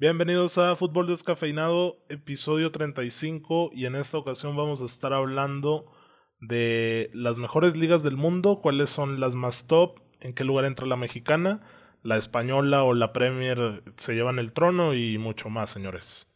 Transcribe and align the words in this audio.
Bienvenidos 0.00 0.56
a 0.56 0.74
Fútbol 0.76 1.08
Descafeinado, 1.08 1.98
episodio 2.08 2.72
35, 2.72 3.68
y 3.74 3.84
en 3.84 3.96
esta 3.96 4.16
ocasión 4.16 4.56
vamos 4.56 4.80
a 4.80 4.86
estar 4.86 5.12
hablando 5.12 5.92
de 6.40 7.10
las 7.12 7.38
mejores 7.38 7.76
ligas 7.76 8.02
del 8.02 8.16
mundo, 8.16 8.60
cuáles 8.62 8.88
son 8.88 9.20
las 9.20 9.34
más 9.34 9.66
top, 9.66 10.00
en 10.20 10.32
qué 10.32 10.42
lugar 10.42 10.64
entra 10.64 10.86
la 10.86 10.96
mexicana, 10.96 11.60
la 12.02 12.16
española 12.16 12.82
o 12.82 12.94
la 12.94 13.12
Premier 13.12 13.82
se 13.96 14.14
llevan 14.14 14.38
el 14.38 14.54
trono 14.54 14.94
y 14.94 15.18
mucho 15.18 15.50
más, 15.50 15.68
señores. 15.68 16.32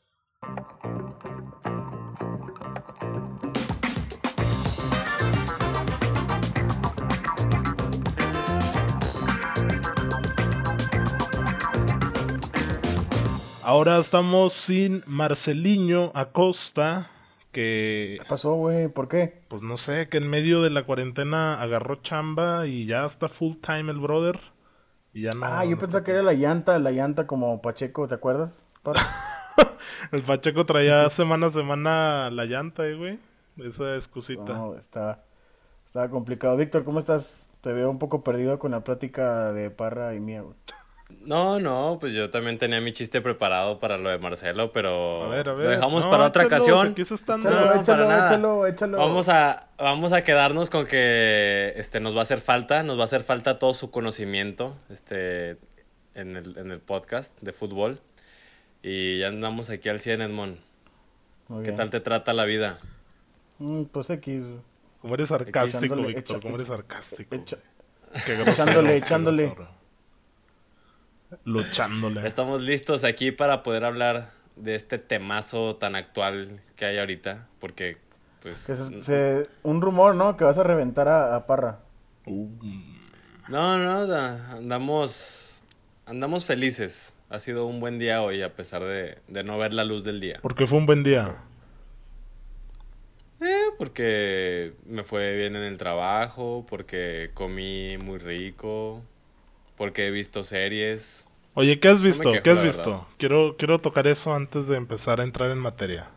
Ahora 13.67 13.97
estamos 13.97 14.53
sin 14.53 15.03
Marceliño 15.07 16.13
Acosta, 16.15 17.09
que... 17.51 18.19
¿Qué 18.21 18.27
pasó, 18.29 18.57
güey? 18.57 18.89
¿Por 18.89 19.09
qué? 19.09 19.41
Pues 19.49 19.63
no 19.63 19.79
sé, 19.79 20.11
que 20.11 20.19
en 20.19 20.29
medio 20.29 20.61
de 20.61 20.69
la 20.69 20.85
cuarentena 20.85 21.63
agarró 21.63 21.97
chamba 21.97 22.67
y 22.67 22.85
ya 22.85 23.07
está 23.07 23.27
full 23.27 23.55
time 23.57 23.91
el 23.91 24.01
brother. 24.01 24.39
Y 25.15 25.23
ya 25.23 25.33
no, 25.33 25.47
ah, 25.47 25.65
yo 25.65 25.71
no 25.71 25.79
pensaba 25.79 26.05
que 26.05 26.11
era 26.11 26.23
la 26.23 26.35
llanta, 26.35 26.79
la 26.79 26.91
llanta 26.91 27.27
como 27.27 27.63
Pacheco, 27.63 28.07
¿te 28.07 28.17
acuerdas? 28.17 28.51
El 30.13 30.21
Pacheco 30.21 30.67
traía 30.67 31.09
semana 31.09 31.47
a 31.47 31.51
semana 31.51 32.31
la 32.31 32.45
llanta, 32.45 32.87
eh, 32.87 32.97
güey. 32.97 33.19
Esa 33.57 33.95
excusita. 33.95 34.53
No, 34.53 34.75
está, 34.77 35.25
está 35.87 36.11
complicado. 36.11 36.59
Víctor, 36.59 36.85
¿cómo 36.85 36.99
estás? 36.99 37.49
Te 37.63 37.73
veo 37.73 37.91
un 37.91 37.99
poco 37.99 38.23
perdido 38.23 38.59
con 38.59 38.73
la 38.73 38.85
plática 38.85 39.55
de 39.55 39.71
Parra 39.71 40.15
y 40.15 40.21
mía, 40.21 40.43
güey. 40.43 40.55
No, 41.27 41.59
no, 41.61 41.97
pues 42.01 42.13
yo 42.13 42.31
también 42.31 42.59
tenía 42.59 42.81
mi 42.81 42.93
chiste 42.93 43.21
preparado 43.21 43.79
para 43.81 43.97
lo 43.97 44.11
de 44.11 44.19
Marcelo, 44.19 44.73
pero 44.73 45.25
A 45.25 45.29
ver, 45.29 45.49
a 45.49 45.53
ver. 45.55 45.65
lo 45.65 45.71
dejamos 45.71 46.05
No, 46.05 46.11
para 46.11 46.27
otra 46.27 46.45
échalo, 46.45 46.65
ocasión. 46.65 46.95
No, 47.29 47.51
no, 47.51 47.81
échalo, 47.81 48.05
para 48.05 48.07
nada. 48.09 48.27
échalo, 48.29 48.67
échalo. 48.67 48.99
Vamos 48.99 49.29
a, 49.29 49.69
vamos 49.79 50.13
a 50.13 50.23
quedarnos 50.23 50.71
con 50.71 50.87
que 50.87 51.73
este, 51.77 52.01
nos 52.01 52.15
va 52.15 52.21
a 52.21 52.23
hacer 52.25 52.41
falta, 52.41 52.83
nos 52.83 52.97
va 52.99 53.03
a 53.03 53.05
hacer 53.05 53.23
falta 53.23 53.57
todo 53.59 53.75
su 53.75 53.91
conocimiento 53.91 54.75
este, 54.91 55.57
en, 56.15 56.37
el, 56.37 56.57
en 56.59 56.71
el 56.71 56.81
podcast 56.81 57.41
de 57.41 57.53
fútbol. 57.53 58.01
Y 58.83 59.19
ya 59.21 59.29
andamos 59.29 59.71
aquí 59.71 59.89
al 59.89 60.01
100, 60.01 60.21
Edmond. 60.21 60.59
¿Qué 61.49 61.55
bien. 61.61 61.77
tal 61.77 61.91
te 61.91 62.01
trata 62.01 62.33
la 62.35 62.45
vida? 62.45 62.79
Mm, 63.59 63.85
pues 63.85 64.11
X. 64.11 64.43
Como 65.01 65.15
eres 65.15 65.29
sarcástico, 65.31 65.97
Víctor. 65.97 66.41
Como 66.41 66.57
eres 66.57 66.69
sarcástico. 66.69 67.35
echa- 67.35 67.59
echándole, 68.47 68.97
echándole. 68.97 69.55
Luchándole. 71.45 72.27
Estamos 72.27 72.61
listos 72.63 73.05
aquí 73.05 73.31
para 73.33 73.63
poder 73.63 73.85
hablar 73.85 74.29
de 74.57 74.75
este 74.75 74.99
temazo 74.99 75.77
tan 75.77 75.97
actual 75.97 76.61
que 76.77 76.85
hay 76.87 76.99
ahorita, 76.99 77.49
porque 77.59 77.97
pues... 78.41 78.67
que 78.67 78.75
se- 78.77 79.03
se- 79.03 79.49
un 79.63 79.81
rumor, 79.81 80.15
¿no? 80.15 80.37
Que 80.37 80.45
vas 80.45 80.59
a 80.59 80.63
reventar 80.63 81.09
a, 81.09 81.35
a 81.37 81.47
Parra. 81.47 81.81
Uh, 82.27 82.49
No, 83.49 83.79
no, 83.79 84.07
da- 84.07 84.53
andamos, 84.53 85.63
andamos 86.07 86.45
felices. 86.45 87.17
Ha 87.31 87.41
sido 87.41 87.67
un 87.67 87.81
buen 87.81 87.99
día 87.99 88.23
hoy 88.23 88.43
a 88.43 88.55
pesar 88.55 88.83
de, 88.85 89.19
de 89.29 89.45
no 89.45 89.59
ver 89.59 89.73
la 89.73 89.85
luz 89.85 90.05
del 90.05 90.21
día. 90.21 90.39
porque 90.43 90.67
fue 90.67 90.79
un 90.79 90.87
buen 90.87 91.03
día. 91.03 91.37
Eh, 93.41 93.65
porque 93.77 94.75
me 94.87 95.03
fue 95.05 95.37
bien 95.37 95.57
en 95.57 95.63
el 95.63 95.77
trabajo, 95.77 96.65
porque 96.69 97.31
comí 97.35 97.99
muy 97.99 98.19
rico, 98.19 99.03
porque 99.85 100.07
he 100.07 100.11
visto 100.11 100.45
series. 100.45 101.27
Oye, 101.53 101.79
¿qué 101.79 101.89
has 101.89 102.01
visto? 102.01 102.31
quejo, 102.33 102.43
¿Qué 102.43 102.49
has 102.51 102.63
visto? 102.63 102.91
verdad. 102.93 103.07
Quiero, 103.19 103.57
quiero 103.59 103.81
tocar 103.83 104.07
eso 104.07 104.35
antes 104.35 104.67
de 104.67 104.79
empezar 104.79 105.21
a 105.21 105.25
entrar 105.25 105.51
en 105.51 105.59
materia. 105.59 106.09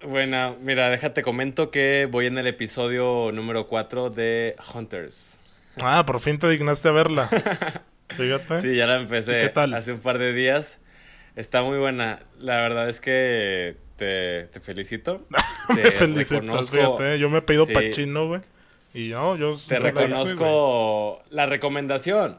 Bueno, 0.00 0.54
mira, 0.62 0.88
déjate 0.88 1.22
comento 1.22 1.72
que 1.72 2.06
voy 2.08 2.26
en 2.26 2.38
el 2.38 2.46
episodio 2.46 3.32
número 3.34 3.66
4 3.66 4.10
de 4.10 4.54
Hunters. 4.72 5.38
Ah, 5.82 6.06
por 6.06 6.20
fin 6.20 6.38
te 6.38 6.48
dignaste 6.48 6.86
a 6.88 6.92
verla. 6.92 7.28
Fíjate. 8.16 8.60
Sí, 8.60 8.76
ya 8.76 8.86
la 8.86 8.98
¿Y 8.98 9.02
empecé 9.02 9.40
qué 9.40 9.48
tal? 9.48 9.74
hace 9.74 9.90
un 9.92 9.98
par 9.98 10.18
de 10.18 10.32
días. 10.32 10.78
Está 11.34 11.64
muy 11.64 11.78
buena. 11.78 12.20
La 12.38 12.60
verdad 12.60 12.88
es 12.88 13.00
que 13.00 13.76
te, 13.96 14.44
te 14.44 14.60
felicito. 14.60 15.26
me 15.74 15.82
Te 15.82 15.90
felicitas, 15.90 16.44
reconozco- 16.44 16.76
fíjate. 16.96 17.18
Yo 17.18 17.28
me 17.28 17.38
he 17.38 17.42
pedido 17.42 17.66
Sí. 17.66 17.72
Pachino, 17.74 18.28
güey. 18.28 18.40
Y 18.94 19.08
yo, 19.08 19.36
yo 19.36 19.56
Te 19.66 19.80
la 19.80 19.88
hice, 19.88 19.92
güey. 19.92 20.06
reconozco 20.06 21.22
la 21.30 21.46
recomendación. 21.46 22.38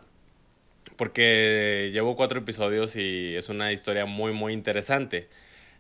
Porque 1.00 1.92
llevo 1.94 2.18
cuatro 2.18 2.40
episodios 2.40 2.98
y 2.98 3.34
es 3.34 3.48
una 3.48 3.72
historia 3.72 4.06
muy, 4.06 4.34
muy 4.34 4.52
interesante. 4.52 5.30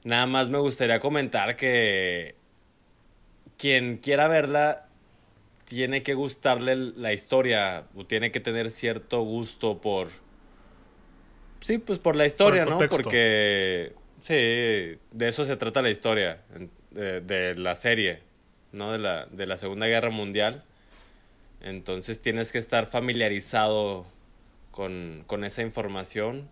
Nada 0.05 0.25
más 0.27 0.47
me 0.47 0.59
gustaría 0.59 1.01
comentar 1.01 1.57
que 1.57 2.35
quien 3.57 3.97
quiera 3.97 4.29
verla 4.29 4.77
tiene 5.65 6.03
que 6.03 6.13
gustarle 6.13 6.77
la 6.77 7.11
historia 7.11 7.83
o 7.97 8.05
tiene 8.05 8.31
que 8.31 8.39
tener 8.39 8.71
cierto 8.71 9.19
gusto 9.19 9.81
por... 9.81 10.07
Sí, 11.59 11.79
pues 11.79 11.99
por 11.99 12.15
la 12.15 12.25
historia, 12.25 12.63
¿no? 12.63 12.79
Porque... 12.87 13.91
Sí, 14.21 14.35
de 14.35 15.27
eso 15.27 15.43
se 15.43 15.57
trata 15.57 15.81
la 15.81 15.89
historia, 15.89 16.43
de, 16.91 17.19
de 17.19 17.55
la 17.55 17.75
serie, 17.75 18.21
¿no? 18.71 18.93
De 18.93 18.99
la, 18.99 19.25
de 19.25 19.47
la 19.47 19.57
Segunda 19.57 19.85
Guerra 19.85 20.11
Mundial. 20.11 20.63
Entonces 21.59 22.21
tienes 22.21 22.53
que 22.53 22.57
estar 22.57 22.85
familiarizado 22.85 24.05
con, 24.71 25.23
con 25.27 25.43
esa 25.43 25.61
información 25.61 26.49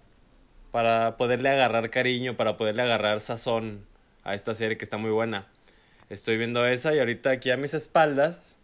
para 0.72 1.18
poderle 1.18 1.50
agarrar 1.50 1.90
cariño, 1.90 2.36
para 2.36 2.58
poderle 2.58 2.84
agarrar 2.84 3.22
sazón 3.22 3.86
a 4.24 4.34
esta 4.36 4.56
serie 4.56 4.78
que 4.78 4.86
está 4.86 4.98
muy 4.98 5.12
buena. 5.12 5.48
Estoy 6.10 6.38
viendo 6.38 6.66
esa 6.66 6.94
y 6.96 7.00
ahorita 7.00 7.32
aquí 7.32 7.52
a 7.52 7.58
mis 7.58 7.74
espaldas 7.74 8.56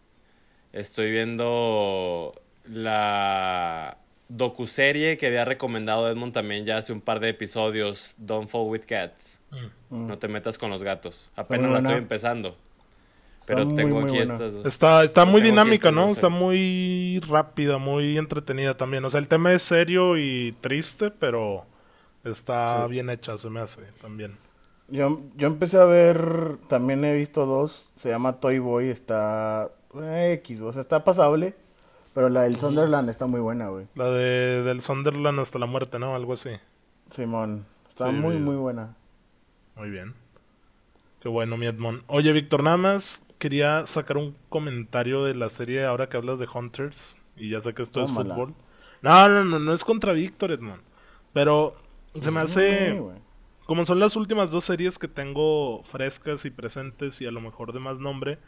estoy 0.72 1.10
viendo 1.10 2.40
la 2.66 3.98
docuserie 4.28 5.16
que 5.16 5.26
había 5.26 5.44
recomendado 5.44 6.10
Edmond 6.10 6.32
también 6.32 6.64
ya 6.64 6.78
hace 6.78 6.92
un 6.92 7.00
par 7.00 7.20
de 7.20 7.28
episodios, 7.28 8.14
Don't 8.16 8.48
Fall 8.48 8.68
with 8.68 8.82
Cats. 8.86 9.40
Mm. 9.50 10.06
No 10.06 10.18
te 10.18 10.28
metas 10.28 10.58
con 10.58 10.70
los 10.70 10.82
gatos. 10.82 11.30
Apenas 11.36 11.70
la 11.70 11.78
estoy 11.78 11.96
empezando. 11.96 12.56
Pero 13.46 13.64
muy, 13.66 13.74
tengo 13.74 13.94
muy 14.00 14.04
aquí 14.04 14.16
buena. 14.16 14.32
estas 14.34 14.52
dos. 14.54 14.66
Está, 14.66 15.04
está 15.04 15.24
muy 15.24 15.42
dinámica, 15.42 15.90
¿no? 15.92 16.08
Está 16.08 16.28
muy 16.28 17.20
rápida, 17.28 17.78
muy 17.78 18.16
entretenida 18.18 18.76
también. 18.76 19.04
O 19.04 19.10
sea, 19.10 19.20
el 19.20 19.28
tema 19.28 19.52
es 19.52 19.62
serio 19.62 20.16
y 20.16 20.52
triste, 20.60 21.10
pero 21.10 21.64
está 22.24 22.84
Sí. 22.86 22.90
bien 22.90 23.10
hecha, 23.10 23.36
se 23.36 23.50
me 23.50 23.60
hace 23.60 23.82
también. 24.00 24.36
Yo, 24.88 25.20
yo 25.36 25.46
empecé 25.46 25.78
a 25.78 25.84
ver, 25.84 26.58
también 26.68 27.04
he 27.04 27.14
visto 27.14 27.46
dos, 27.46 27.90
se 27.96 28.10
llama 28.10 28.34
Toy 28.34 28.58
Boy, 28.58 28.88
está 28.90 29.70
eh, 29.98 30.32
X, 30.42 30.60
o 30.60 30.72
sea, 30.72 30.80
está 30.82 31.04
pasable, 31.04 31.54
pero 32.14 32.28
la 32.28 32.42
del 32.42 32.58
Sunderland 32.58 33.08
está 33.08 33.26
muy 33.26 33.40
buena, 33.40 33.68
güey. 33.68 33.86
La 33.94 34.10
de 34.10 34.62
del 34.62 34.80
Sunderland 34.82 35.40
hasta 35.40 35.58
la 35.58 35.66
muerte, 35.66 35.98
¿no? 35.98 36.14
Algo 36.14 36.34
así. 36.34 36.50
Simón, 37.10 37.64
está 37.88 38.08
Sí, 38.10 38.12
muy, 38.12 38.36
muy 38.36 38.56
buena. 38.56 38.94
Muy 39.76 39.88
bien. 39.90 40.14
Qué 41.20 41.28
bueno, 41.30 41.56
mi 41.56 41.64
Edmond. 41.66 42.02
Oye, 42.06 42.32
Víctor, 42.32 42.62
nada 42.62 42.76
más 42.76 43.22
quería 43.44 43.84
sacar 43.86 44.16
un 44.16 44.34
comentario 44.48 45.22
de 45.24 45.34
la 45.34 45.50
serie 45.50 45.84
ahora 45.84 46.08
que 46.08 46.16
hablas 46.16 46.38
de 46.38 46.48
Hunters. 46.52 47.18
Y 47.36 47.50
ya 47.50 47.60
sé 47.60 47.74
que 47.74 47.82
esto 47.82 48.02
Tómala. 48.02 48.30
es 48.34 48.34
fútbol. 48.40 48.54
No, 49.02 49.28
no, 49.28 49.44
no, 49.44 49.58
no 49.58 49.74
es 49.74 49.84
contra 49.84 50.14
Víctor, 50.14 50.50
Edmond. 50.50 50.80
Pero 51.34 51.74
se 52.18 52.30
me 52.30 52.40
hace... 52.40 52.92
Sí. 52.92 52.98
Como 53.66 53.84
son 53.84 53.98
las 54.00 54.16
últimas 54.16 54.50
dos 54.50 54.64
series 54.64 54.98
que 54.98 55.08
tengo 55.08 55.82
frescas 55.82 56.46
y 56.46 56.50
presentes 56.50 57.20
y 57.20 57.26
a 57.26 57.30
lo 57.30 57.42
mejor 57.42 57.74
de 57.74 57.80
más 57.80 58.00
nombre, 58.00 58.38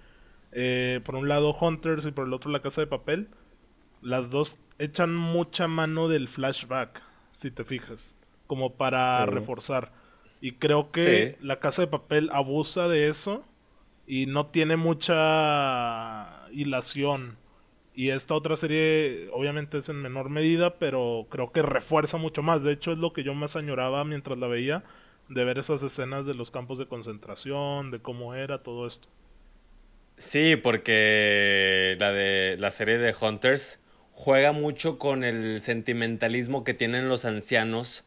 eh, 0.53 1.01
por 1.05 1.15
un 1.17 1.29
lado 1.29 1.55
Hunters 1.59 2.07
y 2.07 2.11
por 2.13 2.27
el 2.27 2.33
otro 2.33 2.51
La 2.51 2.63
Casa 2.63 2.81
de 2.81 2.87
Papel, 2.87 3.29
las 4.01 4.31
dos 4.31 4.59
echan 4.79 5.15
mucha 5.15 5.69
mano 5.69 6.09
del 6.09 6.29
flashback, 6.29 7.03
si 7.33 7.51
te 7.51 7.65
fijas, 7.65 8.17
como 8.47 8.75
para 8.77 9.25
Sí. 9.27 9.31
reforzar. 9.31 9.93
Y 10.41 10.53
creo 10.53 10.91
que 10.91 11.37
Sí. 11.39 11.45
La 11.45 11.61
Casa 11.61 11.83
de 11.83 11.89
Papel 11.89 12.31
abusa 12.33 12.89
de 12.89 13.09
eso 13.09 13.45
y 14.07 14.27
no 14.27 14.47
tiene 14.47 14.77
mucha 14.77 16.47
hilación. 16.53 17.37
Y 17.95 18.11
esta 18.11 18.35
otra 18.35 18.57
serie 18.57 19.29
obviamente 19.33 19.79
es 19.79 19.89
en 19.89 19.97
menor 19.97 20.29
medida, 20.29 20.79
pero 20.79 21.27
creo 21.31 21.51
que 21.51 21.63
refuerza 21.63 22.19
mucho 22.19 22.43
más. 22.43 22.63
De 22.63 22.73
hecho 22.73 22.93
es 22.93 22.99
lo 22.99 23.13
que 23.13 23.25
yo 23.25 23.35
más 23.35 23.57
añoraba 23.57 24.05
mientras 24.05 24.39
la 24.39 24.47
veía, 24.47 24.85
de 25.29 25.45
ver 25.45 25.59
esas 25.59 25.83
escenas 25.83 26.27
de 26.27 26.35
los 26.35 26.51
campos 26.51 26.79
de 26.79 26.87
concentración, 26.87 27.91
de 27.91 28.01
cómo 28.01 28.35
era 28.35 28.63
todo 28.63 28.87
esto. 28.87 29.09
Sí, 30.17 30.57
porque 30.57 31.97
la 31.99 32.13
de 32.13 32.57
la 32.59 32.71
serie 32.71 32.99
de 32.99 33.15
Hunters 33.19 33.81
juega 34.13 34.53
mucho 34.53 34.99
con 34.99 35.25
el 35.25 35.61
sentimentalismo 35.61 36.65
que 36.65 36.73
tienen 36.73 37.09
los 37.09 37.27
ancianos 37.27 38.06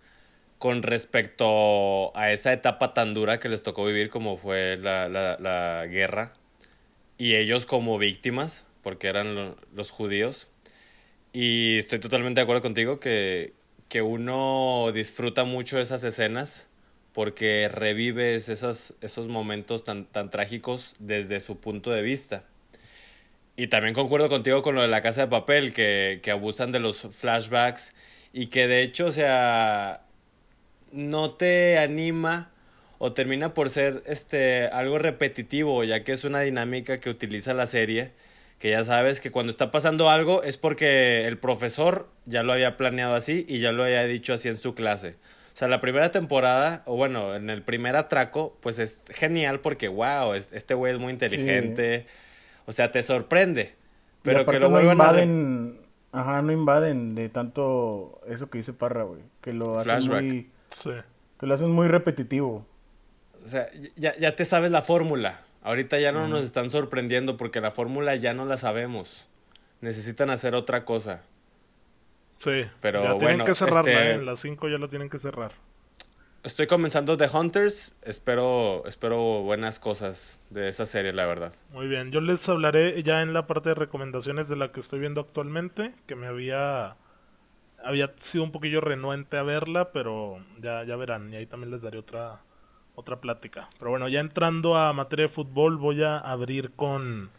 con 0.59 0.83
respecto 0.83 2.15
a 2.17 2.31
esa 2.33 2.53
etapa 2.53 2.94
tan 2.94 3.13
dura 3.15 3.39
que 3.39 3.50
les 3.50 3.63
tocó 3.63 3.85
vivir 3.85 4.09
como 4.11 4.38
fue 4.38 4.77
la, 4.77 5.07
la- 5.09 5.38
la 5.39 5.88
guerra 5.88 6.33
y 7.17 7.35
ellos 7.35 7.65
como 7.65 7.97
víctimas 7.97 8.65
porque 8.83 9.07
eran 9.07 9.35
lo- 9.35 9.57
los 9.73 9.91
judíos 9.91 10.47
y 11.33 11.77
estoy 11.77 12.00
totalmente 12.00 12.39
de 12.41 12.44
acuerdo 12.44 12.61
contigo 12.61 13.00
que 13.00 13.53
que 13.89 14.03
uno 14.03 14.91
disfruta 14.94 15.45
mucho 15.45 15.79
esas 15.79 16.03
escenas 16.03 16.67
porque 17.13 17.69
revives 17.73 18.50
esos, 18.50 18.94
esos 19.01 19.27
momentos 19.27 19.83
tan, 19.83 20.05
tan 20.05 20.29
trágicos 20.29 20.94
desde 21.00 21.39
su 21.41 21.57
punto 21.59 21.91
de 21.91 22.03
vista. 22.03 22.44
Y 23.55 23.67
también 23.67 23.94
concuerdo 23.94 24.29
contigo 24.29 24.62
con 24.62 24.75
lo 24.75 24.81
de 24.81 24.88
la 24.88 25.01
casa 25.01 25.21
de 25.21 25.27
papel, 25.27 25.73
que, 25.73 26.19
que 26.23 26.31
abusan 26.31 26.71
de 26.71 26.79
los 26.79 27.01
flashbacks 27.12 27.94
y 28.31 28.47
que 28.47 28.67
de 28.67 28.83
hecho, 28.83 29.07
o 29.07 29.12
sea, 29.12 30.01
no 30.91 31.31
te 31.31 31.77
anima 31.77 32.51
o 32.97 33.13
termina 33.13 33.53
por 33.53 33.69
ser 33.69 34.03
este 34.06 34.68
algo 34.68 35.00
repetitivo, 35.00 35.83
ya 35.83 36.03
que 36.03 36.13
es 36.13 36.24
una 36.24 36.41
dinámica 36.41 37.00
que 37.00 37.09
utiliza 37.09 37.53
la 37.53 37.68
serie, 37.68 38.12
que 38.59 38.71
ya 38.71 38.83
sabes 38.83 39.21
que 39.21 39.31
cuando 39.31 39.51
está 39.51 39.71
pasando 39.71 40.09
algo 40.09 40.44
es 40.44 40.57
porque 40.57 41.25
el 41.27 41.38
profesor 41.38 42.09
ya 42.25 42.44
lo 42.44 42.53
había 42.53 42.77
planeado 42.77 43.15
así 43.15 43.45
y 43.47 43.59
ya 43.59 43.71
lo 43.71 43.83
había 43.83 44.03
dicho 44.03 44.33
así 44.33 44.50
en 44.50 44.57
su 44.57 44.75
clase. 44.75 45.15
O 45.53 45.57
sea, 45.59 45.68
la 45.68 45.81
primera 45.81 46.12
temporada, 46.12 46.83
o 46.86 46.95
bueno, 46.95 47.36
en 47.36 47.50
el 47.50 47.63
primer 47.63 47.95
atraco, 47.95 48.57
pues 48.62 48.80
es 48.80 49.03
genial 49.09 49.59
porque, 49.59 49.89
wow, 49.89 50.33
este 50.33 50.74
güey 50.74 50.94
es 50.94 51.00
muy 51.00 51.12
inteligente. 51.12 52.06
O 52.65 52.71
sea, 52.71 52.91
te 52.91 53.03
sorprende. 53.03 53.75
Pero 54.21 54.45
que 54.45 54.59
lo 54.59 54.69
no 54.69 54.91
invaden, 54.91 55.80
Ajá, 56.12 56.41
no 56.41 56.51
invaden 56.51 57.13
de 57.13 57.30
tanto 57.30 58.21
eso 58.27 58.50
que 58.50 58.59
dice 58.59 58.74
Parra, 58.74 59.03
güey. 59.03 59.21
Que 59.41 59.53
lo 59.53 59.80
hacen 59.80 60.07
muy... 60.07 60.50
Que 61.39 61.48
lo 61.48 61.54
hacen 61.54 61.71
muy 61.71 61.88
repetitivo. 61.88 62.66
O 63.44 63.48
sea, 63.48 63.68
ya, 63.95 64.18
ya 64.18 64.36
te 64.36 64.45
sabes 64.45 64.71
la 64.71 64.81
fórmula. 64.81 65.42
Ahorita 65.62 66.00
ya 66.00 66.12
no 66.12 66.27
nos 66.27 66.44
están 66.44 66.71
sorprendiendo 66.71 67.38
porque 67.38 67.62
la 67.62 67.71
fórmula 67.71 68.16
ya 68.16 68.33
no 68.33 68.45
la 68.45 68.57
sabemos. 68.57 69.27
Necesitan 69.81 70.30
hacer 70.30 70.56
otra 70.56 70.86
cosa. 70.86 71.21
Sí, 72.36 72.66
pero 72.81 73.04
ya 73.04 73.18
tienen 73.18 73.45
que 73.45 73.54
cerrarla, 73.54 73.92
este, 73.92 74.12
¿eh? 74.13 74.18
Las 74.21 74.39
5 74.39 74.69
ya 74.69 74.77
la 74.77 74.88
tienen 74.88 75.10
que 75.10 75.18
cerrar. 75.18 75.51
Estoy 76.44 76.68
comenzando 76.68 77.18
The 77.18 77.27
Hunters. 77.27 77.92
Espero, 78.01 78.83
espero 78.86 79.42
buenas 79.42 79.80
cosas 79.80 80.48
de 80.51 80.69
esa 80.69 80.86
serie, 80.86 81.12
la 81.12 81.25
verdad. 81.25 81.51
Muy 81.74 81.88
bien, 81.88 82.12
yo 82.12 82.22
les 82.22 82.48
hablaré 82.48 83.04
ya 83.04 83.22
en 83.22 83.33
la 83.33 83.45
parte 83.45 83.69
de 83.69 83.75
recomendaciones 83.75 84.48
de 84.48 84.56
la 84.56 84.72
que 84.72 84.80
estoy 84.80 85.00
viendo 85.00 85.19
actualmente, 85.19 85.94
que 86.07 86.15
me 86.15 86.27
había 86.27 86.95
había 87.83 88.11
sido 88.17 88.43
un 88.43 88.51
poquillo 88.51 88.81
renuente 88.81 89.37
a 89.37 89.43
verla, 89.43 89.91
pero 89.91 90.39
ya, 90.61 90.83
ya 90.83 90.95
verán, 90.95 91.33
y 91.33 91.37
ahí 91.37 91.45
también 91.45 91.71
les 91.71 91.81
daré 91.81 91.97
otra 91.97 92.41
otra 92.99 93.21
plática. 93.21 93.69
Pero 93.79 93.91
bueno, 93.91 94.07
ya 94.07 94.19
entrando 94.19 94.75
a 94.75 94.93
materia 94.93 95.27
de 95.27 95.29
fútbol, 95.29 95.77
voy 95.77 96.03
a 96.03 96.17
abrir 96.17 96.71
con, 96.71 97.29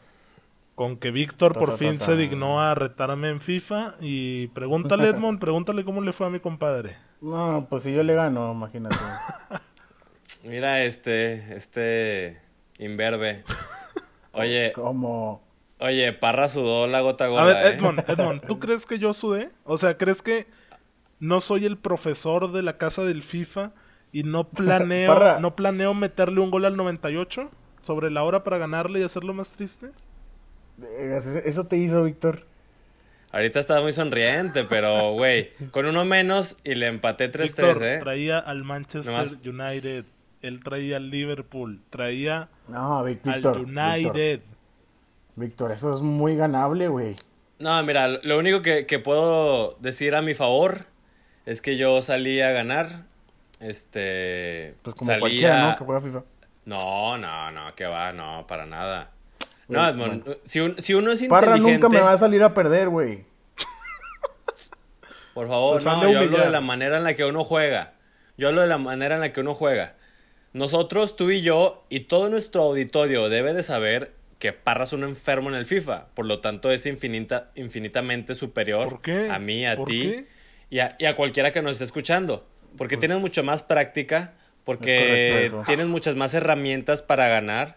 con 0.75 0.97
que 0.97 1.11
Víctor 1.11 1.53
por 1.53 1.77
fin 1.77 2.01
se 2.01 2.17
dignó 2.17 2.61
a 2.61 2.75
retarme 2.75 3.29
en 3.29 3.41
FIFA. 3.41 3.97
Y 4.01 4.49
pregúntale, 4.49 5.09
Edmond, 5.09 5.39
pregúntale 5.39 5.85
cómo 5.85 6.01
le 6.01 6.13
fue 6.13 6.27
a 6.27 6.31
mi 6.31 6.41
compadre. 6.41 6.97
No, 7.21 7.67
pues 7.69 7.83
si 7.83 7.93
yo 7.93 8.03
le 8.03 8.15
gano, 8.15 8.53
imagínate. 8.53 8.97
Mira, 10.45 10.83
este, 10.85 11.55
este 11.55 12.41
imberbe. 12.79 13.45
Oye. 14.33 14.73
¿Cómo? 14.75 15.43
Oye, 15.81 16.13
Parra 16.13 16.49
sudó 16.49 16.87
la 16.87 17.01
gota 17.01 17.27
gota. 17.27 17.43
A 17.43 17.45
ver, 17.47 17.57
¿eh? 17.57 17.77
Edmond, 17.77 18.05
Edmond, 18.09 18.47
¿tú 18.47 18.59
crees 18.59 18.87
que 18.87 18.99
yo 18.99 19.13
sudé? 19.13 19.51
O 19.65 19.79
sea, 19.79 19.97
¿crees 19.97 20.23
que 20.23 20.47
no 21.21 21.41
soy 21.41 21.67
el 21.67 21.77
profesor 21.77 22.51
de 22.53 22.63
la 22.63 22.77
casa 22.77 23.03
del 23.03 23.23
FIFA 23.23 23.73
y 24.13 24.25
no 24.25 24.45
planeo, 24.49 25.39
no 25.41 25.55
planeo 25.55 25.95
meterle 25.95 26.41
un 26.41 26.51
gol 26.51 26.65
al 26.65 26.77
98 26.77 27.51
sobre 27.83 28.11
la 28.11 28.25
hora 28.25 28.45
para 28.45 28.59
ganarle 28.59 29.01
y 29.01 29.03
hacerlo 29.03 29.33
más 29.33 29.53
triste. 29.53 29.91
Eso 31.45 31.65
te 31.65 31.77
hizo, 31.77 32.05
Víctor. 32.05 32.47
Ahorita 33.33 33.61
estaba 33.61 33.81
muy 33.81 33.93
sonriente, 33.93 34.65
pero, 34.65 35.13
güey, 35.13 35.51
con 35.71 35.87
uno 35.87 36.05
menos 36.05 36.57
y 36.65 36.75
le 36.75 36.87
empaté 36.87 37.31
3-3, 37.31 37.83
¿eh? 37.83 37.99
Traía 38.01 38.39
al 38.39 38.65
Manchester 38.65 39.39
United, 39.45 40.05
él 40.43 40.65
traía 40.65 40.97
al 40.97 41.11
Liverpool, 41.11 41.81
traía 41.91 42.49
no, 42.69 42.99
al 42.99 43.57
United. 43.57 44.41
Víctor, 45.37 45.73
eso 45.73 45.95
es 45.95 46.01
muy 46.01 46.37
ganable, 46.37 46.89
güey. 46.89 47.17
No, 47.59 47.83
mira, 47.83 48.09
lo 48.09 48.39
único 48.39 48.63
que, 48.63 48.87
que 48.87 48.99
puedo 48.99 49.75
decir 49.81 50.15
a 50.15 50.23
mi 50.23 50.35
favor 50.35 50.87
es 51.47 51.61
que 51.61 51.77
yo 51.77 52.01
salí 52.03 52.41
a 52.41 52.53
ganar 52.53 53.05
este. 53.61 54.75
Pues 54.83 54.97
como 54.97 55.19
cualquiera, 55.19 55.71
¿no? 55.71 55.77
Que 55.77 55.85
juega 55.85 56.01
FIFA. 56.01 56.23
No, 56.65 57.19
no, 57.19 57.51
no, 57.51 57.75
que 57.75 57.87
va, 57.87 58.13
no, 58.13 58.47
para 58.47 58.67
nada. 58.67 59.11
No, 59.69 59.91
si, 60.45 60.61
si, 60.79 60.95
uno 60.95 61.13
es 61.13 61.23
inteligente. 61.23 61.29
Parra 61.29 61.57
nunca 61.57 61.89
me 61.89 62.01
va 62.01 62.13
a 62.13 62.19
salir 62.19 62.43
a 62.43 62.55
perder, 62.55 62.89
güey. 62.89 63.25
Por 65.35 65.49
favor, 65.49 65.83
no, 65.83 66.11
yo 66.11 66.19
hablo 66.19 66.39
de 66.39 66.51
la 66.51 66.61
manera 66.61 66.97
en 66.97 67.05
la 67.05 67.15
que 67.15 67.25
uno 67.25 67.45
juega. 67.45 67.93
Yo 68.37 68.49
hablo 68.49 68.63
de 68.63 68.67
la 68.67 68.79
manera 68.79 69.15
en 69.15 69.21
la 69.21 69.33
que 69.33 69.41
uno 69.41 69.55
juega. 69.55 69.95
Nosotros, 70.53 71.15
tú 71.15 71.31
y 71.31 71.43
yo, 71.43 71.85
y 71.89 72.01
todo 72.01 72.29
nuestro 72.29 72.63
auditorio 72.63 73.29
debe 73.29 73.53
de 73.53 73.63
saber 73.63 74.13
que 74.41 74.55
Parra 74.55 74.85
es 74.85 74.93
un 74.93 75.05
enfermo 75.05 75.51
en 75.51 75.55
el 75.55 75.67
FIFA. 75.67 76.07
Por 76.15 76.27
lo 76.27 76.41
tanto, 76.41 76.73
es 76.73 76.87
infinita, 76.87 77.53
infinitamente 77.55 78.35
superior 78.35 78.99
a 79.31 79.39
mí, 79.39 79.67
a 79.67 79.85
ti 79.85 80.27
y 80.71 80.79
a, 80.81 80.97
y 80.99 81.05
a 81.05 81.15
cualquiera 81.15 81.53
que 81.53 81.63
nos 81.63 81.73
esté 81.73 81.85
escuchando. 81.85 82.47
Porque 82.77 82.97
pues, 82.97 83.01
tienes 83.01 83.21
mucho 83.21 83.45
más 83.45 83.63
práctica, 83.63 84.33
porque 84.65 85.53
tienes 85.67 85.87
muchas 85.87 86.17
más 86.17 86.33
herramientas 86.33 87.03
para 87.03 87.29
ganar. 87.29 87.77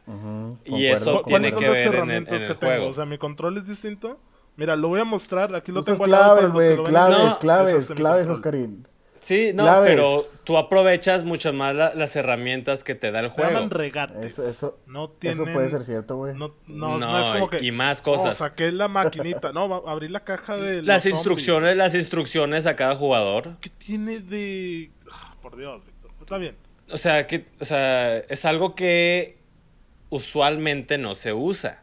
y 0.66 0.88
eso 0.88 1.22
tiene 1.28 1.52
que 1.52 1.70
ver 1.70 1.88
herramientas 1.88 2.44
en 2.44 2.50
el, 2.50 2.56
que 2.56 2.66
tengo? 2.66 2.88
O 2.88 2.94
sea, 2.94 3.06
mi 3.06 3.18
control 3.18 3.58
es 3.58 3.68
distinto. 3.68 4.20
Mira, 4.56 4.78
lo 4.78 4.88
voy 4.88 5.02
a 5.02 5.04
mostrar. 5.04 5.54
Aquí 5.56 5.72
lo 5.72 5.82
Usas 5.82 5.98
tengo 5.98 6.06
claves, 6.06 6.52
güey. 6.52 6.82
Claves, 6.84 7.36
claves, 7.36 7.88
claves, 7.88 8.30
Oscarín. 8.30 8.88
Sí, 9.24 9.52
no, 9.54 9.82
pero 9.84 10.22
tú 10.44 10.58
aprovechas 10.58 11.24
mucho 11.24 11.54
más 11.54 11.74
las 11.74 12.16
herramientas 12.18 12.84
que 12.84 12.94
te 12.94 13.10
da 13.10 13.22
el 13.22 13.30
juego. 13.30 13.50
Se 13.50 13.56
llaman 13.56 13.70
regates. 13.70 14.38
Eso, 14.38 14.78
eso, 15.22 15.46
puede 15.46 15.70
ser 15.70 15.84
cierto, 15.84 16.18
güey. 16.18 16.36
No, 16.36 16.54
no, 16.68 17.20
es 17.20 17.32
como 17.32 17.50
que. 17.50 17.64
Y 17.64 17.72
más 17.72 18.02
cosas. 18.02 18.38
saqué 18.38 18.72
la 18.72 18.90
maquinita. 18.90 19.54
No, 19.54 19.88
abrí 19.88 20.10
la 20.10 20.26
caja 20.26 20.58
de. 20.58 20.82
Las 20.82 21.06
instrucciones, 21.06 21.78
las 21.78 21.96
instrucciones 21.96 22.66
a 22.66 22.76
cada 22.76 22.96
jugador. 22.96 23.58
¿Qué 23.62 23.70
tiene 23.70 24.20
de.? 24.20 24.92
Ah, 25.10 25.36
por 25.42 25.56
Dios, 25.56 25.82
Víctor. 25.86 26.12
Está 26.20 26.38
bien. 26.38 26.58
O 26.92 26.98
sea, 26.98 27.26
que, 27.26 27.46
o 27.60 27.66
sea, 27.66 28.18
es 28.18 28.44
algo 28.44 28.76
que 28.76 29.38
usualmente 30.10 30.98
no 30.98 31.16
se 31.16 31.32
usa. 31.32 31.83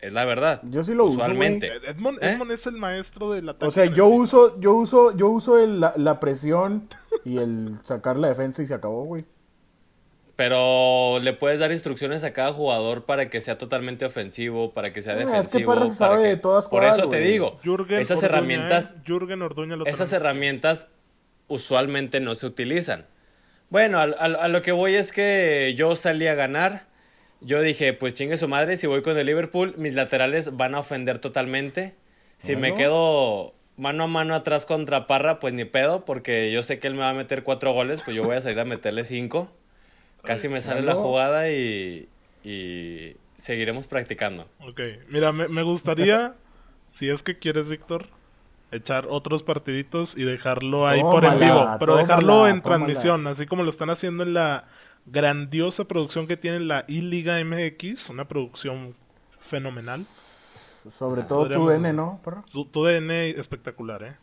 Es 0.00 0.12
la 0.12 0.24
verdad. 0.24 0.60
Yo 0.64 0.82
sí 0.82 0.94
lo 0.94 1.04
usualmente. 1.04 1.70
uso. 1.76 1.86
Edmond, 1.86 2.22
¿Eh? 2.22 2.30
Edmond, 2.30 2.52
es 2.52 2.66
el 2.66 2.74
maestro 2.74 3.32
de 3.32 3.42
la 3.42 3.54
O 3.60 3.70
sea, 3.70 3.84
yo 3.84 4.06
uso, 4.06 4.58
yo 4.60 4.72
uso, 4.74 5.14
yo 5.16 5.28
uso 5.28 5.58
el, 5.62 5.80
la, 5.80 5.92
la, 5.96 6.20
presión 6.20 6.88
y 7.24 7.38
el 7.38 7.76
sacar 7.84 8.16
la 8.16 8.28
defensa 8.28 8.62
y 8.62 8.66
se 8.66 8.74
acabó, 8.74 9.04
güey. 9.04 9.24
Pero 10.36 11.20
le 11.20 11.34
puedes 11.34 11.58
dar 11.60 11.70
instrucciones 11.70 12.24
a 12.24 12.32
cada 12.32 12.54
jugador 12.54 13.04
para 13.04 13.28
que 13.28 13.42
sea 13.42 13.58
totalmente 13.58 14.06
ofensivo, 14.06 14.72
para 14.72 14.90
que 14.90 15.02
sea 15.02 15.14
defensivo. 15.14 15.36
Ah, 15.36 15.40
es 15.40 15.48
que 15.48 15.60
Parra 15.60 15.88
sabe 15.88 16.28
de 16.28 16.36
todas 16.38 16.66
Por 16.66 16.82
eso 16.82 17.10
te 17.10 17.20
digo, 17.20 17.58
Jürgen 17.62 18.00
esas 18.00 18.22
herramientas, 18.22 18.92
¿eh? 18.92 19.02
Jürgen 19.06 19.42
Orduña 19.42 19.76
lo 19.76 19.84
esas 19.84 20.14
herramientas 20.14 20.88
usualmente 21.46 22.20
no 22.20 22.34
se 22.34 22.46
utilizan. 22.46 23.04
Bueno, 23.68 23.98
a, 23.98 24.04
a, 24.04 24.24
a 24.24 24.48
lo 24.48 24.62
que 24.62 24.72
voy 24.72 24.94
es 24.94 25.12
que 25.12 25.74
yo 25.76 25.94
salí 25.94 26.26
a 26.26 26.34
ganar 26.34 26.86
yo 27.40 27.60
dije, 27.62 27.92
pues 27.92 28.14
chingue 28.14 28.36
su 28.36 28.48
madre, 28.48 28.76
si 28.76 28.86
voy 28.86 29.02
con 29.02 29.16
el 29.16 29.26
Liverpool, 29.26 29.74
mis 29.76 29.94
laterales 29.94 30.56
van 30.56 30.74
a 30.74 30.80
ofender 30.80 31.18
totalmente. 31.18 31.94
Si 32.38 32.56
me 32.56 32.74
quedo 32.74 33.52
mano 33.76 34.04
a 34.04 34.06
mano 34.06 34.34
atrás 34.34 34.66
contra 34.66 35.06
Parra, 35.06 35.40
pues 35.40 35.52
ni 35.54 35.64
pedo, 35.64 36.04
porque 36.04 36.52
yo 36.52 36.62
sé 36.62 36.78
que 36.78 36.86
él 36.86 36.94
me 36.94 37.00
va 37.00 37.10
a 37.10 37.14
meter 37.14 37.42
cuatro 37.42 37.72
goles, 37.72 38.02
pues 38.04 38.16
yo 38.16 38.22
voy 38.22 38.36
a 38.36 38.40
salir 38.40 38.60
a 38.60 38.64
meterle 38.64 39.04
cinco. 39.04 39.50
Casi 40.22 40.48
me 40.48 40.60
sale 40.60 40.82
la 40.82 40.94
jugada 40.94 41.50
y, 41.50 42.08
y 42.44 43.16
seguiremos 43.38 43.86
practicando. 43.86 44.46
Ok, 44.60 44.80
mira, 45.08 45.32
me, 45.32 45.48
me 45.48 45.62
gustaría, 45.62 46.34
si 46.88 47.08
es 47.08 47.22
que 47.22 47.38
quieres, 47.38 47.70
Víctor, 47.70 48.06
echar 48.70 49.06
otros 49.08 49.42
partiditos 49.42 50.16
y 50.16 50.24
dejarlo 50.24 50.86
ahí 50.86 51.00
por 51.02 51.24
en 51.24 51.40
vivo, 51.40 51.76
pero 51.78 51.96
dejarlo 51.96 52.48
en 52.48 52.62
transmisión, 52.62 53.26
así 53.26 53.46
como 53.46 53.62
lo 53.62 53.70
están 53.70 53.90
haciendo 53.90 54.22
en 54.22 54.34
la 54.34 54.64
grandiosa 55.06 55.84
producción 55.84 56.26
que 56.26 56.36
tiene 56.36 56.60
la 56.60 56.84
I-Liga 56.88 57.42
MX, 57.44 58.10
una 58.10 58.26
producción 58.28 58.94
fenomenal. 59.40 60.00
Sobre 60.00 61.22
todo 61.22 61.48
tu 61.48 61.68
DN, 61.68 61.92
¿no? 61.92 62.20
Tu 62.72 62.84
DN 62.84 63.30
espectacular, 63.30 64.02
¿eh? 64.02 64.16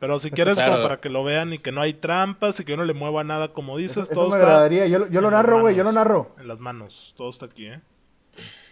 Pero 0.00 0.18
si 0.18 0.32
quieres, 0.32 0.60
como 0.60 0.82
para 0.82 1.00
que 1.00 1.08
lo 1.08 1.22
vean 1.22 1.52
y 1.52 1.58
que 1.58 1.70
no 1.70 1.80
hay 1.80 1.94
trampas 1.94 2.58
y 2.58 2.64
que 2.64 2.74
uno 2.74 2.84
le 2.84 2.92
mueva 2.92 3.22
nada, 3.22 3.52
como 3.52 3.78
dices, 3.78 4.10
eso, 4.10 4.14
todo 4.14 4.30
me 4.30 4.34
agradaría. 4.34 4.88
Yo, 4.88 5.06
yo 5.06 5.20
lo 5.20 5.30
narro, 5.30 5.60
güey, 5.60 5.76
yo 5.76 5.84
lo 5.84 5.92
narro. 5.92 6.26
En 6.40 6.48
las 6.48 6.58
manos, 6.58 7.14
todo 7.16 7.30
está 7.30 7.46
aquí, 7.46 7.66
¿eh? 7.66 7.80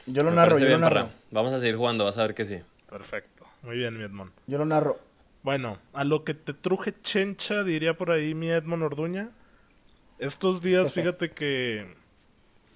Yo 0.07 0.25
lo 0.25 0.33
narro, 0.33 0.59
yo 0.59 0.69
lo 0.69 0.78
narro. 0.78 1.09
Vamos 1.30 1.52
a 1.52 1.61
seguir 1.61 1.76
jugando, 1.76 2.04
vas 2.04 2.19
a 2.19 2.23
ver 2.23 2.35
que 2.35 2.45
sí. 2.45 2.59
Perfecto, 2.88 3.47
muy 3.62 3.76
bien, 3.76 3.97
mi 3.97 4.02
Edmond. 4.02 4.33
Yo 4.49 4.59
lo 4.59 4.64
narro. 4.64 4.99
Bueno, 5.45 5.78
a 5.92 6.02
lo 6.02 6.25
que 6.25 6.35
te 6.35 6.52
truje 6.52 6.95
chencha, 7.00 7.62
diría 7.62 7.97
por 7.97 8.11
ahí 8.11 8.35
mi 8.35 8.50
Edmond 8.50 8.83
Orduña. 8.83 9.30
Estos 10.20 10.62
días, 10.62 10.92
fíjate 10.92 11.30
que 11.30 11.86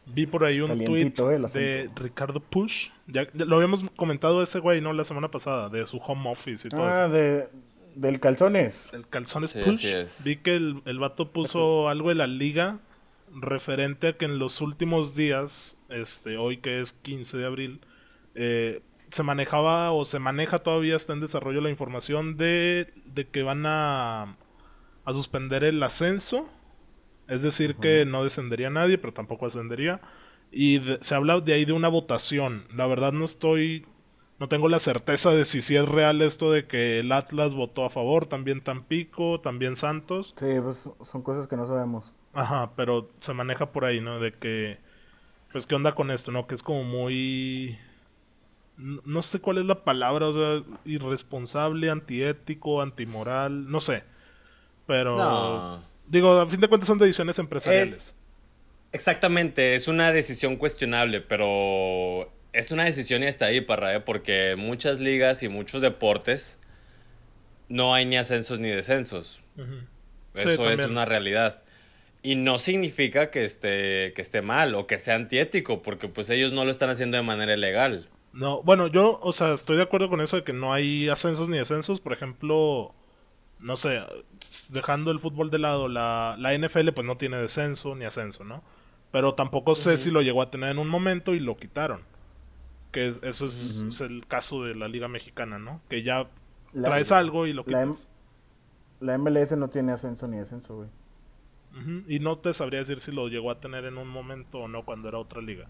vi 0.07 0.27
por 0.27 0.45
ahí 0.45 0.61
un 0.61 0.85
tweet 0.85 1.13
de 1.53 1.91
Ricardo 1.95 2.41
Push. 2.41 2.89
Ya, 3.07 3.27
lo 3.35 3.57
habíamos 3.57 3.85
comentado 3.97 4.43
ese 4.43 4.59
güey, 4.59 4.81
¿no? 4.81 4.93
La 4.93 5.05
semana 5.05 5.31
pasada, 5.31 5.69
de 5.69 5.85
su 5.87 5.99
home 5.99 6.31
office 6.31 6.67
y 6.67 6.71
todo 6.71 6.87
ah, 6.87 7.05
eso. 7.05 7.09
de, 7.11 7.49
del 7.95 8.19
calzones. 8.19 8.91
El 8.93 9.07
calzones 9.07 9.51
Sí, 9.51 9.61
push. 9.63 9.87
Vi 10.25 10.37
que 10.37 10.57
el, 10.57 10.83
el 10.87 10.99
vato 10.99 11.33
puso 11.33 11.89
algo 11.89 12.09
de 12.09 12.15
la 12.15 12.27
liga 12.27 12.81
referente 13.35 14.09
a 14.09 14.13
que 14.17 14.25
en 14.25 14.39
los 14.39 14.61
últimos 14.61 15.15
días, 15.15 15.79
este, 15.89 16.37
hoy 16.37 16.59
que 16.59 16.81
es 16.81 16.93
15 16.93 17.37
de 17.37 17.47
abril, 17.47 17.81
eh, 18.35 18.81
se 19.11 19.23
manejaba 19.23 19.93
o 19.93 20.05
se 20.05 20.19
maneja 20.19 20.61
todavía, 20.61 20.97
está 20.97 21.13
en 21.13 21.21
desarrollo 21.21 21.61
la 21.61 21.71
información 21.71 22.37
de, 22.37 22.93
de 23.05 23.27
que 23.29 23.43
van 23.43 23.65
a, 23.67 24.37
a 25.05 25.13
suspender 25.13 25.63
el 25.65 25.83
ascenso. 25.83 26.49
Es 27.29 27.43
decir, 27.43 27.77
que 27.77 28.05
no 28.05 28.23
descendería 28.25 28.71
nadie, 28.71 28.99
pero 28.99 29.13
tampoco 29.15 29.47
ascendería. 29.47 30.01
Y 30.51 30.79
de- 30.79 30.99
se 31.03 31.15
habla 31.15 31.41
de 31.41 31.53
ahí 31.55 31.65
de 31.65 31.73
una 31.73 31.89
votación. 31.89 32.67
La 32.75 32.87
verdad 32.87 33.13
no 33.13 33.25
estoy 33.25 33.87
no 34.41 34.49
tengo 34.49 34.69
la 34.69 34.81
certeza 34.81 35.31
de 35.31 35.45
si 35.45 35.63
sí 35.63 35.77
es 35.77 35.89
real 35.89 36.21
esto 36.21 36.51
de 36.51 36.67
que 36.67 36.99
el 37.01 37.13
Atlas 37.13 37.55
votó 37.55 37.85
a 37.85 37.91
favor, 37.91 38.27
también 38.27 38.61
Tampico, 38.63 39.41
también 39.41 39.77
Santos. 39.77 40.35
Sí, 40.37 40.47
pues 40.63 40.91
son 41.01 41.23
cosas 41.23 41.47
que 41.47 41.57
no 41.57 41.65
sabemos. 41.67 42.13
Ajá, 42.33 42.73
pero 42.75 43.11
se 43.21 43.33
maneja 43.33 43.71
por 43.71 43.85
ahí, 43.85 44.01
¿no? 44.01 44.19
De 44.19 44.33
que, 44.33 44.79
pues, 45.53 45.67
¿qué 45.67 45.75
onda 45.77 45.95
con 45.95 46.11
esto, 46.11 46.33
no? 46.33 46.47
Que 46.47 46.55
es 46.55 46.63
como 46.63 46.85
muy... 46.85 47.79
No 48.77 49.01
no 49.05 49.23
sé 49.23 49.41
cuál 49.41 49.59
es 49.59 49.65
la 49.67 49.85
palabra, 49.85 50.27
o 50.29 50.33
sea, 50.33 50.65
irresponsable, 50.85 51.91
antiético, 51.91 52.83
antimoral, 52.83 53.71
no 53.71 53.81
sé. 53.81 54.03
Pero, 54.87 55.17
No. 55.17 55.79
Digo, 56.09 56.41
a 56.41 56.47
fin 56.47 56.61
de 56.61 56.69
cuentas 56.69 56.87
son 56.87 56.99
decisiones 56.99 57.39
empresariales. 57.39 58.15
Exactamente, 58.93 59.75
es 59.75 59.89
una 59.89 60.13
decisión 60.13 60.57
cuestionable, 60.57 61.21
pero 61.21 62.33
es 62.53 62.71
una 62.71 62.85
decisión 62.85 63.23
y 63.23 63.27
hasta 63.27 63.47
ahí, 63.47 63.61
Parra, 63.61 63.95
¿eh? 63.95 64.01
porque 64.01 64.55
muchas 64.57 65.01
ligas 65.01 65.43
y 65.43 65.49
muchos 65.49 65.83
deportes 65.83 66.59
no 67.69 67.95
hay 67.95 68.05
ni 68.05 68.17
ascensos 68.17 68.61
ni 68.61 68.69
descensos. 68.69 69.41
Eso 70.35 70.67
Sí, 70.67 70.73
es 70.73 70.85
una 70.87 71.05
realidad. 71.05 71.63
Y 72.23 72.37
no 72.37 72.59
significa 72.59 73.31
que 73.31 73.45
esté, 73.45 74.13
que 74.15 74.23
esté 74.23 74.41
mal 74.43 74.75
o 74.75 74.87
que 74.87 74.99
sea 74.99 75.17
antiético, 75.17 75.83
porque 75.83 76.09
pues 76.09 76.31
ellos 76.31 76.53
no 76.53 76.65
lo 76.65 76.71
están 76.71 76.91
haciendo 76.91 77.17
de 77.17 77.23
manera 77.23 77.55
ilegal. 77.55 78.07
No, 78.33 78.63
bueno, 78.63 78.87
yo, 78.87 79.21
o 79.23 79.33
sea, 79.33 79.53
estoy 79.53 79.77
de 79.77 79.83
acuerdo 79.83 80.09
con 80.09 80.21
eso 80.21 80.37
de 80.37 80.45
que 80.45 80.53
no 80.53 80.73
hay 80.73 81.09
ascensos 81.09 81.49
ni 81.49 81.59
descensos. 81.59 82.01
Por 82.01 82.13
ejemplo, 82.13 82.95
no 83.61 83.77
sé, 83.77 84.01
dejando 84.73 85.11
el 85.11 85.19
fútbol 85.21 85.51
de 85.51 85.59
lado, 85.59 85.89
la, 85.89 86.37
la 86.39 86.57
NFL 86.57 86.91
pues 86.93 87.07
no 87.07 87.17
tiene 87.17 87.37
descenso 87.37 87.95
ni 87.95 88.05
ascenso, 88.05 88.45
¿no? 88.45 88.63
Pero 89.13 89.35
tampoco 89.35 89.75
sé 89.75 89.97
si 89.97 90.11
lo 90.11 90.23
llegó 90.23 90.43
a 90.43 90.51
tener 90.51 90.71
en 90.71 90.79
un 90.79 90.89
momento 90.89 91.35
y 91.35 91.41
lo 91.41 91.57
quitaron. 91.57 92.01
Que 92.93 93.09
es- 93.09 93.21
eso 93.23 93.47
es, 93.47 93.85
es 93.89 94.01
el 94.01 94.27
caso 94.27 94.63
de 94.65 94.75
la 94.75 94.89
Liga 94.89 95.09
Mexicana, 95.09 95.59
¿no? 95.59 95.81
Que 95.89 96.03
ya 96.03 96.29
La- 96.73 96.89
traes 96.89 97.13
algo 97.13 97.47
y 97.47 97.53
lo 97.53 97.63
la 97.67 97.85
quitas. 97.85 98.11
La 99.01 99.15
MLS 99.19 99.57
no 99.57 99.69
tiene 99.69 99.93
ascenso 99.93 100.27
ni 100.29 100.39
descenso, 100.39 100.77
güey. 100.77 100.89
Y 102.09 102.21
no 102.21 102.39
te 102.39 102.53
sabría 102.53 102.79
decir 102.81 103.01
si 103.01 103.11
lo 103.11 103.27
llegó 103.29 103.51
a 103.51 103.59
tener 103.59 103.85
en 103.85 103.99
un 103.99 104.07
momento 104.09 104.59
o 104.61 104.69
no 104.69 104.85
cuando 104.85 105.09
era 105.09 105.19
otra 105.19 105.43
liga. 105.43 105.67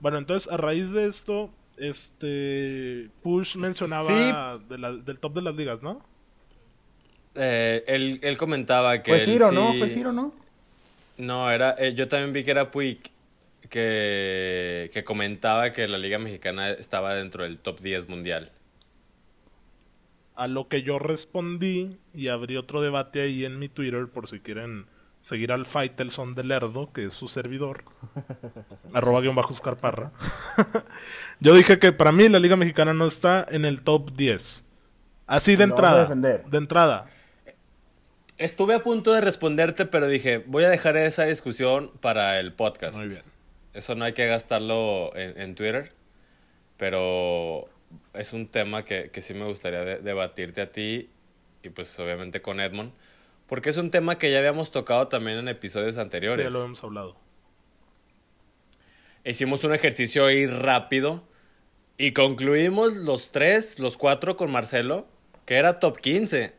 Bueno, 0.00 0.18
entonces 0.18 0.50
a 0.52 0.56
raíz 0.56 0.90
de 0.90 1.06
esto, 1.06 1.50
este 1.76 3.10
Push 3.22 3.56
mencionaba 3.56 4.58
de 4.58 4.78
la- 4.78 4.92
del 4.92 5.18
top 5.18 5.34
de 5.34 5.42
las 5.42 5.54
ligas, 5.54 5.82
¿no? 5.82 6.00
Eh, 7.38 7.84
él, 7.86 8.18
él 8.22 8.36
comentaba 8.36 9.02
que... 9.02 9.12
Fue 9.12 9.18
él 9.18 9.24
Ciro, 9.24 9.52
¿no? 9.52 9.72
sí- 9.72 9.78
Fue 9.78 9.88
Ciro, 9.88 10.12
¿no? 10.12 10.32
No, 11.18 11.50
era, 11.50 11.74
eh, 11.78 11.94
yo 11.94 12.08
también 12.08 12.32
vi 12.32 12.44
que 12.44 12.50
era 12.50 12.70
Puig 12.70 13.00
que, 13.68 14.90
que 14.92 15.04
comentaba 15.04 15.72
que 15.72 15.88
la 15.88 15.98
Liga 15.98 16.18
Mexicana 16.18 16.70
estaba 16.70 17.14
dentro 17.14 17.44
del 17.44 17.58
top 17.58 17.80
10 17.80 18.08
mundial. 18.08 18.50
A 20.36 20.46
lo 20.46 20.68
que 20.68 20.82
yo 20.82 20.98
respondí 20.98 21.98
y 22.14 22.28
abrí 22.28 22.56
otro 22.56 22.80
debate 22.80 23.22
ahí 23.22 23.44
en 23.44 23.58
mi 23.58 23.68
Twitter 23.68 24.06
por 24.06 24.28
si 24.28 24.38
quieren 24.40 24.86
seguir 25.20 25.50
al 25.50 25.66
Faitelson 25.66 26.34
de 26.36 26.44
Lerdo, 26.44 26.92
que 26.92 27.04
es 27.06 27.14
su 27.14 27.26
servidor. 27.26 27.82
arroba 28.94 29.20
guion 29.20 29.34
bajo 29.34 29.52
Parra. 29.76 30.12
yo 31.40 31.54
dije 31.54 31.78
que 31.80 31.92
para 31.92 32.12
mí 32.12 32.28
la 32.28 32.38
Liga 32.38 32.56
Mexicana 32.56 32.94
no 32.94 33.06
está 33.06 33.44
en 33.50 33.64
el 33.64 33.82
top 33.82 34.12
10. 34.12 34.64
Así 35.26 35.56
de 35.56 35.64
a 35.64 35.66
entrada. 35.66 36.02
defender. 36.02 36.44
De 36.46 36.58
entrada. 36.58 37.06
Estuve 38.38 38.74
a 38.74 38.82
punto 38.82 39.12
de 39.12 39.20
responderte, 39.20 39.84
pero 39.86 40.06
dije, 40.06 40.38
voy 40.46 40.64
a 40.64 40.68
dejar 40.68 40.96
esa 40.96 41.24
discusión 41.24 41.90
para 42.00 42.38
el 42.38 42.52
podcast. 42.52 42.96
Muy 42.96 43.08
bien. 43.08 43.22
Eso 43.74 43.94
no 43.96 44.04
hay 44.04 44.12
que 44.12 44.26
gastarlo 44.26 45.10
en, 45.16 45.40
en 45.40 45.54
Twitter, 45.54 45.92
pero 46.76 47.64
es 48.14 48.32
un 48.32 48.46
tema 48.46 48.84
que, 48.84 49.10
que 49.10 49.20
sí 49.20 49.34
me 49.34 49.44
gustaría 49.44 49.80
de- 49.84 49.98
debatirte 49.98 50.60
a 50.62 50.66
ti 50.70 51.10
y 51.62 51.68
pues 51.70 51.98
obviamente 51.98 52.40
con 52.40 52.60
Edmond, 52.60 52.92
porque 53.48 53.70
es 53.70 53.76
un 53.76 53.90
tema 53.90 54.18
que 54.18 54.30
ya 54.30 54.38
habíamos 54.38 54.70
tocado 54.70 55.08
también 55.08 55.38
en 55.38 55.48
episodios 55.48 55.94
Sí, 55.96 56.00
anteriores. 56.00 56.44
ya 56.46 56.50
lo 56.50 56.64
hemos 56.64 56.82
hablado. 56.84 57.16
Hicimos 59.24 59.64
un 59.64 59.74
ejercicio 59.74 60.26
ahí 60.26 60.46
rápido 60.46 61.24
y 61.96 62.12
concluimos 62.12 62.94
los 62.94 63.32
tres, 63.32 63.78
los 63.78 63.96
cuatro 63.96 64.36
con 64.36 64.50
Marcelo, 64.50 65.06
que 65.44 65.56
era 65.56 65.80
top 65.80 65.98
15. 65.98 66.54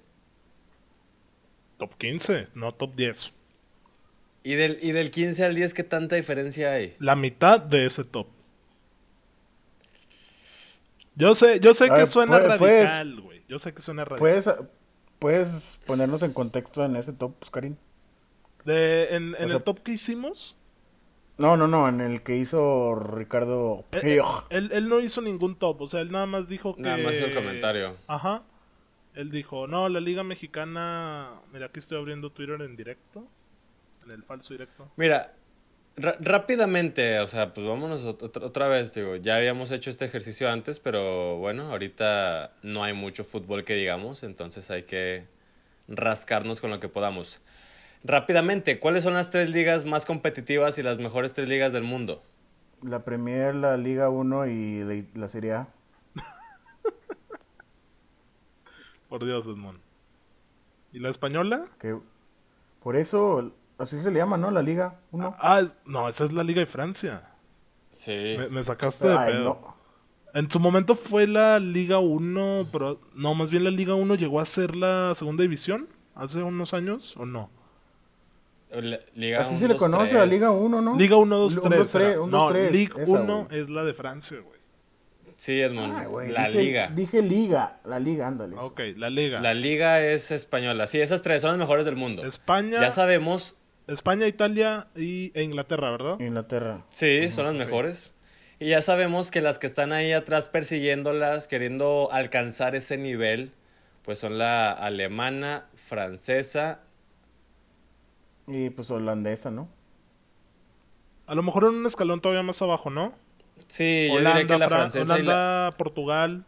Top 1.80 1.96
15, 1.98 2.50
no 2.54 2.72
top 2.74 2.94
10. 2.96 3.34
Y 4.44 4.54
del, 4.54 4.78
y 4.82 4.92
del 4.92 5.10
15 5.12 5.44
al 5.46 5.56
10, 5.56 5.74
¿qué 5.74 5.84
tanta 5.84 6.16
diferencia 6.16 6.72
hay? 6.74 6.94
La 7.00 7.16
mitad 7.16 7.60
de 7.60 7.86
ese 7.88 8.04
top. 8.04 8.28
Yo 11.16 11.36
sé, 11.36 11.60
yo 11.60 11.74
sé 11.74 11.86
que 11.88 11.94
ver, 11.94 12.08
suena 12.08 12.40
radical, 12.40 13.22
güey. 13.22 13.42
Yo 13.50 13.60
sé 13.60 13.74
que 13.74 13.82
suena 13.82 14.06
radical. 14.06 14.20
¿Puedes, 14.20 14.50
¿Puedes 15.20 15.80
ponernos 15.86 16.24
en 16.24 16.32
contexto 16.32 16.86
en 16.86 16.96
ese 16.96 17.14
top, 17.14 17.34
Oscarín? 17.42 17.78
De- 18.64 19.16
en 19.16 19.36
en 19.38 19.48
sea- 19.48 19.58
el 19.58 19.64
top 19.64 19.80
que 19.82 19.92
hicimos, 19.94 20.56
No, 21.38 21.56
no, 21.56 21.68
no, 21.68 21.88
en 21.88 22.02
el 22.02 22.22
que 22.22 22.36
hizo 22.36 22.96
Ricardo 22.96 23.86
eh, 23.94 23.98
eh, 23.98 24.02
Pioch. 24.16 24.46
él, 24.50 24.70
él 24.74 24.90
no 24.90 25.00
hizo 25.00 25.22
ningún 25.22 25.58
top. 25.58 25.82
O 25.82 25.88
sea, 25.88 26.02
él 26.02 26.12
nada 26.12 26.26
más 26.26 26.50
dijo 26.50 26.76
que. 26.76 26.82
Nada 26.82 26.98
más 26.98 27.14
el 27.16 27.34
comentario. 27.34 27.96
Ajá. 28.08 28.44
Él 29.16 29.32
dijo, 29.32 29.68
no, 29.68 29.89
la 29.89 30.00
Liga 30.00 30.24
Mexicana. 30.24 31.42
Mira, 31.51 31.68
aquí 31.68 31.80
estoy 31.80 31.98
abriendo 31.98 32.32
Twitter 32.32 32.62
en 32.62 32.75
directo. 32.75 33.28
En 34.06 34.12
el 34.12 34.24
falso 34.24 34.54
directo. 34.54 34.89
Mira, 34.96 35.34
ra- 35.98 36.18
rápidamente, 36.20 37.20
o 37.20 37.28
sea, 37.28 37.54
pues 37.54 37.68
vámonos 37.68 38.04
ot- 38.06 38.24
otra, 38.24 38.46
otra 38.46 38.68
vez, 38.68 38.94
digo, 38.94 39.16
ya 39.18 39.36
habíamos 39.36 39.72
hecho 39.72 39.89
este 39.89 40.06
ejercicio 40.06 40.50
antes, 40.50 40.80
pero 40.80 41.38
bueno, 41.38 41.70
ahorita 41.72 42.54
no 42.63 42.84
hay 42.84 42.94
mucho 42.94 43.24
fútbol 43.24 43.66
que 43.66 43.75
digamos, 43.75 44.24
entonces 44.24 44.72
hay 44.72 44.84
que 44.84 45.25
rascarnos 45.88 46.62
con 46.62 46.70
lo 46.70 46.80
que 46.80 46.88
podamos. 46.88 47.42
Rápidamente, 48.04 48.80
¿cuáles 48.80 49.04
son 49.04 49.13
las 49.16 49.30
tres 49.30 49.50
ligas 49.50 49.84
más 49.86 50.06
competitivas 50.06 50.78
y 50.78 50.84
las 50.84 50.98
mejores 51.00 51.34
tres 51.34 51.50
ligas 51.50 51.74
del 51.74 51.84
mundo? 51.84 52.24
La 52.82 53.04
Premier, 53.04 53.54
la 53.56 53.75
Liga 53.75 54.10
1 54.10 54.48
y 54.48 55.06
la 55.16 55.28
Serie 55.28 55.51
A. 55.54 55.68
Por 59.10 59.25
Dios, 59.25 59.48
Edmond. 59.48 59.80
¿Y 60.94 61.00
la 61.00 61.10
española? 61.10 61.66
Que 61.80 61.98
por 62.82 62.96
eso, 62.96 63.51
así 63.78 64.00
se 64.00 64.12
le 64.12 64.20
llama, 64.20 64.38
¿no? 64.38 64.50
La 64.51 64.62
Liga 64.62 65.00
1. 65.12 65.36
Ah, 65.39 65.60
es- 65.60 65.80
no, 65.86 66.08
esa 66.08 66.25
es 66.25 66.32
la 66.32 66.44
Liga 66.44 66.60
de 66.62 66.66
Francia. 66.66 67.32
Sí. 67.92 68.36
Me, 68.38 68.50
me 68.50 68.63
sacaste 68.63 69.08
de 69.08 69.18
Ay, 69.18 69.34
pedo. 69.34 69.44
no. 69.63 69.80
En 70.39 70.50
su 70.50 70.60
momento 70.60 70.94
fue 70.96 71.25
la 71.28 71.58
Liga 71.60 72.00
1, 72.00 72.68
pero 72.72 73.00
no, 73.16 73.34
más 73.34 73.50
bien 73.50 73.63
la 73.63 73.72
Liga 73.72 73.96
1 73.96 74.13
llegó 74.16 74.39
a 74.39 74.46
ser 74.46 74.75
la 74.75 75.13
segunda 75.16 75.42
división 75.42 75.88
hace 76.16 76.44
unos 76.44 76.74
años, 76.75 77.16
¿o 77.18 77.25
no? 77.25 77.50
La- 78.70 79.00
Liga 79.16 79.42
Así 79.42 79.54
un, 79.54 79.58
se 79.60 79.68
le 79.68 79.74
dos, 79.74 79.80
conoce 79.82 80.04
tres. 80.10 80.16
a 80.16 80.20
la 80.20 80.25
Liga 80.28 80.51
1, 80.51 80.82
¿no? 80.82 80.96
Liga 80.96 81.16
1, 81.18 81.36
2, 81.38 81.58
Un, 81.58 81.63
3. 81.63 81.80
dos, 81.80 81.92
tres, 81.92 82.18
un, 82.18 82.30
dos, 82.30 82.42
no, 82.44 82.50
tres, 82.50 82.72
Liga 82.72 83.01
esa, 83.01 83.12
1 83.12 83.46
güey. 83.46 83.60
es 83.60 83.70
la 83.70 83.84
de 83.84 83.94
Francia, 83.96 84.39
güey. 84.39 84.59
Sí, 85.39 85.62
Edmond, 85.62 85.93
Ah, 85.96 86.05
güey, 86.05 86.31
la 86.34 86.50
dije- 86.50 86.60
Liga. 86.62 86.88
Dije 86.93 87.22
Liga, 87.22 87.79
la 87.86 87.98
Liga, 87.98 88.27
ándale. 88.27 88.58
Ok, 88.60 88.81
la 88.98 89.10
Liga. 89.10 89.39
La 89.39 89.53
Liga 89.53 90.01
es 90.01 90.31
española. 90.31 90.86
Sí, 90.86 91.00
esas 91.00 91.22
tres 91.22 91.39
son 91.41 91.51
las 91.51 91.58
mejores 91.60 91.86
del 91.86 91.96
mundo. 91.96 92.25
España, 92.25 92.81
Ya 92.81 92.91
sabemos, 92.91 93.55
España, 93.88 94.27
Italia 94.27 94.88
y, 94.98 95.31
e 95.36 95.43
Inglaterra, 95.43 95.91
¿verdad? 95.91 96.19
Inglaterra. 96.19 96.84
Sí, 96.89 97.31
son 97.31 97.46
las 97.46 97.53
mejores. 97.55 98.12
Y 98.60 98.67
ya 98.72 98.81
sabemos 98.81 99.31
que 99.31 99.39
las 99.39 99.60
que 99.60 99.67
están 99.67 99.93
ahí 99.93 100.12
atrás 100.12 100.50
persiguiéndolas, 100.50 101.48
queriendo 101.48 102.10
alcanzar 102.12 102.75
ese 102.75 102.98
nivel, 102.98 103.53
pues 104.03 104.19
son 104.19 104.38
la 104.39 104.74
alemana, 104.74 105.67
francesa. 105.75 106.81
Y 108.46 108.72
pues 108.72 108.91
holandesa, 108.91 109.51
¿no? 109.51 109.69
A 111.27 111.34
lo 111.34 111.43
mejor 111.43 111.63
en 111.63 111.69
un 111.75 111.86
escalón 111.86 112.19
todavía 112.19 112.43
más 112.43 112.62
abajo, 112.62 112.89
¿no? 112.89 113.13
Sí, 113.68 114.08
yo 114.08 114.20
diría 114.20 114.32
Holanda, 114.32 114.54
que 114.54 114.60
la 114.60 114.68
Fran- 114.68 114.92
francesa 114.92 115.20
y 115.20 115.24
la... 115.24 115.34
Holanda, 115.34 115.78
Portugal. 115.78 116.46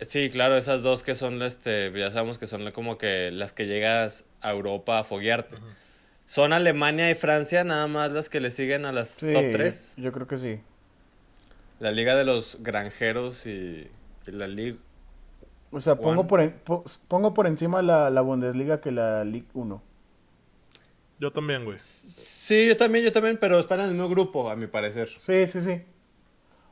Sí, 0.00 0.28
claro, 0.28 0.56
esas 0.56 0.82
dos 0.82 1.02
que 1.02 1.14
son, 1.14 1.42
este, 1.42 1.90
ya 1.92 2.10
sabemos 2.10 2.38
que 2.38 2.46
son 2.46 2.70
como 2.72 2.98
que 2.98 3.30
las 3.30 3.52
que 3.52 3.66
llegas 3.66 4.24
a 4.40 4.50
Europa 4.50 4.98
a 4.98 5.04
foguearte. 5.04 5.56
Son 6.26 6.52
Alemania 6.52 7.10
y 7.10 7.14
Francia 7.14 7.64
nada 7.64 7.86
más 7.86 8.10
las 8.12 8.28
que 8.28 8.40
le 8.40 8.50
siguen 8.50 8.86
a 8.86 8.92
las 8.92 9.08
Sí, 9.08 9.32
top 9.32 9.44
3. 9.52 9.94
Yo 9.98 10.12
creo 10.12 10.26
que 10.26 10.36
sí. 10.36 10.60
La 11.80 11.90
liga 11.92 12.16
de 12.16 12.24
los 12.24 12.58
granjeros 12.60 13.46
y, 13.46 13.88
y 14.26 14.30
la 14.32 14.46
liga... 14.48 14.76
O 15.70 15.80
sea, 15.80 15.96
pongo 15.96 16.26
por, 16.26 16.40
en- 16.40 16.52
po- 16.64 16.84
pongo 17.08 17.34
por 17.34 17.46
encima 17.46 17.82
la, 17.82 18.10
la 18.10 18.20
Bundesliga 18.20 18.80
que 18.80 18.90
la 18.92 19.24
League 19.24 19.46
1. 19.54 19.82
Yo 21.18 21.30
también, 21.30 21.64
güey. 21.64 21.78
Sí, 21.78 22.66
yo 22.66 22.76
también, 22.76 23.04
yo 23.04 23.12
también, 23.12 23.38
pero 23.40 23.58
están 23.58 23.80
en 23.80 23.86
el 23.86 23.92
mismo 23.92 24.08
grupo, 24.08 24.50
a 24.50 24.56
mi 24.56 24.66
parecer. 24.66 25.08
Sí, 25.08 25.46
sí, 25.46 25.60
sí. 25.60 25.80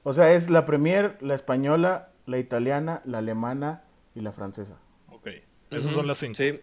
O 0.02 0.12
sea, 0.12 0.32
es 0.32 0.50
la 0.50 0.66
Premier, 0.66 1.16
la 1.20 1.34
española, 1.34 2.08
la 2.26 2.38
italiana, 2.38 3.02
la 3.04 3.18
alemana 3.18 3.84
y 4.14 4.20
la 4.20 4.32
francesa. 4.32 4.78
Ok. 5.08 5.28
Esas 5.70 5.92
son 5.92 6.06
las 6.06 6.18
cinco. 6.18 6.34
Sí, 6.34 6.60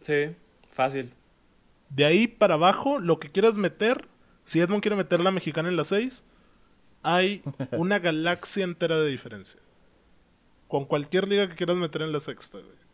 sí, 0.00 0.36
fácil. 0.68 1.12
De 1.90 2.04
ahí 2.04 2.26
para 2.26 2.54
abajo, 2.54 2.98
lo 2.98 3.18
que 3.18 3.28
quieras 3.28 3.54
meter, 3.54 4.08
si 4.44 4.60
Edmond 4.60 4.82
quiere 4.82 4.96
meter 4.96 5.20
la 5.20 5.30
mexicana 5.30 5.68
en 5.68 5.76
la 5.76 5.84
6, 5.84 6.24
hay 7.02 7.42
una 7.72 7.98
galaxia 8.00 8.64
entera 8.64 8.98
de 8.98 9.08
diferencia. 9.08 9.60
Con 10.68 10.84
cualquier 10.84 11.28
liga 11.28 11.48
que 11.48 11.54
quieras 11.54 11.76
meter 11.76 12.02
en 12.02 12.12
la 12.12 12.20
sexta, 12.20 12.58
güey. 12.58 12.85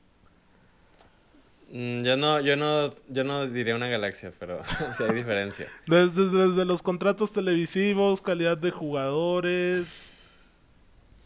Mm, 1.73 2.03
Yo 2.03 2.17
no, 2.19 2.39
yo 2.41 2.55
no, 2.57 2.91
yo 3.09 3.25
no 3.25 3.47
diría 3.47 3.75
una 3.75 3.89
galaxia, 3.89 4.31
pero 4.39 4.61
sí 4.97 5.03
hay 5.03 5.15
diferencia. 5.15 5.67
Desde, 5.87 6.29
desde 6.29 6.65
los 6.67 6.83
contratos 6.83 7.33
televisivos, 7.33 8.21
calidad 8.21 8.59
de 8.59 8.71
jugadores, 8.71 10.13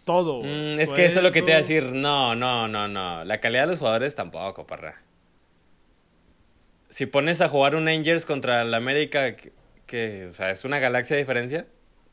todo. 0.05 0.45
Mm, 0.45 0.79
es 0.81 0.93
que 0.93 1.05
eso 1.05 1.19
es 1.19 1.25
lo 1.25 1.33
que 1.33 1.43
te 1.43 1.51
iba 1.51 1.59
a 1.59 1.63
decir. 1.63 1.85
No, 1.87 2.37
no, 2.37 2.69
no, 2.69 2.87
no. 2.87 3.25
La 3.25 3.41
calidad 3.41 3.63
de 3.63 3.67
los 3.69 3.79
jugadores 3.81 4.15
tampoco, 4.15 4.67
parra. 4.67 5.03
Si 6.89 7.07
pones 7.07 7.41
a 7.41 7.49
jugar 7.49 7.75
un 7.75 7.89
Angels 7.89 8.25
contra 8.25 8.63
el 8.63 8.73
América, 8.73 9.35
que, 9.35 9.53
que, 9.87 10.29
o 10.31 10.33
sea, 10.33 10.53
es 10.53 10.65
una 10.65 10.79
galaxia 10.79 11.17
de 11.17 11.23
diferencia. 11.23 11.67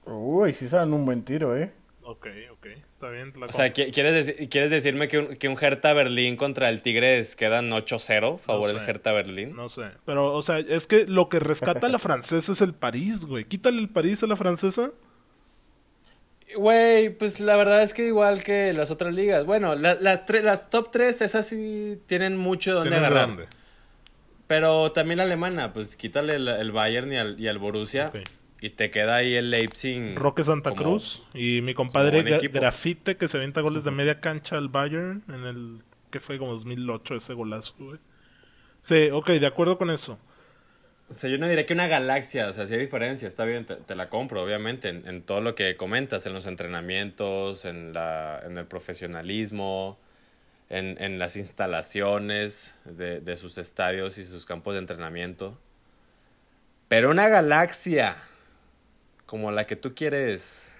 Uy, 0.06 0.54
sí 0.54 0.68
se 0.68 0.76
dan 0.76 0.92
un 0.92 1.06
buen 1.06 1.24
tiro, 1.24 1.56
¿eh? 1.56 1.72
Ok, 2.06 2.28
ok. 2.52 2.66
Está 2.66 3.10
bien. 3.10 3.30
O 3.30 3.52
sea, 3.52 3.68
compro. 3.72 3.84
¿qui- 3.86 3.94
¿quieres, 3.94 4.36
¿quieres 4.50 4.72
decirme 4.72 5.08
que 5.08 5.20
un, 5.20 5.36
que 5.38 5.48
un 5.48 5.58
Hertha 5.60 5.94
Berlín 5.94 6.36
contra 6.36 6.70
el 6.70 6.82
Tigres 6.82 7.36
quedan 7.36 7.70
8-0 7.72 8.38
favor 8.40 8.70
sé. 8.70 8.76
del 8.76 8.90
Hertha 8.90 9.12
Berlín? 9.14 9.56
No 9.56 9.70
sé. 9.70 9.84
Pero, 10.06 10.34
o 10.34 10.42
sea, 10.42 10.60
es 10.60 10.86
que 10.88 11.06
lo 11.06 11.30
que 11.30 11.40
rescata 11.40 11.88
a 11.88 11.90
la 11.90 12.00
francesa 12.00 12.52
es 12.52 12.62
el 12.62 12.74
París, 12.74 13.26
güey. 13.26 13.46
Quítale 13.46 13.80
el 13.80 13.90
París 13.90 14.22
a 14.24 14.28
la 14.28 14.36
francesa. 14.36 14.92
Güey, 16.56 17.10
pues 17.10 17.40
la 17.40 17.56
verdad 17.56 17.82
es 17.84 17.94
que 17.94 18.06
igual 18.06 18.44
que 18.44 18.74
las 18.74 18.92
otras 18.92 19.14
ligas. 19.14 19.46
Bueno, 19.46 19.76
la- 19.76 19.96
las, 19.96 20.30
las 20.30 20.70
top 20.70 20.92
3, 20.92 21.22
esas 21.22 21.48
sí 21.48 22.00
tienen 22.06 22.38
mucho 22.38 22.74
donde 22.74 22.92
Tienen 22.92 23.06
agarrar. 23.08 23.28
grande. 23.36 23.48
Pero 24.46 24.92
también 24.92 25.18
la 25.18 25.24
alemana, 25.24 25.74
pues 25.74 25.96
quítale 25.96 26.36
el, 26.36 26.48
el 26.48 26.72
Bayern 26.72 27.12
y 27.12 27.18
al, 27.18 27.40
y 27.40 27.48
al 27.48 27.58
Borussia. 27.58 28.12
Y 28.64 28.70
te 28.70 28.92
queda 28.92 29.18
ahí 29.18 29.36
el 29.36 29.52
Leipzig. 29.52 30.16
Roque 30.16 30.42
Santa 30.42 30.72
Cruz 30.72 31.26
y 31.34 31.60
mi 31.62 31.74
compadre. 31.74 32.24
Grafite 32.48 33.18
que 33.18 33.28
se 33.28 33.36
avienta 33.36 33.60
goles 33.60 33.84
de 33.84 33.92
media 33.92 34.22
cancha 34.22 34.56
al 34.56 34.70
Bayern 34.70 35.22
en 35.28 35.44
el 35.44 35.84
que 36.12 36.22
fue 36.22 36.38
como 36.38 36.54
2008 36.54 37.16
ese 37.16 37.34
golazo, 37.34 37.76
güey. 37.78 38.00
Sí, 38.80 39.10
ok, 39.12 39.32
de 39.32 39.48
acuerdo 39.48 39.78
con 39.78 39.90
eso. 39.90 40.18
O 41.10 41.14
sea, 41.14 41.30
yo 41.30 41.38
no 41.38 41.50
diría 41.50 41.66
que 41.66 41.74
una 41.74 41.88
galaxia, 41.88 42.48
o 42.48 42.54
sea, 42.54 42.66
si 42.66 42.76
hay 42.76 42.80
diferencia, 42.80 43.28
está 43.28 43.44
bien, 43.44 43.66
te, 43.66 43.76
te 43.76 43.96
la 43.96 44.08
compro, 44.08 44.42
obviamente, 44.42 44.88
en, 44.88 45.06
en 45.10 45.24
todo 45.24 45.42
lo 45.42 45.56
que 45.56 45.76
comentas, 45.76 46.26
en 46.26 46.32
los 46.32 46.46
entrenamientos, 46.46 47.66
en, 47.66 47.92
la, 47.92 48.40
en 48.46 48.58
el 48.58 48.66
profesionalismo, 48.66 50.00
en, 50.70 50.96
en 51.04 51.20
las 51.20 51.36
instalaciones 51.36 52.76
de, 52.86 53.20
de 53.20 53.36
sus 53.36 53.58
estadios 53.58 54.18
y 54.18 54.24
sus 54.24 54.46
campos 54.46 54.76
de 54.76 54.80
entrenamiento. 54.80 55.60
Pero 56.88 57.12
una 57.12 57.28
galaxia 57.28 58.16
como 59.34 59.52
la 59.52 59.66
que 59.66 59.76
tú 59.76 59.96
quieres 59.96 60.76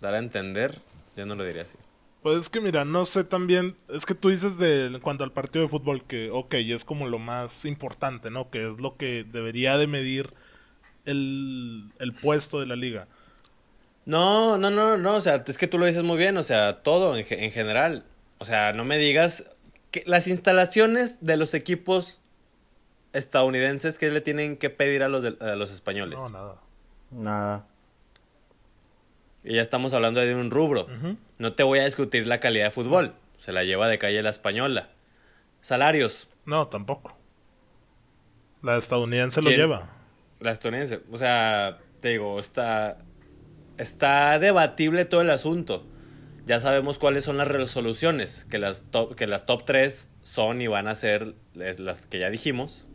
dar 0.00 0.14
a 0.14 0.18
entender, 0.18 0.76
yo 1.16 1.26
no 1.26 1.36
lo 1.36 1.44
diría 1.44 1.62
así. 1.62 1.78
Pues 2.20 2.36
es 2.40 2.50
que 2.50 2.60
mira, 2.60 2.84
no 2.84 3.04
sé 3.04 3.22
también, 3.22 3.76
es 3.88 4.04
que 4.04 4.16
tú 4.16 4.30
dices 4.30 4.58
de 4.58 4.86
en 4.86 4.98
cuanto 4.98 5.22
al 5.22 5.30
partido 5.30 5.62
de 5.62 5.68
fútbol 5.68 6.02
que, 6.04 6.28
ok, 6.32 6.54
es 6.54 6.84
como 6.84 7.06
lo 7.08 7.20
más 7.20 7.64
importante, 7.64 8.32
¿no? 8.32 8.50
Que 8.50 8.68
es 8.68 8.80
lo 8.80 8.96
que 8.96 9.24
debería 9.30 9.76
de 9.78 9.86
medir 9.86 10.34
el, 11.04 11.92
el 12.00 12.12
puesto 12.14 12.58
de 12.58 12.66
la 12.66 12.74
liga. 12.74 13.06
No, 14.06 14.58
no, 14.58 14.68
no, 14.70 14.96
no, 14.98 15.14
o 15.14 15.20
sea, 15.20 15.44
es 15.46 15.56
que 15.56 15.68
tú 15.68 15.78
lo 15.78 15.86
dices 15.86 16.02
muy 16.02 16.18
bien, 16.18 16.36
o 16.38 16.42
sea, 16.42 16.82
todo 16.82 17.16
en, 17.16 17.24
en 17.30 17.52
general. 17.52 18.04
O 18.38 18.44
sea, 18.44 18.72
no 18.72 18.84
me 18.84 18.98
digas 18.98 19.44
que 19.92 20.02
las 20.04 20.26
instalaciones 20.26 21.18
de 21.24 21.36
los 21.36 21.54
equipos 21.54 22.22
estadounidenses 23.12 23.98
que 23.98 24.10
le 24.10 24.20
tienen 24.20 24.56
que 24.56 24.68
pedir 24.68 25.04
a 25.04 25.08
los, 25.08 25.22
de- 25.22 25.36
a 25.40 25.54
los 25.54 25.70
españoles. 25.70 26.18
No, 26.18 26.28
nada. 26.28 26.56
Nada. 27.12 27.66
Y 29.44 29.54
ya 29.54 29.62
estamos 29.62 29.92
hablando 29.92 30.20
de 30.20 30.34
un 30.34 30.50
rubro. 30.50 30.86
No 31.38 31.52
te 31.54 31.62
voy 31.62 31.78
a 31.80 31.84
discutir 31.84 32.26
la 32.26 32.40
calidad 32.40 32.66
de 32.66 32.70
fútbol, 32.70 33.14
se 33.38 33.52
la 33.52 33.64
lleva 33.64 33.88
de 33.88 33.98
calle 33.98 34.22
la 34.22 34.30
española. 34.30 34.90
Salarios, 35.60 36.28
No, 36.44 36.68
tampoco. 36.68 37.16
La 38.62 38.76
estadounidense 38.76 39.42
lo 39.42 39.50
lleva. 39.50 39.90
la 40.40 40.52
estadounidense, 40.52 41.00
o 41.10 41.16
sea, 41.16 41.78
te 42.00 42.10
digo, 42.10 42.38
está, 42.38 42.98
está 43.78 44.38
debatible 44.38 45.04
todo 45.04 45.20
el 45.20 45.30
asunto. 45.30 45.84
Ya 46.46 46.60
sabemos 46.60 46.98
cuáles 46.98 47.24
son 47.24 47.36
las 47.36 47.46
resoluciones, 47.48 48.44
que 48.50 48.58
las 48.58 48.84
top, 48.90 49.14
que 49.14 49.26
las 49.28 49.46
top 49.46 49.64
3 49.64 50.08
son 50.22 50.60
y 50.60 50.66
van 50.66 50.88
a 50.88 50.94
ser 50.96 51.34
las 51.54 52.06
que 52.06 52.18
ya 52.18 52.30
dijimos, 52.30 52.88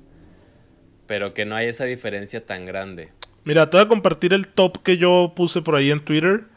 pero 1.06 1.34
que 1.34 1.46
no 1.46 1.56
hay 1.56 1.68
esa 1.68 1.86
diferencia 1.86 2.46
tan 2.46 2.66
grande. 2.66 3.14
Mira, 3.48 3.70
te 3.70 3.78
voy 3.78 3.86
a 3.86 3.88
compartir 3.88 4.34
el 4.34 4.46
top 4.46 4.84
que 4.84 4.98
yo 4.98 5.32
puse 5.34 5.62
por 5.62 5.78
ahí 5.78 5.90
en 5.90 6.02
Twitter. 6.02 6.48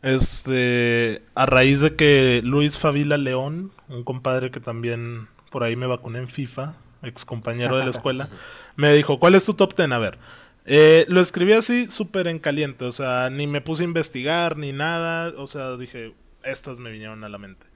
Este, 0.00 1.22
a 1.34 1.44
raíz 1.44 1.80
de 1.80 1.94
que 1.94 2.40
Luis 2.42 2.78
Favila 2.78 3.18
León, 3.18 3.70
un 3.90 4.02
compadre 4.02 4.50
que 4.50 4.58
también 4.58 5.28
por 5.50 5.62
ahí 5.62 5.76
me 5.76 5.86
vacuné 5.86 6.20
en 6.20 6.28
FIFA, 6.28 6.74
ex 7.02 7.26
compañero 7.26 7.76
de 7.76 7.84
la 7.84 7.90
escuela, 7.96 8.30
me 8.76 8.94
dijo, 8.94 9.20
¿cuál 9.20 9.34
es 9.34 9.44
tu 9.44 9.52
top 9.52 9.76
10? 9.76 9.92
A 9.92 9.98
ver, 9.98 10.18
eh, 10.64 11.04
lo 11.08 11.20
escribí 11.20 11.52
así 11.52 11.90
súper 11.90 12.28
en 12.28 12.38
caliente, 12.38 12.86
o 12.86 12.92
sea, 12.92 13.28
ni 13.28 13.46
me 13.46 13.60
puse 13.60 13.82
a 13.82 13.84
investigar 13.84 14.56
ni 14.56 14.72
nada, 14.72 15.34
o 15.36 15.46
sea, 15.46 15.76
dije, 15.76 16.14
estas 16.44 16.78
me 16.78 16.90
vinieron 16.90 17.24
a 17.24 17.28
la 17.28 17.36
mente. 17.36 17.66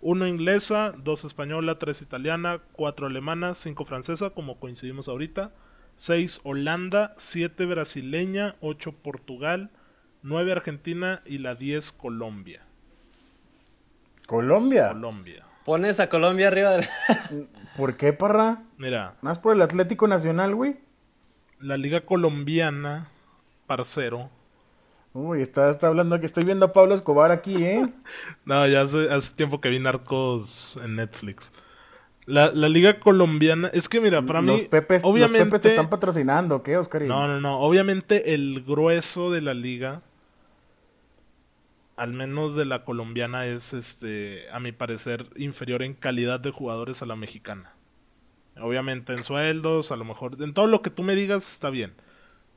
Uno 0.00 0.26
inglesa, 0.26 0.94
dos 0.96 1.26
española, 1.26 1.78
tres 1.78 2.00
italiana, 2.00 2.60
cuatro 2.72 3.08
alemana, 3.08 3.52
cinco 3.52 3.84
francesa, 3.84 4.30
como 4.30 4.58
coincidimos 4.58 5.06
ahorita. 5.06 5.52
6 6.00 6.40
Holanda, 6.44 7.12
7 7.18 7.66
brasileña, 7.66 8.54
8 8.62 8.90
Portugal, 9.02 9.68
9 10.22 10.52
Argentina 10.52 11.20
y 11.26 11.36
la 11.36 11.54
10 11.54 11.92
Colombia. 11.92 12.62
Colombia. 14.24 14.88
Colombia. 14.88 15.44
Pones 15.66 16.00
a 16.00 16.08
Colombia 16.08 16.48
arriba 16.48 16.70
del... 16.70 16.88
¿Por 17.76 17.98
qué, 17.98 18.14
parra? 18.14 18.62
Mira, 18.78 19.16
¿Más 19.20 19.38
por 19.38 19.54
el 19.54 19.60
Atlético 19.60 20.08
Nacional, 20.08 20.54
güey? 20.54 20.78
la 21.60 21.76
liga 21.76 22.00
colombiana, 22.06 23.10
parcero. 23.66 24.30
Uy, 25.12 25.42
está, 25.42 25.68
está 25.68 25.88
hablando 25.88 26.18
que 26.18 26.24
estoy 26.24 26.44
viendo 26.44 26.64
a 26.64 26.72
Pablo 26.72 26.94
Escobar 26.94 27.30
aquí, 27.30 27.62
¿eh? 27.62 27.86
No, 28.46 28.66
ya 28.66 28.80
hace, 28.80 29.12
hace 29.12 29.34
tiempo 29.34 29.60
que 29.60 29.68
vi 29.68 29.78
Narcos 29.80 30.80
en 30.82 30.96
Netflix. 30.96 31.52
La, 32.30 32.52
la 32.52 32.68
liga 32.68 33.00
colombiana, 33.00 33.68
es 33.72 33.88
que 33.88 34.00
mira, 34.00 34.22
para 34.22 34.40
los 34.40 34.62
mí, 34.62 34.68
Pepes, 34.68 35.02
obviamente... 35.04 35.40
los 35.40 35.48
Pepes 35.48 35.60
te 35.62 35.68
están 35.70 35.90
patrocinando, 35.90 36.62
¿qué, 36.62 36.76
Oscar? 36.76 37.02
No, 37.02 37.26
no, 37.26 37.40
no. 37.40 37.58
Obviamente 37.58 38.34
el 38.34 38.62
grueso 38.64 39.32
de 39.32 39.40
la 39.40 39.52
liga, 39.52 40.00
al 41.96 42.12
menos 42.12 42.54
de 42.54 42.66
la 42.66 42.84
colombiana, 42.84 43.46
es 43.46 43.72
este, 43.72 44.44
a 44.52 44.60
mi 44.60 44.70
parecer, 44.70 45.26
inferior 45.36 45.82
en 45.82 45.94
calidad 45.94 46.38
de 46.38 46.52
jugadores 46.52 47.02
a 47.02 47.06
la 47.06 47.16
mexicana. 47.16 47.72
Obviamente 48.60 49.12
en 49.12 49.18
sueldos, 49.18 49.90
a 49.90 49.96
lo 49.96 50.04
mejor, 50.04 50.36
en 50.40 50.54
todo 50.54 50.68
lo 50.68 50.82
que 50.82 50.90
tú 50.90 51.02
me 51.02 51.16
digas 51.16 51.52
está 51.52 51.68
bien. 51.68 51.94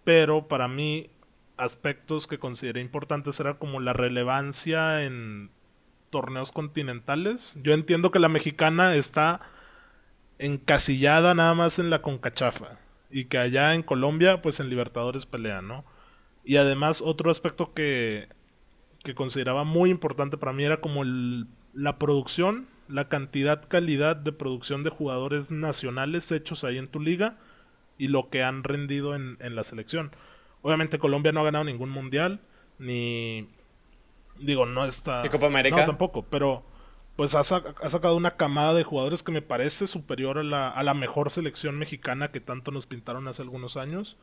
Pero 0.04 0.48
para 0.48 0.68
mí, 0.68 1.10
aspectos 1.58 2.28
que 2.28 2.38
consideré 2.38 2.80
importantes 2.80 3.40
era 3.40 3.56
como 3.56 3.80
la 3.80 3.94
relevancia 3.94 5.04
en 5.04 5.50
torneos 6.10 6.52
continentales. 6.52 7.58
Yo 7.64 7.74
entiendo 7.74 8.12
que 8.12 8.20
la 8.20 8.30
mexicana 8.30 8.96
está 8.96 9.40
encasillada 10.46 11.34
nada 11.36 11.54
más 11.54 11.80
en 11.80 11.90
la 11.90 12.02
concachafa 12.02 12.80
y 13.10 13.26
que 13.26 13.38
allá 13.38 13.74
en 13.74 13.84
Colombia 13.84 14.42
pues 14.42 14.60
en 14.60 14.70
Libertadores 14.70 15.26
pelean, 15.26 15.68
¿no? 15.68 15.86
Y 16.44 16.58
además 16.58 17.02
otro 17.02 17.32
aspecto 17.32 17.74
que, 17.74 18.28
que 19.04 19.16
consideraba 19.16 19.64
muy 19.64 19.90
importante 19.90 20.38
para 20.38 20.54
mí 20.54 20.64
era 20.64 20.82
como 20.82 21.04
el- 21.04 21.48
la 21.74 21.98
producción, 21.98 22.68
la 22.90 23.06
cantidad, 23.08 23.68
calidad 23.68 24.16
de 24.16 24.32
producción 24.34 24.84
de 24.84 24.90
jugadores 24.90 25.52
nacionales 25.52 26.32
hechos 26.32 26.64
ahí 26.64 26.78
en 26.78 26.88
tu 26.88 27.00
liga 27.00 27.38
y 27.98 28.10
lo 28.10 28.30
que 28.30 28.44
han 28.44 28.64
rendido 28.64 29.16
en, 29.16 29.38
en 29.40 29.56
la 29.56 29.64
selección. 29.64 30.12
Obviamente 30.62 31.00
Colombia 31.00 31.32
no 31.32 31.40
ha 31.42 31.44
ganado 31.46 31.64
ningún 31.64 31.90
mundial, 31.90 32.42
ni... 32.80 33.48
Digo, 34.40 34.66
no 34.66 34.86
está... 34.86 35.24
¿Y 35.26 35.30
Copa 35.30 35.46
América? 35.48 35.78
No, 35.78 35.86
tampoco, 35.86 36.26
pero 36.30 36.64
pues 37.16 37.36
ha, 37.36 37.42
sac- 37.42 37.76
ha 37.82 37.90
sacado 37.90 38.16
una 38.18 38.36
camada 38.38 38.74
de 38.74 38.84
jugadores 38.84 39.24
que 39.24 39.32
me 39.32 39.42
parece 39.42 39.88
superior 39.88 40.38
a 40.40 40.44
la, 40.44 40.70
a 40.70 40.84
la 40.84 40.94
mejor 40.94 41.30
selección 41.32 41.78
mexicana 41.78 42.32
que 42.32 42.40
tanto 42.40 42.72
nos 42.72 42.86
pintaron 42.88 43.28
hace 43.28 43.42
algunos 43.42 43.78
años. 43.78 44.18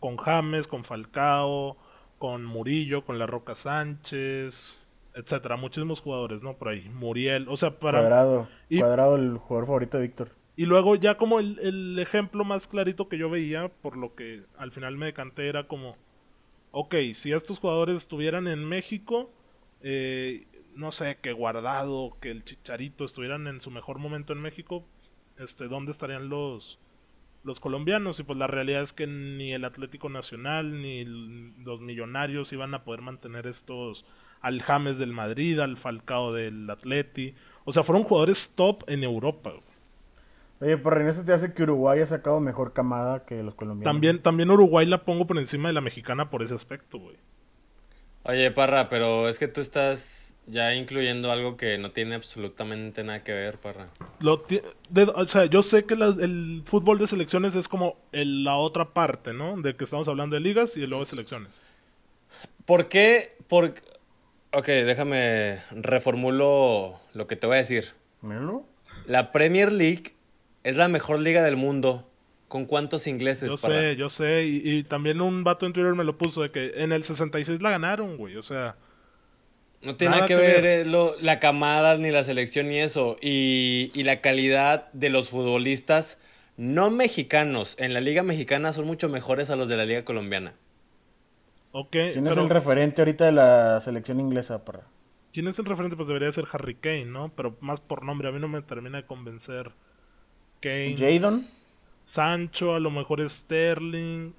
Con 0.00 0.16
James, 0.18 0.68
con 0.68 0.84
Falcao, 0.84 1.76
con 2.18 2.44
Murillo, 2.44 3.04
con 3.04 3.18
La 3.18 3.26
Roca 3.26 3.54
Sánchez. 3.54 4.78
etcétera, 5.14 5.56
muchísimos 5.56 6.00
jugadores, 6.02 6.42
¿no? 6.42 6.52
Por 6.58 6.68
ahí, 6.68 6.90
Muriel, 6.90 7.46
o 7.48 7.56
sea, 7.56 7.78
para... 7.78 8.00
Cuadrado, 8.00 8.48
y- 8.68 8.80
Cuadrado, 8.80 9.16
el 9.16 9.38
jugador 9.38 9.66
favorito 9.66 9.96
de 9.96 10.02
Víctor. 10.02 10.28
Y 10.56 10.66
luego 10.66 10.94
ya 10.96 11.16
como 11.16 11.38
el, 11.40 11.58
el 11.60 11.98
ejemplo 11.98 12.44
más 12.44 12.68
clarito 12.68 13.08
que 13.08 13.16
yo 13.18 13.30
veía, 13.30 13.66
por 13.82 13.96
lo 13.96 14.14
que 14.14 14.42
al 14.58 14.70
final 14.70 14.96
me 14.98 15.06
decanté, 15.06 15.48
era 15.48 15.66
como, 15.66 15.96
ok, 16.72 16.94
si 17.14 17.32
estos 17.32 17.58
jugadores 17.58 17.96
estuvieran 17.96 18.46
en 18.46 18.64
México, 18.66 19.30
eh, 19.82 20.46
no 20.76 20.92
sé, 20.92 21.18
que 21.20 21.32
Guardado, 21.32 22.16
que 22.20 22.30
el 22.30 22.44
Chicharito 22.44 23.04
estuvieran 23.04 23.46
en 23.46 23.60
su 23.60 23.70
mejor 23.70 23.98
momento 23.98 24.32
en 24.32 24.40
México, 24.40 24.84
este, 25.38 25.68
¿dónde 25.68 25.92
estarían 25.92 26.28
los, 26.28 26.78
los 27.42 27.60
colombianos? 27.60 28.20
Y 28.20 28.22
pues 28.22 28.38
la 28.38 28.46
realidad 28.46 28.82
es 28.82 28.92
que 28.92 29.06
ni 29.06 29.52
el 29.52 29.64
Atlético 29.64 30.08
Nacional 30.08 30.80
ni 30.80 31.04
los 31.04 31.80
millonarios 31.80 32.52
iban 32.52 32.74
a 32.74 32.84
poder 32.84 33.00
mantener 33.00 33.46
estos 33.46 34.04
al 34.40 34.62
James 34.62 34.98
del 34.98 35.12
Madrid, 35.12 35.58
al 35.58 35.76
Falcao 35.76 36.32
del 36.32 36.68
Atleti. 36.70 37.34
O 37.64 37.72
sea, 37.72 37.82
fueron 37.82 38.04
jugadores 38.04 38.52
top 38.54 38.84
en 38.88 39.02
Europa. 39.02 39.50
güey. 39.50 39.76
Oye, 40.60 40.78
por 40.78 40.98
en 41.00 41.08
eso 41.08 41.24
te 41.24 41.32
hace 41.32 41.52
que 41.52 41.64
Uruguay 41.64 42.00
ha 42.00 42.06
sacado 42.06 42.40
mejor 42.40 42.72
camada 42.72 43.24
que 43.26 43.42
los 43.42 43.54
colombianos. 43.54 43.92
También, 43.92 44.22
también 44.22 44.50
Uruguay 44.50 44.86
la 44.86 45.04
pongo 45.04 45.26
por 45.26 45.38
encima 45.38 45.68
de 45.68 45.74
la 45.74 45.82
mexicana 45.82 46.30
por 46.30 46.42
ese 46.42 46.54
aspecto, 46.54 46.98
güey. 46.98 47.16
Oye, 48.22 48.50
Parra, 48.50 48.88
pero 48.88 49.28
es 49.28 49.38
que 49.38 49.48
tú 49.48 49.60
estás 49.60 50.25
ya 50.46 50.74
incluyendo 50.74 51.30
algo 51.32 51.56
que 51.56 51.76
no 51.78 51.90
tiene 51.90 52.14
absolutamente 52.14 53.02
nada 53.04 53.22
que 53.24 53.32
ver, 53.32 53.58
Parra. 53.58 53.86
Lo 54.20 54.40
de- 54.90 55.02
o 55.14 55.26
sea, 55.28 55.46
yo 55.46 55.62
sé 55.62 55.84
que 55.84 55.96
las- 55.96 56.18
el 56.18 56.62
fútbol 56.64 56.98
de 56.98 57.06
selecciones 57.06 57.54
es 57.54 57.68
como 57.68 57.96
el- 58.12 58.44
la 58.44 58.56
otra 58.56 58.92
parte, 58.94 59.32
¿no? 59.32 59.60
De 59.60 59.74
que 59.76 59.84
estamos 59.84 60.06
hablando 60.08 60.34
de 60.34 60.40
ligas 60.40 60.76
y 60.76 60.86
luego 60.86 61.00
de 61.02 61.06
selecciones. 61.06 61.62
¿Por 62.64 62.88
qué? 62.88 63.30
Por... 63.48 63.74
Ok, 64.52 64.66
déjame 64.66 65.58
reformulo 65.72 66.94
lo 67.14 67.26
que 67.26 67.36
te 67.36 67.46
voy 67.46 67.56
a 67.56 67.58
decir. 67.58 67.86
Míralo. 68.22 68.64
La 69.06 69.32
Premier 69.32 69.70
League 69.72 70.14
es 70.64 70.76
la 70.76 70.88
mejor 70.88 71.20
liga 71.20 71.42
del 71.42 71.56
mundo. 71.56 72.08
¿Con 72.48 72.64
cuántos 72.64 73.08
ingleses, 73.08 73.50
Yo 73.50 73.56
sé, 73.56 73.96
yo 73.96 74.08
sé. 74.08 74.46
Y, 74.46 74.70
y 74.78 74.82
también 74.84 75.20
un 75.20 75.42
vato 75.42 75.66
en 75.66 75.72
Twitter 75.72 75.94
me 75.94 76.04
lo 76.04 76.16
puso 76.16 76.42
de 76.42 76.50
que 76.52 76.74
en 76.76 76.92
el 76.92 77.02
66 77.02 77.60
la 77.60 77.70
ganaron, 77.70 78.16
güey. 78.16 78.36
O 78.36 78.42
sea, 78.42 78.76
No 79.86 79.94
tiene 79.96 80.16
Nada 80.16 80.16
nada 80.22 80.28
que 80.28 80.34
ver, 80.34 80.62
ver. 80.62 80.64
eh, 80.64 80.84
lo- 80.84 81.16
la 81.20 81.40
camada, 81.40 81.96
ni 81.96 82.10
la 82.10 82.24
selección, 82.24 82.68
ni 82.68 82.78
eso. 82.80 83.16
Y, 83.20 83.90
y 83.94 84.02
la 84.04 84.20
calidad 84.20 84.92
de 84.92 85.10
los 85.10 85.30
futbolistas 85.30 86.18
no 86.56 86.90
mexicanos 86.90 87.76
en 87.78 87.92
la 87.94 88.00
liga 88.00 88.22
mexicana 88.22 88.72
son 88.72 88.86
mucho 88.86 89.08
mejores 89.08 89.50
a 89.50 89.56
los 89.56 89.68
de 89.68 89.76
la 89.76 89.84
liga 89.86 90.04
colombiana. 90.04 90.54
ok. 91.72 91.96
¿Quién 92.10 92.26
es 92.26 92.36
el 92.36 92.48
referente 92.48 93.02
ahorita 93.02 93.26
de 93.26 93.32
la 93.32 93.80
selección 93.80 94.20
inglesa, 94.20 94.64
para? 94.64 94.80
¿Quién 95.32 95.48
es 95.48 95.58
el 95.58 95.66
referente? 95.66 95.96
Pues 95.96 96.08
debería 96.08 96.32
ser 96.32 96.46
Harry 96.52 96.74
Kane, 96.76 97.04
¿no? 97.06 97.30
Pero 97.36 97.56
más 97.60 97.80
por 97.80 98.04
nombre. 98.04 98.28
A 98.28 98.32
mí 98.32 98.40
no 98.40 98.48
me 98.48 98.62
termina 98.62 98.98
de 98.98 99.06
convencer. 99.06 99.70
Kane. 100.60 100.96
Jadon. 100.98 101.46
Sancho, 102.04 102.74
a 102.74 102.80
lo 102.80 102.90
mejor 102.90 103.28
Sterling. 103.28 104.32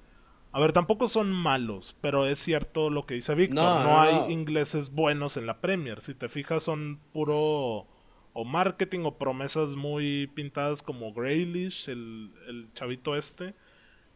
A 0.50 0.60
ver, 0.60 0.72
tampoco 0.72 1.08
son 1.08 1.30
malos, 1.32 1.94
pero 2.00 2.26
es 2.26 2.38
cierto 2.38 2.90
lo 2.90 3.06
que 3.06 3.14
dice 3.14 3.34
Víctor. 3.34 3.56
No, 3.56 3.78
No, 3.80 3.84
no, 3.84 4.00
hay 4.00 4.14
no. 4.14 4.30
ingleses 4.30 4.90
buenos 4.90 5.36
en 5.36 5.46
la 5.46 5.60
Premier. 5.60 6.00
Si 6.00 6.14
te 6.14 6.28
fijas, 6.28 6.62
son 6.64 6.98
puro 7.12 7.86
o 8.32 8.44
marketing 8.44 9.00
o 9.04 9.18
promesas 9.18 9.76
muy 9.76 10.26
pintadas 10.34 10.82
como 10.82 11.12
Graylish, 11.12 11.88
el, 11.90 12.30
el 12.48 12.68
chavito 12.74 13.14
este. 13.14 13.54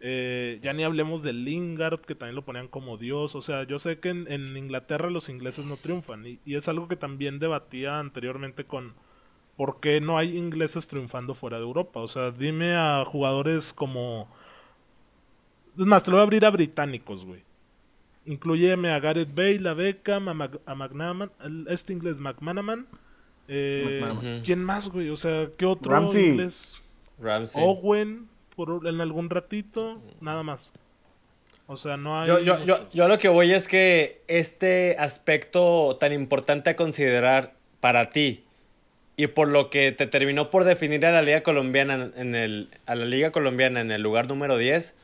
Eh, 0.00 0.58
ya 0.62 0.72
ni 0.72 0.82
hablemos 0.84 1.22
de 1.22 1.32
Lingard, 1.32 2.00
que 2.00 2.14
también 2.14 2.34
lo 2.34 2.44
ponían 2.44 2.66
como 2.68 2.96
Dios. 2.96 3.34
O 3.34 3.42
sea, 3.42 3.64
yo 3.64 3.78
sé 3.78 4.00
que 4.00 4.08
en, 4.08 4.30
en 4.32 4.56
Inglaterra 4.56 5.10
los 5.10 5.28
ingleses 5.28 5.64
no 5.66 5.76
triunfan. 5.76 6.26
Y, 6.26 6.40
y 6.44 6.56
es 6.56 6.66
algo 6.68 6.88
que 6.88 6.96
también 6.96 7.38
debatía 7.38 7.98
anteriormente 7.98 8.64
con 8.64 8.94
por 9.56 9.80
qué 9.80 10.00
no 10.00 10.18
hay 10.18 10.36
ingleses 10.36 10.88
triunfando 10.88 11.34
fuera 11.34 11.58
de 11.58 11.64
Europa. 11.64 12.00
O 12.00 12.08
sea, 12.08 12.30
dime 12.30 12.74
a 12.74 13.04
jugadores 13.04 13.72
como... 13.74 14.28
Es 15.78 15.86
más, 15.86 16.02
te 16.02 16.10
lo 16.10 16.16
voy 16.16 16.20
a 16.20 16.24
abrir 16.24 16.44
a 16.44 16.50
británicos, 16.50 17.24
güey. 17.24 17.42
Incluyeme 18.26 18.90
a 18.90 19.00
Gareth 19.00 19.34
Bale, 19.34 19.68
a 19.68 19.74
Beckham, 19.74 20.28
a, 20.28 20.34
Mac- 20.34 20.60
a 20.64 20.74
McManaman, 20.74 21.30
este 21.68 21.92
inglés 21.92 22.18
McManaman. 22.18 22.86
Eh, 23.48 24.00
McManaman. 24.02 24.42
¿Quién 24.42 24.62
más, 24.62 24.88
güey? 24.88 25.08
O 25.10 25.16
sea, 25.16 25.48
¿qué 25.56 25.66
otro 25.66 25.90
Ramsey. 25.92 26.26
inglés? 26.26 26.80
Ramsey. 27.20 27.62
Owen, 27.64 28.28
por, 28.54 28.86
en 28.86 29.00
algún 29.00 29.28
ratito, 29.30 30.00
nada 30.20 30.42
más. 30.42 30.72
O 31.66 31.76
sea, 31.76 31.96
no 31.96 32.20
hay... 32.20 32.28
Yo, 32.28 32.38
yo, 32.40 32.64
yo, 32.64 32.78
yo 32.92 33.04
a 33.04 33.08
lo 33.08 33.18
que 33.18 33.28
voy 33.28 33.52
es 33.52 33.66
que 33.66 34.22
este 34.28 34.96
aspecto 34.98 35.96
tan 35.98 36.12
importante 36.12 36.70
a 36.70 36.76
considerar 36.76 37.52
para 37.80 38.10
ti 38.10 38.44
y 39.16 39.26
por 39.28 39.48
lo 39.48 39.70
que 39.70 39.90
te 39.92 40.06
terminó 40.06 40.50
por 40.50 40.64
definir 40.64 41.04
a 41.06 41.12
la 41.12 41.22
liga 41.22 41.42
colombiana 41.42 42.10
en 42.16 42.34
el 42.34 42.68
a 42.86 42.94
la 42.94 43.04
liga 43.04 43.30
colombiana 43.30 43.80
en 43.80 43.90
el 43.90 44.02
lugar 44.02 44.26
número 44.28 44.56
10 44.56 44.94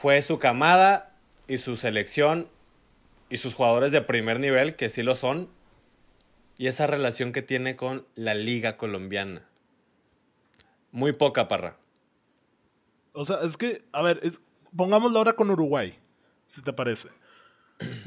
fue 0.00 0.22
su 0.22 0.38
camada 0.38 1.12
y 1.48 1.58
su 1.58 1.76
selección 1.76 2.46
y 3.30 3.38
sus 3.38 3.54
jugadores 3.54 3.90
de 3.90 4.00
primer 4.00 4.38
nivel 4.38 4.76
que 4.76 4.90
sí 4.90 5.02
lo 5.02 5.16
son 5.16 5.48
y 6.56 6.68
esa 6.68 6.86
relación 6.86 7.32
que 7.32 7.42
tiene 7.42 7.74
con 7.74 8.06
la 8.14 8.34
liga 8.34 8.76
colombiana. 8.76 9.44
Muy 10.92 11.12
poca 11.12 11.48
parra. 11.48 11.78
O 13.12 13.24
sea, 13.24 13.38
es 13.42 13.56
que, 13.56 13.82
a 13.90 14.02
ver, 14.02 14.20
es, 14.22 14.40
pongámoslo 14.76 15.18
ahora 15.18 15.32
con 15.32 15.50
Uruguay, 15.50 15.98
si 16.46 16.62
te 16.62 16.72
parece. 16.72 17.08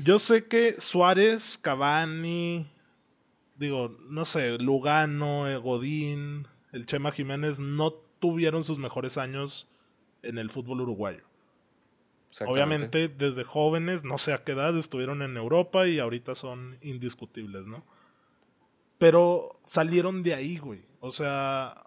Yo 0.02 0.18
sé 0.18 0.48
que 0.48 0.80
Suárez, 0.80 1.58
Cavani, 1.58 2.72
digo, 3.58 3.98
no 4.08 4.24
sé, 4.24 4.58
Lugano, 4.60 5.50
eh, 5.50 5.58
Godín, 5.58 6.48
el 6.72 6.86
Chema 6.86 7.12
Jiménez 7.12 7.60
no 7.60 7.92
tuvieron 7.92 8.64
sus 8.64 8.80
mejores 8.80 9.18
años 9.18 9.68
en 10.24 10.38
el 10.38 10.50
fútbol 10.50 10.80
uruguayo. 10.80 11.31
Obviamente, 12.48 13.08
desde 13.10 13.44
jóvenes, 13.44 14.04
no 14.04 14.18
sé 14.18 14.34
a 14.34 14.44
qué 14.44 14.54
edad, 14.54 14.78
estuvieron 14.78 15.22
en 15.22 15.36
Europa 15.38 15.88
y 15.88 16.00
ahorita 16.00 16.34
son 16.36 16.78
indiscutibles, 16.82 17.66
¿no? 17.66 17.86
Pero 18.98 19.60
salieron 19.66 20.24
de 20.24 20.34
ahí, 20.36 20.58
güey. 20.58 20.82
O 21.00 21.12
sea, 21.12 21.84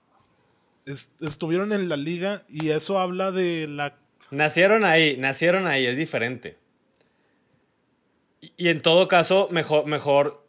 es- 0.84 1.10
estuvieron 1.20 1.72
en 1.72 1.88
la 1.88 1.96
liga 1.96 2.44
y 2.48 2.70
eso 2.70 2.98
habla 2.98 3.30
de 3.32 3.66
la... 3.68 3.96
Nacieron 4.30 4.84
ahí, 4.84 5.16
nacieron 5.16 5.66
ahí, 5.66 5.86
es 5.86 5.96
diferente. 5.96 6.58
Y, 8.40 8.52
y 8.56 8.68
en 8.68 8.80
todo 8.80 9.08
caso, 9.08 9.48
mejor, 9.50 9.86
mejor, 9.86 10.46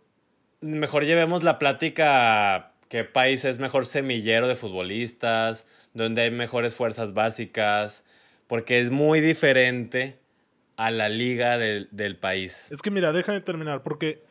mejor 0.62 1.06
llevemos 1.06 1.44
la 1.44 1.60
plática 1.60 2.56
a 2.56 2.74
qué 2.90 3.04
país 3.04 3.46
es 3.46 3.60
mejor 3.60 3.86
semillero 3.86 4.48
de 4.48 4.56
futbolistas, 4.56 5.66
donde 5.94 6.24
hay 6.24 6.32
mejores 6.32 6.76
fuerzas 6.76 7.14
básicas, 7.14 8.04
porque 8.48 8.80
es 8.80 8.92
muy 8.92 9.22
diferente 9.22 10.20
a 10.78 10.92
la 10.92 11.10
liga 11.10 11.58
del, 11.58 11.88
del 11.92 12.18
país. 12.18 12.72
Es 12.72 12.82
que 12.82 12.92
mira, 12.92 13.12
déjame 13.12 13.42
terminar, 13.42 13.84
porque... 13.84 14.24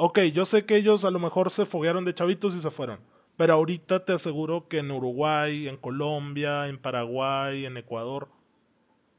Ok, 0.00 0.20
yo 0.32 0.44
sé 0.44 0.64
que 0.64 0.76
ellos 0.76 1.04
a 1.04 1.10
lo 1.10 1.18
mejor 1.18 1.50
se 1.50 1.66
foguearon 1.66 2.04
de 2.04 2.14
chavitos 2.14 2.54
y 2.54 2.60
se 2.60 2.70
fueron. 2.70 3.00
Pero 3.36 3.54
ahorita 3.54 4.04
te 4.04 4.12
aseguro 4.12 4.68
que 4.68 4.78
en 4.78 4.90
Uruguay, 4.90 5.68
en 5.68 5.76
Colombia, 5.76 6.68
en 6.68 6.78
Paraguay, 6.78 7.66
en 7.66 7.76
Ecuador, 7.76 8.28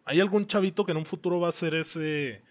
hay 0.03 0.19
algún 0.19 0.47
chavito 0.47 0.85
que 0.85 0.91
en 0.91 0.97
un 0.97 1.05
futuro 1.05 1.39
va 1.39 1.49
a 1.49 1.51
ser 1.53 1.73
ese, 1.73 2.41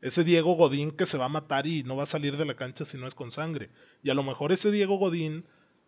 ese 0.00 0.24
Diego 0.24 0.54
Godín 0.54 0.92
que 0.92 1.06
se 1.06 1.18
va 1.18 1.26
a 1.26 1.28
matar 1.28 1.66
y 1.66 1.82
no 1.82 1.96
va 1.96 2.04
a 2.04 2.06
salir 2.06 2.36
de 2.36 2.46
la 2.46 2.54
cancha 2.54 2.84
si 2.84 2.96
no 2.96 3.06
es 3.06 3.14
con 3.14 3.32
sangre. 3.32 3.68
Y 4.02 4.10
a 4.10 4.14
lo 4.14 4.22
mejor 4.22 4.52
ese 4.52 4.70
Diego 4.70 4.96
Godín, 4.96 5.44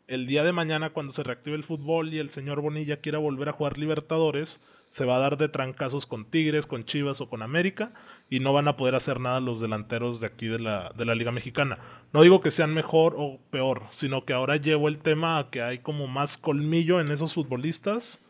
el 0.07 0.27
día 0.27 0.45
de 0.45 0.53
mañana 0.53 0.91
cuando 0.91 1.13
se 1.13 1.23
reactive 1.23 1.57
el 1.57 1.65
fútbol 1.65 2.13
y 2.13 2.19
el 2.19 2.29
señor 2.29 2.61
Bonilla 2.61 3.01
quiera 3.01 3.19
volver 3.19 3.49
a 3.49 3.53
jugar 3.53 3.79
Libertadores, 3.79 4.61
se 4.93 5.07
va 5.07 5.17
a 5.17 5.21
dar 5.21 5.39
de 5.39 5.49
trancazos 5.49 6.05
con 6.05 6.27
Tigres, 6.27 6.67
con 6.67 6.85
Chivas 6.85 7.23
o 7.23 7.31
con 7.31 7.41
América 7.41 7.95
y 8.29 8.41
no 8.41 8.53
van 8.53 8.69
a 8.69 8.77
poder 8.77 8.95
hacer 8.95 9.21
nada 9.21 9.41
los 9.41 9.59
delanteros 9.59 10.21
de 10.21 10.27
aquí 10.27 10.49
de 10.49 10.59
la, 10.59 10.93
de 10.95 11.07
la 11.07 11.15
Liga 11.15 11.33
Mexicana. 11.33 11.79
No 12.13 12.21
digo 12.21 12.43
que 12.43 12.51
sean 12.51 12.75
mejor 12.75 13.15
o 13.17 13.41
peor, 13.51 13.85
sino 13.89 14.27
que 14.27 14.35
ahora 14.35 14.57
llevo 14.59 14.89
el 14.89 14.99
tema 14.99 15.39
a 15.39 15.49
que 15.49 15.63
hay 15.63 15.79
como 15.79 16.09
más 16.09 16.37
colmillo 16.37 17.01
en 17.01 17.11
esos 17.11 17.33
futbolistas 17.33 18.23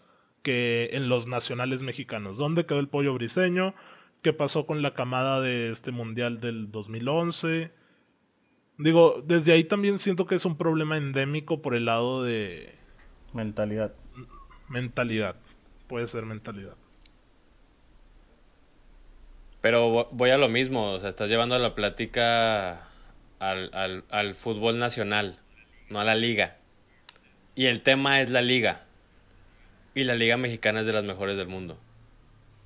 que 0.43 0.91
en 0.93 1.09
los 1.09 1.27
nacionales 1.27 1.83
mexicanos. 1.83 2.39
¿Dónde 2.39 2.65
quedó 2.65 2.79
el 2.79 2.87
pollo 2.87 3.13
briseño? 3.13 3.75
¿Qué 4.23 4.33
pasó 4.33 4.65
con 4.65 4.83
la 4.83 4.95
camada 4.95 5.41
de 5.41 5.69
este 5.69 5.91
mundial 5.91 6.39
del 6.39 6.71
2011? 6.71 7.73
Digo, 8.79 9.21
desde 9.27 9.53
ahí 9.53 9.65
también 9.65 9.99
siento 9.99 10.29
que 10.29 10.37
es 10.37 10.45
un 10.45 10.57
problema 10.57 10.97
endémico 10.97 11.61
por 11.61 11.75
el 11.75 11.87
lado 11.87 12.23
de 12.23 12.73
Mentalidad. 13.35 13.95
mentalidad. 14.69 15.35
Puede 15.93 16.07
ser 16.07 16.25
mentalidad. 16.25 16.73
Pero 19.61 19.91
vo- 19.93 20.09
voy 20.11 20.31
a 20.31 20.39
lo 20.39 20.49
mismo, 20.49 20.91
o 20.93 20.99
sea, 20.99 21.11
estás 21.11 21.29
llevando 21.29 21.59
la 21.59 21.75
plática 21.75 22.89
al, 23.41 23.69
al, 23.75 24.03
al 24.09 24.35
fútbol 24.35 24.79
nacional, 24.79 25.39
no 25.91 26.01
a 26.01 26.05
la 26.05 26.15
liga. 26.15 26.57
Y 27.55 27.67
el 27.67 27.83
tema 27.83 28.23
es 28.23 28.31
la 28.31 28.41
liga. 28.41 28.87
Y 29.95 30.05
la 30.05 30.15
liga 30.15 30.39
mexicana 30.39 30.81
es 30.81 30.87
de 30.87 30.95
las 30.95 31.05
mejores 31.05 31.37
del 31.37 31.49
mundo. 31.49 31.79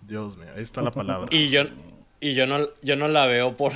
Dios 0.02 0.36
mío, 0.36 0.50
ahí 0.54 0.62
está 0.62 0.80
la 0.80 0.92
palabra. 0.92 1.26
Y 1.32 1.48
yo, 1.48 1.62
y 2.20 2.34
yo 2.34 2.46
no, 2.46 2.68
yo 2.82 2.94
no 2.94 3.08
la 3.08 3.26
veo 3.26 3.54
por, 3.56 3.72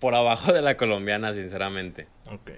por 0.00 0.14
abajo 0.14 0.54
de 0.54 0.62
la 0.62 0.78
colombiana, 0.78 1.34
sinceramente. 1.34 2.08
Ok. 2.24 2.52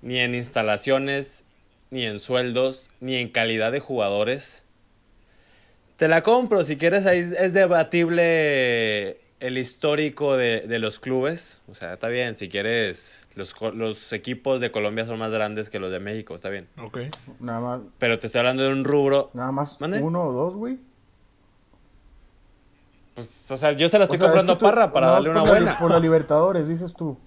Ni 0.00 0.20
en 0.20 0.34
instalaciones, 0.34 1.44
ni 1.90 2.06
en 2.06 2.18
sueldos, 2.18 2.88
ni 3.00 3.16
en 3.16 3.28
calidad 3.28 3.72
de 3.72 3.80
jugadores. 3.80 4.64
Te 5.98 6.08
la 6.08 6.22
compro, 6.22 6.64
si 6.64 6.76
quieres, 6.78 7.04
ahí 7.06 7.18
es 7.38 7.52
debatible 7.52 9.20
el 9.40 9.58
histórico 9.58 10.36
de, 10.36 10.60
de 10.62 10.78
los 10.78 10.98
clubes. 10.98 11.60
O 11.68 11.74
sea, 11.74 11.92
está 11.92 12.08
bien, 12.08 12.36
si 12.36 12.48
quieres, 12.48 13.26
los, 13.34 13.54
los 13.74 14.12
equipos 14.12 14.60
de 14.60 14.70
Colombia 14.70 15.04
son 15.06 15.18
más 15.18 15.30
grandes 15.32 15.70
que 15.70 15.78
los 15.80 15.90
de 15.92 15.98
México, 16.00 16.34
está 16.36 16.48
bien. 16.48 16.68
Ok. 16.82 16.98
Nada 17.40 17.60
más, 17.60 17.80
Pero 17.98 18.18
te 18.18 18.26
estoy 18.28 18.38
hablando 18.38 18.62
de 18.62 18.70
un 18.72 18.84
rubro. 18.84 19.30
nada 19.34 19.50
más 19.52 19.80
¿Mande? 19.80 20.00
uno 20.00 20.22
o 20.22 20.32
dos, 20.32 20.54
güey. 20.54 20.78
Pues, 23.14 23.50
o 23.50 23.56
sea, 23.56 23.72
yo 23.72 23.88
se 23.88 23.98
la 23.98 24.04
O 24.04 24.06
estoy 24.06 24.16
es 24.16 24.22
comprando 24.22 24.52
que 24.54 24.58
tú- 24.60 24.66
a 24.66 24.70
Parra 24.70 24.92
para 24.92 25.06
no, 25.08 25.12
darle 25.14 25.30
una 25.30 25.40
por 25.40 25.48
la- 25.48 25.54
buena. 25.56 25.78
por 25.78 25.90
la 25.90 25.98
Libertadores, 26.00 26.68
dices 26.68 26.94
tú. 26.94 27.18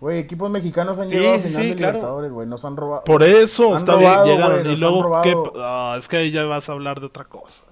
Güey, 0.00 0.18
equipos 0.18 0.50
mexicanos 0.50 0.98
han 0.98 1.08
Sí, 1.08 1.16
llegado 1.16 1.34
a 1.34 1.38
sí, 1.40 1.48
final 1.48 1.62
sí, 1.62 1.68
de 1.70 1.74
claro. 1.74 1.92
Libertadores, 1.94 2.30
güey. 2.32 2.46
Nos 2.48 2.64
han 2.64 2.76
robado. 2.76 3.04
Por 3.04 3.22
eso, 3.22 3.70
Han 3.70 3.74
está 3.76 3.92
robado, 3.92 4.24
bien, 4.24 4.36
llegaron. 4.36 4.70
y 4.70 4.76
luego. 4.76 5.52
Ah, 5.56 5.96
es 5.98 6.08
que 6.08 6.16
ahí 6.18 6.30
ya 6.30 6.44
vas 6.44 6.68
a 6.68 6.72
hablar 6.72 7.00
de 7.00 7.06
otra 7.06 7.24
cosa. 7.24 7.64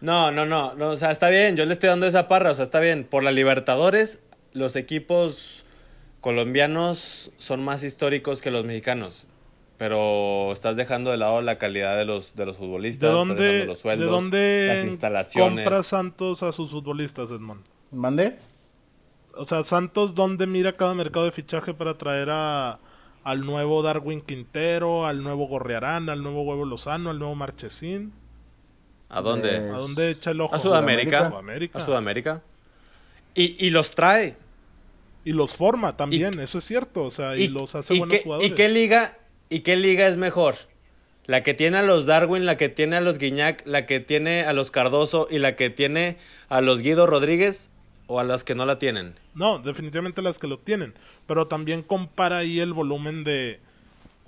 No, 0.00 0.30
no, 0.32 0.46
no, 0.46 0.74
no, 0.74 0.90
o 0.90 0.96
sea, 0.96 1.10
está 1.10 1.28
bien, 1.28 1.56
yo 1.56 1.66
le 1.66 1.74
estoy 1.74 1.88
dando 1.88 2.06
esa 2.06 2.26
parra, 2.26 2.50
o 2.50 2.54
sea, 2.54 2.64
está 2.64 2.80
bien. 2.80 3.04
Por 3.04 3.22
la 3.22 3.32
Libertadores, 3.32 4.20
los 4.52 4.76
equipos 4.76 5.64
colombianos 6.20 7.32
son 7.38 7.62
más 7.62 7.82
históricos 7.82 8.40
que 8.40 8.50
los 8.50 8.64
mexicanos. 8.64 9.26
Pero 9.76 10.52
estás 10.52 10.76
dejando 10.76 11.10
de 11.10 11.16
lado 11.16 11.40
la 11.40 11.56
calidad 11.56 11.96
de 11.96 12.04
los, 12.04 12.34
de 12.34 12.44
los 12.44 12.58
futbolistas, 12.58 13.00
¿De 13.00 13.08
estás 13.08 13.28
dónde, 13.28 13.44
dejando 13.44 13.72
los 13.72 13.78
sueldos, 13.78 14.06
¿de 14.06 14.12
dónde 14.12 14.64
las 14.68 14.84
instalaciones. 14.84 15.64
compra 15.64 15.82
Santos 15.82 16.42
a 16.42 16.52
sus 16.52 16.70
futbolistas, 16.70 17.30
Edmond? 17.30 17.64
¿Mandé? 17.90 18.36
O 19.34 19.46
sea, 19.46 19.64
Santos, 19.64 20.14
¿dónde 20.14 20.46
mira 20.46 20.76
cada 20.76 20.94
mercado 20.94 21.24
de 21.24 21.32
fichaje 21.32 21.72
para 21.72 21.94
traer 21.94 22.28
a, 22.30 22.78
al 23.24 23.46
nuevo 23.46 23.82
Darwin 23.82 24.20
Quintero, 24.20 25.06
al 25.06 25.22
nuevo 25.22 25.46
Gorriarán, 25.46 26.10
al 26.10 26.22
nuevo 26.22 26.42
Huevo 26.42 26.66
Lozano, 26.66 27.08
al 27.08 27.18
nuevo 27.18 27.34
Marchesín? 27.34 28.12
¿A 29.10 29.20
dónde? 29.20 29.56
Eh, 29.56 29.70
¿A 29.70 29.78
dónde 29.78 30.10
echa 30.10 30.30
el 30.30 30.40
ojo? 30.40 30.54
A 30.54 30.60
Sudamérica. 30.60 31.28
Sudamérica. 31.28 31.78
A 31.78 31.84
Sudamérica. 31.84 32.42
Y, 33.34 33.66
y 33.66 33.70
los 33.70 33.90
trae. 33.94 34.36
Y 35.24 35.32
los 35.32 35.54
forma 35.54 35.96
también, 35.96 36.38
eso 36.40 36.58
es 36.58 36.64
cierto. 36.64 37.04
O 37.04 37.10
sea, 37.10 37.36
y, 37.36 37.48
los 37.48 37.74
hace 37.74 37.94
y 37.94 37.98
buenos 37.98 38.16
qué, 38.16 38.22
jugadores. 38.22 38.50
¿Y 38.50 38.54
qué 38.54 38.68
liga? 38.68 39.18
¿Y 39.50 39.60
qué 39.60 39.76
liga 39.76 40.06
es 40.06 40.16
mejor? 40.16 40.54
La 41.26 41.42
que 41.42 41.54
tiene 41.54 41.78
a 41.78 41.82
los 41.82 42.06
Darwin, 42.06 42.46
la 42.46 42.56
que 42.56 42.68
tiene 42.68 42.96
a 42.96 43.00
los 43.00 43.18
Guiñac, 43.18 43.66
la 43.66 43.84
que 43.84 44.00
tiene 44.00 44.44
a 44.44 44.52
los 44.52 44.70
Cardoso 44.70 45.28
y 45.30 45.38
la 45.38 45.56
que 45.56 45.68
tiene 45.68 46.16
a 46.48 46.60
los 46.60 46.82
Guido 46.82 47.06
Rodríguez 47.06 47.70
o 48.06 48.18
a 48.18 48.24
las 48.24 48.44
que 48.44 48.54
no 48.54 48.64
la 48.64 48.78
tienen. 48.78 49.14
No, 49.34 49.58
definitivamente 49.58 50.22
las 50.22 50.38
que 50.38 50.46
lo 50.46 50.58
tienen. 50.58 50.94
Pero 51.26 51.46
también 51.46 51.82
compara 51.82 52.38
ahí 52.38 52.58
el 52.58 52.72
volumen 52.72 53.22
de 53.22 53.60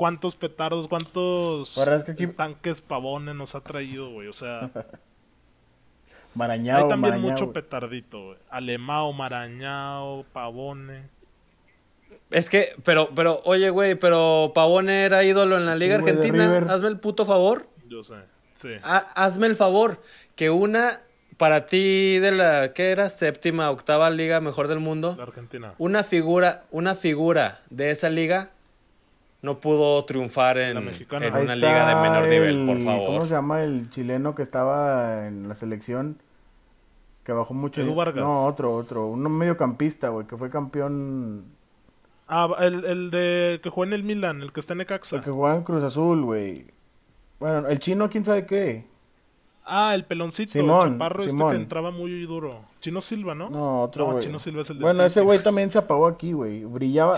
cuántos 0.03 0.35
petardos, 0.35 0.89
cuántos 0.89 1.79
Ahora 1.79 1.95
es 1.95 2.03
que 2.03 2.11
aquí- 2.11 2.27
tanques 2.27 2.81
pavones 2.81 3.37
nos 3.37 3.55
ha 3.55 3.61
traído, 3.61 4.11
güey. 4.11 4.27
O 4.27 4.33
sea, 4.33 4.69
Marañao, 6.35 6.79
hay 6.79 6.89
también 6.89 7.15
Marañao, 7.15 7.31
mucho 7.31 7.53
petardito, 7.53 8.25
güey. 8.27 8.39
Alemao, 8.51 9.13
Marañao, 9.13 10.25
Pavone. 10.33 11.05
Es 12.31 12.51
que, 12.51 12.75
pero, 12.85 13.11
pero, 13.15 13.43
oye, 13.45 13.71
güey, 13.71 13.95
pero 13.95 14.51
Pavone 14.57 15.05
era 15.05 15.23
ídolo 15.23 15.57
en 15.57 15.67
la 15.67 15.77
Liga 15.77 15.95
Argentina. 15.97 16.67
Hazme 16.69 16.89
el 16.89 16.99
puto 16.99 17.25
favor. 17.25 17.69
Yo 17.87 18.03
sé, 18.03 18.15
sí. 18.55 18.71
Ha- 18.83 19.07
hazme 19.15 19.47
el 19.47 19.55
favor. 19.55 20.03
Que 20.35 20.51
una, 20.51 21.01
para 21.37 21.67
ti, 21.67 22.19
de 22.19 22.33
la, 22.33 22.73
¿qué 22.73 22.91
era? 22.91 23.09
Séptima, 23.09 23.71
octava 23.71 24.11
liga 24.11 24.41
mejor 24.41 24.67
del 24.67 24.81
mundo. 24.81 25.15
La 25.17 25.23
Argentina. 25.23 25.75
Una 25.79 26.03
figura, 26.03 26.65
una 26.73 26.97
figura 26.97 27.61
de 27.71 27.93
esa 27.93 28.11
liga 28.11 28.51
no 29.43 29.59
pudo 29.59 30.05
triunfar 30.05 30.57
en, 30.57 30.79
en 30.79 31.35
una 31.35 31.57
liga 31.57 31.89
de 31.89 31.95
menor 31.97 32.29
nivel, 32.29 32.65
por 32.65 32.79
favor. 32.79 33.07
¿Cómo 33.07 33.27
se 33.27 33.35
llama 33.35 33.63
el 33.63 33.91
chileno 33.91 34.35
que 34.35 34.43
estaba 34.43 35.27
en 35.27 35.49
la 35.49 35.55
selección? 35.55 36.23
Que 37.25 37.33
bajó 37.33 37.53
mucho. 37.53 37.83
Edu 37.83 37.95
Vargas. 37.95 38.25
No, 38.25 38.45
otro, 38.45 38.75
otro. 38.75 39.07
Un 39.09 39.31
mediocampista, 39.31 40.09
güey, 40.09 40.27
que 40.27 40.37
fue 40.37 40.49
campeón. 40.49 41.45
Ah, 42.29 42.49
el, 42.61 42.85
el 42.85 43.11
de 43.11 43.61
que 43.63 43.69
jugó 43.69 43.85
en 43.85 43.93
el 43.93 44.05
Milan, 44.05 44.43
el 44.43 44.53
que 44.53 44.61
está 44.61 44.75
en 44.75 44.79
Necaxa. 44.79 45.17
El 45.17 45.23
que 45.23 45.31
jugaba 45.31 45.57
en 45.57 45.65
Cruz 45.65 45.83
Azul, 45.83 46.23
güey. 46.25 46.67
Bueno, 47.39 47.69
el 47.69 47.79
chino, 47.79 48.09
quién 48.09 48.25
sabe 48.25 48.47
qué. 48.47 48.85
Ah, 49.65 49.95
el 49.95 50.05
peloncito, 50.05 50.53
Simón, 50.53 50.87
el 50.89 50.93
chaparro 50.95 51.23
este 51.23 51.37
que 51.37 51.55
entraba 51.55 51.91
muy 51.93 52.23
duro. 52.27 52.61
Chino 52.81 53.01
Silva, 53.01 53.35
¿no? 53.35 53.49
No, 53.49 53.83
otro, 53.83 54.07
No, 54.07 54.13
güey. 54.13 54.25
Chino 54.25 54.41
Silva 54.41 54.63
es 54.63 54.71
el 54.71 54.77
del 54.77 54.83
Bueno, 54.83 55.05
ese 55.05 55.21
güey 55.21 55.39
también 55.41 55.71
se 55.71 55.79
apagó 55.79 56.09
aquí, 56.09 56.33
güey. 56.33 56.65
Brillaba. 56.65 57.17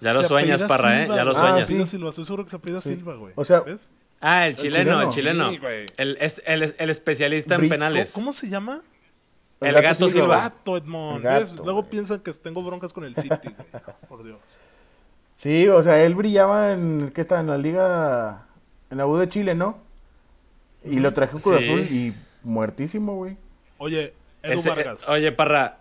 Ya 0.00 0.12
lo 0.12 0.20
se 0.20 0.28
sueñas, 0.28 0.62
Parra, 0.64 1.04
¿eh? 1.04 1.08
Ya 1.08 1.24
lo 1.24 1.32
sueñas. 1.34 1.64
Apellida 1.64 1.86
Sí. 1.86 1.92
Silva, 1.92 2.10
estoy 2.10 2.24
seguro 2.26 2.44
que 2.44 2.50
se 2.50 2.56
apellida 2.56 2.80
Sí. 2.82 2.94
Silva, 2.96 3.14
güey. 3.16 3.32
O 3.36 3.44
sea, 3.44 3.60
¿Ves? 3.60 3.90
Ah, 4.20 4.46
el 4.46 4.54
chileno, 4.54 5.02
el 5.02 5.08
chileno. 5.08 5.48
chileno. 5.48 5.50
Sí, 5.50 5.58
güey. 5.58 5.86
el, 5.96 6.18
es, 6.20 6.42
el, 6.46 6.74
el 6.78 6.90
especialista 6.90 7.54
en 7.54 7.68
penales. 7.68 8.12
¿Cómo 8.12 8.32
se 8.34 8.48
llama? 8.50 8.82
El 9.60 9.74
gato 9.80 10.08
Silva. 10.10 10.36
Gato, 10.42 10.76
Edmond. 10.76 11.16
El 11.16 11.22
gato, 11.22 11.40
¿Ves? 11.40 11.56
Luego 11.56 11.80
güey. 11.80 11.90
piensan 11.90 12.20
que 12.20 12.30
tengo 12.34 12.62
broncas 12.62 12.92
con 12.92 13.04
el 13.04 13.14
City, 13.14 13.28
güey. 13.42 13.82
Por 14.08 14.22
Dios. 14.22 14.38
Sí, 15.34 15.66
o 15.68 15.82
sea, 15.82 16.02
él 16.02 16.14
brillaba 16.14 16.72
en. 16.72 17.10
¿Qué 17.14 17.20
está? 17.22 17.40
En 17.40 17.46
la 17.46 17.56
Liga. 17.58 18.46
En 18.90 18.98
la 18.98 19.06
U 19.06 19.16
de 19.16 19.28
Chile, 19.28 19.54
¿no? 19.54 19.78
Y 20.90 21.00
lo 21.00 21.12
trajo 21.12 21.38
Cruz 21.38 21.58
Sí. 21.58 21.64
Azul 21.64 21.80
y 21.90 22.12
muertísimo, 22.42 23.14
güey. 23.16 23.36
Oye, 23.78 24.14
Edu 24.42 24.52
Ese- 24.54 24.68
Vargas. 24.70 25.02
eh, 25.02 25.10
oye, 25.12 25.32
Parra, 25.32 25.78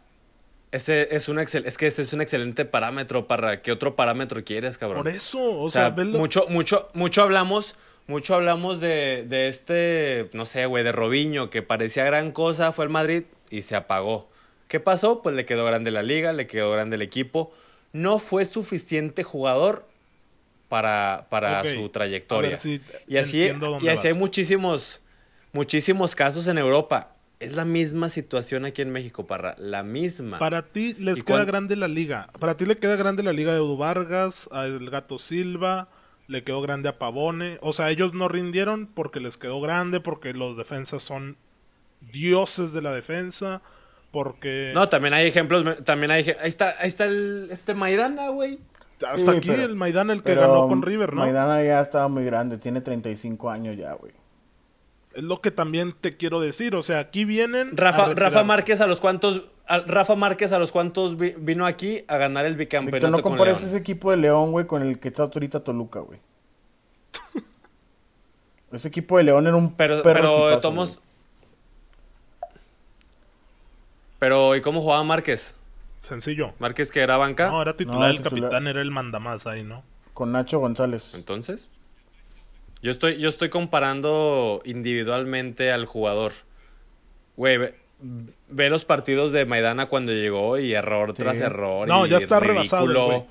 ese 0.71 1.15
es 1.15 1.29
un 1.29 1.39
excel, 1.39 1.65
es 1.65 1.77
que 1.77 1.87
este 1.87 2.01
es 2.01 2.11
un 2.13 2.21
excelente 2.21 2.65
parámetro, 2.65 3.27
Parra. 3.27 3.61
¿Qué 3.61 3.71
otro 3.71 3.95
parámetro 3.95 4.43
quieres, 4.43 4.77
cabrón? 4.77 5.03
Por 5.03 5.07
eso, 5.11 5.39
o, 5.39 5.63
O 5.63 5.69
sea, 5.69 5.83
sea, 5.87 5.95
velo- 5.95 6.17
mucho, 6.17 6.45
mucho, 6.49 6.89
mucho 6.93 7.21
hablamos, 7.21 7.75
mucho 8.07 8.35
hablamos 8.35 8.79
de, 8.79 9.23
de 9.27 9.47
este, 9.47 10.29
no 10.33 10.45
sé, 10.45 10.65
güey, 10.65 10.83
de 10.83 10.91
Robinho, 10.91 11.49
que 11.49 11.61
parecía 11.61 12.03
gran 12.03 12.31
cosa, 12.31 12.71
fue 12.71 12.85
al 12.85 12.91
Madrid 12.91 13.23
y 13.49 13.61
se 13.61 13.75
apagó. 13.75 14.27
¿Qué 14.67 14.79
pasó? 14.79 15.21
Pues 15.21 15.35
le 15.35 15.45
quedó 15.45 15.63
grande 15.65 15.91
la 15.91 16.03
liga, 16.03 16.33
le 16.33 16.47
quedó 16.47 16.71
grande 16.71 16.95
el 16.95 17.01
equipo. 17.03 17.53
No 17.93 18.19
fue 18.19 18.43
suficiente 18.45 19.23
jugador 19.23 19.85
para, 20.67 21.27
para 21.29 21.63
su 21.65 21.89
trayectoria. 21.89 22.57
si 22.57 22.81
y 23.07 23.17
así, 23.17 23.51
y 23.81 23.87
así 23.87 24.07
hay 24.07 24.13
muchísimos, 24.13 25.01
muchísimos 25.51 26.15
casos 26.15 26.47
en 26.47 26.57
Europa. 26.57 27.11
Es 27.39 27.53
la 27.53 27.65
misma 27.65 28.09
situación 28.09 28.65
aquí 28.65 28.81
en 28.81 28.91
México, 28.91 29.27
Parra. 29.27 29.55
La 29.59 29.83
misma. 29.83 30.39
Para 30.39 30.63
ti 30.63 30.95
les 30.97 31.19
¿Y 31.19 31.21
queda 31.23 31.43
grande 31.43 31.75
la 31.75 31.87
liga. 31.87 32.29
Para 32.39 32.55
ti 32.55 32.65
le 32.65 32.77
queda 32.77 32.95
grande 32.95 33.23
la 33.23 33.33
liga 33.33 33.51
de 33.51 33.57
Edu 33.57 33.75
Vargas, 33.75 34.49
a 34.53 34.65
El 34.65 34.89
Gato 34.89 35.19
Silva, 35.19 35.89
le 36.27 36.43
quedó 36.43 36.61
grande 36.61 36.89
a 36.89 36.97
Pavone. 36.97 37.57
O 37.61 37.73
sea, 37.73 37.91
ellos 37.91 38.13
no 38.13 38.29
rindieron 38.29 38.87
porque 38.87 39.19
les 39.19 39.37
quedó 39.37 39.59
grande, 39.59 39.99
porque 39.99 40.33
los 40.33 40.55
defensas 40.55 41.03
son 41.03 41.37
dioses 42.11 42.73
de 42.73 42.81
la 42.81 42.93
defensa, 42.93 43.61
porque 44.11 44.71
No, 44.73 44.87
también 44.87 45.13
hay 45.13 45.27
ejemplos, 45.27 45.83
también 45.83 46.11
hay, 46.11 46.23
ahí 46.41 46.49
está, 46.49 46.73
ahí 46.79 46.87
está 46.87 47.05
el, 47.05 47.47
este 47.51 47.73
Maidana, 47.73 48.29
güey. 48.29 48.59
Hasta 49.03 49.31
Sí, 49.31 49.37
aquí 49.37 49.47
pero- 49.49 49.63
el 49.63 49.75
Maidana 49.75 50.13
el 50.13 50.19
que 50.19 50.29
Pero 50.33 50.41
ganó 50.41 50.67
con 50.67 50.81
River, 50.81 51.13
¿no? 51.13 51.21
Maidana 51.21 51.63
ya 51.63 51.81
estaba 51.81 52.07
muy 52.07 52.23
grande, 52.25 52.57
tiene 52.57 52.81
35 52.81 53.49
años 53.49 53.75
ya, 53.77 53.93
güey. 53.93 54.13
Es 55.13 55.23
lo 55.23 55.39
que 55.41 55.49
también 55.51 55.93
te 55.93 56.17
quiero 56.17 56.41
decir, 56.41 56.75
o 56.75 56.83
sea, 56.83 56.99
aquí 56.99 57.23
vienen 57.25 57.77
Rafa. 57.77 58.13
Rafa 58.13 58.43
Márquez 58.43 58.81
a 58.81 58.87
los 58.87 58.99
cuantos, 58.99 59.43
a- 59.65 59.79
Rafa 59.79 60.15
Márquez 60.15 60.51
a 60.51 60.59
los 60.59 60.71
cuantos 60.73 61.17
vi- 61.17 61.35
vino 61.37 61.65
aquí 61.65 62.03
a 62.07 62.17
ganar 62.17 62.45
el 62.45 62.55
Víctor, 62.57 62.81
bicampeonato 62.81 63.11
no 63.17 63.23
con 63.23 63.31
compares 63.33 63.59
León. 63.59 63.69
ese 63.69 63.77
equipo 63.77 64.11
de 64.11 64.17
León, 64.17 64.51
güey, 64.51 64.67
con 64.67 64.81
el 64.81 64.99
que 64.99 65.07
está 65.07 65.23
ahorita 65.23 65.61
Toluca, 65.63 66.01
güey. 66.01 66.19
ese 68.73 68.87
equipo 68.89 69.17
de 69.17 69.23
León 69.23 69.47
era 69.47 69.55
un 69.55 69.73
Pero, 69.73 70.01
perro 70.01 70.19
pero 70.19 70.47
equipazo, 70.49 70.59
tomos. 70.67 70.99
Pero, 74.19 74.55
¿y 74.55 74.61
cómo 74.61 74.81
jugaba 74.81 75.03
Márquez? 75.03 75.55
Sencillo. 76.05 76.53
Márquez 76.59 76.91
que 76.91 76.99
era 77.01 77.17
banca. 77.17 77.49
No, 77.49 77.61
era 77.61 77.73
titular, 77.75 77.99
No, 77.99 78.05
el 78.07 78.17
titular. 78.21 78.41
capitán 78.43 78.67
era 78.67 78.81
el 78.81 78.91
mandamás 78.91 79.47
ahí, 79.47 79.63
¿no? 79.63 79.83
Con 80.13 80.31
Nacho 80.31 80.59
González. 80.59 81.13
Entonces, 81.15 81.71
yo 82.81 82.91
estoy, 82.91 83.17
yo 83.17 83.27
estoy 83.29 83.49
comparando 83.49 84.61
individualmente 84.65 85.71
al 85.71 85.85
jugador. 85.85 86.31
Güey, 87.35 87.57
ve, 87.57 87.75
ve 88.49 88.69
los 88.69 88.85
partidos 88.85 89.31
de 89.31 89.45
Maidana 89.45 89.87
cuando 89.87 90.11
llegó 90.11 90.57
y 90.59 90.73
error 90.73 91.09
Sí. 91.15 91.23
tras 91.23 91.39
error. 91.39 91.87
No, 91.87 92.05
y 92.05 92.09
ya 92.09 92.17
está 92.17 92.39
rebasado 92.39 92.85
ridículo, 92.85 93.05
güey. 93.07 93.23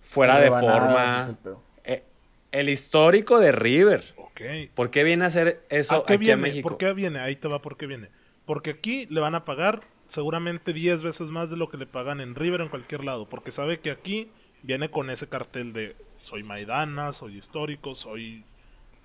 Fuera 0.00 0.38
de 0.40 0.48
forma. 0.50 1.36
Eh, 1.84 2.04
el 2.52 2.68
histórico 2.68 3.38
de 3.40 3.52
River. 3.52 4.04
Ok. 4.16 4.40
¿Por 4.74 4.90
qué 4.90 5.04
viene 5.04 5.24
a 5.24 5.28
hacer 5.28 5.60
eso 5.68 5.96
¿A 5.96 6.06
qué 6.06 6.14
aquí 6.14 6.20
viene? 6.20 6.32
a 6.34 6.36
México? 6.36 6.68
¿Por 6.68 6.78
qué 6.78 6.92
viene? 6.94 7.18
Ahí 7.18 7.36
te 7.36 7.48
va 7.48 7.60
por 7.60 7.76
qué 7.76 7.86
viene. 7.86 8.08
Porque 8.46 8.70
aquí 8.70 9.06
le 9.10 9.20
van 9.20 9.34
a 9.34 9.44
pagar 9.44 9.80
seguramente 10.10 10.72
10 10.72 11.04
veces 11.04 11.30
más 11.30 11.50
de 11.50 11.56
lo 11.56 11.68
que 11.68 11.76
le 11.76 11.86
pagan 11.86 12.20
en 12.20 12.34
River 12.34 12.60
o 12.60 12.64
en 12.64 12.70
cualquier 12.70 13.04
lado. 13.04 13.26
Porque 13.26 13.52
sabe 13.52 13.78
que 13.78 13.92
aquí 13.92 14.28
viene 14.62 14.90
con 14.90 15.08
ese 15.08 15.28
cartel 15.28 15.72
de 15.72 15.96
soy 16.20 16.42
Maidana, 16.42 17.12
soy 17.12 17.36
histórico, 17.36 17.94
soy 17.94 18.44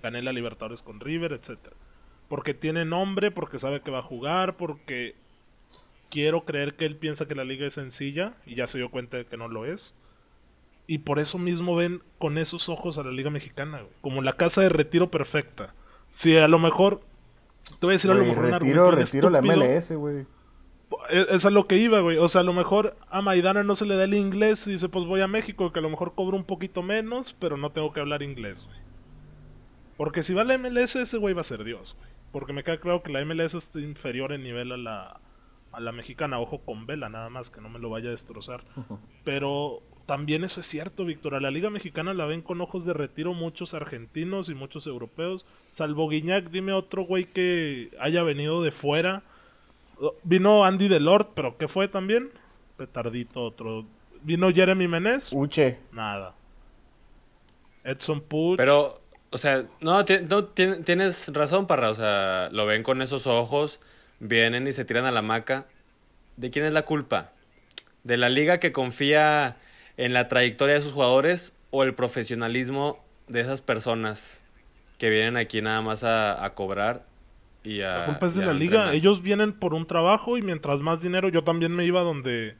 gané 0.02 0.20
la 0.20 0.32
Libertadores 0.32 0.82
con 0.82 0.98
River, 0.98 1.32
etcétera. 1.32 1.76
Porque 2.28 2.54
tiene 2.54 2.84
nombre, 2.84 3.30
porque 3.30 3.60
sabe 3.60 3.80
que 3.82 3.92
va 3.92 4.00
a 4.00 4.02
jugar, 4.02 4.56
porque 4.56 5.14
quiero 6.10 6.44
creer 6.44 6.74
que 6.74 6.86
él 6.86 6.96
piensa 6.96 7.26
que 7.26 7.36
la 7.36 7.44
liga 7.44 7.66
es 7.66 7.74
sencilla 7.74 8.34
y 8.44 8.56
ya 8.56 8.66
se 8.66 8.78
dio 8.78 8.90
cuenta 8.90 9.16
de 9.16 9.26
que 9.26 9.36
no 9.36 9.46
lo 9.46 9.64
es. 9.64 9.94
Y 10.88 10.98
por 10.98 11.20
eso 11.20 11.38
mismo 11.38 11.76
ven 11.76 12.02
con 12.18 12.36
esos 12.36 12.68
ojos 12.68 12.98
a 12.98 13.04
la 13.04 13.10
Liga 13.10 13.30
Mexicana, 13.30 13.78
güey. 13.78 13.92
Como 14.00 14.22
la 14.22 14.34
casa 14.34 14.60
de 14.60 14.68
retiro 14.68 15.10
perfecta. 15.10 15.74
Si 16.10 16.36
a 16.36 16.48
lo 16.48 16.58
mejor. 16.58 17.00
Te 17.80 17.86
voy 17.86 17.92
a 17.92 17.94
decir 17.94 18.10
a 18.10 18.14
lo 18.14 18.24
mejor 18.24 18.44
un 18.44 18.52
retiro, 18.52 18.84
argumento 18.84 18.96
retiro 18.96 19.30
la. 19.30 19.42
MLS, 19.42 19.92
güey. 19.92 20.26
Es, 21.10 21.28
es 21.28 21.46
a 21.46 21.50
lo 21.50 21.66
que 21.66 21.76
iba, 21.78 22.00
güey. 22.00 22.18
O 22.18 22.28
sea, 22.28 22.42
a 22.42 22.44
lo 22.44 22.52
mejor 22.52 22.96
a 23.10 23.22
Maidana 23.22 23.62
no 23.62 23.74
se 23.74 23.86
le 23.86 23.96
da 23.96 24.04
el 24.04 24.14
inglés 24.14 24.66
y 24.66 24.72
dice, 24.72 24.88
pues 24.88 25.04
voy 25.04 25.20
a 25.20 25.28
México, 25.28 25.72
que 25.72 25.78
a 25.78 25.82
lo 25.82 25.90
mejor 25.90 26.14
cobro 26.14 26.36
un 26.36 26.44
poquito 26.44 26.82
menos, 26.82 27.34
pero 27.38 27.56
no 27.56 27.70
tengo 27.70 27.92
que 27.92 28.00
hablar 28.00 28.22
inglés, 28.22 28.64
güey. 28.64 28.78
Porque 29.96 30.22
si 30.22 30.34
va 30.34 30.42
a 30.42 30.44
la 30.44 30.58
MLS, 30.58 30.96
ese 30.96 31.18
güey 31.18 31.34
va 31.34 31.40
a 31.40 31.44
ser 31.44 31.64
Dios, 31.64 31.96
güey. 31.98 32.10
Porque 32.32 32.52
me 32.52 32.64
queda 32.64 32.78
claro 32.78 33.02
que 33.02 33.12
la 33.12 33.24
MLS 33.24 33.54
es 33.54 33.74
inferior 33.76 34.32
en 34.32 34.42
nivel 34.42 34.72
a 34.72 34.76
la, 34.76 35.20
a 35.72 35.80
la 35.80 35.92
mexicana. 35.92 36.38
Ojo 36.38 36.58
con 36.58 36.86
vela, 36.86 37.08
nada 37.08 37.30
más, 37.30 37.48
que 37.50 37.60
no 37.60 37.70
me 37.70 37.78
lo 37.78 37.88
vaya 37.88 38.08
a 38.08 38.10
destrozar. 38.10 38.62
Pero 39.24 39.82
también 40.06 40.44
eso 40.44 40.60
es 40.60 40.66
cierto, 40.66 41.04
Víctor. 41.04 41.34
A 41.34 41.40
la 41.40 41.50
Liga 41.50 41.70
Mexicana 41.70 42.14
la 42.14 42.26
ven 42.26 42.42
con 42.42 42.60
ojos 42.60 42.84
de 42.84 42.92
retiro 42.92 43.34
muchos 43.34 43.74
argentinos 43.74 44.48
y 44.48 44.54
muchos 44.54 44.86
europeos. 44.86 45.46
Salvo 45.70 46.08
Guiñac, 46.08 46.50
dime 46.50 46.72
otro 46.72 47.04
güey 47.04 47.24
que 47.24 47.88
haya 48.00 48.22
venido 48.22 48.62
de 48.62 48.72
fuera. 48.72 49.22
Vino 50.24 50.64
Andy 50.64 50.88
Delort, 50.88 51.30
pero 51.34 51.56
¿qué 51.56 51.68
fue 51.68 51.88
también? 51.88 52.30
Petardito 52.76 53.42
otro. 53.42 53.86
Vino 54.22 54.52
Jeremy 54.52 54.88
Menez, 54.88 55.32
Uche. 55.32 55.78
nada. 55.92 56.34
Edson 57.84 58.20
Puch. 58.20 58.56
Pero, 58.56 59.00
o 59.30 59.38
sea, 59.38 59.64
no, 59.80 60.04
no, 60.28 60.44
ti- 60.44 60.82
tienes 60.84 61.32
razón, 61.32 61.66
Parra. 61.66 61.90
O 61.90 61.94
sea, 61.94 62.48
lo 62.52 62.66
ven 62.66 62.82
con 62.82 63.00
esos 63.02 63.26
ojos, 63.26 63.80
vienen 64.20 64.66
y 64.66 64.72
se 64.72 64.84
tiran 64.84 65.04
a 65.04 65.12
la 65.12 65.22
maca. 65.22 65.66
¿De 66.36 66.50
quién 66.50 66.64
es 66.64 66.72
la 66.72 66.82
culpa? 66.84 67.32
¿De 68.04 68.16
la 68.16 68.28
liga 68.28 68.58
que 68.58 68.72
confía 68.72 69.56
en 69.96 70.12
la 70.12 70.28
trayectoria 70.28 70.74
de 70.74 70.82
sus 70.82 70.92
jugadores 70.92 71.54
o 71.70 71.82
el 71.84 71.94
profesionalismo 71.94 73.02
de 73.28 73.40
esas 73.40 73.62
personas 73.62 74.42
que 74.98 75.08
vienen 75.10 75.36
aquí 75.36 75.62
nada 75.62 75.80
más 75.80 76.04
a, 76.04 76.44
a 76.44 76.54
cobrar 76.54 77.04
y 77.66 77.82
a. 77.82 77.98
La 77.98 78.06
culpa 78.06 78.26
es 78.26 78.34
de 78.36 78.46
la 78.46 78.52
liga. 78.52 78.76
entrenar? 78.76 78.94
Ellos 78.94 79.22
vienen 79.22 79.52
por 79.52 79.74
un 79.74 79.86
trabajo 79.86 80.38
y 80.38 80.42
mientras 80.42 80.80
más 80.80 81.02
dinero, 81.02 81.28
yo 81.28 81.42
también 81.44 81.72
me 81.74 81.84
iba 81.84 82.02
donde. 82.02 82.56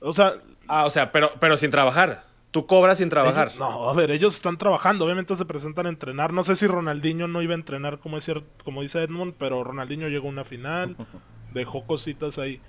O 0.00 0.12
sea, 0.12 0.34
Ah, 0.68 0.84
o 0.86 0.90
sea, 0.90 1.10
pero, 1.12 1.32
pero 1.40 1.56
sin 1.56 1.70
trabajar. 1.70 2.24
Tú 2.52 2.66
cobras 2.66 2.98
sin 2.98 3.08
trabajar. 3.08 3.48
ellos- 3.48 3.58
no, 3.58 3.88
a 3.88 3.94
ver, 3.94 4.10
ellos 4.10 4.34
están 4.34 4.56
trabajando. 4.58 5.04
Obviamente 5.04 5.34
se 5.36 5.44
presentan 5.44 5.86
a 5.86 5.88
entrenar. 5.88 6.32
No 6.32 6.42
sé 6.44 6.54
si 6.54 6.66
Ronaldinho 6.66 7.26
no 7.28 7.40
iba 7.42 7.52
a 7.52 7.56
entrenar 7.56 7.98
como 7.98 8.16
es 8.18 8.24
cierto, 8.24 8.46
como 8.64 8.82
dice 8.82 9.02
Edmond, 9.02 9.34
pero 9.38 9.64
Ronaldinho 9.64 10.08
llegó 10.08 10.28
a 10.28 10.30
una 10.30 10.44
final, 10.44 10.96
dejó 11.54 11.84
cositas 11.86 12.38
ahí. 12.38 12.60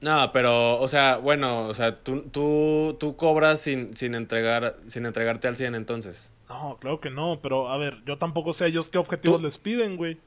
No, 0.00 0.30
pero, 0.32 0.80
o 0.80 0.88
sea, 0.88 1.18
bueno, 1.18 1.66
o 1.66 1.74
sea, 1.74 1.94
tú, 1.94 2.22
tú, 2.30 2.96
tú 2.98 3.16
cobras 3.16 3.60
sin, 3.60 3.94
sin 3.94 4.14
entregar, 4.14 4.76
sin 4.86 5.04
entregarte 5.04 5.46
al 5.46 5.56
100 5.56 5.74
entonces. 5.74 6.32
No, 6.48 6.78
claro 6.80 7.00
que 7.00 7.10
no, 7.10 7.40
pero 7.42 7.68
a 7.70 7.76
ver, 7.76 7.98
yo 8.06 8.16
tampoco 8.16 8.52
sé 8.54 8.64
a 8.64 8.66
ellos 8.68 8.88
qué 8.88 8.96
objetivos 8.98 9.38
Tú- 9.38 9.44
les 9.44 9.58
piden, 9.58 9.96
güey. 9.96 10.18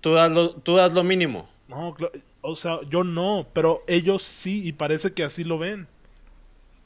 Tú 0.00 0.12
das 0.12 0.30
lo, 0.30 0.54
tú 0.54 0.76
das 0.76 0.92
lo 0.92 1.02
mínimo. 1.04 1.48
No, 1.68 1.96
o 2.40 2.56
sea, 2.56 2.78
yo 2.88 3.04
no, 3.04 3.46
pero 3.52 3.80
ellos 3.88 4.22
sí, 4.22 4.66
y 4.66 4.72
parece 4.72 5.12
que 5.12 5.24
así 5.24 5.44
lo 5.44 5.58
ven. 5.58 5.86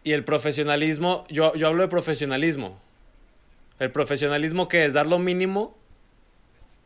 Y 0.05 0.12
el 0.12 0.25
profesionalismo, 0.25 1.25
yo, 1.29 1.55
yo 1.55 1.68
hablo 1.68 1.83
de 1.83 1.88
profesionalismo. 1.88 2.81
¿El 3.79 3.90
profesionalismo 3.92 4.68
qué 4.68 4.85
es? 4.85 4.92
¿Dar 4.94 5.07
lo 5.07 5.18
mínimo? 5.18 5.77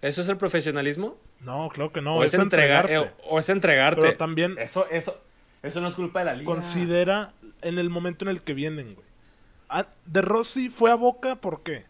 ¿Eso 0.03 0.21
es 0.21 0.29
el 0.29 0.37
profesionalismo? 0.37 1.17
No, 1.41 1.69
claro 1.71 1.93
que 1.93 2.01
no, 2.03 2.17
o, 2.17 2.25
es, 2.25 2.35
es 2.35 2.41
entregar, 2.41 2.83
entregarte. 2.85 3.11
eh, 3.19 3.25
o 3.29 3.39
es 3.39 3.49
entregarte. 3.49 4.01
Pero 4.03 4.17
también 4.17 4.57
Eso, 4.59 4.87
eso, 4.91 5.19
eso 5.63 5.81
no 5.81 5.89
es 5.89 5.95
culpa 5.95 6.19
de 6.21 6.25
la 6.27 6.35
liga. 6.35 6.45
considera 6.51 7.33
en 7.63 7.79
el 7.79 7.89
momento 7.89 8.25
en 8.25 8.31
el 8.31 8.43
que 8.43 8.53
vienen, 8.53 8.95
güey. 8.95 9.07
Ah, 9.69 9.87
de 10.05 10.23
Rossi 10.23 10.69
fue 10.69 10.91
a 10.91 10.95
Boca, 10.95 11.37
¿por 11.37 11.63
qué? 11.63 11.85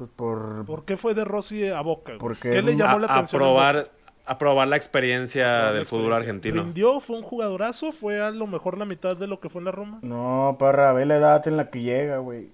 Pues 0.00 0.10
por. 0.16 0.64
¿Por 0.64 0.84
qué 0.86 0.96
fue 0.96 1.12
de 1.12 1.24
Rossi 1.26 1.68
a 1.68 1.82
Boca? 1.82 2.14
Porque 2.18 2.50
¿Qué 2.50 2.62
le 2.62 2.74
llamó 2.74 2.96
a, 2.96 3.00
la 3.00 3.06
a 3.08 3.14
atención? 3.16 3.42
en 3.42 3.46
probar, 3.48 3.90
a 4.24 4.38
probar 4.38 4.66
la 4.68 4.76
experiencia 4.76 5.42
Probar 5.44 5.64
la 5.64 5.72
del 5.72 5.84
fútbol 5.86 6.12
experiencia. 6.12 6.30
argentino. 6.30 6.62
¿Rindió? 6.62 7.00
¿Fue 7.00 7.16
un 7.18 7.22
jugadorazo? 7.22 7.92
¿Fue 7.92 8.18
a 8.18 8.30
lo 8.30 8.46
mejor 8.46 8.78
la 8.78 8.86
mitad 8.86 9.14
de 9.14 9.26
lo 9.26 9.38
que 9.40 9.50
fue 9.50 9.60
en 9.60 9.66
la 9.66 9.72
Roma? 9.72 9.98
No, 10.00 10.56
parra, 10.58 10.94
ve 10.94 11.04
la 11.04 11.16
edad 11.18 11.46
en 11.46 11.58
la 11.58 11.66
que 11.68 11.82
llega, 11.82 12.16
güey. 12.16 12.48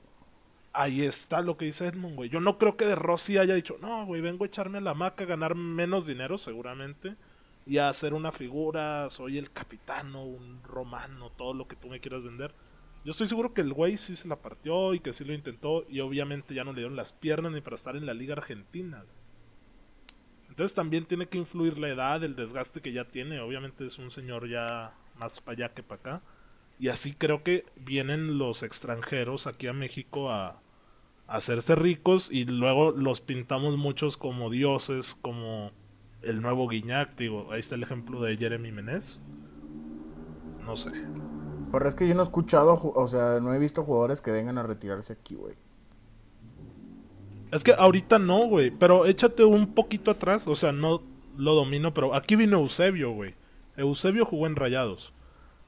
Ahí 0.72 1.02
está 1.04 1.40
lo 1.40 1.56
que 1.56 1.66
dice 1.66 1.86
Edmond, 1.86 2.16
güey. 2.16 2.30
Yo 2.30 2.40
no 2.40 2.58
creo 2.58 2.76
que 2.76 2.84
de 2.84 2.96
Rossi 2.96 3.38
haya 3.38 3.54
dicho, 3.54 3.76
no, 3.80 4.04
güey, 4.06 4.20
vengo 4.20 4.42
a 4.42 4.48
echarme 4.48 4.78
a 4.78 4.80
la 4.80 4.94
maca, 4.94 5.22
a 5.22 5.26
ganar 5.28 5.54
menos 5.54 6.04
dinero, 6.04 6.36
seguramente, 6.36 7.14
y 7.64 7.78
a 7.78 7.88
hacer 7.88 8.12
una 8.12 8.32
figura, 8.32 9.08
soy 9.08 9.38
el 9.38 9.52
capitano, 9.52 10.24
un 10.24 10.60
romano, 10.68 11.30
todo 11.38 11.54
lo 11.54 11.68
que 11.68 11.76
tú 11.76 11.86
me 11.88 12.00
quieras 12.00 12.24
vender. 12.24 12.50
Yo 13.06 13.12
estoy 13.12 13.28
seguro 13.28 13.54
que 13.54 13.60
el 13.60 13.72
güey 13.72 13.96
sí 13.98 14.16
se 14.16 14.26
la 14.26 14.42
partió 14.42 14.92
y 14.92 14.98
que 14.98 15.12
sí 15.12 15.24
lo 15.24 15.32
intentó, 15.32 15.84
y 15.88 16.00
obviamente 16.00 16.54
ya 16.54 16.64
no 16.64 16.72
le 16.72 16.80
dieron 16.80 16.96
las 16.96 17.12
piernas 17.12 17.52
ni 17.52 17.60
para 17.60 17.76
estar 17.76 17.94
en 17.94 18.04
la 18.04 18.14
Liga 18.14 18.32
Argentina. 18.34 19.04
Entonces 20.48 20.74
también 20.74 21.04
tiene 21.04 21.28
que 21.28 21.38
influir 21.38 21.78
la 21.78 21.88
edad, 21.88 22.24
el 22.24 22.34
desgaste 22.34 22.80
que 22.80 22.92
ya 22.92 23.04
tiene. 23.04 23.38
Obviamente 23.38 23.86
es 23.86 23.98
un 23.98 24.10
señor 24.10 24.48
ya 24.48 24.92
más 25.20 25.40
para 25.40 25.52
allá 25.52 25.72
que 25.72 25.84
para 25.84 26.00
acá. 26.00 26.22
Y 26.80 26.88
así 26.88 27.14
creo 27.14 27.44
que 27.44 27.64
vienen 27.76 28.38
los 28.38 28.64
extranjeros 28.64 29.46
aquí 29.46 29.68
a 29.68 29.72
México 29.72 30.32
a, 30.32 30.60
a 31.28 31.36
hacerse 31.36 31.76
ricos 31.76 32.32
y 32.32 32.44
luego 32.44 32.90
los 32.90 33.20
pintamos 33.20 33.76
muchos 33.76 34.16
como 34.16 34.50
dioses, 34.50 35.14
como 35.14 35.70
el 36.22 36.42
nuevo 36.42 36.66
Guiñac. 36.66 37.14
Digo, 37.14 37.52
ahí 37.52 37.60
está 37.60 37.76
el 37.76 37.84
ejemplo 37.84 38.20
de 38.20 38.36
Jeremy 38.36 38.72
Menez. 38.72 39.22
No 40.64 40.74
sé. 40.74 40.90
Pero 41.72 41.88
es 41.88 41.94
que 41.94 42.06
yo 42.08 42.14
no 42.14 42.20
he 42.20 42.24
escuchado, 42.24 42.80
o 42.94 43.08
sea, 43.08 43.40
no 43.40 43.52
he 43.52 43.58
visto 43.58 43.82
jugadores 43.84 44.20
que 44.20 44.30
vengan 44.30 44.56
a 44.58 44.62
retirarse 44.62 45.12
aquí, 45.12 45.34
güey. 45.34 45.54
Es 47.52 47.64
que 47.64 47.72
ahorita 47.72 48.18
no, 48.18 48.46
güey. 48.46 48.70
Pero 48.70 49.06
échate 49.06 49.44
un 49.44 49.74
poquito 49.74 50.10
atrás. 50.10 50.46
O 50.46 50.56
sea, 50.56 50.72
no 50.72 51.02
lo 51.36 51.54
domino, 51.54 51.92
pero 51.94 52.14
aquí 52.14 52.36
vino 52.36 52.58
Eusebio, 52.58 53.12
güey. 53.12 53.34
Eusebio 53.76 54.24
jugó 54.24 54.46
en 54.46 54.56
Rayados. 54.56 55.12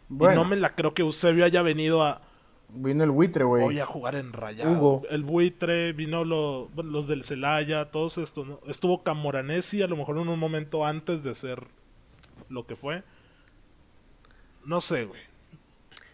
Bueno, 0.09 0.41
Y 0.41 0.45
no 0.45 0.49
me 0.49 0.57
la 0.57 0.71
creo 0.71 0.95
que 0.95 1.03
Eusebio 1.03 1.45
haya 1.45 1.61
venido 1.63 2.03
a... 2.03 2.23
vino 2.71 3.05
el 3.05 3.11
buitre, 3.11 3.45
güey. 3.45 3.63
Voy 3.63 3.79
a 3.81 3.87
jugar 3.87 4.15
en 4.15 4.33
Rayados. 4.33 4.77
Hugo. 4.79 5.03
El 5.11 5.23
buitre, 5.25 5.93
vino 5.93 6.25
lo- 6.25 6.69
los 6.83 7.07
del 7.09 7.23
Celaya, 7.23 7.91
todos 7.91 8.19
estos. 8.19 8.47
¿no? 8.47 8.61
Estuvo 8.67 9.03
Camoranesi 9.03 9.83
a 9.83 9.87
lo 9.89 9.97
mejor 9.97 10.17
en 10.19 10.29
un 10.29 10.39
momento 10.39 10.87
antes 10.87 11.23
de 11.25 11.35
ser 11.35 11.67
lo 12.49 12.67
que 12.67 12.75
fue. 12.77 13.03
No 14.65 14.81
sé, 14.81 15.05
güey. 15.05 15.21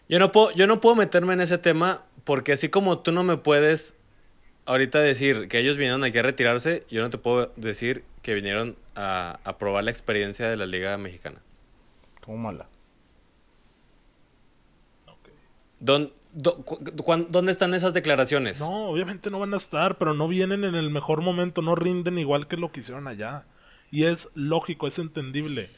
Yo 0.07 0.19
no 0.19 0.31
puedo, 0.31 0.51
yo 0.51 0.67
no 0.67 0.79
puedo 0.81 0.95
meterme 0.95 1.33
en 1.33 1.41
ese 1.41 1.57
tema 1.57 2.03
porque 2.23 2.53
así 2.53 2.69
como 2.69 2.99
tú 2.99 3.11
no 3.11 3.23
me 3.23 3.37
puedes 3.37 3.95
ahorita 4.65 4.99
decir 4.99 5.47
que 5.47 5.59
ellos 5.59 5.77
vinieron 5.77 6.03
aquí 6.03 6.17
a 6.17 6.23
retirarse, 6.23 6.85
yo 6.89 7.01
no 7.01 7.09
te 7.09 7.17
puedo 7.17 7.51
decir 7.55 8.03
que 8.21 8.33
vinieron 8.33 8.75
a, 8.95 9.39
a 9.43 9.57
probar 9.57 9.83
la 9.83 9.91
experiencia 9.91 10.49
de 10.49 10.57
la 10.57 10.65
Liga 10.65 10.97
Mexicana. 10.97 11.39
Tómala. 12.25 12.67
¿Dón- 15.79 16.11
dó- 16.33 16.63
cu- 16.63 16.79
cuán- 17.03 17.27
¿Dónde 17.29 17.51
están 17.51 17.73
esas 17.73 17.93
declaraciones? 17.93 18.59
No, 18.59 18.87
obviamente 18.89 19.29
no 19.29 19.39
van 19.39 19.53
a 19.53 19.57
estar, 19.57 19.97
pero 19.97 20.13
no 20.13 20.27
vienen 20.27 20.63
en 20.63 20.75
el 20.75 20.89
mejor 20.89 21.21
momento, 21.21 21.61
no 21.61 21.75
rinden 21.75 22.17
igual 22.17 22.47
que 22.47 22.57
lo 22.57 22.71
que 22.71 22.79
hicieron 22.79 23.07
allá. 23.07 23.45
Y 23.91 24.05
es 24.05 24.29
lógico, 24.35 24.87
es 24.87 24.97
entendible. 24.99 25.69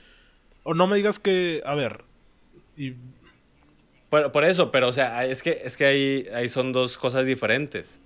O 0.64 0.74
no 0.74 0.88
me 0.88 0.96
digas 0.98 1.20
que, 1.20 1.62
a 1.66 1.76
ver, 1.76 2.04
y 2.78 2.94
Por, 4.10 4.32
por 4.32 4.44
eso, 4.46 4.72
pero 4.72 4.88
o 4.88 4.94
sea, 4.94 5.26
es 5.26 5.44
que, 5.44 5.62
es 5.64 5.76
que 5.78 5.86
ahí, 5.86 6.28
ahí 6.34 6.50
son 6.50 6.72
dos 6.72 6.98
cosas 6.98 7.26
diferentes. 7.26 8.02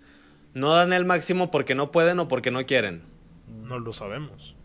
No 0.54 0.74
dan 0.76 0.94
el 0.94 1.06
máximo 1.06 1.52
porque 1.52 1.76
no 1.76 1.92
pueden 1.92 2.20
o 2.20 2.28
porque 2.28 2.52
no 2.52 2.66
quieren. 2.66 3.04
no 3.48 3.80
lo 3.80 3.94
sabemos. 3.94 4.56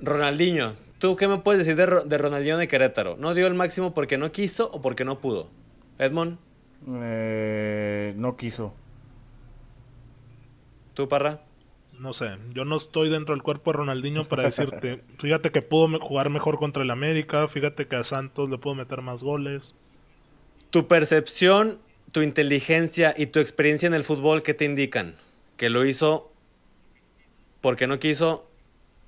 Ronaldinho, 0.00 0.74
¿tú 0.98 1.16
qué 1.16 1.26
me 1.28 1.38
puedes 1.38 1.66
decir 1.66 1.76
de, 1.76 2.04
de 2.04 2.18
Ronaldinho 2.18 2.56
de 2.56 2.68
Querétaro? 2.68 3.16
¿No 3.18 3.34
dio 3.34 3.46
el 3.46 3.54
máximo 3.54 3.92
porque 3.92 4.16
no 4.16 4.30
quiso 4.30 4.70
o 4.72 4.80
porque 4.80 5.04
no 5.04 5.18
pudo? 5.20 5.48
Edmond, 5.98 6.38
Eh, 7.02 8.14
no 8.16 8.36
quiso. 8.36 8.72
¿tú, 10.94 11.08
Parra? 11.08 11.42
No 11.98 12.12
sé, 12.12 12.38
yo 12.54 12.64
no 12.64 12.76
estoy 12.76 13.08
dentro 13.08 13.34
del 13.34 13.42
cuerpo 13.42 13.72
de 13.72 13.78
Ronaldinho 13.78 14.24
para 14.26 14.44
decirte, 14.44 15.02
fíjate 15.18 15.50
que 15.50 15.62
pudo 15.62 15.98
jugar 15.98 16.30
mejor 16.30 16.58
contra 16.58 16.82
el 16.84 16.90
América, 16.90 17.48
fíjate 17.48 17.88
que 17.88 17.96
a 17.96 18.04
Santos 18.04 18.48
le 18.48 18.58
pudo 18.58 18.76
meter 18.76 19.02
más 19.02 19.24
goles. 19.24 19.74
Tu 20.70 20.86
percepción, 20.86 21.78
tu 22.12 22.22
inteligencia 22.22 23.14
y 23.16 23.26
tu 23.26 23.40
experiencia 23.40 23.86
en 23.86 23.94
el 23.94 24.04
fútbol, 24.04 24.42
¿qué 24.42 24.54
te 24.54 24.64
indican? 24.64 25.16
¿Que 25.56 25.70
lo 25.70 25.84
hizo 25.84 26.30
porque 27.60 27.86
no 27.86 27.98
quiso 27.98 28.48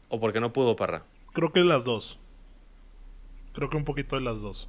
o 0.08 0.20
porque 0.20 0.40
no 0.40 0.52
pudo, 0.52 0.76
Parra? 0.76 1.04
Creo 1.32 1.52
que 1.52 1.61
las 1.61 1.84
dos. 1.84 2.18
Creo 3.52 3.68
que 3.70 3.76
un 3.76 3.84
poquito 3.84 4.16
de 4.16 4.22
las 4.22 4.40
dos. 4.40 4.68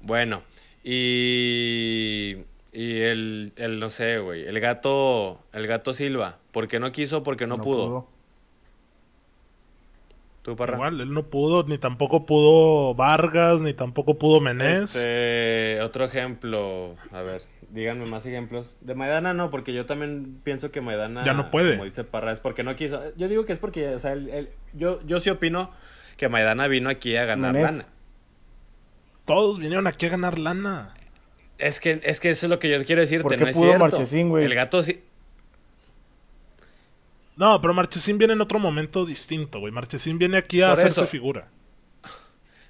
Bueno, 0.00 0.42
y, 0.84 2.36
y 2.72 3.00
el, 3.00 3.52
el, 3.56 3.80
no 3.80 3.90
sé, 3.90 4.18
güey, 4.18 4.46
el 4.46 4.60
gato, 4.60 5.40
el 5.52 5.66
gato 5.66 5.92
Silva, 5.92 6.38
¿por 6.52 6.68
qué 6.68 6.78
no 6.78 6.92
quiso 6.92 7.18
o 7.18 7.22
porque 7.22 7.46
no, 7.46 7.58
pudo? 7.58 8.08
¿Tú, 10.48 10.56
Parra? 10.56 10.76
Igual, 10.76 10.98
él 11.02 11.12
no 11.12 11.24
pudo, 11.24 11.64
ni 11.64 11.76
tampoco 11.76 12.24
pudo 12.24 12.94
Vargas, 12.94 13.60
ni 13.60 13.74
tampoco 13.74 14.18
pudo 14.18 14.40
Menés. 14.40 14.94
Este, 14.96 15.78
otro 15.82 16.06
ejemplo, 16.06 16.96
a 17.12 17.20
ver, 17.20 17.42
díganme 17.68 18.06
más 18.06 18.24
ejemplos. 18.24 18.70
De 18.80 18.94
Maidana 18.94 19.34
no, 19.34 19.50
porque 19.50 19.74
yo 19.74 19.84
también 19.84 20.40
pienso 20.44 20.70
que 20.70 20.80
Maidana, 20.80 21.22
Ya 21.22 21.34
no 21.34 21.50
puede. 21.50 21.72
como 21.72 21.84
dice 21.84 22.02
Parra, 22.02 22.32
es 22.32 22.40
porque 22.40 22.62
no 22.62 22.74
quiso. 22.76 23.02
Yo 23.18 23.28
digo 23.28 23.44
que 23.44 23.52
es 23.52 23.58
porque, 23.58 23.88
o 23.90 23.98
sea, 23.98 24.14
él- 24.14 24.30
él- 24.30 24.48
yo, 24.72 25.00
yo 25.06 25.20
sí 25.20 25.28
opino 25.28 25.70
que 26.16 26.30
Maidana 26.30 26.66
vino 26.66 26.88
aquí 26.88 27.14
a 27.16 27.26
ganar 27.26 27.52
Menés. 27.52 27.72
lana. 27.72 27.88
Todos 29.26 29.58
vinieron 29.58 29.86
aquí 29.86 30.06
a 30.06 30.08
ganar 30.08 30.38
lana. 30.38 30.94
Es 31.58 31.78
que, 31.80 32.00
es 32.04 32.20
que 32.20 32.30
eso 32.30 32.46
es 32.46 32.50
lo 32.50 32.58
que 32.58 32.70
yo 32.70 32.82
quiero 32.86 33.02
decirte, 33.02 33.24
¿Por 33.24 33.32
qué 33.36 33.38
no 33.44 33.48
es 33.48 33.54
pudo 33.56 33.66
cierto. 33.66 33.84
Marchesín, 33.84 34.30
güey? 34.30 34.44
El 34.46 34.54
gato 34.54 34.82
sí. 34.82 35.02
No, 37.38 37.60
pero 37.60 37.72
Marchesín 37.72 38.18
viene 38.18 38.32
en 38.34 38.40
otro 38.40 38.58
momento 38.58 39.06
distinto, 39.06 39.60
güey. 39.60 39.72
Marchesín 39.72 40.18
viene 40.18 40.36
aquí 40.38 40.60
a 40.60 40.70
Por 40.70 40.78
hacerse 40.78 41.00
eso. 41.02 41.06
figura. 41.06 41.48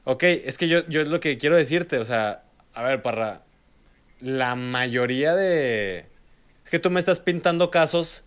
Ok, 0.05 0.23
es 0.25 0.59
que 0.59 0.69
yo, 0.69 0.87
yo 0.89 1.01
es 1.03 1.09
lo 1.09 1.21
que 1.21 1.39
quiero 1.39 1.57
decirte, 1.57 1.99
o 1.99 2.05
sea, 2.05 2.45
a 2.75 2.83
ver, 2.83 3.03
Parra, 3.03 3.43
la 4.21 4.55
mayoría 4.57 5.35
de... 5.35 6.07
Es 6.65 6.71
que 6.71 6.79
tú 6.79 6.91
me 6.91 7.01
estás 7.01 7.21
pintando 7.21 7.71
casos 7.71 8.25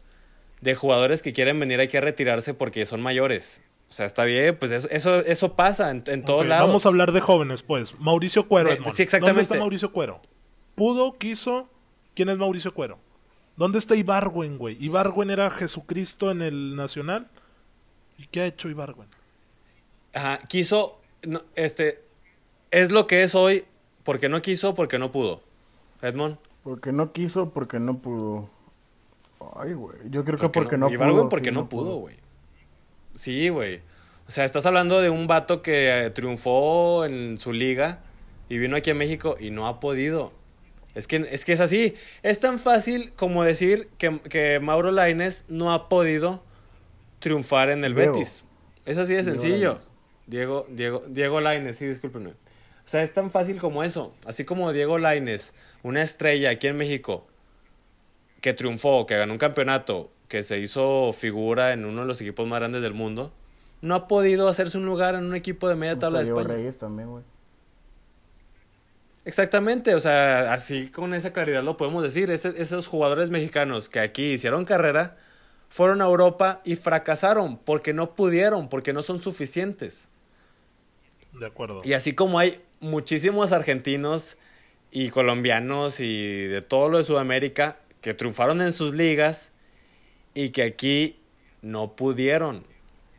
de 0.61 0.75
jugadores 0.75 1.21
que 1.21 1.31
quieren 1.33 1.59
venir 1.59 1.79
aquí 1.79 1.97
a 1.97 2.01
retirarse 2.01 2.53
porque 2.55 2.85
son 2.85 3.01
mayores. 3.01 3.61
O 3.89 3.93
sea, 3.93 4.05
está 4.05 4.23
bien, 4.25 4.55
pues 4.57 4.71
eso, 4.71 4.87
eso, 4.89 5.19
eso 5.19 5.55
pasa 5.55 5.91
en, 5.91 6.03
en 6.07 6.23
todos 6.23 6.41
Ok, 6.43 6.47
lados. 6.49 6.67
Vamos 6.69 6.85
a 6.85 6.89
hablar 6.89 7.11
de 7.11 7.19
jóvenes, 7.19 7.61
pues. 7.61 7.99
Mauricio 7.99 8.47
Cuero, 8.47 8.71
Edmond. 8.71 8.95
sí, 8.95 9.03
exactamente. 9.03 9.31
¿Dónde 9.33 9.41
está 9.43 9.55
Mauricio 9.57 9.91
Cuero? 9.91 10.21
¿Pudo? 10.75 11.17
¿Quiso? 11.17 11.69
¿Quién 12.15 12.29
es 12.29 12.37
Mauricio 12.37 12.73
Cuero? 12.73 12.99
¿Dónde 13.61 13.77
está 13.77 13.95
Ibargüen, 13.95 14.57
güey? 14.57 14.75
Ibargüen 14.83 15.29
era 15.29 15.51
Jesucristo 15.51 16.31
en 16.31 16.41
el 16.41 16.75
Nacional. 16.75 17.27
¿Y 18.17 18.25
qué 18.25 18.41
ha 18.41 18.47
hecho 18.47 18.69
Ibargüen? 18.69 19.07
Ajá, 20.13 20.39
quiso, 20.49 20.99
no, 21.21 21.43
este, 21.53 22.03
es 22.71 22.91
lo 22.91 23.05
que 23.05 23.21
es 23.21 23.35
hoy 23.35 23.65
porque 24.03 24.29
no 24.29 24.41
quiso, 24.41 24.73
porque 24.73 24.97
no 24.97 25.11
pudo. 25.11 25.41
Edmond. 26.01 26.39
Porque 26.63 26.91
no 26.91 27.11
quiso, 27.11 27.51
porque 27.51 27.79
no 27.79 27.99
pudo. 27.99 28.49
Ay, 29.55 29.73
güey. 29.73 29.95
Yo 30.09 30.25
creo 30.25 30.39
que 30.39 30.49
porque 30.49 30.77
no, 30.77 30.89
Ibargüen 30.89 31.17
pudo. 31.17 31.29
porque 31.29 31.49
sí, 31.49 31.55
no 31.55 31.69
pudo, 31.69 31.97
güey. 31.97 32.15
Sí, 33.13 33.49
güey. 33.49 33.81
O 34.27 34.31
sea, 34.31 34.43
estás 34.43 34.65
hablando 34.65 35.01
de 35.01 35.11
un 35.11 35.27
vato 35.27 35.61
que 35.61 36.05
eh, 36.05 36.09
triunfó 36.09 37.05
en 37.05 37.37
su 37.37 37.53
liga 37.53 37.99
y 38.49 38.57
vino 38.57 38.75
aquí 38.75 38.89
a 38.89 38.95
México 38.95 39.37
y 39.39 39.51
no 39.51 39.67
ha 39.67 39.79
podido. 39.79 40.31
Es 40.95 41.07
que 41.07 41.27
es, 41.31 41.45
que 41.45 41.53
es 41.53 41.59
así. 41.59 41.95
Es 42.23 42.39
tan 42.39 42.59
fácil 42.59 43.13
como 43.15 43.43
decir 43.43 43.89
que, 43.97 44.19
que 44.19 44.59
Mauro 44.59 44.91
Laines 44.91 45.45
no 45.47 45.73
ha 45.73 45.87
podido 45.89 46.43
triunfar 47.19 47.69
en 47.69 47.83
el 47.85 47.95
Diego. 47.95 48.13
Betis. 48.13 48.43
Es 48.85 48.97
así 48.97 49.13
de 49.13 49.23
sencillo. 49.23 49.79
Diego, 50.27 50.65
Diego, 50.69 51.03
Diego 51.07 51.41
Laines, 51.41 51.77
sí, 51.77 51.85
discúlpenme. 51.85 52.31
O 52.31 52.89
sea, 52.91 53.03
es 53.03 53.13
tan 53.13 53.31
fácil 53.31 53.59
como 53.59 53.83
eso. 53.83 54.13
Así 54.25 54.43
como 54.43 54.73
Diego 54.73 54.97
Laines, 54.97 55.53
una 55.83 56.01
estrella 56.01 56.49
aquí 56.49 56.67
en 56.67 56.77
México, 56.77 57.25
que 58.41 58.53
triunfó, 58.53 59.05
que 59.05 59.17
ganó 59.17 59.33
un 59.33 59.39
campeonato, 59.39 60.11
que 60.27 60.43
se 60.43 60.59
hizo 60.59 61.13
figura 61.13 61.73
en 61.73 61.85
uno 61.85 62.01
de 62.01 62.07
los 62.07 62.19
equipos 62.21 62.47
más 62.47 62.59
grandes 62.59 62.81
del 62.81 62.93
mundo, 62.93 63.31
no 63.81 63.95
ha 63.95 64.07
podido 64.07 64.47
hacerse 64.47 64.77
un 64.77 64.85
lugar 64.85 65.15
en 65.15 65.25
un 65.25 65.35
equipo 65.35 65.67
de 65.67 65.75
media 65.75 65.93
Está 65.93 66.07
tabla 66.07 66.19
de 66.19 66.25
Diego 66.25 66.41
España. 66.41 66.57
Reyes 66.57 66.77
también, 66.77 67.09
güey. 67.09 67.23
Exactamente, 69.23 69.93
o 69.93 69.99
sea, 69.99 70.51
así 70.51 70.89
con 70.89 71.13
esa 71.13 71.31
claridad 71.31 71.63
lo 71.63 71.77
podemos 71.77 72.01
decir. 72.01 72.31
Esos 72.31 72.87
jugadores 72.87 73.29
mexicanos 73.29 73.87
que 73.87 73.99
aquí 73.99 74.33
hicieron 74.33 74.65
carrera 74.65 75.17
fueron 75.69 76.01
a 76.01 76.05
Europa 76.05 76.61
y 76.65 76.75
fracasaron 76.75 77.57
porque 77.57 77.93
no 77.93 78.15
pudieron, 78.15 78.67
porque 78.67 78.93
no 78.93 79.03
son 79.03 79.19
suficientes. 79.19 80.09
De 81.33 81.45
acuerdo. 81.45 81.81
Y 81.83 81.93
así 81.93 82.13
como 82.13 82.39
hay 82.39 82.61
muchísimos 82.79 83.51
argentinos 83.51 84.37
y 84.91 85.09
colombianos 85.09 85.99
y 85.99 86.47
de 86.47 86.61
todo 86.61 86.89
lo 86.89 86.97
de 86.97 87.03
Sudamérica 87.03 87.77
que 88.01 88.13
triunfaron 88.13 88.61
en 88.61 88.73
sus 88.73 88.93
ligas 88.93 89.53
y 90.33 90.49
que 90.49 90.63
aquí 90.63 91.19
no 91.61 91.95
pudieron. 91.95 92.65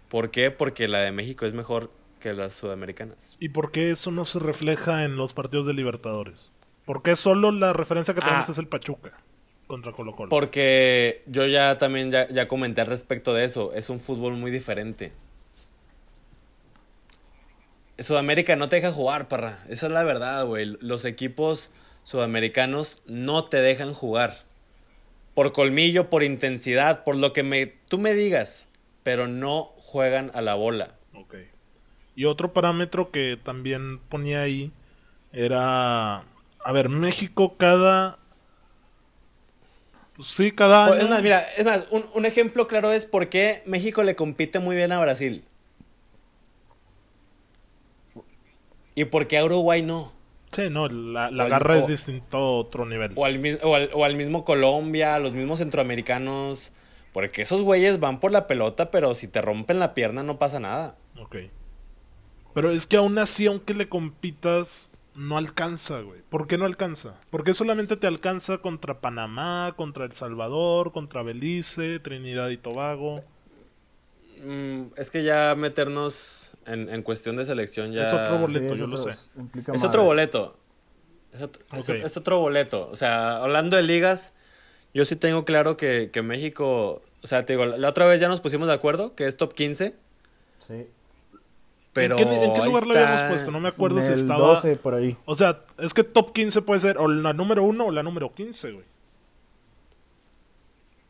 ¿Por 0.09 0.31
qué? 0.31 0.51
Porque 0.51 0.89
la 0.89 0.99
de 0.99 1.13
México 1.13 1.47
es 1.47 1.55
mejor 1.55 1.91
que 2.23 2.33
las 2.33 2.55
sudamericanas. 2.55 3.37
¿Y 3.41 3.49
por 3.51 3.73
qué 3.73 3.91
eso 3.91 4.11
no 4.13 4.25
se 4.25 4.39
refleja 4.39 5.05
en 5.05 5.17
los 5.17 5.35
partidos 5.35 5.67
de 5.67 5.75
Libertadores? 5.75 6.53
¿Por 6.87 7.03
qué 7.03 7.17
solo 7.17 7.51
la 7.51 7.73
referencia 7.73 8.15
que 8.15 8.21
tenemos 8.21 8.49
Ah. 8.49 8.53
es 8.53 8.59
el 8.59 8.69
Pachuca 8.69 9.13
contra 9.67 9.93
Colo 9.93 10.15
Colo? 10.15 10.31
Porque 10.31 11.23
yo 11.27 11.47
ya 11.47 11.79
también 11.79 12.11
ya, 12.11 12.29
ya 12.29 12.47
comenté 12.49 12.81
al 12.81 12.87
respecto 12.87 13.35
de 13.35 13.45
eso. 13.45 13.73
Es 13.75 13.91
un 13.91 14.01
fútbol 14.01 14.35
muy 14.35 14.51
diferente. 14.51 15.13
Sudamérica 17.99 18.57
no 18.57 18.69
te 18.69 18.77
deja 18.77 18.93
jugar, 18.93 19.29
parra. 19.29 19.59
Esa 19.69 19.87
es 19.87 19.93
la 19.93 20.03
verdad, 20.03 20.45
güey. 20.47 20.77
Los 20.81 21.05
equipos 21.05 21.71
sudamericanos 22.05 23.03
no 23.07 23.45
te 23.45 23.59
dejan 23.59 23.93
jugar. 23.93 24.43
Por 25.35 25.53
colmillo, 25.53 26.11
por 26.11 26.23
intensidad, 26.23 27.05
por 27.05 27.17
lo 27.17 27.33
que 27.33 27.43
me, 27.43 27.67
tú 27.67 27.99
me 27.99 28.15
digas. 28.15 28.69
Pero 29.03 29.29
no 29.29 29.65
juegan 29.79 30.31
a 30.35 30.41
la 30.41 30.55
bola. 30.55 30.95
Ok. 31.15 31.35
Y 32.15 32.27
otro 32.27 32.53
parámetro 32.53 33.11
que 33.11 33.39
también 33.43 33.99
ponía 33.99 34.43
ahí 34.43 34.71
era. 35.33 36.19
A 36.65 36.73
ver, 36.73 36.89
México 36.89 37.57
cada. 37.57 38.19
Pues 40.15 40.29
sí, 40.29 40.53
cada 40.53 40.87
año. 40.87 40.97
Es 40.97 41.09
más, 41.09 41.23
mira, 41.23 41.45
es 41.57 41.65
más, 41.65 41.85
un, 41.91 42.05
un 42.15 42.27
ejemplo 42.27 42.69
claro 42.69 42.93
es 42.93 43.07
por 43.07 43.29
qué 43.29 43.63
México 43.65 44.03
le 44.03 44.15
compite 44.15 44.59
muy 44.59 44.77
bien 44.77 44.93
a 44.93 45.01
Brasil. 45.01 45.45
Y 48.95 49.07
por 49.07 49.27
qué 49.27 49.39
a 49.39 49.45
Uruguay 49.45 49.83
no. 49.83 50.13
Sí, 50.53 50.69
no, 50.71 50.87
la, 50.87 51.31
la 51.31 51.49
garra 51.49 51.79
es 51.79 51.87
distinto 51.87 52.37
a 52.37 52.59
otro 52.59 52.85
nivel. 52.85 53.13
O 53.15 53.25
al, 53.25 53.59
o, 53.63 53.75
al, 53.75 53.91
o 53.95 54.05
al 54.05 54.17
mismo 54.17 54.45
Colombia, 54.45 55.19
los 55.19 55.33
mismos 55.33 55.61
centroamericanos. 55.61 56.75
Porque 57.15 57.43
esos 57.43 57.63
güeyes 57.63 58.01
van 58.01 58.21
por 58.21 58.33
la 58.33 58.47
pelota, 58.47 58.91
pero 58.91 59.15
si 59.15 59.29
te 59.29 59.41
rompen 59.41 59.79
la 59.79 59.95
pierna 59.95 60.23
no 60.23 60.39
pasa 60.39 60.61
nada. 60.61 60.95
Ok. 61.19 61.37
Pero 62.55 62.71
es 62.71 62.87
que 62.87 62.97
aún 62.97 63.19
así, 63.19 63.47
aunque 63.47 63.75
le 63.75 63.89
compitas, 63.89 64.91
no 65.15 65.37
alcanza, 65.39 66.01
güey. 66.01 66.21
¿Por 66.29 66.47
qué 66.47 66.59
no 66.59 66.65
alcanza? 66.67 67.19
Porque 67.31 67.55
solamente 67.55 67.97
te 67.97 68.07
alcanza 68.07 68.59
contra 68.59 69.01
Panamá, 69.01 69.75
contra 69.77 70.05
El 70.05 70.13
Salvador, 70.13 70.93
contra 70.93 71.23
Belice, 71.23 71.99
Trinidad 71.99 72.49
y 72.51 72.57
Tobago. 72.57 73.23
Mm, 74.45 74.85
es 74.97 75.11
que 75.11 75.23
ya 75.23 75.55
meternos 75.55 76.51
en, 76.67 76.89
en 76.89 77.03
cuestión 77.03 77.37
de 77.37 77.45
selección 77.47 77.93
ya... 77.93 78.03
Es 78.03 78.13
otro 78.13 78.37
Sí, 78.37 78.41
boleto, 78.43 78.73
es 78.73 78.79
yo 78.79 78.87
lo 78.87 78.97
otro- 78.99 79.13
sé. 79.13 79.29
implica 79.37 79.73
Es 79.73 79.79
madre. 79.79 79.89
otro 79.89 80.05
boleto. 80.05 80.57
Es 81.33 81.43
otro, 81.43 81.63
es- 81.73 81.89
Ok. 81.89 81.97
es 81.97 82.17
otro 82.17 82.39
boleto. 82.41 82.89
O 82.91 82.97
sea, 82.97 83.37
hablando 83.37 83.77
de 83.77 83.83
ligas, 83.83 84.35
yo 84.95 85.05
sí 85.05 85.17
tengo 85.17 85.45
claro 85.45 85.77
que, 85.77 86.11
que 86.13 86.23
México... 86.23 87.03
O 87.23 87.27
sea, 87.27 87.47
te 87.47 87.53
digo, 87.53 87.67
la, 87.67 87.77
la 87.79 87.89
otra 87.91 88.07
vez 88.07 88.21
ya 88.21 88.29
nos 88.29 88.41
pusimos 88.41 88.67
de 88.67 88.75
acuerdo 88.75 89.15
que 89.15 89.27
es 89.27 89.37
top 89.37 89.55
15, 89.55 89.95
Sí. 90.67 90.87
Pero... 91.93 92.19
¿En 92.19 92.29
qué, 92.29 92.45
en 92.45 92.55
qué 92.55 92.65
lugar 92.65 92.87
lo 92.87 92.95
habíamos 92.95 93.23
puesto? 93.31 93.51
No 93.51 93.61
me 93.61 93.69
acuerdo 93.69 93.99
En 93.99 94.03
si 94.03 94.09
el 94.11 94.15
estaba. 94.15 94.41
12 94.49 94.77
por 94.77 94.95
ahí. 94.95 95.17
O 95.25 95.35
sea, 95.35 95.61
es 95.79 95.93
que 95.95 96.05
top 96.05 96.33
15 96.33 96.63
puede 96.63 96.81
ser 96.81 96.99
o 96.99 97.09
la 97.09 97.33
número 97.33 97.63
1 97.65 97.85
o 97.87 97.91
la 97.91 98.03
número 98.03 98.33
15, 98.35 98.73
güey. 98.73 98.85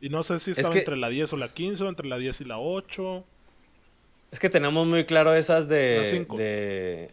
Y 0.00 0.08
no 0.08 0.22
sé 0.22 0.38
si 0.40 0.50
estaba 0.50 0.70
que- 0.70 0.80
entre 0.80 0.96
la 0.96 1.08
10 1.08 1.32
o 1.32 1.36
la 1.36 1.48
15 1.48 1.84
o 1.84 1.88
entre 1.88 2.08
la 2.08 2.18
10 2.18 2.40
y 2.40 2.44
la 2.44 2.58
8. 2.58 3.24
Es 4.32 4.40
que 4.40 4.48
tenemos 4.50 4.86
muy 4.86 5.04
claro 5.04 5.34
esas 5.34 5.68
de... 5.68 5.98
Las 6.00 6.08
cinco. 6.08 6.36
de- 6.36 7.10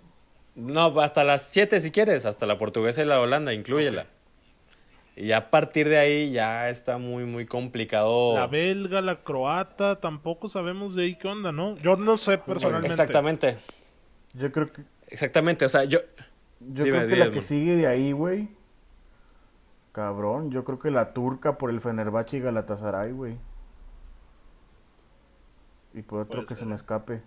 No, 0.55 0.99
hasta 0.99 1.23
las 1.23 1.43
7 1.49 1.79
si 1.79 1.91
quieres, 1.91 2.25
hasta 2.25 2.45
la 2.47 2.57
portuguesa 2.57 3.03
y 3.03 3.05
la 3.05 3.19
holanda, 3.19 3.53
inclúyela. 3.53 4.07
Y 5.19 5.27
ya 5.27 5.37
a 5.39 5.49
partir 5.49 5.89
de 5.89 5.97
ahí 5.97 6.31
ya 6.31 6.69
está 6.69 6.97
muy, 6.97 7.25
muy 7.25 7.45
complicado. 7.45 8.35
La 8.35 8.47
belga, 8.47 9.01
la 9.01 9.21
croata, 9.21 9.99
tampoco 9.99 10.47
sabemos 10.47 10.95
de 10.95 11.03
ahí 11.03 11.15
qué 11.15 11.27
onda, 11.27 11.51
¿no? 11.51 11.75
Yo 11.79 11.97
no 11.97 12.15
sé 12.15 12.37
personalmente. 12.37 12.87
Exactamente, 12.93 13.57
Yo 14.33 14.49
creo 14.49 14.71
que, 14.71 14.81
exactamente. 15.09 15.65
O 15.65 15.69
sea, 15.69 15.83
yo... 15.83 15.99
yo 16.61 16.85
Dime, 16.85 16.99
creo 16.99 17.09
que 17.09 17.15
dime, 17.15 17.25
la 17.25 17.31
que 17.31 17.43
sigue 17.43 17.75
de 17.75 17.85
ahí, 17.85 18.13
güey. 18.13 18.47
Cabrón, 19.91 20.51
yo 20.51 20.63
creo 20.63 20.79
que 20.79 20.89
la 20.89 21.11
turca 21.11 21.57
por 21.57 21.69
el 21.69 21.81
Fenerbahce 21.81 22.37
y 22.37 22.39
Galatasaray, 22.39 23.11
güey. 23.11 23.37
Y 25.93 26.01
por 26.01 26.21
otro 26.21 26.35
Puede 26.35 26.43
que 26.43 26.55
ser. 26.55 26.59
se 26.59 26.65
me 26.65 26.75
escape. 26.75 27.21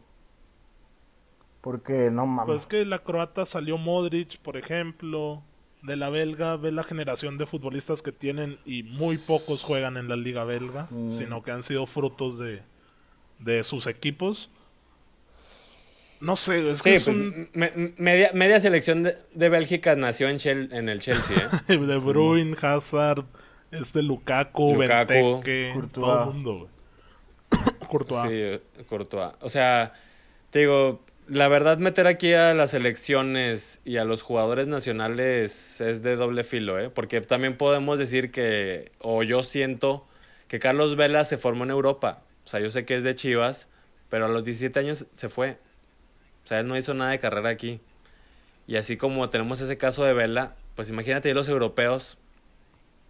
Porque 1.60 2.10
no 2.10 2.24
mames. 2.24 2.46
Pues 2.46 2.66
que 2.66 2.86
la 2.86 3.00
croata 3.00 3.44
salió 3.44 3.76
Modric, 3.76 4.38
por 4.38 4.56
ejemplo. 4.56 5.42
De 5.82 5.96
la 5.96 6.10
belga, 6.10 6.56
ve 6.56 6.70
la 6.70 6.84
generación 6.84 7.38
de 7.38 7.46
futbolistas 7.46 8.02
que 8.02 8.12
tienen 8.12 8.58
y 8.64 8.84
muy 8.84 9.18
pocos 9.18 9.62
juegan 9.64 9.96
en 9.96 10.08
la 10.08 10.16
liga 10.16 10.44
belga, 10.44 10.86
Mm. 10.90 11.08
sino 11.08 11.42
que 11.42 11.50
han 11.50 11.62
sido 11.64 11.86
frutos 11.86 12.38
de, 12.38 12.62
de 13.40 13.64
sus 13.64 13.86
equipos. 13.88 14.48
No 16.20 16.36
sé, 16.36 16.70
es 16.70 16.82
que 16.82 16.90
Sí, 16.90 16.96
es 16.96 17.04
pues, 17.04 17.16
un 17.16 17.48
me- 17.52 17.94
media, 17.98 18.30
media 18.32 18.60
selección 18.60 19.02
de, 19.02 19.16
de 19.34 19.48
Bélgica 19.48 19.96
nació 19.96 20.28
en, 20.28 20.36
Chel- 20.38 20.72
en 20.72 20.88
el 20.88 21.00
Chelsea, 21.00 21.36
¿eh? 21.68 21.76
De 21.76 21.96
Bruyne, 21.96 22.56
Hazard, 22.62 23.24
este 23.72 24.02
Lukaku, 24.02 24.74
Lukaku, 24.74 25.08
Benteke, 25.12 25.70
Courtois. 25.74 25.92
todo 25.92 26.20
el 26.20 26.26
mundo, 26.34 26.58
güey. 26.58 27.68
Courtois. 27.88 28.30
Sí, 28.30 28.84
Courtois. 28.84 29.32
O 29.40 29.48
sea, 29.48 29.92
Te 30.50 30.60
digo, 30.60 31.04
la 31.28 31.48
verdad 31.48 31.78
meter 31.78 32.06
aquí 32.06 32.34
a 32.34 32.54
las 32.54 32.74
elecciones 32.74 33.80
y 33.84 33.96
a 33.96 34.04
los 34.04 34.22
jugadores 34.22 34.66
nacionales 34.66 35.80
es 35.80 36.02
de 36.02 36.16
doble 36.16 36.44
filo, 36.44 36.78
¿eh? 36.78 36.90
Porque 36.90 37.20
también 37.20 37.56
podemos 37.56 37.98
decir 37.98 38.30
que, 38.30 38.92
o 38.98 39.22
yo 39.22 39.42
siento 39.42 40.06
que 40.48 40.58
Carlos 40.58 40.96
Vela 40.96 41.24
se 41.24 41.38
formó 41.38 41.64
en 41.64 41.70
Europa. 41.70 42.22
O 42.44 42.48
sea, 42.48 42.60
yo 42.60 42.70
sé 42.70 42.84
que 42.84 42.96
es 42.96 43.02
de 43.02 43.14
Chivas, 43.14 43.68
pero 44.08 44.26
a 44.26 44.28
los 44.28 44.44
17 44.44 44.78
años 44.78 45.06
se 45.12 45.28
fue. 45.28 45.58
O 46.44 46.46
sea, 46.46 46.60
él 46.60 46.66
no 46.66 46.76
hizo 46.76 46.92
nada 46.92 47.12
de 47.12 47.18
carrera 47.18 47.50
aquí. 47.50 47.80
Y 48.66 48.76
así 48.76 48.96
como 48.96 49.30
tenemos 49.30 49.60
ese 49.60 49.78
caso 49.78 50.04
de 50.04 50.14
Vela, 50.14 50.56
pues 50.74 50.88
imagínate 50.90 51.32
los 51.34 51.48
europeos 51.48 52.18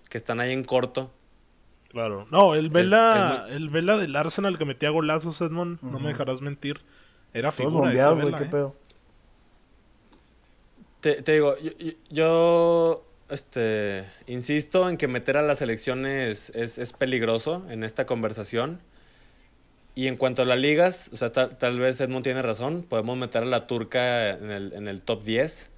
que 0.09 0.19
están 0.19 0.41
ahí 0.41 0.53
en 0.53 0.65
corto. 0.65 1.11
Claro. 1.89 2.27
No, 2.31 2.55
el 2.55 2.71
Vela, 2.71 3.47
el 3.51 3.71
Vela 3.71 3.97
del 3.97 4.17
Arsenal 4.17 4.59
que 4.59 4.65
metía 4.65 4.91
golazos, 4.91 5.41
Edmond, 5.41 5.81
no 5.83 5.99
me 5.99 6.09
dejarás 6.09 6.41
mentir. 6.41 6.81
Era 7.35 7.53
figura 7.53 7.93
ese 7.93 8.15
Vela, 8.15 8.39
¿qué 8.39 8.45
¿eh? 8.45 8.49
pedo? 8.51 8.77
Te, 11.01 11.33
digo, 11.33 11.57
yo, 12.11 13.05
este, 13.29 14.05
insisto 14.27 14.89
en 14.89 14.97
que 14.97 15.09
meter 15.09 15.37
a 15.37 15.43
las 15.43 15.61
elecciones 15.61 16.51
es, 16.55 16.79
es 16.79 16.93
peligroso 16.93 17.65
en 17.71 17.83
esta 17.83 18.07
conversación. 18.07 18.81
Y 19.95 20.07
en 20.07 20.17
cuanto 20.17 20.43
a 20.43 20.45
las 20.47 20.59
ligas, 20.59 21.11
o 21.13 21.17
sea, 21.17 21.31
tal, 21.31 21.79
vez 21.79 22.01
Edmond 22.01 22.25
tiene 22.25 22.41
razón, 22.41 22.83
podemos 22.83 23.19
meter 23.19 23.43
a 23.43 23.47
la 23.47 23.67
turca 23.67 24.31
en 24.31 24.51
el, 24.51 24.73
en 24.73 24.89
el 24.89 25.03
top 25.03 25.23
10. 25.23 25.71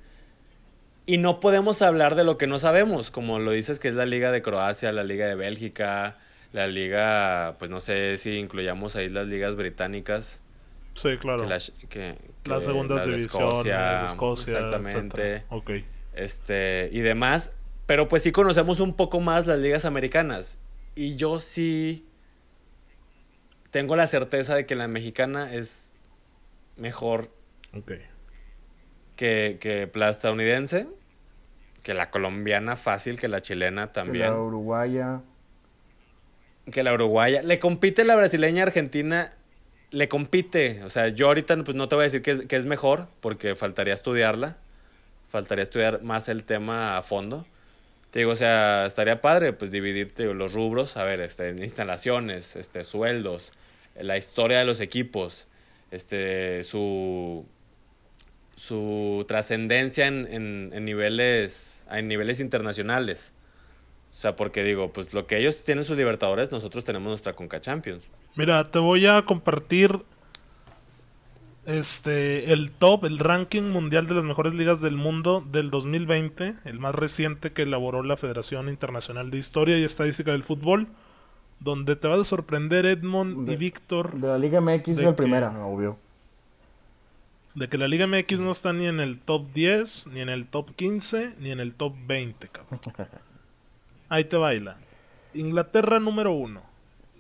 Y 1.07 1.19
no 1.19 1.41
podemos 1.41 1.83
hablar 1.83 2.15
de 2.15 2.23
lo 2.23 2.39
que 2.39 2.47
no 2.47 2.59
sabemos, 2.61 3.11
como 3.11 3.41
lo 3.41 3.51
dices 3.51 3.81
que 3.81 3.89
es 3.89 3.95
la 3.95 4.07
liga 4.07 4.31
de 4.31 4.41
Croacia, 4.41 4.93
la 4.93 5.03
liga 5.03 5.27
de 5.27 5.35
Bélgica, 5.35 6.19
la 6.53 6.69
liga, 6.69 7.57
pues 7.59 7.71
no 7.71 7.81
sé 7.81 8.17
si 8.17 8.37
incluyamos 8.39 8.95
ahí 8.95 9.09
las 9.09 9.27
ligas 9.27 9.57
británicas. 9.57 10.44
Sí, 10.95 11.17
claro. 11.19 11.45
las, 11.45 11.73
que, 11.89 12.17
segundas 12.61 13.05
divisiones, 13.05 13.27
Escocia, 13.27 14.05
Escocia, 14.05 14.53
exactamente. 14.53 15.45
Ok. 15.49 15.71
Este, 16.15 16.89
y 16.93 17.01
demás. 17.01 17.53
Pero 17.87 18.09
pues 18.09 18.23
sí 18.23 18.33
conocemos 18.33 18.81
un 18.81 18.95
poco 18.95 19.21
más 19.21 19.47
las 19.47 19.59
ligas 19.59 19.85
americanas. 19.85 20.59
Y 20.95 21.17
yo 21.17 21.41
sí 21.41 22.07
tengo 23.71 23.97
la 23.97 24.07
certeza 24.07 24.55
de 24.55 24.67
que 24.67 24.75
la 24.77 24.89
mexicana 24.89 25.53
es 25.53 25.95
mejor 26.77 27.31
que, 29.17 29.59
que 29.61 29.91
la 29.95 30.11
estadounidense, 30.11 30.87
que 31.83 31.95
la 31.95 32.11
colombiana 32.11 32.77
fácil, 32.77 33.19
que 33.19 33.29
la 33.29 33.43
chilena 33.43 33.93
también. 33.93 34.27
Que 34.27 34.31
la 34.31 34.41
uruguaya. 34.41 35.21
Que 36.71 36.83
la 36.83 36.95
uruguaya. 36.95 37.43
Le 37.43 37.59
compite 37.59 38.05
la 38.05 38.17
brasileña 38.17 38.63
argentina, 38.63 39.35
le 39.95 40.09
compite. 40.09 40.83
O 40.85 40.91
sea, 40.91 41.09
yo 41.09 41.29
ahorita 41.29 41.57
pues, 41.65 41.77
no 41.77 41.89
te 41.89 41.95
voy 41.95 42.03
a 42.03 42.11
decir 42.11 42.23
que 42.23 42.57
es, 42.57 42.67
mejor, 42.67 43.09
porque 43.21 43.55
faltaría 43.55 43.95
estudiarla. 43.95 44.57
Faltaría 45.31 45.63
estudiar 45.63 46.03
más 46.03 46.29
el 46.29 46.45
tema 46.45 46.99
a 46.99 47.03
fondo. 47.03 47.47
Te 48.11 48.21
digo, 48.21 48.33
o 48.33 48.37
sea, 48.37 48.87
estaría 48.87 49.21
padre 49.21 49.53
pues 49.53 49.71
dividirte 49.71 50.33
los 50.35 50.53
rubros, 50.53 50.97
a 50.97 51.03
ver, 51.03 51.21
este, 51.21 51.51
instalaciones, 51.51 52.55
este, 52.55 52.85
sueldos, 52.85 53.53
la 53.99 54.17
historia 54.17 54.59
de 54.59 54.65
los 54.65 54.79
equipos, 54.79 55.49
este, 55.91 56.63
su, 56.63 57.45
su 58.55 59.25
trascendencia 59.27 60.07
en, 60.07 60.29
en, 60.31 60.85
niveles, 60.85 61.85
en 61.91 62.07
niveles 62.07 62.39
internacionales. 62.39 63.33
O 64.15 64.17
sea, 64.17 64.37
porque 64.37 64.63
digo, 64.63 64.93
pues 64.93 65.13
lo 65.13 65.27
que 65.27 65.39
ellos 65.39 65.65
tienen 65.65 65.85
sus 65.85 65.97
Libertadores, 65.97 66.53
nosotros 66.53 66.85
tenemos 66.85 67.09
nuestra 67.09 67.33
Conca 67.33 67.61
Champions. 67.61 68.05
Mira, 68.37 68.71
te 68.71 68.79
voy 68.79 69.07
a 69.07 69.25
compartir 69.25 69.99
este 71.67 72.53
el 72.53 72.71
top, 72.71 73.07
el 73.07 73.19
ranking 73.19 73.63
mundial 73.63 74.07
de 74.07 74.15
las 74.15 74.25
mejores 74.25 74.55
ligas 74.55 74.81
del 74.81 74.97
mundo 74.97 75.45
del 75.51 75.71
2020, 75.71 76.55
el 76.65 76.79
más 76.79 76.95
reciente 76.95 77.53
que 77.53 77.63
elaboró 77.63 78.05
la 78.05 78.17
Federación 78.17 78.69
Internacional 78.69 79.31
de 79.31 79.39
Historia 79.39 79.79
y 79.79 79.83
Estadística 79.83 80.31
del 80.31 80.45
Fútbol 80.45 80.87
donde 81.61 81.97
te 81.97 82.07
vas 82.09 82.21
a 82.21 82.25
sorprender 82.25 82.87
Edmond 82.87 83.51
y 83.51 83.57
Víctor. 83.57 84.15
De 84.21 84.29
la 84.29 84.39
Liga 84.39 84.61
MX 84.61 84.89
es 84.89 84.99
el 84.99 85.15
primera, 85.15 85.51
obvio. 85.67 85.97
De 87.55 87.69
que 87.69 87.79
la 87.79 87.89
Liga 87.89 88.07
MX 88.07 88.41
no 88.41 88.51
está 88.51 88.73
ni 88.73 88.87
en 88.87 89.01
el 89.01 89.19
top 89.19 89.53
10, 89.55 90.09
ni 90.09 90.21
en 90.21 90.29
el 90.29 90.47
top 90.47 90.75
15, 90.75 91.35
ni 91.39 91.51
en 91.51 91.61
el 91.61 91.75
top 91.75 91.95
20, 92.07 92.49
cabrón. 92.49 92.81
Ahí 94.09 94.25
te 94.25 94.37
baila. 94.37 94.77
Inglaterra 95.35 96.01
número 96.01 96.33
1. 96.33 96.63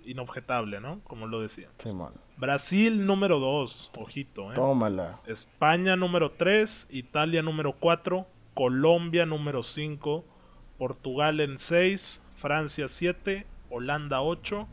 Inobjetable, 0.07 0.81
¿no? 0.81 1.01
Como 1.05 1.27
lo 1.27 1.41
decía. 1.41 1.69
Brasil 2.37 3.07
número 3.07 3.39
2. 3.39 3.93
Ojito, 3.97 4.53
¿eh? 4.53 4.55
Tómala. 4.55 5.19
España 5.27 5.97
número 5.97 6.33
3. 6.33 6.89
Italia 6.91 7.43
número 7.43 7.73
4. 7.73 8.27
Colombia 8.55 9.27
número 9.27 9.63
5. 9.63 10.25
Portugal 10.79 11.41
en 11.41 11.59
6. 11.59 12.23
Francia 12.35 12.89
7. 12.89 13.47
Holanda 13.75 14.23
8, 14.23 14.69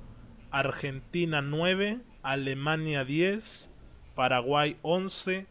Argentina 0.52 1.42
9, 1.42 2.02
Alemania 2.22 3.04
10, 3.04 3.72
Paraguay 4.16 4.78
11, 4.84 5.48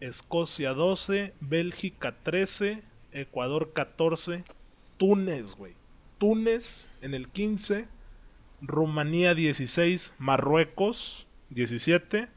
Escocia 0.00 0.72
12, 0.72 1.34
Bélgica 1.40 2.14
13, 2.22 2.82
Ecuador 3.12 3.74
14, 3.74 4.42
Túnez, 4.96 5.54
güey. 5.54 5.74
Túnez 6.18 6.88
en 7.02 7.14
el 7.14 7.28
15, 7.28 7.88
Rumanía 8.62 9.34
16, 9.34 10.14
Marruecos 10.18 11.26
17, 11.50 12.28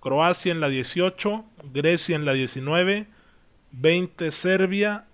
Croacia 0.00 0.52
en 0.52 0.60
la 0.60 0.68
18, 0.68 1.44
Grecia 1.72 2.16
en 2.16 2.24
la 2.24 2.32
19, 2.32 3.06
20 3.72 4.30
Serbia. 4.30 5.06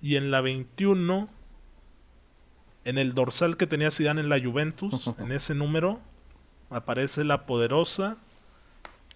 Y 0.00 0.16
en 0.16 0.30
la 0.30 0.42
21 0.42 1.28
en 2.84 2.98
el 2.98 3.14
dorsal 3.14 3.56
que 3.56 3.66
tenía 3.66 3.90
Zidane 3.90 4.20
en 4.20 4.28
la 4.28 4.40
Juventus, 4.40 5.10
en 5.18 5.32
ese 5.32 5.54
número, 5.54 6.00
aparece 6.70 7.24
la 7.24 7.46
poderosa, 7.46 8.16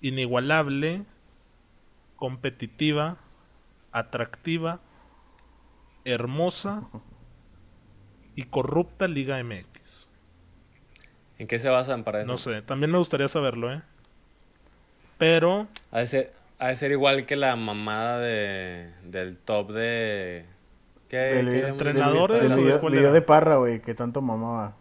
inigualable, 0.01 1.05
competitiva, 2.17 3.17
atractiva, 3.93 4.81
hermosa 6.09 6.89
y 8.35 8.45
corrupta 8.45 9.09
Liga 9.09 9.43
MX. 9.43 10.09
¿En 11.39 11.47
qué 11.47 11.59
se 11.59 11.69
basan 11.69 12.05
para 12.05 12.23
eso? 12.23 12.31
No 12.31 12.37
sé, 12.37 12.63
también 12.63 12.91
me 12.91 12.99
gustaría 12.99 13.29
saberlo, 13.29 13.73
¿eh? 13.73 13.83
Pero... 15.19 15.69
Ha 15.91 16.01
de 16.01 16.07
ser, 16.07 16.33
ha 16.59 16.69
de 16.69 16.77
ser 16.77 16.91
igual 16.91 17.27
que 17.27 17.37
la 17.37 17.55
mamada 17.57 18.19
de, 18.19 18.93
del 19.05 19.39
top 19.39 19.73
de 19.73 20.47
¿Qué, 21.09 21.39
entrenadores? 21.67 22.43
El 22.43 22.93
video, 22.93 23.13
de 23.13 23.23
Parra, 23.23 23.57
güey, 23.57 23.81
que 23.81 23.95
tanto 23.95 24.21
mamaba. 24.21 24.77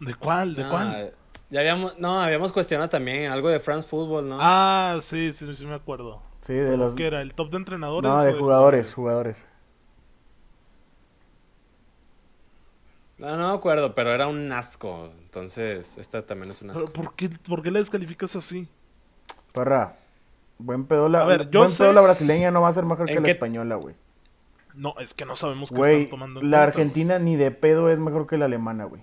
¿De 0.00 0.14
cuál? 0.14 0.54
¿De 0.54 0.68
cuál? 0.68 1.14
Ya 1.48 1.60
habíamos, 1.60 1.98
no, 1.98 2.20
habíamos 2.20 2.52
cuestionado 2.52 2.88
también 2.88 3.30
algo 3.30 3.48
de 3.48 3.60
France 3.60 3.88
Football, 3.88 4.28
¿no? 4.28 4.38
Ah, 4.40 4.98
sí, 5.00 5.32
sí, 5.32 5.54
sí 5.56 5.66
me 5.66 5.74
acuerdo. 5.74 6.20
Sí, 6.40 6.54
de 6.54 6.76
los... 6.76 6.94
¿Qué 6.94 7.06
era? 7.06 7.22
¿El 7.22 7.34
top 7.34 7.50
de 7.50 7.56
entrenadores? 7.56 8.10
No, 8.10 8.22
de 8.22 8.32
jugadores, 8.32 8.92
jugadores. 8.92 9.36
No, 13.18 13.36
no 13.36 13.50
me 13.50 13.54
acuerdo, 13.54 13.94
pero 13.94 14.12
era 14.12 14.26
un 14.26 14.52
asco. 14.52 15.12
Entonces, 15.22 15.96
esta 15.98 16.22
también 16.22 16.50
es 16.50 16.62
un 16.62 16.70
asco. 16.70 16.92
¿Por 16.92 17.14
qué, 17.14 17.30
por 17.30 17.62
qué 17.62 17.70
la 17.70 17.78
descalificas 17.78 18.36
así? 18.36 18.68
Parra, 19.52 19.96
buen 20.58 20.84
pedo 20.84 21.08
la, 21.08 21.24
buen 21.24 21.48
pedo 21.50 21.92
la 21.92 22.00
brasileña 22.02 22.50
no 22.50 22.60
va 22.60 22.68
a 22.68 22.72
ser 22.72 22.84
mejor 22.84 23.06
que 23.06 23.18
la 23.18 23.28
española, 23.28 23.76
güey. 23.76 23.94
No, 24.74 24.94
es 25.00 25.14
que 25.14 25.24
no 25.24 25.36
sabemos 25.36 25.70
qué 25.70 25.80
están 25.80 26.10
tomando. 26.10 26.42
la 26.42 26.62
Argentina 26.62 27.18
ni 27.18 27.36
de 27.36 27.50
pedo 27.50 27.88
es 27.88 27.98
mejor 27.98 28.26
que 28.26 28.36
la 28.36 28.44
alemana, 28.44 28.84
güey. 28.84 29.02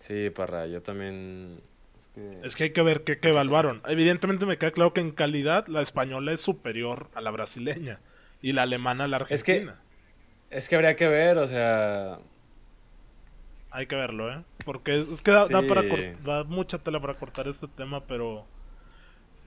Sí, 0.00 0.30
parra, 0.30 0.66
yo 0.66 0.82
también. 0.82 1.60
Es 2.42 2.56
que, 2.56 2.64
hay 2.64 2.70
que 2.70 2.82
ver 2.82 3.04
qué, 3.04 3.18
evaluaron. 3.22 3.80
Evidentemente 3.86 4.44
me 4.44 4.58
queda 4.58 4.72
claro 4.72 4.92
que 4.92 5.00
en 5.00 5.12
calidad 5.12 5.68
la 5.68 5.82
española 5.82 6.32
es 6.32 6.40
superior 6.40 7.08
a 7.14 7.20
la 7.20 7.30
brasileña 7.30 8.00
y 8.42 8.52
la 8.52 8.62
alemana 8.62 9.04
a 9.04 9.08
la 9.08 9.16
argentina. 9.18 9.36
Es 9.36 9.44
que, 9.44 9.87
es 10.50 10.68
que 10.68 10.74
habría 10.76 10.96
que 10.96 11.08
ver, 11.08 11.38
o 11.38 11.46
sea. 11.46 12.18
Hay 13.70 13.86
que 13.86 13.96
verlo, 13.96 14.32
¿eh? 14.32 14.42
Porque 14.64 14.98
es, 14.98 15.22
que 15.22 15.30
da, 15.30 15.46
para 15.46 15.82
da 16.24 16.44
mucha 16.44 16.78
tela 16.78 17.00
para 17.00 17.14
cortar 17.14 17.48
este 17.48 17.68
tema, 17.68 18.02
pero 18.06 18.46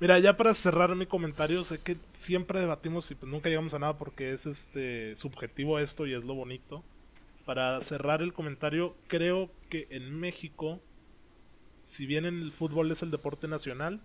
Mira, 0.02 0.18
ya 0.18 0.36
para 0.36 0.56
cerrar 0.56 0.96
mi 0.96 1.06
comentario, 1.06 1.64
sé 1.64 1.80
que 1.80 1.96
siempre 2.10 2.60
debatimos 2.60 3.12
y 3.12 3.16
pues 3.16 3.32
nunca 3.32 3.50
llegamos 3.50 3.76
a 3.76 3.78
nada 3.78 4.00
porque 4.00 4.34
es 4.34 4.48
este 4.48 5.16
subjetivo 5.16 5.78
esto 5.78 6.08
y 6.08 6.16
es 6.16 6.24
lo 6.24 6.34
bonito. 6.34 6.84
Para 7.46 7.80
cerrar 7.82 8.24
el 8.24 8.34
comentario, 8.34 8.96
creo 9.08 9.52
que 9.70 9.86
en 9.92 10.20
México, 10.20 10.80
si 11.84 12.08
bien 12.08 12.26
en 12.26 12.42
el 12.42 12.52
fútbol 12.52 12.90
es 12.90 13.04
el 13.04 13.12
deporte 13.12 13.48
nacional, 13.48 14.02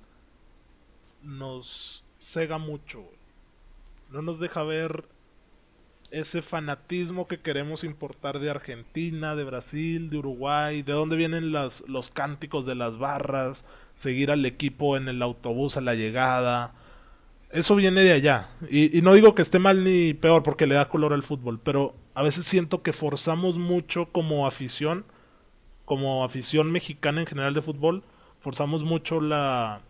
nos 1.23 2.05
cega 2.19 2.59
mucho. 2.59 3.09
No 4.11 4.21
nos 4.21 4.39
deja 4.39 4.65
ver 4.65 5.09
ese 6.11 6.43
fanatismo 6.43 7.27
que 7.27 7.39
queremos 7.39 7.85
importar 7.85 8.39
de 8.39 8.51
Argentina, 8.51 9.35
de 9.35 9.45
Brasil, 9.45 10.11
de 10.11 10.19
Uruguay, 10.19 10.83
de 10.83 10.93
dónde 10.93 11.17
vienen 11.17 11.53
los 11.53 12.11
cánticos 12.13 12.67
de 12.67 12.75
las 12.75 12.99
barras, 12.99 13.65
seguir 13.95 14.31
al 14.31 14.45
equipo 14.47 14.97
en 14.97 15.09
el 15.09 15.23
autobús 15.23 15.77
a 15.77 15.81
la 15.81 15.95
llegada. 15.95 16.75
Eso 17.51 17.77
viene 17.77 18.03
de 18.03 18.13
allá. 18.13 18.51
Y, 18.71 18.97
y 18.97 19.03
no 19.03 19.15
digo 19.15 19.35
que 19.35 19.43
esté 19.43 19.59
mal 19.59 19.85
ni 19.85 20.15
peor 20.15 20.43
porque 20.43 20.67
le 20.67 20.75
da 20.75 20.89
color 20.89 21.13
al 21.13 21.23
fútbol, 21.23 21.61
pero 21.63 21.95
a 22.15 22.23
veces 22.23 22.45
siento 22.45 22.83
que 22.83 22.93
forzamos 22.93 23.59
mucho 23.59 24.07
como 24.13 24.47
afición, 24.47 25.05
como 25.85 26.25
afición 26.25 26.73
mexicana 26.73 27.21
en 27.21 27.27
general 27.27 27.55
de 27.55 27.63
fútbol, 27.63 28.03
forzamos 28.41 28.85
mucho 28.85 29.21
la 29.21 29.81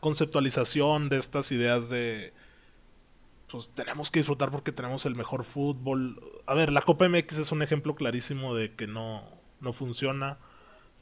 conceptualización 0.00 1.08
de 1.08 1.18
estas 1.18 1.50
ideas 1.52 1.88
de 1.88 2.32
pues 3.50 3.70
tenemos 3.74 4.10
que 4.10 4.20
disfrutar 4.20 4.50
porque 4.50 4.72
tenemos 4.72 5.06
el 5.06 5.14
mejor 5.14 5.44
fútbol. 5.44 6.20
A 6.46 6.54
ver, 6.54 6.72
la 6.72 6.82
Copa 6.82 7.08
MX 7.08 7.38
es 7.38 7.52
un 7.52 7.62
ejemplo 7.62 7.94
clarísimo 7.94 8.54
de 8.54 8.74
que 8.74 8.86
no, 8.86 9.22
no 9.60 9.72
funciona. 9.72 10.38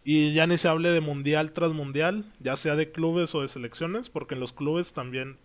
Y 0.04 0.34
ya 0.34 0.46
ni 0.46 0.58
se 0.58 0.68
hable 0.68 0.90
de 0.90 1.00
mundial 1.00 1.52
tras 1.52 1.72
mundial, 1.72 2.30
ya 2.38 2.56
sea 2.56 2.76
de 2.76 2.92
clubes 2.92 3.34
o 3.34 3.40
de 3.40 3.48
selecciones, 3.48 4.10
porque 4.10 4.34
en 4.34 4.40
los 4.40 4.52
clubes 4.52 4.92
también 4.92 5.38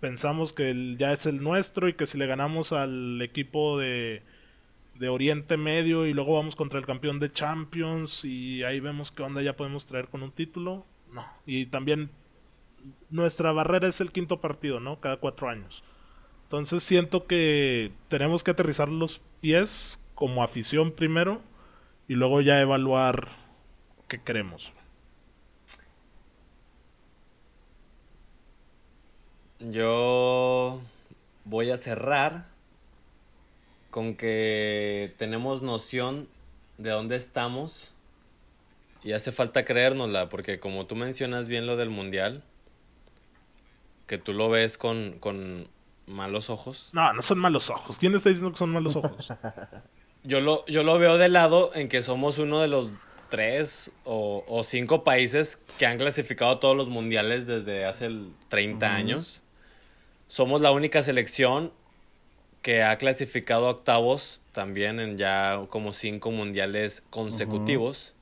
pensamos 0.00 0.52
que 0.52 0.96
ya 0.98 1.12
es 1.12 1.26
el 1.26 1.42
nuestro 1.42 1.88
y 1.88 1.94
que 1.94 2.06
si 2.06 2.18
le 2.18 2.26
ganamos 2.26 2.72
al 2.72 3.22
equipo 3.22 3.78
de, 3.78 4.22
de 4.96 5.08
Oriente 5.08 5.56
Medio 5.56 6.06
y 6.06 6.12
luego 6.12 6.34
vamos 6.34 6.56
contra 6.56 6.80
el 6.80 6.86
campeón 6.86 7.20
de 7.20 7.30
Champions 7.30 8.24
y 8.24 8.64
ahí 8.64 8.80
vemos 8.80 9.12
qué 9.12 9.22
onda 9.22 9.42
ya 9.42 9.56
podemos 9.56 9.86
traer 9.86 10.08
con 10.08 10.24
un 10.24 10.32
título. 10.32 10.84
No. 11.12 11.24
Y 11.46 11.66
también 11.66 12.10
nuestra 13.10 13.52
barrera 13.52 13.86
es 13.86 14.00
el 14.00 14.10
quinto 14.10 14.40
partido, 14.40 14.80
¿no? 14.80 15.00
Cada 15.00 15.18
cuatro 15.18 15.48
años. 15.48 15.84
Entonces 16.48 16.82
siento 16.82 17.26
que 17.26 17.92
tenemos 18.08 18.42
que 18.42 18.52
aterrizar 18.52 18.88
los 18.88 19.20
pies 19.42 20.00
como 20.14 20.42
afición 20.42 20.92
primero 20.92 21.42
y 22.08 22.14
luego 22.14 22.40
ya 22.40 22.58
evaluar 22.58 23.28
qué 24.08 24.18
queremos. 24.22 24.72
Yo 29.60 30.80
voy 31.44 31.70
a 31.70 31.76
cerrar 31.76 32.46
con 33.90 34.14
que 34.14 35.12
tenemos 35.18 35.60
noción 35.60 36.28
de 36.78 36.88
dónde 36.88 37.16
estamos 37.16 37.90
y 39.04 39.12
hace 39.12 39.32
falta 39.32 39.66
creérnosla, 39.66 40.30
porque 40.30 40.60
como 40.60 40.86
tú 40.86 40.96
mencionas 40.96 41.46
bien 41.46 41.66
lo 41.66 41.76
del 41.76 41.90
mundial, 41.90 42.42
que 44.06 44.16
tú 44.16 44.32
lo 44.32 44.48
ves 44.48 44.78
con, 44.78 45.18
con 45.20 45.68
malos 46.08 46.50
ojos. 46.50 46.90
No, 46.92 47.12
no 47.12 47.22
son 47.22 47.38
malos 47.38 47.70
ojos. 47.70 47.98
¿Quién 47.98 48.14
está 48.14 48.28
diciendo 48.28 48.52
que 48.52 48.58
son 48.58 48.70
malos 48.70 48.96
ojos? 48.96 49.28
yo, 50.24 50.40
lo, 50.40 50.64
yo 50.66 50.82
lo 50.82 50.98
veo 50.98 51.18
de 51.18 51.28
lado 51.28 51.70
en 51.74 51.88
que 51.88 52.02
somos 52.02 52.38
uno 52.38 52.60
de 52.60 52.68
los 52.68 52.90
tres 53.30 53.92
o, 54.04 54.44
o 54.48 54.62
cinco 54.62 55.04
países 55.04 55.56
que 55.78 55.86
han 55.86 55.98
clasificado 55.98 56.58
todos 56.58 56.76
los 56.76 56.88
mundiales 56.88 57.46
desde 57.46 57.84
hace 57.84 58.10
30 58.48 58.86
uh 58.86 58.90
-huh. 58.90 58.94
años. 58.94 59.42
Somos 60.26 60.60
la 60.60 60.72
única 60.72 61.02
selección 61.02 61.72
que 62.62 62.82
ha 62.82 62.98
clasificado 62.98 63.66
a 63.66 63.70
octavos 63.70 64.40
también 64.52 65.00
en 65.00 65.18
ya 65.18 65.62
como 65.68 65.92
cinco 65.92 66.30
mundiales 66.30 67.02
consecutivos. 67.10 68.10
Uh 68.10 68.12
-huh. 68.12 68.17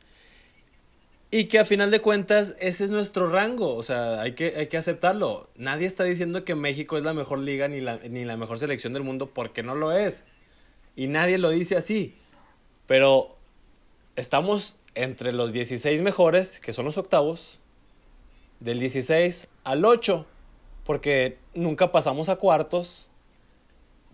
Y 1.30 1.46
que 1.46 1.58
a 1.58 1.64
final 1.64 1.90
de 1.90 2.00
cuentas 2.00 2.54
ese 2.60 2.84
es 2.84 2.90
nuestro 2.90 3.28
rango, 3.28 3.74
o 3.74 3.82
sea, 3.82 4.20
hay 4.20 4.32
que, 4.32 4.54
hay 4.56 4.68
que 4.68 4.76
aceptarlo. 4.76 5.50
Nadie 5.56 5.86
está 5.86 6.04
diciendo 6.04 6.44
que 6.44 6.54
México 6.54 6.96
es 6.96 7.02
la 7.02 7.14
mejor 7.14 7.40
liga 7.40 7.66
ni 7.66 7.80
la, 7.80 7.96
ni 7.96 8.24
la 8.24 8.36
mejor 8.36 8.58
selección 8.58 8.92
del 8.92 9.02
mundo 9.02 9.30
porque 9.34 9.62
no 9.62 9.74
lo 9.74 9.92
es. 9.92 10.22
Y 10.94 11.08
nadie 11.08 11.38
lo 11.38 11.50
dice 11.50 11.76
así. 11.76 12.14
Pero 12.86 13.34
estamos 14.14 14.76
entre 14.94 15.32
los 15.32 15.52
16 15.52 16.00
mejores, 16.02 16.60
que 16.60 16.72
son 16.72 16.84
los 16.84 16.96
octavos, 16.96 17.60
del 18.60 18.78
16 18.78 19.48
al 19.64 19.84
8, 19.84 20.24
porque 20.84 21.38
nunca 21.54 21.90
pasamos 21.90 22.28
a 22.28 22.36
cuartos, 22.36 23.10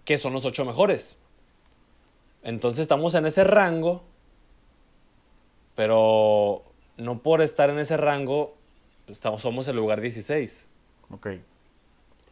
que 0.04 0.16
son 0.18 0.32
los 0.32 0.44
8 0.46 0.64
mejores. 0.64 1.16
Entonces 2.42 2.80
estamos 2.80 3.14
en 3.14 3.26
ese 3.26 3.44
rango, 3.44 4.02
pero 5.76 6.64
no 6.96 7.20
por 7.20 7.42
estar 7.42 7.70
en 7.70 7.78
ese 7.78 7.96
rango, 7.96 8.56
estamos, 9.08 9.42
somos 9.42 9.68
el 9.68 9.76
lugar 9.76 10.00
16. 10.00 10.68
Ok. 11.10 11.28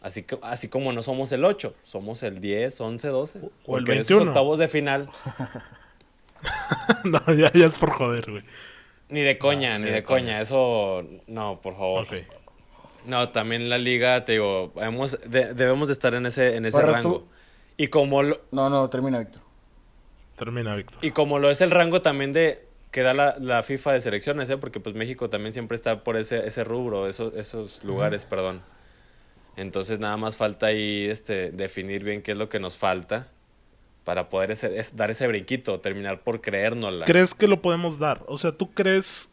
Así, 0.01 0.23
que, 0.23 0.39
así 0.43 0.69
como 0.69 0.93
no 0.93 1.03
somos 1.03 1.31
el 1.33 1.45
8, 1.45 1.75
somos 1.83 2.23
el 2.23 2.41
10, 2.41 2.81
11, 2.81 3.09
12. 3.09 3.41
O 3.67 3.79
el 3.79 3.85
21. 3.85 4.31
octavos 4.31 4.59
de 4.59 4.69
final. 4.69 5.11
no, 7.05 7.21
ya, 7.35 7.53
ya, 7.53 7.67
es 7.67 7.77
por 7.77 7.91
joder, 7.91 8.31
güey. 8.31 8.43
Ni 9.11 9.21
de 9.21 9.37
coña, 9.37 9.79
no, 9.79 9.85
ni, 9.85 9.91
de, 9.91 9.97
de 9.97 10.05
coña. 10.05 10.25
coña. 10.25 10.41
Eso, 10.41 11.05
no, 11.27 11.61
por 11.61 11.75
favor. 11.75 12.05
Okay. 12.05 12.27
No, 13.05 13.31
también 13.31 13.69
la 13.69 13.79
liga, 13.79 14.25
te 14.25 14.33
digo, 14.33 14.73
hemos, 14.77 15.21
de, 15.31 15.53
debemos 15.55 15.89
de 15.89 15.95
estar 15.95 16.15
en 16.15 16.27
ese, 16.27 16.57
en 16.57 16.65
ese 16.65 16.81
rango. 16.81 17.21
Tú... 17.21 17.29
Y 17.77 17.89
como... 17.89 18.23
Lo... 18.23 18.41
No, 18.51 18.71
no, 18.71 18.89
termina, 18.89 19.19
Víctor. 19.19 19.43
Termina, 20.37 20.77
Víctor. 20.77 20.99
Y 21.03 21.11
como 21.11 21.39
lo 21.39 21.51
es 21.51 21.61
el 21.61 21.71
rango 21.71 22.03
también 22.03 22.33
de 22.33 22.70
que 22.91 23.03
da 23.03 23.15
la, 23.15 23.37
la, 23.39 23.63
FIFA 23.63 23.93
de 23.93 24.01
selecciones, 24.01 24.51
¿eh? 24.51 24.57
porque 24.57 24.81
pues 24.81 24.97
México 24.97 25.31
también 25.31 25.53
siempre 25.53 25.77
está 25.77 26.03
por 26.03 26.17
ese, 26.17 26.47
ese 26.47 26.65
rubro, 26.65 27.09
esos, 27.09 27.35
esos 27.35 27.85
lugares, 27.85 28.25
perdón. 28.25 28.61
Entonces 29.57 29.99
nada 29.99 30.17
más 30.17 30.37
falta 30.37 30.67
ahí 30.67 31.07
este, 31.09 31.51
definir 31.53 32.03
bien 32.03 32.23
qué 32.23 32.33
es 32.33 32.39
lo 32.39 32.49
que 32.49 32.59
nos 32.59 32.77
falta 32.77 33.29
para 34.05 34.29
poder 34.29 34.51
ese, 34.51 34.79
es, 34.79 34.97
dar 34.97 35.11
ese 35.11 35.27
brinquito, 35.27 35.81
terminar 35.81 36.23
por 36.23 36.41
creérnosla. 36.41 37.05
¿Crees 37.05 37.35
que 37.35 37.47
lo 37.47 37.63
podemos 37.63 37.99
dar? 37.99 38.25
O 38.27 38.39
sea, 38.39 38.53
¿tú 38.53 38.73
crees, 38.73 39.31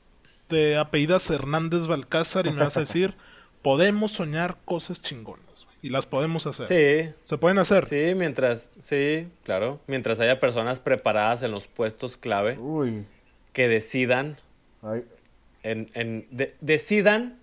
te 0.47 0.77
apellidas 0.77 1.29
Hernández 1.29 1.87
Balcázar 1.87 2.45
y 2.45 2.51
me 2.51 2.59
vas 2.59 2.77
a 2.77 2.81
decir, 2.81 3.15
podemos 3.63 4.11
soñar 4.11 4.57
cosas 4.65 5.01
chingonas 5.01 5.67
y 5.81 5.89
las 5.89 6.05
podemos 6.05 6.45
hacer? 6.45 6.67
Sí. 6.67 7.15
¿Se 7.23 7.37
pueden 7.37 7.57
hacer? 7.57 7.87
Sí, 7.87 8.13
mientras, 8.15 8.69
sí, 8.79 9.29
claro, 9.43 9.79
mientras 9.87 10.19
haya 10.19 10.39
personas 10.39 10.79
preparadas 10.79 11.41
en 11.41 11.51
los 11.51 11.65
puestos 11.65 12.17
clave. 12.17 12.57
Uy 12.59 13.05
que 13.57 13.67
decidan 13.67 14.37
en, 15.63 15.89
en 15.95 16.27
de, 16.29 16.53
decidan 16.61 17.39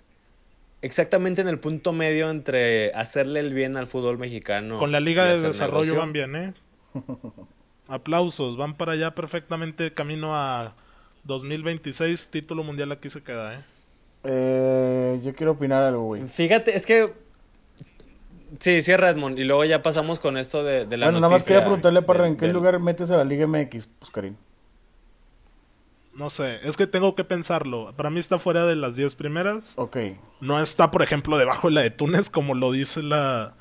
exactamente 0.80 1.40
en 1.40 1.48
el 1.48 1.58
punto 1.58 1.92
medio 1.92 2.30
entre 2.30 2.92
hacerle 2.94 3.40
el 3.40 3.52
bien 3.52 3.76
al 3.76 3.88
fútbol 3.88 4.16
mexicano. 4.16 4.78
Con 4.78 4.92
la 4.92 5.00
Liga 5.00 5.24
de 5.24 5.40
Desarrollo 5.40 5.94
negocio. 5.94 5.98
van 5.98 6.12
bien, 6.12 6.36
¿eh? 6.36 6.54
Aplausos, 7.88 8.56
van 8.56 8.74
para 8.76 8.92
allá 8.92 9.10
perfectamente 9.10 9.92
camino 9.92 10.36
a 10.36 10.72
2026, 11.24 12.30
título 12.30 12.62
mundial 12.62 12.92
aquí 12.92 13.10
se 13.10 13.20
queda, 13.20 13.54
¿eh? 13.54 13.60
eh 14.22 15.20
yo 15.24 15.34
quiero 15.34 15.50
opinar 15.50 15.82
algo, 15.82 16.04
güey. 16.04 16.28
Fíjate, 16.28 16.76
es 16.76 16.86
que 16.86 17.12
Sí, 18.60 18.82
sí, 18.82 18.94
Redmond. 18.94 19.36
Y 19.36 19.42
luego 19.42 19.64
ya 19.64 19.82
pasamos 19.82 20.20
con 20.20 20.36
esto 20.38 20.62
de, 20.62 20.86
de 20.86 20.96
la 20.96 21.06
Bueno, 21.06 21.18
nada 21.18 21.32
más 21.32 21.42
quería 21.42 21.62
preguntarle, 21.62 22.02
Parra, 22.02 22.28
¿en 22.28 22.36
qué 22.36 22.46
del... 22.46 22.54
lugar 22.54 22.78
metes 22.78 23.10
a 23.10 23.16
la 23.16 23.24
Liga 23.24 23.48
MX, 23.48 23.88
pues, 23.98 24.12
Karim? 24.12 24.36
No 26.16 26.30
sé, 26.30 26.60
es 26.62 26.76
que 26.76 26.86
tengo 26.86 27.14
que 27.14 27.24
pensarlo. 27.24 27.92
Para 27.96 28.10
mí 28.10 28.20
está 28.20 28.38
fuera 28.38 28.66
de 28.66 28.76
las 28.76 28.94
10 28.94 29.16
primeras. 29.16 29.74
Ok. 29.76 29.96
No 30.40 30.60
está, 30.60 30.90
por 30.90 31.02
ejemplo, 31.02 31.36
debajo 31.38 31.68
de 31.68 31.74
la 31.74 31.82
de 31.82 31.90
Túnez, 31.90 32.30
como 32.30 32.54
lo 32.54 32.70
dice 32.70 33.02
la, 33.02 33.52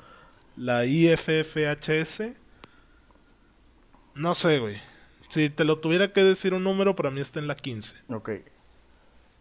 la 0.56 0.86
IFFHS. 0.86 2.22
No 4.14 4.34
sé, 4.34 4.60
güey. 4.60 4.76
Si 5.28 5.50
te 5.50 5.64
lo 5.64 5.80
tuviera 5.80 6.12
que 6.12 6.22
decir 6.22 6.54
un 6.54 6.62
número, 6.62 6.94
para 6.94 7.10
mí 7.10 7.20
está 7.20 7.40
en 7.40 7.48
la 7.48 7.56
15. 7.56 7.96
Ok. 8.10 8.30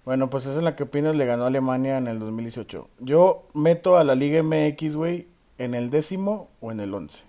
Bueno, 0.06 0.30
pues 0.30 0.46
esa 0.46 0.58
es 0.58 0.64
la 0.64 0.76
que 0.76 0.84
opinas 0.84 1.16
le 1.16 1.26
ganó 1.26 1.44
a 1.44 1.48
Alemania 1.48 1.98
en 1.98 2.08
el 2.08 2.18
2018. 2.18 2.90
Yo 3.00 3.48
meto 3.54 3.98
a 3.98 4.04
la 4.04 4.16
Liga 4.16 4.42
MX, 4.42 4.96
güey, 4.96 5.28
en 5.60 5.76
el 5.76 5.92
décimo 5.92 6.50
o 6.62 6.72
en 6.72 6.80
el 6.80 6.94
once. 6.94 7.20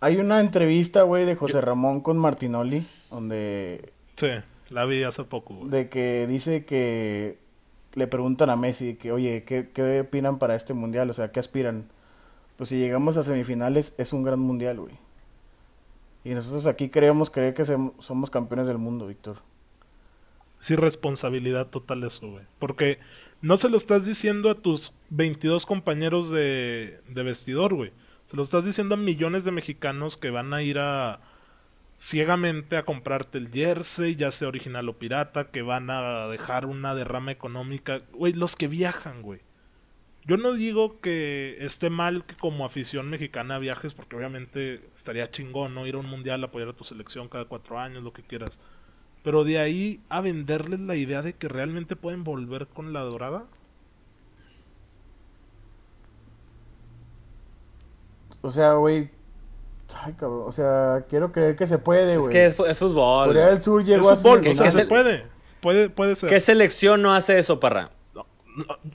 Hay 0.00 0.18
una 0.18 0.38
entrevista, 0.38 1.02
güey, 1.02 1.24
de 1.24 1.34
José 1.34 1.60
Ramón 1.60 2.00
con 2.00 2.16
Martinoli 2.16 2.86
donde... 3.10 3.92
Sí, 4.16 4.28
la 4.70 4.84
vi 4.84 5.02
hace 5.02 5.24
poco. 5.24 5.54
Güey. 5.54 5.70
De 5.70 5.88
que 5.88 6.26
dice 6.26 6.64
que 6.64 7.38
le 7.94 8.06
preguntan 8.06 8.50
a 8.50 8.56
Messi 8.56 8.94
que, 8.94 9.12
oye, 9.12 9.44
¿qué, 9.44 9.70
¿qué 9.72 10.00
opinan 10.00 10.38
para 10.38 10.54
este 10.54 10.74
mundial? 10.74 11.10
O 11.10 11.12
sea, 11.12 11.32
¿qué 11.32 11.40
aspiran? 11.40 11.86
Pues 12.56 12.70
si 12.70 12.78
llegamos 12.78 13.16
a 13.16 13.22
semifinales 13.22 13.94
es 13.98 14.12
un 14.12 14.24
gran 14.24 14.40
mundial, 14.40 14.80
güey. 14.80 14.94
Y 16.24 16.30
nosotros 16.30 16.66
aquí 16.66 16.88
queremos 16.88 17.30
creer 17.30 17.54
que 17.54 17.64
somos 17.64 18.30
campeones 18.30 18.66
del 18.66 18.78
mundo, 18.78 19.06
Víctor. 19.06 19.38
Sí, 20.58 20.74
responsabilidad 20.74 21.68
total 21.68 22.02
eso, 22.04 22.28
güey. 22.28 22.44
Porque 22.58 22.98
no 23.40 23.56
se 23.56 23.68
lo 23.68 23.76
estás 23.76 24.04
diciendo 24.04 24.50
a 24.50 24.56
tus 24.56 24.92
22 25.10 25.64
compañeros 25.66 26.30
de, 26.30 27.00
de 27.08 27.22
vestidor, 27.22 27.74
güey. 27.74 27.92
Se 28.24 28.36
lo 28.36 28.42
estás 28.42 28.64
diciendo 28.64 28.94
a 28.94 28.98
millones 28.98 29.44
de 29.44 29.52
mexicanos 29.52 30.16
que 30.16 30.30
van 30.30 30.52
a 30.52 30.62
ir 30.62 30.78
a, 30.80 31.20
ciegamente 31.98 32.76
a 32.76 32.84
comprarte 32.84 33.38
el 33.38 33.50
jersey, 33.50 34.14
ya 34.16 34.30
sea 34.30 34.48
original 34.48 34.88
o 34.88 34.98
pirata, 34.98 35.50
que 35.50 35.62
van 35.62 35.90
a 35.90 36.28
dejar 36.28 36.64
una 36.66 36.94
derrama 36.94 37.32
económica. 37.32 37.98
Güey, 38.12 38.32
los 38.32 38.56
que 38.56 38.68
viajan, 38.68 39.20
güey. 39.20 39.40
Yo 40.24 40.36
no 40.36 40.52
digo 40.52 41.00
que 41.00 41.56
esté 41.60 41.90
mal 41.90 42.22
que 42.24 42.34
como 42.36 42.64
afición 42.64 43.10
mexicana 43.10 43.58
viajes, 43.58 43.94
porque 43.94 44.14
obviamente 44.14 44.88
estaría 44.94 45.30
chingón, 45.30 45.74
¿no? 45.74 45.86
Ir 45.86 45.96
a 45.96 45.98
un 45.98 46.06
mundial, 46.06 46.44
apoyar 46.44 46.68
a 46.68 46.72
tu 46.74 46.84
selección 46.84 47.28
cada 47.28 47.46
cuatro 47.46 47.78
años, 47.78 48.02
lo 48.02 48.12
que 48.12 48.22
quieras. 48.22 48.60
Pero 49.24 49.44
de 49.44 49.58
ahí 49.58 50.00
a 50.08 50.20
venderles 50.20 50.80
la 50.80 50.96
idea 50.96 51.22
de 51.22 51.34
que 51.34 51.48
realmente 51.48 51.96
pueden 51.96 52.24
volver 52.24 52.68
con 52.68 52.92
la 52.92 53.00
dorada. 53.02 53.46
O 58.42 58.50
sea, 58.50 58.74
güey. 58.74 59.10
Ay, 60.02 60.12
cabrón. 60.14 60.42
O 60.46 60.52
sea, 60.52 61.04
quiero 61.08 61.30
creer 61.30 61.56
que 61.56 61.66
se 61.66 61.78
puede, 61.78 62.12
Es 62.14 62.18
güey. 62.18 62.30
que 62.30 62.46
es, 62.46 62.58
es 62.58 62.78
fútbol. 62.78 63.28
Corea 63.28 63.46
del 63.48 63.62
Sur 63.62 63.80
Es 63.82 63.88
llegó 63.88 64.10
a 64.10 64.16
fútbol, 64.16 64.40
que- 64.42 64.50
o 64.50 64.54
sea, 64.54 64.70
se 64.70 64.82
es 64.82 64.86
puede. 64.86 65.24
Puede, 65.60 65.90
puede 65.90 66.14
ser. 66.14 66.28
¿Qué 66.30 66.40
selección 66.40 67.02
no 67.02 67.14
hace 67.14 67.38
eso, 67.38 67.58
Parra? 67.58 67.90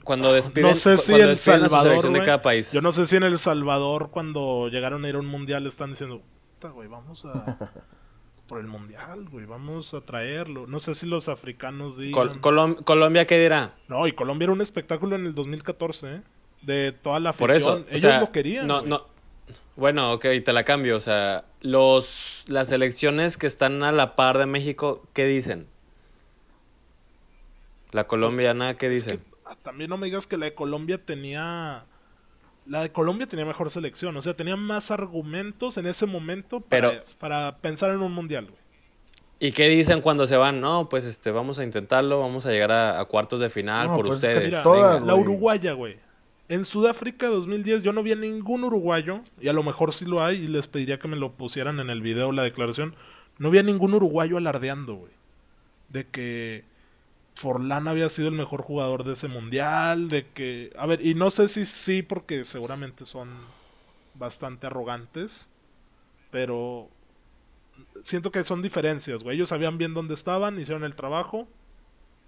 Cuando 0.04 0.32
despiden, 0.32 0.68
no 0.68 0.74
sé 0.74 0.98
si 0.98 1.12
cuando 1.12 1.26
El 1.28 1.32
a 1.32 1.36
Salvador, 1.36 1.82
selección 1.86 2.12
de 2.12 2.22
cada 2.24 2.42
país. 2.42 2.70
Yo 2.72 2.82
no 2.82 2.92
sé 2.92 3.06
si 3.06 3.16
en 3.16 3.22
El 3.22 3.38
Salvador 3.38 4.10
cuando 4.10 4.68
llegaron 4.68 5.04
a 5.04 5.08
ir 5.08 5.14
a 5.14 5.18
un 5.18 5.26
mundial 5.26 5.66
están 5.66 5.90
diciendo, 5.90 6.20
"Puta, 6.54 6.68
güey, 6.72 6.86
vamos 6.86 7.24
a 7.24 7.32
por 8.46 8.60
el 8.60 8.66
mundial, 8.66 9.26
güey, 9.30 9.46
vamos 9.46 9.94
a 9.94 10.02
traerlo. 10.02 10.66
No 10.66 10.80
sé 10.80 10.92
si 10.94 11.06
los 11.06 11.30
africanos 11.30 11.96
digan. 11.96 12.12
Col- 12.12 12.40
Colom- 12.42 12.84
Colombia, 12.84 13.26
¿qué 13.26 13.38
dirá? 13.40 13.72
No, 13.88 14.06
y 14.06 14.12
Colombia 14.12 14.44
era 14.44 14.52
un 14.52 14.60
espectáculo 14.60 15.16
en 15.16 15.24
el 15.26 15.34
2014, 15.34 16.16
¿eh? 16.16 16.22
De 16.60 16.92
toda 16.92 17.18
la 17.20 17.32
Por 17.32 17.50
afición. 17.50 17.78
eso. 17.80 17.86
o 17.86 17.90
Ellos 17.90 18.00
sea, 18.02 18.20
lo 18.20 18.32
querían. 18.32 18.66
No, 18.66 18.82
no. 18.82 19.06
Bueno, 19.76 20.12
ok, 20.12 20.26
te 20.44 20.52
la 20.52 20.64
cambio. 20.64 20.96
O 20.96 21.00
sea, 21.00 21.44
los, 21.60 22.44
las 22.48 22.68
selecciones 22.68 23.36
que 23.36 23.46
están 23.46 23.82
a 23.82 23.92
la 23.92 24.14
par 24.16 24.38
de 24.38 24.46
México, 24.46 25.02
¿qué 25.12 25.26
dicen? 25.26 25.66
La 27.92 28.06
colombiana, 28.06 28.76
¿qué 28.76 28.86
Es 28.92 29.04
dicen? 29.04 29.18
que, 29.18 29.24
ah, 29.44 29.56
también 29.62 29.90
no 29.90 29.96
me 29.96 30.06
digas 30.06 30.26
que 30.26 30.36
la 30.36 30.46
de 30.46 30.54
Colombia 30.54 30.98
tenía... 31.04 31.84
La 32.66 32.80
de 32.82 32.90
Colombia 32.92 33.26
tenía 33.26 33.44
mejor 33.44 33.70
selección, 33.70 34.16
o 34.16 34.22
sea, 34.22 34.34
tenía 34.34 34.56
más 34.56 34.90
argumentos 34.90 35.76
en 35.76 35.86
ese 35.86 36.06
momento 36.06 36.60
para, 36.60 36.90
Pero- 36.90 37.02
para 37.18 37.56
pensar 37.58 37.90
en 37.90 38.00
un 38.00 38.12
mundial, 38.12 38.46
güey. 38.46 38.64
¿Y 39.40 39.52
qué 39.52 39.68
dicen 39.68 40.00
cuando 40.00 40.26
se 40.26 40.36
van? 40.36 40.60
No, 40.62 40.88
pues 40.88 41.04
este, 41.04 41.30
vamos 41.30 41.58
a 41.58 41.64
intentarlo, 41.64 42.20
vamos 42.20 42.46
a 42.46 42.50
llegar 42.50 42.70
a, 42.72 42.98
a 42.98 43.04
cuartos 43.04 43.40
de 43.40 43.50
final 43.50 43.88
No, 43.88 43.96
por 43.96 44.06
pues 44.06 44.16
es 44.16 44.22
que 44.22 44.26
ustedes. 44.28 44.50
Mira, 44.50 44.62
todas, 44.62 45.02
la 45.02 45.14
uruguaya, 45.14 45.72
güey. 45.74 45.96
En 46.48 46.64
Sudáfrica 46.66 47.28
2010 47.28 47.82
yo 47.82 47.92
no 47.92 48.02
vi 48.02 48.12
a 48.12 48.16
ningún 48.16 48.64
uruguayo, 48.64 49.22
y 49.40 49.48
a 49.48 49.52
lo 49.54 49.62
mejor 49.62 49.94
sí 49.94 50.04
lo 50.04 50.22
hay, 50.22 50.44
y 50.44 50.48
les 50.48 50.68
pediría 50.68 50.98
que 50.98 51.08
me 51.08 51.16
lo 51.16 51.32
pusieran 51.32 51.80
en 51.80 51.88
el 51.88 52.02
video, 52.02 52.32
la 52.32 52.42
declaración. 52.42 52.94
No 53.38 53.50
vi 53.50 53.58
a 53.58 53.62
ningún 53.62 53.94
uruguayo 53.94 54.36
alardeando, 54.36 54.94
güey. 54.94 55.12
De 55.88 56.06
que 56.06 56.64
Forlán 57.34 57.88
había 57.88 58.08
sido 58.08 58.28
el 58.28 58.34
mejor 58.34 58.62
jugador 58.62 59.04
de 59.04 59.12
ese 59.12 59.28
mundial, 59.28 60.08
de 60.08 60.26
que... 60.28 60.70
A 60.78 60.86
ver, 60.86 61.04
y 61.04 61.14
no 61.14 61.30
sé 61.30 61.48
si 61.48 61.64
sí, 61.64 62.02
porque 62.02 62.44
seguramente 62.44 63.06
son 63.06 63.30
bastante 64.14 64.66
arrogantes, 64.66 65.48
pero 66.30 66.88
siento 68.00 68.30
que 68.30 68.44
son 68.44 68.60
diferencias, 68.60 69.22
güey. 69.22 69.36
Ellos 69.36 69.48
sabían 69.48 69.78
bien 69.78 69.94
dónde 69.94 70.14
estaban, 70.14 70.60
hicieron 70.60 70.84
el 70.84 70.94
trabajo, 70.94 71.48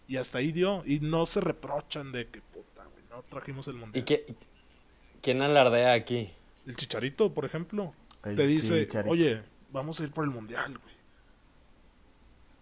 y 0.09 0.17
hasta 0.17 0.39
ahí 0.39 0.53
dio. 0.53 0.83
Y 0.87 1.01
no 1.01 1.27
se 1.27 1.41
reprochan 1.43 2.12
de 2.12 2.29
que, 2.29 2.41
no 3.17 3.23
trajimos 3.23 3.67
el 3.69 3.77
¿Y 3.77 3.79
mundial. 3.79 4.05
qué, 4.05 4.27
quién 5.23 5.41
alardea 5.43 5.93
aquí? 5.93 6.31
El 6.67 6.77
Chicharito, 6.77 7.33
por 7.33 7.45
ejemplo, 7.45 7.93
El 8.25 8.37
te 8.37 8.47
dice, 8.47 8.87
Chicharito. 8.87 9.11
oye, 9.12 9.41
vamos 9.73 10.01
a 10.01 10.03
ir 10.05 10.11
por 10.11 10.25
el 10.25 10.31
mundial, 10.31 10.73
güey. 10.79 10.95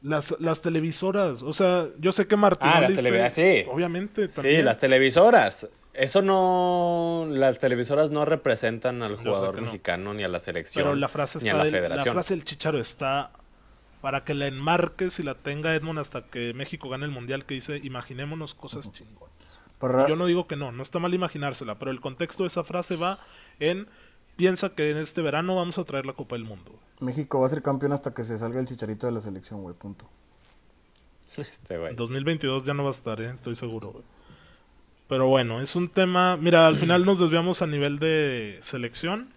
Las, 0.02 0.36
las 0.38 0.60
televisoras, 0.60 1.42
o 1.42 1.52
sea, 1.54 1.86
yo 1.98 2.12
sé 2.12 2.26
que 2.26 2.36
Martín 2.36 2.68
Ah, 2.72 2.80
las 2.82 3.02
televi- 3.02 3.30
sí. 3.30 3.68
obviamente 3.70 4.28
también. 4.28 4.56
Sí, 4.58 4.62
las 4.62 4.78
televisoras. 4.78 5.66
Eso 5.94 6.20
no. 6.22 7.26
Las 7.30 7.58
televisoras 7.58 8.10
no 8.10 8.24
representan 8.26 9.02
al 9.02 9.16
jugador 9.16 9.56
no. 9.56 9.62
mexicano 9.62 10.12
ni 10.12 10.22
a 10.22 10.28
la 10.28 10.40
selección. 10.40 10.84
Pero 10.84 10.94
la 10.96 11.08
frase 11.08 11.38
ni 11.42 11.48
a 11.48 11.52
está 11.52 11.58
la 11.58 11.64
del- 11.64 11.72
la, 11.72 11.78
federación. 11.78 12.12
frase 12.14 12.34
del 12.34 12.44
Chicharo 12.44 12.78
está 12.78 13.30
para 14.02 14.24
que 14.24 14.34
la 14.34 14.46
enmarques 14.46 15.18
y 15.20 15.22
la 15.22 15.34
tenga 15.36 15.74
Edmond 15.74 15.98
hasta 16.00 16.22
que 16.22 16.52
México 16.52 16.90
gane 16.90 17.06
el 17.06 17.10
mundial 17.10 17.46
que 17.46 17.54
dice, 17.54 17.80
imaginémonos 17.82 18.54
cosas 18.54 18.92
chingonas. 18.92 19.33
Yo 20.08 20.16
no 20.16 20.26
digo 20.26 20.46
que 20.46 20.56
no, 20.56 20.72
no 20.72 20.82
está 20.82 20.98
mal 20.98 21.14
imaginársela, 21.14 21.78
pero 21.78 21.90
el 21.90 22.00
contexto 22.00 22.44
de 22.44 22.48
esa 22.48 22.64
frase 22.64 22.96
va 22.96 23.18
en 23.58 23.88
piensa 24.36 24.74
que 24.74 24.90
en 24.90 24.96
este 24.96 25.22
verano 25.22 25.56
vamos 25.56 25.78
a 25.78 25.84
traer 25.84 26.06
la 26.06 26.12
Copa 26.12 26.36
del 26.36 26.44
Mundo. 26.44 26.72
México 27.00 27.40
va 27.40 27.46
a 27.46 27.48
ser 27.48 27.62
campeón 27.62 27.92
hasta 27.92 28.14
que 28.14 28.24
se 28.24 28.38
salga 28.38 28.60
el 28.60 28.66
chicharito 28.66 29.06
de 29.06 29.12
la 29.12 29.20
selección, 29.20 29.62
güey, 29.62 29.74
punto. 29.74 30.08
Este 31.36 31.78
güey. 31.78 31.90
En 31.90 31.96
2022 31.96 32.64
ya 32.64 32.74
no 32.74 32.84
va 32.84 32.90
a 32.90 32.92
estar, 32.92 33.20
¿eh? 33.20 33.30
estoy 33.30 33.56
seguro. 33.56 33.90
güey. 33.92 34.04
Pero 35.08 35.26
bueno, 35.28 35.60
es 35.60 35.76
un 35.76 35.88
tema. 35.88 36.36
Mira, 36.36 36.66
al 36.66 36.76
final 36.76 37.04
nos 37.04 37.18
desviamos 37.18 37.60
a 37.60 37.66
nivel 37.66 37.98
de 37.98 38.58
selección. 38.62 39.28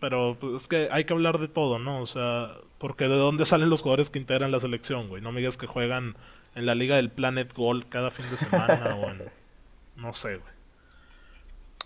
Pero 0.00 0.36
pues, 0.38 0.62
es 0.62 0.68
que 0.68 0.88
hay 0.92 1.04
que 1.04 1.12
hablar 1.12 1.38
de 1.38 1.48
todo, 1.48 1.78
¿no? 1.78 2.00
O 2.00 2.06
sea, 2.06 2.52
porque 2.78 3.08
de 3.08 3.16
dónde 3.16 3.44
salen 3.44 3.68
los 3.70 3.82
jugadores 3.82 4.10
que 4.10 4.18
integran 4.18 4.52
la 4.52 4.60
selección, 4.60 5.08
güey. 5.08 5.20
No 5.20 5.32
me 5.32 5.40
digas 5.40 5.56
que 5.56 5.66
juegan 5.66 6.16
en 6.54 6.66
la 6.66 6.74
liga 6.74 6.96
del 6.96 7.10
Planet 7.10 7.52
Gold 7.52 7.88
cada 7.88 8.10
fin 8.10 8.26
de 8.30 8.36
semana 8.36 8.94
o 8.94 9.08
en. 9.08 9.22
No 9.98 10.14
sé, 10.14 10.36
güey. 10.38 10.52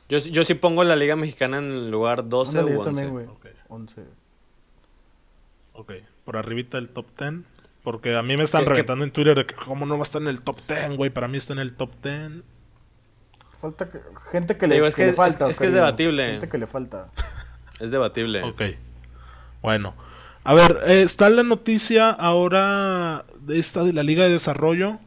Yo, 0.08 0.20
sí- 0.20 0.30
yo 0.30 0.44
sí 0.44 0.54
pongo 0.54 0.84
la 0.84 0.94
Liga 0.96 1.16
Mexicana 1.16 1.58
en 1.58 1.64
el 1.72 1.90
lugar 1.90 2.28
12 2.28 2.58
Ándale, 2.58 2.76
u 2.76 2.82
yo 2.84 2.88
11. 2.88 2.90
también, 3.02 3.10
güey. 3.12 3.26
Ok. 3.26 3.46
11. 3.68 4.02
Ok, 5.74 5.92
por 6.24 6.36
arribita 6.36 6.76
del 6.76 6.90
top 6.90 7.06
10. 7.18 7.44
Porque 7.82 8.14
a 8.16 8.22
mí 8.22 8.36
me 8.36 8.44
están 8.44 8.60
¿Qué- 8.60 8.66
qué- 8.66 8.70
reventando 8.70 9.04
en 9.04 9.10
Twitter 9.10 9.34
de 9.36 9.46
que 9.46 9.54
cómo 9.56 9.86
no 9.86 9.94
va 9.96 10.00
a 10.00 10.04
estar 10.04 10.22
en 10.22 10.28
el 10.28 10.42
top 10.42 10.58
10, 10.68 10.96
güey. 10.96 11.10
Para 11.10 11.26
mí 11.28 11.36
está 11.38 11.52
en 11.54 11.58
el 11.58 11.72
top 11.74 11.90
10. 12.02 12.42
Falta 13.58 13.90
que- 13.90 14.00
gente 14.30 14.56
que, 14.56 14.66
le, 14.66 14.74
Digo, 14.76 14.86
es 14.86 14.94
que 14.94 15.02
que- 15.02 15.06
le 15.08 15.12
falta. 15.14 15.46
es- 15.46 15.52
es 15.52 15.58
que 15.58 15.66
es 15.68 15.72
debatible. 15.72 16.32
Gente 16.32 16.48
que 16.48 16.58
le 16.58 16.66
falta. 16.66 17.08
Es 17.80 17.90
debatible. 17.90 18.42
Ok. 18.42 18.62
Bueno. 19.62 19.94
A 20.44 20.54
ver, 20.54 20.78
eh, 20.86 21.02
está 21.02 21.28
la 21.30 21.42
noticia 21.44 22.10
ahora 22.10 23.24
de 23.40 23.58
esta 23.58 23.82
de 23.84 23.92
la 23.92 24.02
Liga 24.02 24.24
de 24.24 24.30
Desarrollo. 24.30 24.98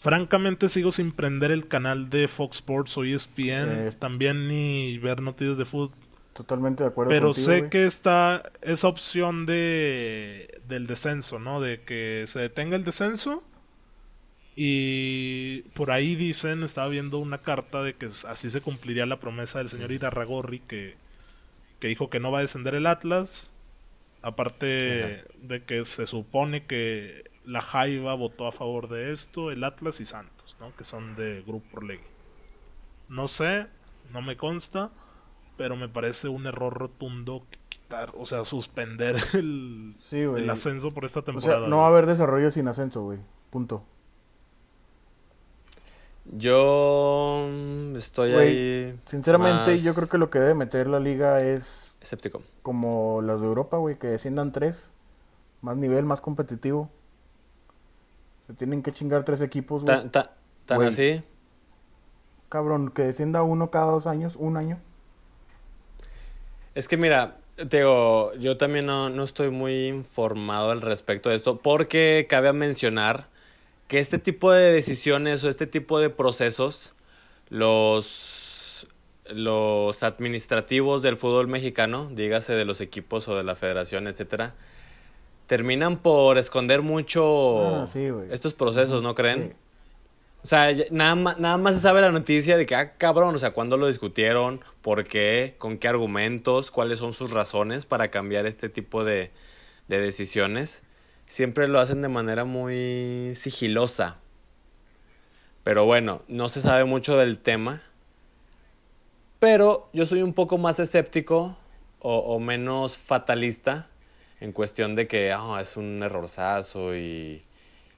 Francamente 0.00 0.70
sigo 0.70 0.92
sin 0.92 1.12
prender 1.12 1.50
el 1.50 1.68
canal 1.68 2.08
de 2.08 2.26
Fox 2.26 2.56
Sports 2.56 2.96
o 2.96 3.04
ESPN. 3.04 3.68
Eh, 3.68 3.92
También 3.98 4.48
ni 4.48 4.96
ver 4.96 5.20
noticias 5.20 5.58
de 5.58 5.66
fútbol. 5.66 5.94
Totalmente 6.32 6.84
de 6.84 6.88
acuerdo 6.88 7.10
Pero 7.10 7.26
contigo, 7.26 7.44
sé 7.44 7.68
que 7.68 7.84
está 7.84 8.50
esa 8.62 8.88
opción 8.88 9.44
de 9.44 10.58
del 10.66 10.86
descenso, 10.86 11.38
¿no? 11.38 11.60
De 11.60 11.82
que 11.82 12.24
se 12.28 12.40
detenga 12.40 12.76
el 12.76 12.84
descenso. 12.84 13.44
Y 14.56 15.64
por 15.74 15.90
ahí 15.90 16.14
dicen, 16.14 16.62
estaba 16.62 16.88
viendo 16.88 17.18
una 17.18 17.42
carta 17.42 17.82
de 17.82 17.92
que 17.92 18.06
así 18.06 18.48
se 18.48 18.62
cumpliría 18.62 19.04
la 19.04 19.20
promesa 19.20 19.58
del 19.58 19.68
señor 19.68 19.92
Irarragorri 19.92 20.60
que, 20.60 20.94
que 21.78 21.88
dijo 21.88 22.08
que 22.08 22.20
no 22.20 22.32
va 22.32 22.38
a 22.38 22.42
descender 22.42 22.74
el 22.74 22.86
Atlas. 22.86 23.52
Aparte 24.22 25.24
de 25.42 25.62
que 25.66 25.84
se 25.84 26.06
supone 26.06 26.64
que 26.64 27.29
la 27.44 27.60
Jaiba 27.60 28.14
votó 28.14 28.46
a 28.46 28.52
favor 28.52 28.88
de 28.88 29.12
esto, 29.12 29.50
el 29.50 29.64
Atlas 29.64 30.00
y 30.00 30.06
Santos, 30.06 30.56
¿no? 30.60 30.74
Que 30.76 30.84
son 30.84 31.16
de 31.16 31.42
Grupo 31.46 31.78
Orlegui. 31.78 32.04
No 33.08 33.28
sé, 33.28 33.66
no 34.12 34.22
me 34.22 34.36
consta, 34.36 34.90
pero 35.56 35.76
me 35.76 35.88
parece 35.88 36.28
un 36.28 36.46
error 36.46 36.74
rotundo 36.74 37.44
quitar, 37.68 38.12
o 38.16 38.26
sea, 38.26 38.44
suspender 38.44 39.16
el, 39.34 39.94
Sí, 40.08 40.24
güey. 40.24 40.42
el 40.44 40.50
ascenso 40.50 40.90
por 40.92 41.04
esta 41.04 41.20
O 41.20 41.24
temporada. 41.24 41.60
sea, 41.60 41.68
no 41.68 41.78
va 41.78 41.84
a 41.84 41.88
haber 41.88 42.06
desarrollo 42.06 42.50
sin 42.50 42.68
ascenso, 42.68 43.02
güey. 43.02 43.18
Punto. 43.50 43.84
Yo 46.32 47.48
mm, 47.50 47.96
estoy 47.96 48.32
Güey, 48.32 48.48
ahí. 48.88 49.00
Sinceramente, 49.04 49.72
más 49.72 49.82
yo 49.82 49.94
creo 49.94 50.08
que 50.08 50.18
lo 50.18 50.30
que 50.30 50.38
debe 50.38 50.54
meter 50.54 50.86
la 50.86 51.00
liga 51.00 51.40
es 51.40 51.96
Escéptico. 52.00 52.42
como 52.62 53.20
las 53.22 53.40
de 53.40 53.46
Europa, 53.46 53.78
güey, 53.78 53.98
que 53.98 54.06
desciendan 54.08 54.52
tres. 54.52 54.92
Más 55.62 55.76
nivel, 55.76 56.04
más 56.04 56.20
competitivo. 56.20 56.90
Se 58.50 58.56
tienen 58.56 58.82
que 58.82 58.92
chingar 58.92 59.24
tres 59.24 59.42
equipos, 59.42 59.84
güey. 59.84 59.96
¿Tan, 59.96 60.10
tan- 60.10 60.30
tan 60.66 60.78
Güey. 60.78 60.88
así? 60.88 61.22
Cabrón, 62.48 62.90
que 62.90 63.02
descienda 63.02 63.44
uno 63.44 63.70
cada 63.70 63.92
dos 63.92 64.08
años, 64.08 64.34
un 64.34 64.56
año. 64.56 64.80
Es 66.74 66.88
que 66.88 66.96
mira, 66.96 67.36
te 67.68 67.76
digo, 67.76 68.34
yo 68.34 68.56
también 68.56 68.86
no, 68.86 69.08
no 69.08 69.22
estoy 69.22 69.50
muy 69.50 69.86
informado 69.86 70.72
al 70.72 70.80
respecto 70.80 71.28
de 71.28 71.36
esto, 71.36 71.58
porque 71.58 72.26
cabe 72.28 72.52
mencionar 72.52 73.28
que 73.86 74.00
este 74.00 74.18
tipo 74.18 74.50
de 74.50 74.72
decisiones 74.72 75.44
o 75.44 75.48
este 75.48 75.68
tipo 75.68 76.00
de 76.00 76.10
procesos, 76.10 76.94
los, 77.50 78.88
los 79.28 80.02
administrativos 80.02 81.02
del 81.02 81.18
fútbol 81.18 81.46
mexicano, 81.46 82.10
dígase 82.12 82.54
de 82.54 82.64
los 82.64 82.80
equipos 82.80 83.28
o 83.28 83.36
de 83.36 83.44
la 83.44 83.54
federación, 83.54 84.08
etcétera, 84.08 84.54
terminan 85.50 85.96
por 85.96 86.38
esconder 86.38 86.80
mucho 86.80 87.82
Ah, 87.82 87.88
sí, 87.92 88.06
estos 88.30 88.54
procesos, 88.54 89.02
¿no 89.02 89.16
creen? 89.16 89.48
Sí. 89.48 89.56
O 90.44 90.46
sea, 90.46 90.68
nada 90.92 91.16
más, 91.16 91.40
nada 91.40 91.56
más 91.56 91.74
se 91.74 91.80
sabe 91.80 92.00
la 92.00 92.12
noticia 92.12 92.56
de 92.56 92.66
que, 92.66 92.76
ah, 92.76 92.96
cabrón, 92.96 93.34
o 93.34 93.38
sea, 93.40 93.50
cuándo 93.50 93.76
lo 93.76 93.88
discutieron, 93.88 94.60
por 94.80 95.02
qué, 95.02 95.56
con 95.58 95.78
qué 95.78 95.88
argumentos, 95.88 96.70
cuáles 96.70 97.00
son 97.00 97.12
sus 97.12 97.32
razones 97.32 97.84
para 97.84 98.12
cambiar 98.12 98.46
este 98.46 98.68
tipo 98.68 99.02
de, 99.02 99.32
de 99.88 100.00
decisiones. 100.00 100.84
Siempre 101.26 101.66
lo 101.66 101.80
hacen 101.80 102.00
de 102.00 102.08
manera 102.08 102.44
muy 102.44 103.32
sigilosa. 103.34 104.18
Pero 105.64 105.84
bueno, 105.84 106.22
no 106.28 106.48
se 106.48 106.60
sabe 106.60 106.84
mucho 106.84 107.16
del 107.16 107.38
tema. 107.38 107.82
Pero 109.40 109.90
yo 109.92 110.06
soy 110.06 110.22
un 110.22 110.32
poco 110.32 110.58
más 110.58 110.78
escéptico 110.78 111.56
o, 111.98 112.38
menos 112.38 112.98
fatalista 112.98 113.89
en 114.40 114.52
cuestión 114.52 114.96
de 114.96 115.06
que 115.06 115.32
ah, 115.32 115.58
es 115.60 115.76
un 115.76 116.02
errorzazo 116.02 116.96
y, 116.96 117.44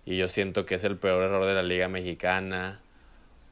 y 0.04 0.18
yo 0.18 0.28
siento 0.28 0.66
que 0.66 0.74
es 0.74 0.84
el 0.84 0.96
peor 0.96 1.22
error 1.22 1.46
de 1.46 1.54
la 1.54 1.62
Liga 1.62 1.88
Mexicana. 1.88 2.80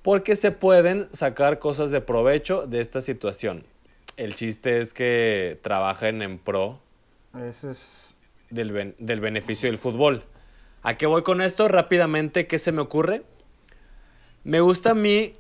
Porque 0.03 0.34
se 0.34 0.51
pueden 0.51 1.09
sacar 1.12 1.59
cosas 1.59 1.91
de 1.91 2.01
provecho 2.01 2.66
de 2.66 2.80
esta 2.80 3.01
situación. 3.01 3.64
El 4.16 4.34
chiste 4.34 4.80
es 4.80 4.93
que 4.93 5.59
trabajen 5.62 6.22
en 6.22 6.38
pro 6.38 6.80
es... 7.34 8.14
del, 8.51 8.95
del 8.99 9.20
beneficio 9.20 9.68
del 9.68 9.78
fútbol. 9.78 10.24
¿A 10.82 10.97
qué 10.97 11.07
voy 11.07 11.22
con 11.22 11.43
esto? 11.43 11.68
Rápidamente, 11.68 12.47
¿qué 12.47 12.59
se 12.59 12.72
me 12.72 12.80
ocurre? 12.80 13.22
Me 14.43 14.61
gusta 14.61 14.93
a 14.93 14.95
mí, 14.95 15.34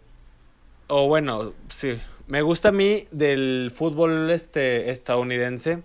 o 0.88 1.08
bueno, 1.08 1.54
sí, 1.70 1.98
me 2.26 2.42
gusta 2.42 2.68
a 2.68 2.72
mí 2.72 3.08
del 3.10 3.72
fútbol 3.74 4.30
este, 4.30 4.90
estadounidense, 4.90 5.82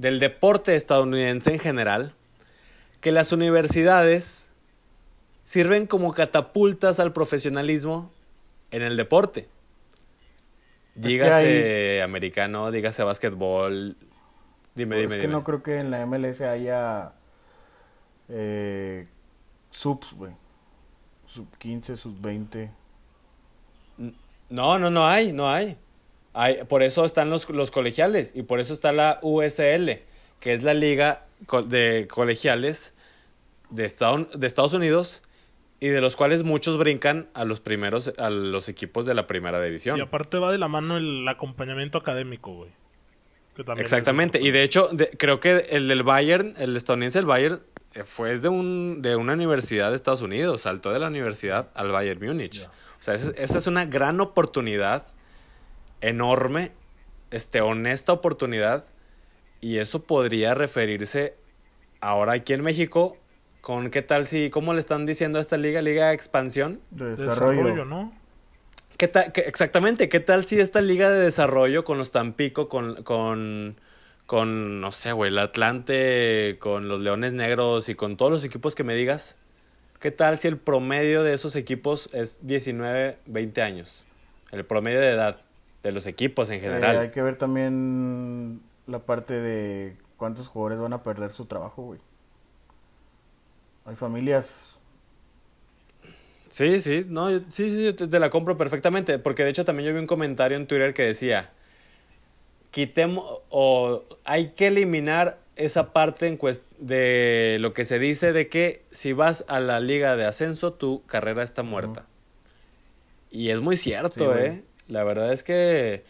del 0.00 0.18
deporte 0.18 0.76
estadounidense 0.76 1.52
en 1.52 1.58
general, 1.58 2.14
que 3.02 3.12
las 3.12 3.32
universidades 3.32 4.48
sirven 5.44 5.86
como 5.86 6.14
catapultas 6.14 6.98
al 7.00 7.12
profesionalismo 7.12 8.10
en 8.70 8.82
el 8.82 8.96
deporte. 8.96 9.46
Dígase 10.94 12.00
americano, 12.02 12.70
dígase 12.70 13.02
básquetbol. 13.02 13.94
Dime, 14.74 14.96
dime, 14.96 15.16
es 15.16 15.20
que 15.20 15.28
no 15.28 15.44
creo 15.44 15.62
que 15.62 15.78
en 15.78 15.90
la 15.90 16.06
MLS 16.06 16.40
haya 16.40 17.12
eh, 18.30 19.06
subs, 19.70 20.14
güey. 20.14 20.32
Sub 21.26 21.46
15, 21.58 21.96
sub 21.98 22.18
20. 22.22 22.70
No, 24.48 24.78
no, 24.78 24.90
no 24.90 25.06
hay, 25.06 25.32
no 25.32 25.50
hay. 25.50 25.76
Hay 26.32 26.64
por 26.64 26.82
eso 26.82 27.04
están 27.04 27.30
los, 27.30 27.48
los 27.50 27.70
colegiales 27.70 28.32
y 28.34 28.42
por 28.42 28.60
eso 28.60 28.74
está 28.74 28.92
la 28.92 29.18
USL, 29.22 30.00
que 30.40 30.54
es 30.54 30.62
la 30.62 30.74
liga 30.74 31.26
de 31.66 32.06
colegiales 32.10 32.94
de, 33.70 33.90
de 34.34 34.46
Estados 34.46 34.72
Unidos 34.72 35.22
y 35.80 35.88
de 35.88 36.00
los 36.00 36.14
cuales 36.14 36.44
muchos 36.44 36.78
brincan 36.78 37.28
a 37.32 37.44
los 37.44 37.60
primeros, 37.60 38.12
a 38.18 38.28
los 38.30 38.68
equipos 38.68 39.06
de 39.06 39.14
la 39.14 39.26
primera 39.26 39.62
división. 39.62 39.98
Y 39.98 40.02
aparte 40.02 40.38
va 40.38 40.52
de 40.52 40.58
la 40.58 40.68
mano 40.68 40.98
el 40.98 41.26
acompañamiento 41.26 41.98
académico, 41.98 42.54
güey. 42.54 42.70
Exactamente, 43.76 44.40
y 44.40 44.52
de 44.52 44.62
hecho 44.62 44.88
creo 45.18 45.40
que 45.40 45.66
el 45.70 45.88
del 45.88 46.02
Bayern, 46.02 46.54
el 46.58 46.76
estadounidense 46.76 47.18
del 47.18 47.26
Bayern, 47.26 47.60
eh, 47.94 48.04
fue 48.04 48.38
de, 48.38 48.48
un, 48.48 49.02
de 49.02 49.16
una 49.16 49.34
universidad 49.34 49.90
de 49.90 49.96
Estados 49.96 50.22
Unidos, 50.22 50.62
saltó 50.62 50.92
de 50.92 50.98
la 50.98 51.08
universidad 51.08 51.68
al 51.74 51.90
Bayern 51.90 52.24
Múnich. 52.24 52.62
O 52.62 53.02
sea, 53.02 53.14
esa, 53.14 53.32
esa, 53.32 53.58
es 53.58 53.66
una 53.66 53.84
gran 53.84 54.20
oportunidad, 54.20 55.06
enorme, 56.00 56.72
este, 57.30 57.60
honesta 57.60 58.12
oportunidad, 58.12 58.86
y 59.60 59.78
eso 59.78 60.02
podría 60.02 60.54
referirse 60.54 61.34
ahora 62.00 62.32
aquí 62.32 62.52
en 62.52 62.62
México 62.62 63.16
con 63.60 63.90
qué 63.90 64.02
tal 64.02 64.26
si, 64.26 64.50
¿cómo 64.50 64.72
le 64.72 64.80
están 64.80 65.06
diciendo 65.06 65.38
a 65.38 65.42
esta 65.42 65.56
liga? 65.56 65.82
Liga 65.82 66.08
de 66.08 66.14
expansión. 66.14 66.80
De 66.90 67.16
desarrollo, 67.16 67.84
¿no? 67.84 68.12
¿Qué 68.96 69.08
tal, 69.08 69.32
exactamente, 69.34 70.08
¿qué 70.08 70.20
tal 70.20 70.44
si 70.44 70.60
esta 70.60 70.82
liga 70.82 71.10
de 71.10 71.20
desarrollo 71.20 71.84
con 71.84 71.96
los 71.96 72.12
Tampico, 72.12 72.68
con, 72.68 73.02
con, 73.02 73.80
con 74.26 74.80
no 74.80 74.92
sé, 74.92 75.12
güey, 75.12 75.30
el 75.30 75.38
Atlante, 75.38 76.56
con 76.58 76.88
los 76.88 77.00
Leones 77.00 77.32
Negros 77.32 77.88
y 77.88 77.94
con 77.94 78.18
todos 78.18 78.30
los 78.30 78.44
equipos 78.44 78.74
que 78.74 78.84
me 78.84 78.94
digas, 78.94 79.38
¿qué 80.00 80.10
tal 80.10 80.38
si 80.38 80.48
el 80.48 80.58
promedio 80.58 81.22
de 81.22 81.32
esos 81.32 81.56
equipos 81.56 82.10
es 82.12 82.46
19, 82.46 83.16
20 83.24 83.62
años? 83.62 84.04
El 84.52 84.66
promedio 84.66 85.00
de 85.00 85.10
edad 85.10 85.40
de 85.82 85.92
los 85.92 86.06
equipos 86.06 86.50
en 86.50 86.60
general. 86.60 86.98
hay 86.98 87.10
que 87.10 87.22
ver 87.22 87.36
también 87.36 88.60
la 88.86 89.00
parte 89.00 89.34
de 89.34 89.96
cuántos 90.16 90.48
jugadores 90.48 90.80
van 90.80 90.92
a 90.92 91.02
perder 91.02 91.30
su 91.30 91.46
trabajo, 91.46 91.82
güey. 91.82 92.00
Hay 93.86 93.96
familias. 93.96 94.76
Sí, 96.50 96.80
sí, 96.80 97.06
no, 97.08 97.30
sí, 97.30 97.42
sí, 97.50 97.92
te, 97.92 98.18
la 98.18 98.28
compro 98.28 98.56
perfectamente, 98.56 99.18
porque 99.18 99.44
de 99.44 99.50
hecho 99.50 99.64
también 99.64 99.88
yo 99.88 99.94
vi 99.94 100.00
un 100.00 100.06
comentario 100.06 100.56
en 100.56 100.66
Twitter 100.66 100.92
que 100.94 101.04
decía, 101.04 101.50
quitemos 102.70 103.40
o 103.48 104.02
hay 104.24 104.48
que 104.50 104.66
eliminar 104.66 105.38
esa 105.56 105.92
parte 105.92 106.26
en 106.26 106.38
de 106.78 107.58
lo 107.60 107.72
que 107.72 107.84
se 107.84 107.98
dice 107.98 108.32
de 108.32 108.48
que 108.48 108.82
si 108.90 109.12
vas 109.12 109.44
a 109.46 109.60
la 109.60 109.78
liga 109.78 110.16
de 110.16 110.24
ascenso 110.24 110.72
tu 110.72 111.04
carrera 111.06 111.42
está 111.42 111.62
muerta. 111.62 112.06
Y 113.30 113.50
es 113.50 113.60
muy 113.60 113.76
cierto, 113.76 114.36
¿eh? 114.36 114.64
La 114.90 115.04
verdad 115.04 115.32
es 115.32 115.42
que 115.44 116.02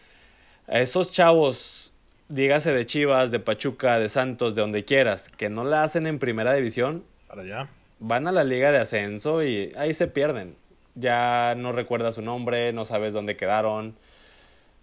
a 0.67 0.81
esos 0.81 1.13
chavos, 1.13 1.93
dígase 2.29 2.73
de 2.73 2.87
Chivas, 2.87 3.31
de 3.31 3.39
Pachuca, 3.39 3.99
de 3.99 4.09
Santos, 4.09 4.55
de 4.55 4.63
donde 4.63 4.85
quieras, 4.87 5.29
que 5.29 5.51
no 5.51 5.65
la 5.65 5.83
hacen 5.83 6.07
en 6.07 6.19
primera 6.19 6.55
división, 6.55 7.05
para 7.29 7.43
allá. 7.43 7.69
Van 7.99 8.27
a 8.27 8.33
la 8.33 8.43
liga 8.43 8.73
de 8.73 8.79
ascenso 8.79 9.45
y 9.45 9.73
ahí 9.77 9.93
se 9.93 10.07
pierden. 10.07 10.57
Ya 10.95 11.55
no 11.57 11.73
recuerdas 11.73 12.15
su 12.15 12.23
nombre, 12.23 12.73
no 12.73 12.87
sabes 12.87 13.13
dónde 13.13 13.37
quedaron, 13.37 13.97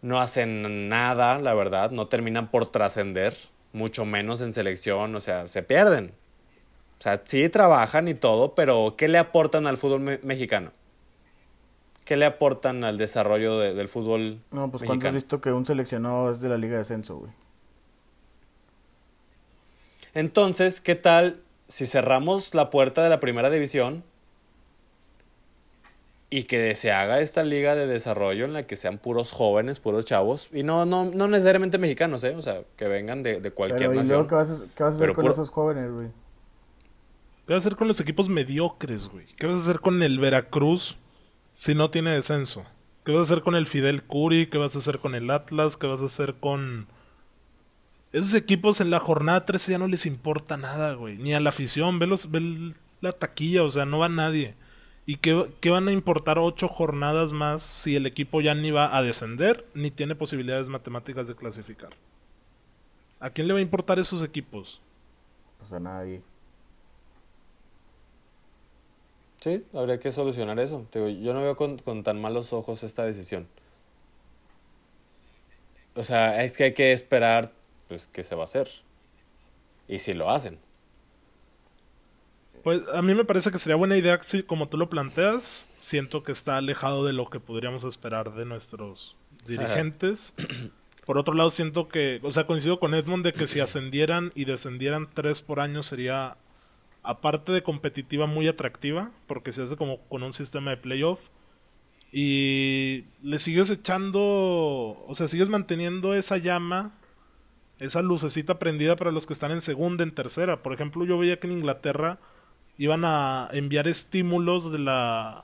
no 0.04 0.22
hacen 0.22 0.90
nada, 0.90 1.40
la 1.40 1.56
verdad, 1.56 1.90
no 1.90 2.08
terminan 2.08 2.52
por 2.52 2.72
trascender, 2.72 3.36
mucho 3.74 4.06
menos 4.06 4.42
en 4.42 4.54
selección, 4.54 5.16
o 5.16 5.20
sea, 5.20 5.48
se 5.48 5.64
pierden. 5.64 6.14
O 7.00 7.02
sea, 7.02 7.20
sí 7.26 7.50
trabajan 7.50 8.08
y 8.08 8.14
todo, 8.14 8.54
pero 8.54 8.94
¿qué 8.96 9.08
le 9.08 9.18
aportan 9.18 9.66
al 9.66 9.78
fútbol 9.78 10.20
mexicano? 10.22 10.72
¿Qué 12.08 12.16
le 12.16 12.26
aportan 12.26 12.86
al 12.86 12.98
desarrollo 12.98 13.60
del 13.60 13.90
fútbol 13.90 14.40
No, 14.52 14.72
pues 14.72 14.84
¿cuándo 14.86 15.10
has 15.10 15.14
visto 15.14 15.42
que 15.42 15.52
un 15.52 15.66
seleccionado 15.66 16.30
es 16.30 16.40
de 16.40 16.48
la 16.48 16.58
liga 16.58 16.76
de 16.76 16.82
ascenso, 16.82 17.18
güey? 17.18 17.34
Entonces, 20.14 20.80
¿qué 20.80 20.96
tal 20.96 21.42
si 21.68 21.86
cerramos 21.86 22.56
la 22.56 22.70
puerta 22.70 23.04
de 23.04 23.10
la 23.10 23.20
primera 23.20 23.50
división 23.50 24.06
y 26.30 26.44
que 26.44 26.74
se 26.76 26.94
haga 26.94 27.20
esta 27.20 27.44
liga 27.44 27.76
de 27.76 27.88
desarrollo 27.88 28.46
en 28.46 28.54
la 28.54 28.64
que 28.64 28.78
sean 28.78 29.00
puros 29.00 29.34
jóvenes, 29.34 29.82
puros 29.82 30.06
chavos, 30.06 30.48
y 30.54 30.64
no, 30.64 30.86
no, 30.86 31.04
no 31.04 31.28
necesariamente 31.28 31.78
mexicanos, 31.78 32.24
¿eh? 32.24 32.38
O 32.38 32.42
sea, 32.42 32.62
que 32.78 32.88
vengan 32.88 33.22
de, 33.22 33.42
de 33.42 33.52
cualquier 33.52 33.90
Pero, 33.90 33.96
¿y 33.96 33.98
nación. 33.98 34.28
¿qué 34.28 34.36
vas 34.36 34.50
a, 34.50 34.64
qué 34.74 34.84
vas 34.84 34.94
a 34.94 34.98
hacer 34.98 35.14
con 35.14 35.28
esos 35.28 35.50
jóvenes, 35.50 35.92
güey? 35.92 36.08
¿Qué 37.46 37.54
vas 37.54 37.66
a 37.66 37.68
hacer 37.68 37.78
con 37.78 37.90
los 37.90 38.00
equipos 38.00 38.30
mediocres, 38.30 39.10
güey? 39.10 39.26
¿Qué 39.36 39.46
vas 39.46 39.58
a 39.58 39.60
hacer 39.60 39.82
con 39.82 40.02
el 40.02 40.20
Veracruz 40.20 40.98
si 41.58 41.74
no 41.74 41.90
tiene 41.90 42.12
descenso? 42.12 42.64
¿Qué 43.04 43.12
vas 43.12 43.22
a 43.22 43.34
hacer 43.34 43.42
con 43.42 43.56
el 43.56 43.66
Fidel 43.66 44.04
Curi? 44.04 44.46
¿Qué 44.46 44.60
vas 44.60 44.76
a 44.76 44.80
hacer 44.80 45.00
con 45.00 45.16
el 45.16 45.32
Atlas? 45.32 45.76
¿Qué 45.76 45.88
vas 45.88 46.04
a 46.04 46.06
hacer 46.06 46.36
con 46.36 46.86
esos 48.12 48.36
equipos 48.36 48.80
en 48.80 48.92
la 48.92 49.00
jornada 49.00 49.44
13 49.44 49.72
ya 49.72 49.80
no 49.80 49.88
les 49.88 50.06
importa 50.06 50.56
nada, 50.56 50.94
güey. 50.94 51.18
Ni 51.18 51.34
a 51.34 51.40
la 51.40 51.50
afición. 51.50 51.98
Ve, 51.98 52.06
los, 52.06 52.30
ve 52.30 52.74
la 53.02 53.12
taquilla, 53.12 53.64
o 53.64 53.70
sea, 53.70 53.88
no 53.88 53.98
va 53.98 54.08
nadie. 54.08 54.54
¿Y 55.08 55.16
qué, 55.16 55.52
qué, 55.60 55.72
van 55.72 55.88
a 55.88 55.92
importar 55.92 56.38
ocho 56.38 56.68
jornadas 56.68 57.34
más 57.34 57.64
si 57.64 57.96
el 57.96 58.06
equipo 58.06 58.40
ya 58.40 58.54
ni 58.54 58.70
va 58.70 58.96
a 58.96 59.02
descender 59.02 59.66
ni 59.74 59.90
tiene 59.90 60.14
posibilidades 60.14 60.70
matemáticas 60.70 61.28
de 61.28 61.36
clasificar? 61.36 61.90
¿A 63.20 63.32
quién 63.32 63.48
le 63.48 63.54
va 63.54 63.60
a 63.60 63.64
importar 63.64 63.98
esos 63.98 64.22
equipos? 64.22 64.80
Pues 65.58 65.74
a 65.74 65.80
nadie. 65.80 66.22
Sí, 69.48 69.64
habría 69.74 69.98
que 70.00 70.12
solucionar 70.12 70.60
eso. 70.60 70.86
yo 70.94 71.34
no 71.34 71.42
veo 71.42 71.56
con, 71.56 71.78
con 71.78 72.04
tan 72.04 72.20
malos 72.20 72.52
ojos 72.52 72.84
esta 72.84 73.06
decisión. 73.06 73.48
O 75.96 76.04
sea, 76.04 76.44
es 76.44 76.58
que 76.58 76.66
hay 76.66 76.74
que 76.74 76.92
esperar 76.92 77.54
pues, 77.88 78.08
¿qué 78.08 78.24
se 78.24 78.36
va 78.36 78.42
a 78.42 78.46
hacer? 78.46 78.70
Y 79.88 80.00
si 80.00 80.14
lo 80.14 80.30
hacen. 80.30 80.60
Pues 82.64 82.82
a 82.94 83.02
mí 83.02 83.16
me 83.16 83.24
parece 83.24 83.52
que 83.52 83.58
sería 83.58 83.78
buena 83.78 83.96
idea, 83.96 84.20
si, 84.22 84.44
como 84.44 84.68
tú 84.68 84.78
lo 84.78 84.90
planteas, 84.90 85.70
siento 85.80 86.24
que 86.24 86.34
está 86.34 86.58
alejado 86.58 87.06
de 87.06 87.14
lo 87.14 87.30
que 87.30 87.40
podríamos 87.40 87.86
esperar 87.86 88.34
de 88.34 88.44
nuestros 88.44 89.16
dirigentes. 89.48 90.36
Por 91.06 91.18
otro 91.18 91.34
lado, 91.34 91.50
siento 91.50 91.88
que, 91.88 92.20
o 92.22 92.34
sea, 92.34 92.46
coincido 92.46 92.82
con 92.82 92.94
Edmond 92.94 93.24
de 93.24 93.32
que 93.32 93.48
si 93.48 93.62
ascendieran 93.62 94.34
y 94.36 94.44
descendieran 94.44 95.08
tres 95.14 95.42
por 95.42 95.62
año 95.62 95.82
sería, 95.82 96.36
aparte 97.08 97.52
de 97.52 97.64
competitiva, 97.64 98.28
muy 98.28 98.48
atractiva, 98.48 99.12
porque 99.28 99.52
se 99.52 99.64
hace 99.64 99.78
como 99.78 100.00
con 100.08 100.24
un 100.24 100.34
sistema 100.34 100.72
de 100.72 100.78
playoff. 100.78 101.20
Y 102.12 103.04
le 103.24 103.40
sigues 103.40 103.70
echando, 103.70 104.22
o 104.22 105.14
sea, 105.16 105.28
sigues 105.28 105.50
manteniendo 105.50 106.14
esa 106.14 106.38
llama 106.38 106.94
esa 107.80 108.02
lucecita 108.02 108.60
prendida 108.60 108.96
para 108.96 109.12
los 109.12 109.28
que 109.28 109.34
están 109.34 109.52
en 109.52 109.62
segunda, 109.62 110.04
en 110.04 110.14
tercera. 110.14 110.64
Por 110.64 110.74
ejemplo, 110.74 111.06
yo 111.06 111.18
veía 111.18 111.40
que 111.40 111.48
en 111.48 111.54
Inglaterra 111.54 112.20
iban 112.78 113.04
a 113.06 113.50
enviar 113.54 113.88
estímulos 113.88 114.72
de 114.72 114.80
la 114.80 115.44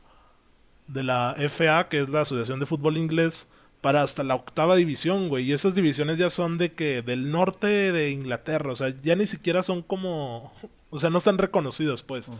de 0.87 1.03
la 1.03 1.35
FA, 1.49 1.87
que 1.89 2.01
es 2.01 2.09
la 2.09 2.21
Asociación 2.21 2.59
de 2.59 2.65
Fútbol 2.65 2.97
Inglés, 2.97 3.47
para 3.81 4.01
hasta 4.01 4.23
la 4.23 4.35
octava 4.35 4.75
división, 4.75 5.29
güey. 5.29 5.45
Y 5.45 5.53
esas 5.53 5.75
divisiones 5.75 6.17
ya 6.17 6.29
son 6.29 6.57
de 6.57 6.73
que 6.73 7.01
del 7.01 7.31
norte 7.31 7.91
de 7.91 8.11
Inglaterra, 8.11 8.71
o 8.71 8.75
sea, 8.75 8.93
ya 9.01 9.15
ni 9.15 9.25
siquiera 9.25 9.63
son 9.63 9.81
como, 9.81 10.53
o 10.93 10.99
sea, 10.99 11.09
no 11.09 11.17
están 11.17 11.39
reconocidos, 11.39 12.03
pues. 12.03 12.31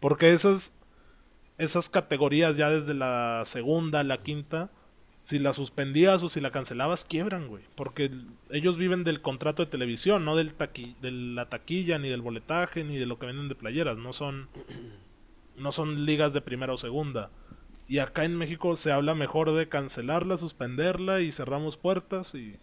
Porque 0.00 0.32
esas 0.32 0.74
esas 1.56 1.88
categorías 1.88 2.58
ya 2.58 2.68
desde 2.68 2.92
la 2.92 3.42
segunda, 3.46 4.02
la 4.04 4.18
quinta 4.18 4.70
si 5.22 5.40
la 5.40 5.52
suspendías 5.52 6.22
o 6.22 6.28
si 6.28 6.40
la 6.40 6.52
cancelabas, 6.52 7.04
quiebran, 7.04 7.48
güey. 7.48 7.64
Porque 7.74 8.12
ellos 8.50 8.76
viven 8.76 9.02
del 9.02 9.22
contrato 9.22 9.64
de 9.64 9.70
televisión, 9.70 10.24
no 10.24 10.36
del 10.36 10.54
de 11.00 11.10
la 11.10 11.48
taquilla, 11.48 11.98
ni 11.98 12.08
del 12.08 12.22
boletaje, 12.22 12.84
ni 12.84 12.96
de 12.96 13.06
lo 13.06 13.18
que 13.18 13.26
venden 13.26 13.48
de 13.48 13.56
playeras. 13.56 13.98
No 13.98 14.12
son, 14.12 14.48
no 15.56 15.72
son 15.72 16.04
ligas 16.04 16.32
de 16.32 16.42
primera 16.42 16.74
o 16.74 16.76
segunda. 16.76 17.28
Y 17.88 17.98
acá 17.98 18.24
en 18.24 18.36
México 18.36 18.76
se 18.76 18.92
habla 18.92 19.16
mejor 19.16 19.52
de 19.52 19.68
cancelarla, 19.68 20.36
suspenderla 20.36 21.20
y 21.22 21.32
cerramos 21.32 21.76
puertas 21.76 22.34
y... 22.34 22.56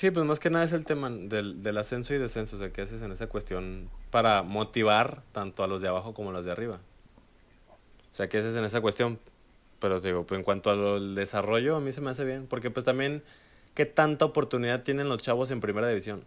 Sí, 0.00 0.10
pues 0.10 0.24
más 0.24 0.40
que 0.40 0.48
nada 0.48 0.64
es 0.64 0.72
el 0.72 0.86
tema 0.86 1.10
del, 1.10 1.62
del 1.62 1.76
ascenso 1.76 2.14
y 2.14 2.18
descenso, 2.18 2.56
o 2.56 2.58
sea, 2.58 2.72
¿qué 2.72 2.80
haces 2.80 3.02
en 3.02 3.12
esa 3.12 3.26
cuestión 3.26 3.90
para 4.10 4.42
motivar 4.42 5.22
tanto 5.32 5.62
a 5.62 5.66
los 5.66 5.82
de 5.82 5.88
abajo 5.88 6.14
como 6.14 6.30
a 6.30 6.32
los 6.32 6.46
de 6.46 6.50
arriba? 6.50 6.80
O 8.10 8.14
sea, 8.14 8.26
¿qué 8.26 8.38
haces 8.38 8.56
en 8.56 8.64
esa 8.64 8.80
cuestión? 8.80 9.18
Pero 9.78 10.00
digo, 10.00 10.24
pues 10.24 10.38
en 10.38 10.42
cuanto 10.42 10.70
al 10.70 11.14
desarrollo, 11.14 11.76
a 11.76 11.80
mí 11.80 11.92
se 11.92 12.00
me 12.00 12.08
hace 12.08 12.24
bien. 12.24 12.46
Porque 12.46 12.70
pues 12.70 12.82
también, 12.82 13.22
¿qué 13.74 13.84
tanta 13.84 14.24
oportunidad 14.24 14.84
tienen 14.84 15.10
los 15.10 15.20
chavos 15.22 15.50
en 15.50 15.60
primera 15.60 15.86
división? 15.86 16.24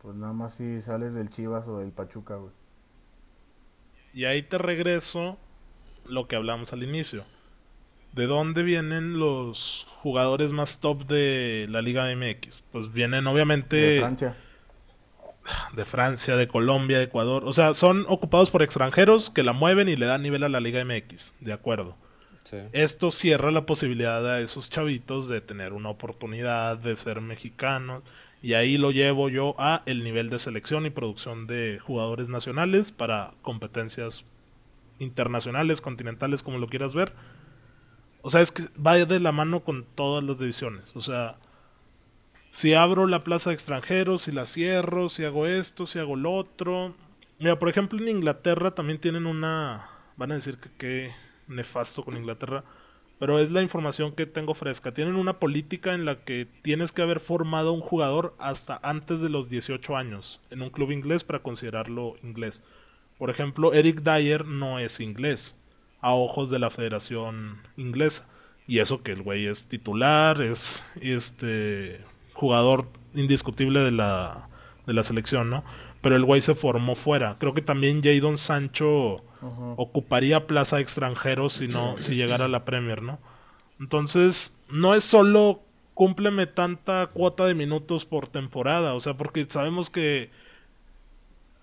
Pues 0.00 0.16
nada 0.16 0.32
más 0.32 0.54
si 0.54 0.80
sales 0.80 1.12
del 1.12 1.28
Chivas 1.28 1.68
o 1.68 1.80
del 1.80 1.90
Pachuca, 1.90 2.36
güey. 2.36 2.52
Y 4.14 4.24
ahí 4.24 4.40
te 4.40 4.56
regreso 4.56 5.36
lo 6.06 6.28
que 6.28 6.36
hablamos 6.36 6.72
al 6.72 6.82
inicio. 6.82 7.26
¿De 8.12 8.26
dónde 8.26 8.62
vienen 8.62 9.18
los 9.18 9.86
jugadores 10.02 10.52
más 10.52 10.80
top 10.80 11.06
de 11.06 11.66
la 11.70 11.82
Liga 11.82 12.14
MX? 12.14 12.62
Pues 12.70 12.92
vienen 12.92 13.26
obviamente... 13.26 13.76
De 13.76 14.00
Francia 14.00 14.36
de 15.74 15.84
Francia, 15.84 16.36
de 16.36 16.48
Colombia, 16.48 16.98
de 16.98 17.04
Ecuador. 17.04 17.44
O 17.46 17.52
sea, 17.52 17.74
son 17.74 18.04
ocupados 18.08 18.50
por 18.50 18.62
extranjeros 18.62 19.30
que 19.30 19.42
la 19.42 19.52
mueven 19.52 19.88
y 19.88 19.96
le 19.96 20.06
dan 20.06 20.22
nivel 20.22 20.44
a 20.44 20.48
la 20.48 20.60
Liga 20.60 20.84
MX. 20.84 21.34
De 21.40 21.52
acuerdo. 21.52 21.96
Esto 22.72 23.10
cierra 23.10 23.50
la 23.50 23.64
posibilidad 23.64 24.30
a 24.30 24.40
esos 24.40 24.68
chavitos 24.68 25.26
de 25.26 25.40
tener 25.40 25.72
una 25.72 25.88
oportunidad 25.88 26.76
de 26.76 26.94
ser 26.96 27.22
mexicanos. 27.22 28.02
Y 28.42 28.52
ahí 28.52 28.76
lo 28.76 28.90
llevo 28.90 29.30
yo 29.30 29.54
a 29.58 29.82
el 29.86 30.04
nivel 30.04 30.28
de 30.28 30.38
selección 30.38 30.84
y 30.84 30.90
producción 30.90 31.46
de 31.46 31.78
jugadores 31.78 32.28
nacionales 32.28 32.92
para 32.92 33.30
competencias 33.40 34.26
internacionales, 34.98 35.80
continentales, 35.80 36.42
como 36.42 36.58
lo 36.58 36.66
quieras 36.66 36.92
ver. 36.92 37.14
O 38.22 38.30
sea, 38.30 38.40
es 38.40 38.52
que 38.52 38.62
va 38.80 38.94
de 38.94 39.20
la 39.20 39.32
mano 39.32 39.64
con 39.64 39.84
todas 39.84 40.22
las 40.22 40.38
decisiones. 40.38 40.94
O 40.94 41.00
sea, 41.00 41.36
si 42.50 42.72
abro 42.72 43.06
la 43.06 43.24
plaza 43.24 43.50
de 43.50 43.54
extranjeros, 43.54 44.22
si 44.22 44.32
la 44.32 44.46
cierro, 44.46 45.08
si 45.08 45.24
hago 45.24 45.46
esto, 45.46 45.86
si 45.86 45.98
hago 45.98 46.14
lo 46.14 46.32
otro. 46.32 46.94
Mira, 47.40 47.58
por 47.58 47.68
ejemplo, 47.68 47.98
en 47.98 48.08
Inglaterra 48.08 48.74
también 48.74 49.00
tienen 49.00 49.26
una... 49.26 49.88
Van 50.16 50.30
a 50.30 50.36
decir 50.36 50.58
que 50.58 50.70
qué 50.78 51.14
nefasto 51.48 52.04
con 52.04 52.16
Inglaterra, 52.16 52.64
pero 53.18 53.40
es 53.40 53.50
la 53.50 53.62
información 53.62 54.12
que 54.12 54.26
tengo 54.26 54.54
fresca. 54.54 54.92
Tienen 54.92 55.16
una 55.16 55.40
política 55.40 55.94
en 55.94 56.04
la 56.04 56.22
que 56.24 56.46
tienes 56.62 56.92
que 56.92 57.02
haber 57.02 57.18
formado 57.18 57.72
un 57.72 57.80
jugador 57.80 58.36
hasta 58.38 58.78
antes 58.84 59.20
de 59.20 59.30
los 59.30 59.48
18 59.48 59.96
años 59.96 60.40
en 60.50 60.62
un 60.62 60.70
club 60.70 60.92
inglés 60.92 61.24
para 61.24 61.42
considerarlo 61.42 62.14
inglés. 62.22 62.62
Por 63.18 63.30
ejemplo, 63.30 63.72
Eric 63.72 64.02
Dyer 64.02 64.46
no 64.46 64.78
es 64.78 65.00
inglés 65.00 65.56
a 66.02 66.14
ojos 66.14 66.50
de 66.50 66.58
la 66.58 66.68
Federación 66.68 67.62
Inglesa. 67.78 68.28
Y 68.66 68.80
eso 68.80 69.02
que 69.02 69.12
el 69.12 69.22
güey 69.22 69.46
es 69.46 69.66
titular, 69.66 70.42
es 70.42 70.84
este 71.00 72.00
jugador 72.34 72.88
indiscutible 73.14 73.80
de 73.80 73.92
la, 73.92 74.48
de 74.86 74.92
la 74.92 75.02
selección, 75.02 75.48
¿no? 75.48 75.64
Pero 76.00 76.16
el 76.16 76.24
güey 76.24 76.40
se 76.40 76.54
formó 76.54 76.94
fuera. 76.94 77.36
Creo 77.38 77.54
que 77.54 77.62
también 77.62 78.02
Jadon 78.02 78.36
Sancho 78.38 79.24
ocuparía 79.76 80.46
plaza 80.46 80.76
de 80.76 80.82
extranjero 80.82 81.48
si, 81.48 81.66
no, 81.66 81.98
si 81.98 82.14
llegara 82.14 82.44
a 82.44 82.48
la 82.48 82.64
Premier, 82.64 83.02
¿no? 83.02 83.18
Entonces, 83.80 84.60
no 84.68 84.94
es 84.94 85.04
solo 85.04 85.62
cúmpleme 85.94 86.46
tanta 86.46 87.08
cuota 87.08 87.46
de 87.46 87.54
minutos 87.54 88.04
por 88.04 88.26
temporada, 88.26 88.94
o 88.94 89.00
sea, 89.00 89.14
porque 89.14 89.44
sabemos 89.48 89.90
que 89.90 90.30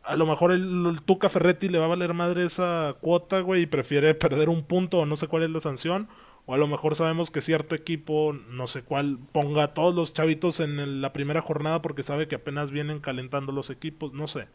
a 0.10 0.16
lo 0.16 0.26
mejor 0.26 0.52
el, 0.52 0.88
el, 0.88 1.02
Tuca 1.04 1.30
Ferretti 1.30 1.70
le 1.70 1.78
va 1.78 1.86
a 1.86 1.90
valer 1.90 2.16
madre 2.16 2.44
esa 2.44 2.96
cuota, 3.00 3.42
güey, 3.42 3.62
y 3.62 3.66
prefiere 3.68 4.16
perder 4.16 4.50
un 4.50 4.64
punto 4.64 4.98
o 4.98 5.06
no 5.06 5.16
sé 5.16 5.28
cuál 5.28 5.44
es 5.44 5.52
la 5.52 5.60
sanción, 5.60 6.10
o 6.48 6.56
a 6.56 6.58
lo 6.58 6.68
mejor 6.68 6.96
sabemos 6.96 7.30
que 7.30 7.42
cierto 7.42 7.76
equipo, 7.76 8.34
no 8.34 8.66
sé 8.66 8.82
cuál, 8.82 9.20
ponga 9.32 9.66
a 9.66 9.74
todos 9.76 9.94
los 9.94 10.12
chavitos 10.12 10.62
en 10.62 11.02
la 11.02 11.14
primera 11.14 11.42
jornada 11.44 11.84
porque 11.84 12.02
sabe 12.02 12.28
que 12.28 12.34
apenas 12.34 12.72
vienen 12.72 13.02
calentando 13.02 13.52
los 13.52 13.70
equipos, 13.70 14.12
no 14.12 14.26
sé. 14.26 14.48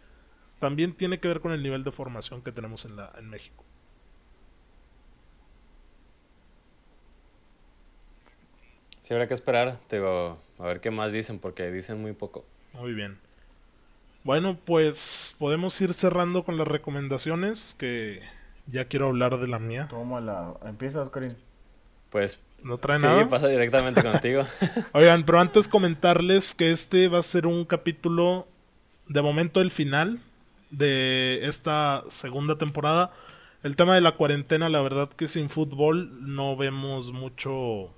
También 0.58 0.92
tiene 0.92 1.20
que 1.20 1.28
ver 1.28 1.40
con 1.40 1.52
el 1.52 1.62
nivel 1.62 1.84
de 1.84 1.92
formación 1.92 2.42
que 2.42 2.50
tenemos 2.50 2.84
en, 2.84 2.96
la, 2.96 3.12
en 3.16 3.30
México. 3.30 3.64
Sí, 9.02 9.14
habrá 9.14 9.28
que 9.28 9.34
esperar, 9.34 9.78
digo, 9.88 10.36
a 10.58 10.64
ver 10.64 10.80
qué 10.80 10.90
más 10.90 11.12
dicen, 11.12 11.38
porque 11.38 11.70
dicen 11.70 12.00
muy 12.00 12.12
poco. 12.12 12.44
Muy 12.72 12.92
bien. 12.92 13.23
Bueno, 14.24 14.58
pues 14.64 15.36
podemos 15.38 15.78
ir 15.82 15.92
cerrando 15.92 16.44
con 16.44 16.56
las 16.56 16.66
recomendaciones, 16.66 17.76
que 17.78 18.20
ya 18.66 18.86
quiero 18.86 19.08
hablar 19.08 19.38
de 19.38 19.48
la 19.48 19.58
mía. 19.58 19.86
Tómala, 19.90 20.54
empieza, 20.64 21.02
Oscarín. 21.02 21.36
Pues 22.08 22.40
no 22.62 22.78
trae 22.78 22.98
sí, 22.98 23.04
nada. 23.04 23.28
pasa 23.28 23.48
directamente 23.48 24.02
contigo. 24.02 24.44
Oigan, 24.92 25.26
pero 25.26 25.40
antes 25.40 25.68
comentarles 25.68 26.54
que 26.54 26.70
este 26.70 27.08
va 27.08 27.18
a 27.18 27.22
ser 27.22 27.46
un 27.46 27.66
capítulo 27.66 28.48
de 29.08 29.20
momento 29.20 29.60
el 29.60 29.70
final 29.70 30.18
de 30.70 31.46
esta 31.46 32.02
segunda 32.08 32.56
temporada. 32.56 33.12
El 33.62 33.76
tema 33.76 33.94
de 33.94 34.00
la 34.00 34.12
cuarentena, 34.12 34.70
la 34.70 34.80
verdad 34.80 35.10
que 35.10 35.28
sin 35.28 35.50
fútbol 35.50 36.34
no 36.34 36.56
vemos 36.56 37.12
mucho 37.12 37.90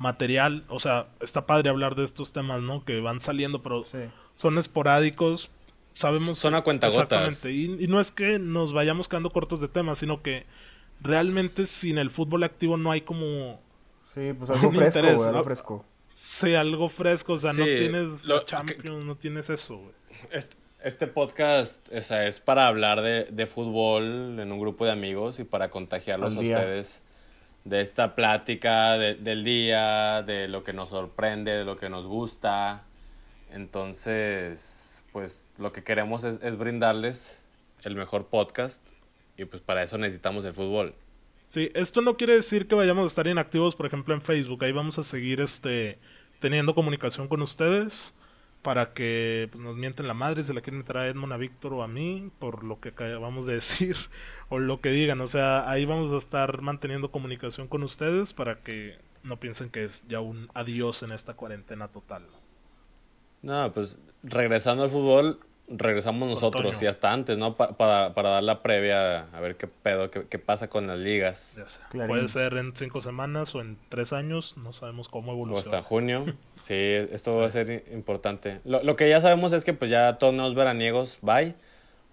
material. 0.00 0.64
O 0.68 0.80
sea, 0.80 1.06
está 1.20 1.46
padre 1.46 1.70
hablar 1.70 1.94
de 1.94 2.02
estos 2.02 2.32
temas, 2.32 2.62
¿no? 2.62 2.84
Que 2.84 3.00
van 3.00 3.20
saliendo, 3.20 3.62
pero 3.62 3.84
son 4.34 4.58
esporádicos. 4.58 5.50
Sabemos. 5.92 6.38
Son 6.38 6.54
a 6.54 6.62
cuentagotas. 6.62 7.28
Exactamente. 7.28 7.52
Y, 7.52 7.84
y 7.84 7.86
no 7.86 8.00
es 8.00 8.10
que 8.10 8.38
nos 8.38 8.72
vayamos 8.72 9.08
quedando 9.08 9.30
cortos 9.30 9.60
de 9.60 9.68
temas, 9.68 9.98
sino 9.98 10.22
que 10.22 10.46
realmente 11.00 11.66
sin 11.66 11.98
el 11.98 12.10
fútbol 12.10 12.42
activo 12.42 12.76
no 12.76 12.90
hay 12.90 13.02
como 13.02 13.60
sí, 14.14 14.32
pues 14.32 14.50
algo 14.50 14.72
fresco, 14.72 14.98
interés, 14.98 15.22
algo 15.22 15.44
fresco. 15.44 15.84
Sí, 16.08 16.54
algo 16.54 16.88
fresco, 16.88 17.34
o 17.34 17.38
sea, 17.38 17.52
no 17.52 17.64
tienes 17.64 18.24
lo, 18.24 18.44
Champions, 18.44 19.04
no 19.04 19.16
tienes 19.16 19.48
eso, 19.48 19.76
güey. 19.76 19.92
Este, 20.32 20.56
este, 20.82 21.06
podcast 21.06 21.88
o 21.94 22.00
sea, 22.00 22.26
es 22.26 22.40
para 22.40 22.66
hablar 22.66 23.00
de, 23.00 23.24
de, 23.24 23.46
fútbol 23.46 24.38
en 24.40 24.50
un 24.50 24.58
grupo 24.58 24.84
de 24.84 24.92
amigos 24.92 25.38
y 25.38 25.44
para 25.44 25.70
contagiarlos 25.70 26.36
a 26.36 26.40
ustedes 26.40 27.09
de 27.64 27.80
esta 27.80 28.14
plática 28.14 28.96
de, 28.98 29.14
del 29.14 29.44
día, 29.44 30.22
de 30.22 30.48
lo 30.48 30.64
que 30.64 30.72
nos 30.72 30.90
sorprende, 30.90 31.52
de 31.52 31.64
lo 31.64 31.76
que 31.76 31.88
nos 31.88 32.06
gusta. 32.06 32.84
Entonces, 33.52 35.02
pues 35.12 35.46
lo 35.58 35.72
que 35.72 35.82
queremos 35.82 36.24
es, 36.24 36.42
es 36.42 36.56
brindarles 36.56 37.44
el 37.82 37.96
mejor 37.96 38.26
podcast 38.26 38.80
y 39.36 39.44
pues 39.44 39.62
para 39.62 39.82
eso 39.82 39.98
necesitamos 39.98 40.44
el 40.44 40.54
fútbol. 40.54 40.94
Sí, 41.46 41.70
esto 41.74 42.00
no 42.00 42.16
quiere 42.16 42.34
decir 42.34 42.68
que 42.68 42.76
vayamos 42.76 43.04
a 43.04 43.08
estar 43.08 43.26
inactivos, 43.26 43.74
por 43.74 43.86
ejemplo, 43.86 44.14
en 44.14 44.22
Facebook. 44.22 44.62
Ahí 44.62 44.72
vamos 44.72 44.98
a 44.98 45.02
seguir 45.02 45.40
este 45.40 45.98
teniendo 46.38 46.74
comunicación 46.74 47.28
con 47.28 47.42
ustedes 47.42 48.14
para 48.62 48.92
que 48.92 49.50
nos 49.56 49.76
mienten 49.76 50.06
la 50.06 50.14
madre 50.14 50.42
si 50.42 50.52
la 50.52 50.60
quieren 50.60 50.78
meter 50.78 50.96
a 50.98 51.06
Edmond, 51.08 51.32
a 51.32 51.36
Víctor 51.36 51.74
o 51.74 51.82
a 51.82 51.88
mí 51.88 52.30
por 52.38 52.64
lo 52.64 52.80
que 52.80 52.90
acabamos 52.90 53.46
de 53.46 53.54
decir 53.60 53.96
o 54.48 54.58
lo 54.58 54.80
que 54.80 54.90
digan. 54.90 55.20
O 55.20 55.26
sea, 55.26 55.70
ahí 55.70 55.84
vamos 55.84 56.12
a 56.12 56.18
estar 56.18 56.60
manteniendo 56.62 57.10
comunicación 57.10 57.68
con 57.68 57.82
ustedes 57.82 58.32
para 58.32 58.58
que 58.58 58.96
no 59.22 59.38
piensen 59.38 59.70
que 59.70 59.84
es 59.84 60.06
ya 60.08 60.20
un 60.20 60.48
adiós 60.54 61.02
en 61.02 61.12
esta 61.12 61.34
cuarentena 61.34 61.88
total. 61.88 62.26
No, 63.42 63.72
pues 63.72 63.98
regresando 64.22 64.84
al 64.84 64.90
fútbol, 64.90 65.40
regresamos 65.70 66.28
nosotros 66.28 66.82
y 66.82 66.86
hasta 66.86 67.12
antes, 67.12 67.38
¿no? 67.38 67.56
para, 67.56 68.12
para 68.14 68.28
dar 68.28 68.42
la 68.42 68.62
previa, 68.62 69.28
a 69.32 69.40
ver 69.40 69.56
qué 69.56 69.66
pedo, 69.66 70.10
qué, 70.10 70.38
pasa 70.38 70.68
con 70.68 70.86
las 70.86 70.98
ligas. 70.98 71.56
Puede 71.92 72.28
ser 72.28 72.56
en 72.56 72.74
cinco 72.74 73.00
semanas 73.00 73.54
o 73.54 73.60
en 73.60 73.78
tres 73.88 74.12
años, 74.12 74.56
no 74.56 74.72
sabemos 74.72 75.08
cómo 75.08 75.32
evoluciona. 75.32 75.76
O 75.76 75.78
hasta 75.78 75.88
junio. 75.88 76.26
Sí, 76.62 76.74
esto 76.74 77.38
va 77.38 77.46
a 77.46 77.48
ser 77.48 77.86
importante. 77.90 78.60
Lo, 78.66 78.82
lo, 78.82 78.94
que 78.94 79.08
ya 79.08 79.22
sabemos 79.22 79.54
es 79.54 79.64
que 79.64 79.72
pues 79.72 79.90
ya 79.90 80.18
torneos 80.18 80.54
veraniegos, 80.54 81.18
bye. 81.22 81.54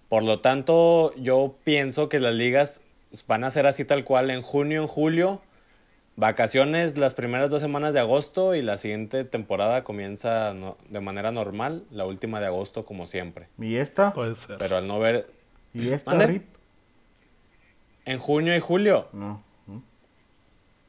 Por 0.08 0.22
lo 0.22 0.40
tanto, 0.40 1.14
yo 1.16 1.54
pienso 1.64 2.08
que 2.08 2.18
las 2.18 2.32
ligas 2.32 2.80
van 3.26 3.44
a 3.44 3.50
ser 3.50 3.66
así 3.66 3.84
tal 3.84 4.04
cual 4.04 4.30
en 4.30 4.40
junio, 4.40 4.80
en 4.80 4.88
julio 4.88 5.42
Vacaciones 6.18 6.98
las 6.98 7.14
primeras 7.14 7.48
dos 7.48 7.62
semanas 7.62 7.94
de 7.94 8.00
agosto 8.00 8.56
y 8.56 8.62
la 8.62 8.76
siguiente 8.76 9.22
temporada 9.22 9.84
comienza 9.84 10.52
de 10.88 11.00
manera 11.00 11.30
normal, 11.30 11.84
la 11.92 12.06
última 12.06 12.40
de 12.40 12.46
agosto 12.46 12.84
como 12.84 13.06
siempre. 13.06 13.46
¿Y 13.56 13.76
esta? 13.76 14.12
Puede 14.12 14.34
ser. 14.34 14.56
Pero 14.58 14.78
al 14.78 14.88
no 14.88 14.98
ver... 14.98 15.30
¿Y 15.72 15.90
esta, 15.90 16.18
Rip? 16.18 16.42
En 18.04 18.18
junio 18.18 18.56
y 18.56 18.58
julio. 18.58 19.06
No. 19.12 19.44
O 19.68 19.80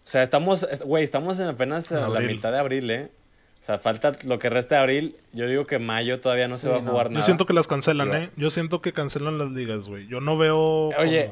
sea, 0.03 0.23
estamos, 0.23 0.67
güey, 0.84 1.03
estamos 1.03 1.39
en 1.39 1.45
apenas 1.45 1.91
a 1.91 2.09
la 2.09 2.21
mitad 2.21 2.51
de 2.51 2.57
abril, 2.57 2.89
¿eh? 2.89 3.11
O 3.59 3.63
sea, 3.63 3.77
falta 3.77 4.17
lo 4.23 4.39
que 4.39 4.49
resta 4.49 4.75
de 4.77 4.82
abril. 4.82 5.15
Yo 5.32 5.47
digo 5.47 5.67
que 5.67 5.77
mayo 5.77 6.21
todavía 6.21 6.47
no 6.47 6.57
se 6.57 6.69
va 6.69 6.77
a 6.77 6.82
jugar 6.82 7.11
nada. 7.11 7.19
Yo 7.19 7.21
siento 7.21 7.45
que 7.45 7.53
las 7.53 7.67
cancelan, 7.67 8.15
¿eh? 8.15 8.32
Yo 8.36 8.49
siento 8.49 8.82
que 8.82 8.93
cancelan 8.93 9.38
las 9.38 9.51
ligas, 9.51 9.88
güey. 9.89 10.07
Yo 10.07 10.21
no 10.21 10.39
veo... 10.39 10.88
Oye, 10.97 11.30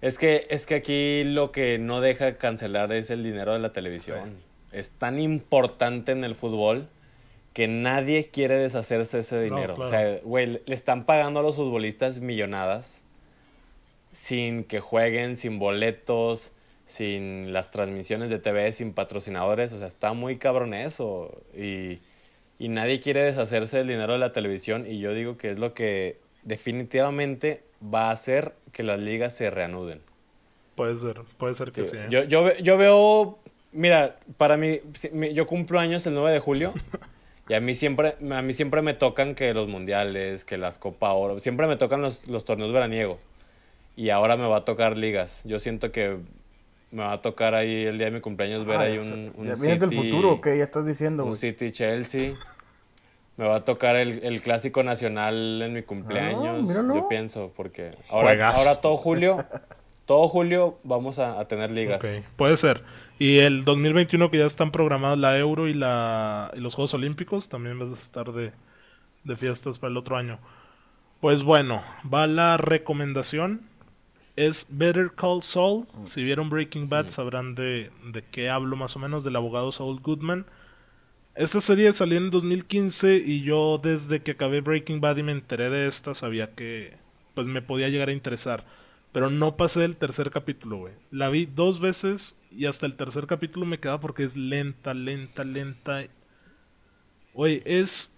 Es 0.00 0.18
que, 0.18 0.46
es 0.50 0.66
que 0.66 0.76
aquí 0.76 1.24
lo 1.24 1.52
que 1.52 1.78
no 1.78 2.00
deja 2.00 2.38
cancelar 2.38 2.92
es 2.92 3.10
el 3.10 3.22
dinero 3.22 3.52
de 3.52 3.58
la 3.58 3.72
televisión. 3.72 4.38
Es 4.72 4.90
tan 4.90 5.18
importante 5.18 6.12
en 6.12 6.24
el 6.24 6.34
fútbol 6.34 6.88
que 7.52 7.68
nadie 7.68 8.28
quiere 8.28 8.54
deshacerse 8.56 9.18
de 9.18 9.20
ese 9.22 9.40
dinero. 9.42 9.74
O 9.78 9.86
sea, 9.86 10.18
güey, 10.22 10.62
le 10.64 10.74
están 10.74 11.04
pagando 11.04 11.40
a 11.40 11.42
los 11.42 11.56
futbolistas 11.56 12.20
millonadas 12.20 13.02
sin 14.12 14.64
que 14.64 14.80
jueguen, 14.80 15.36
sin 15.36 15.58
boletos, 15.58 16.52
sin 16.86 17.52
las 17.52 17.70
transmisiones 17.70 18.30
de 18.30 18.38
TV, 18.38 18.72
sin 18.72 18.92
patrocinadores. 18.92 19.72
O 19.72 19.78
sea, 19.78 19.86
está 19.86 20.14
muy 20.14 20.38
cabrón 20.38 20.72
eso. 20.72 21.42
Y, 21.54 21.98
y 22.58 22.68
nadie 22.68 23.00
quiere 23.00 23.22
deshacerse 23.22 23.78
del 23.78 23.88
dinero 23.88 24.14
de 24.14 24.18
la 24.18 24.32
televisión. 24.32 24.86
Y 24.86 24.98
yo 24.98 25.12
digo 25.12 25.36
que 25.36 25.50
es 25.50 25.58
lo 25.58 25.74
que 25.74 26.18
definitivamente 26.42 27.62
va 27.82 28.08
a 28.08 28.12
hacer 28.12 28.54
que 28.72 28.82
las 28.82 29.00
ligas 29.00 29.34
se 29.34 29.50
reanuden. 29.50 30.00
Puede 30.74 30.96
ser, 30.96 31.22
puede 31.38 31.54
ser 31.54 31.72
que 31.72 31.84
sí. 31.84 31.96
¿eh? 31.96 32.06
Yo, 32.10 32.24
yo, 32.24 32.56
yo 32.58 32.78
veo, 32.78 33.38
mira, 33.72 34.16
para 34.36 34.56
mí, 34.56 34.80
yo 35.32 35.46
cumplo 35.46 35.78
años 35.78 36.06
el 36.06 36.14
9 36.14 36.32
de 36.32 36.38
julio. 36.40 36.74
Y 37.48 37.54
a 37.54 37.60
mí 37.60 37.74
siempre, 37.74 38.14
a 38.30 38.42
mí 38.42 38.52
siempre 38.52 38.80
me 38.80 38.94
tocan 38.94 39.34
que 39.34 39.52
los 39.54 39.68
mundiales, 39.68 40.44
que 40.44 40.56
las 40.56 40.78
Copa 40.78 41.10
Oro, 41.14 41.40
siempre 41.40 41.66
me 41.66 41.74
tocan 41.74 42.00
los, 42.00 42.28
los 42.28 42.44
torneos 42.44 42.72
veraniegos. 42.72 43.18
Y 43.96 44.10
ahora 44.10 44.36
me 44.36 44.46
va 44.46 44.58
a 44.58 44.64
tocar 44.64 44.96
ligas. 44.96 45.42
Yo 45.44 45.58
siento 45.58 45.90
que 45.90 46.18
me 46.92 47.02
va 47.02 47.14
a 47.14 47.22
tocar 47.22 47.56
ahí 47.56 47.86
el 47.86 47.98
día 47.98 48.06
de 48.06 48.12
mi 48.12 48.20
cumpleaños 48.20 48.64
ver 48.64 48.76
ah, 48.76 48.82
ahí 48.82 48.98
un, 48.98 49.32
un 49.36 49.56
City, 49.56 49.78
del 49.78 49.92
futuro, 49.92 50.40
¿qué 50.40 50.58
ya 50.58 50.62
estás 50.62 50.86
diciendo? 50.86 51.24
Un 51.24 51.34
City 51.34 51.72
Chelsea. 51.72 52.34
Me 53.40 53.46
va 53.46 53.56
a 53.56 53.64
tocar 53.64 53.96
el, 53.96 54.22
el 54.22 54.42
clásico 54.42 54.82
nacional 54.82 55.62
en 55.62 55.72
mi 55.72 55.82
cumpleaños. 55.82 56.68
Ah, 56.68 56.92
yo 56.94 57.08
pienso, 57.08 57.50
porque 57.56 57.96
ahora, 58.10 58.50
ahora 58.50 58.82
todo 58.82 58.98
julio 58.98 59.38
todo 60.10 60.28
julio 60.28 60.78
vamos 60.82 61.18
a, 61.18 61.42
tener 61.46 61.70
ligas. 61.70 62.04
puede 62.36 62.56
ser. 62.58 62.82
Y 63.18 63.38
el 63.38 63.64
2021 63.64 64.30
que 64.30 64.38
ya 64.38 64.44
están 64.44 64.72
programados 64.72 65.18
la 65.18 65.38
Euro 65.38 65.68
y, 65.68 65.72
la, 65.72 66.50
los 66.56 66.74
Juegos 66.74 66.92
Olímpicos, 66.94 67.48
también 67.48 67.78
vas 67.78 67.90
a 67.90 67.94
estar 67.94 68.32
de, 68.32 68.52
fiestas 69.36 69.78
para 69.78 69.92
el 69.92 69.96
otro 69.96 70.16
año. 70.16 70.38
Pues 71.20 71.44
bueno, 71.44 71.82
va 72.12 72.26
la 72.26 72.58
recomendación. 72.58 73.62
Es 74.34 74.66
Better 74.68 75.12
Call 75.14 75.42
Saul. 75.42 75.86
Si 76.04 76.24
vieron 76.24 76.50
Breaking 76.50 76.90
Bad 76.90 77.06
mm. 77.06 77.10
sabrán 77.10 77.54
de, 77.54 77.90
de 78.12 78.22
qué 78.32 78.50
hablo 78.50 78.74
más 78.76 78.96
o 78.96 78.98
menos, 78.98 79.24
del 79.24 79.36
abogado 79.36 79.72
Saul 79.72 80.00
Goodman. 80.00 80.44
Esta 81.40 81.62
serie 81.62 81.90
salió 81.94 82.18
en 82.18 82.30
2015 82.30 83.16
y 83.16 83.40
yo 83.40 83.80
desde 83.82 84.20
que 84.20 84.32
acabé 84.32 84.60
Breaking 84.60 85.00
Bad 85.00 85.16
y 85.16 85.22
me 85.22 85.32
enteré 85.32 85.70
de 85.70 85.86
esta 85.86 86.12
sabía 86.12 86.54
que 86.54 86.98
pues 87.32 87.46
me 87.46 87.62
podía 87.62 87.88
llegar 87.88 88.10
a 88.10 88.12
interesar. 88.12 88.66
Pero 89.10 89.30
no 89.30 89.56
pasé 89.56 89.86
el 89.86 89.96
tercer 89.96 90.30
capítulo, 90.30 90.76
güey. 90.76 90.92
La 91.10 91.30
vi 91.30 91.46
dos 91.46 91.80
veces 91.80 92.36
y 92.50 92.66
hasta 92.66 92.84
el 92.84 92.94
tercer 92.94 93.26
capítulo 93.26 93.64
me 93.64 93.80
quedaba 93.80 94.00
porque 94.00 94.22
es 94.22 94.36
lenta, 94.36 94.92
lenta, 94.92 95.44
lenta. 95.44 96.02
Güey, 97.32 97.62
es 97.64 98.14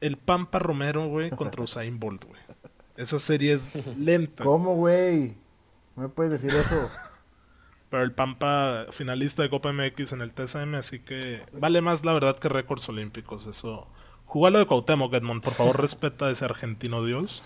el 0.00 0.16
Pampa 0.16 0.58
Romero, 0.58 1.06
güey, 1.06 1.30
contra 1.30 1.62
Usain 1.62 2.00
Bolt, 2.00 2.24
güey. 2.24 2.42
Esa 2.96 3.20
serie 3.20 3.52
es 3.52 3.72
lenta. 3.96 4.42
¿Cómo, 4.42 4.74
güey? 4.74 5.36
¿No 5.94 6.02
me 6.02 6.08
puedes 6.08 6.32
decir 6.32 6.50
eso? 6.50 6.90
Pero 7.94 8.02
el 8.02 8.10
Pampa 8.10 8.86
finalista 8.90 9.44
de 9.44 9.50
Copa 9.50 9.72
MX 9.72 10.14
en 10.14 10.20
el 10.20 10.34
TSM, 10.34 10.74
así 10.74 10.98
que 10.98 11.42
vale 11.52 11.80
más 11.80 12.04
la 12.04 12.12
verdad 12.12 12.36
que 12.36 12.48
récords 12.48 12.88
olímpicos. 12.88 13.46
Eso. 13.46 13.86
Jugalo 14.24 14.58
de 14.58 14.66
Cuauhtémoc, 14.66 15.14
Edmond. 15.14 15.44
Por 15.44 15.54
favor, 15.54 15.80
respeta 15.80 16.26
a 16.26 16.32
ese 16.32 16.44
argentino 16.44 17.04
Dios. 17.04 17.44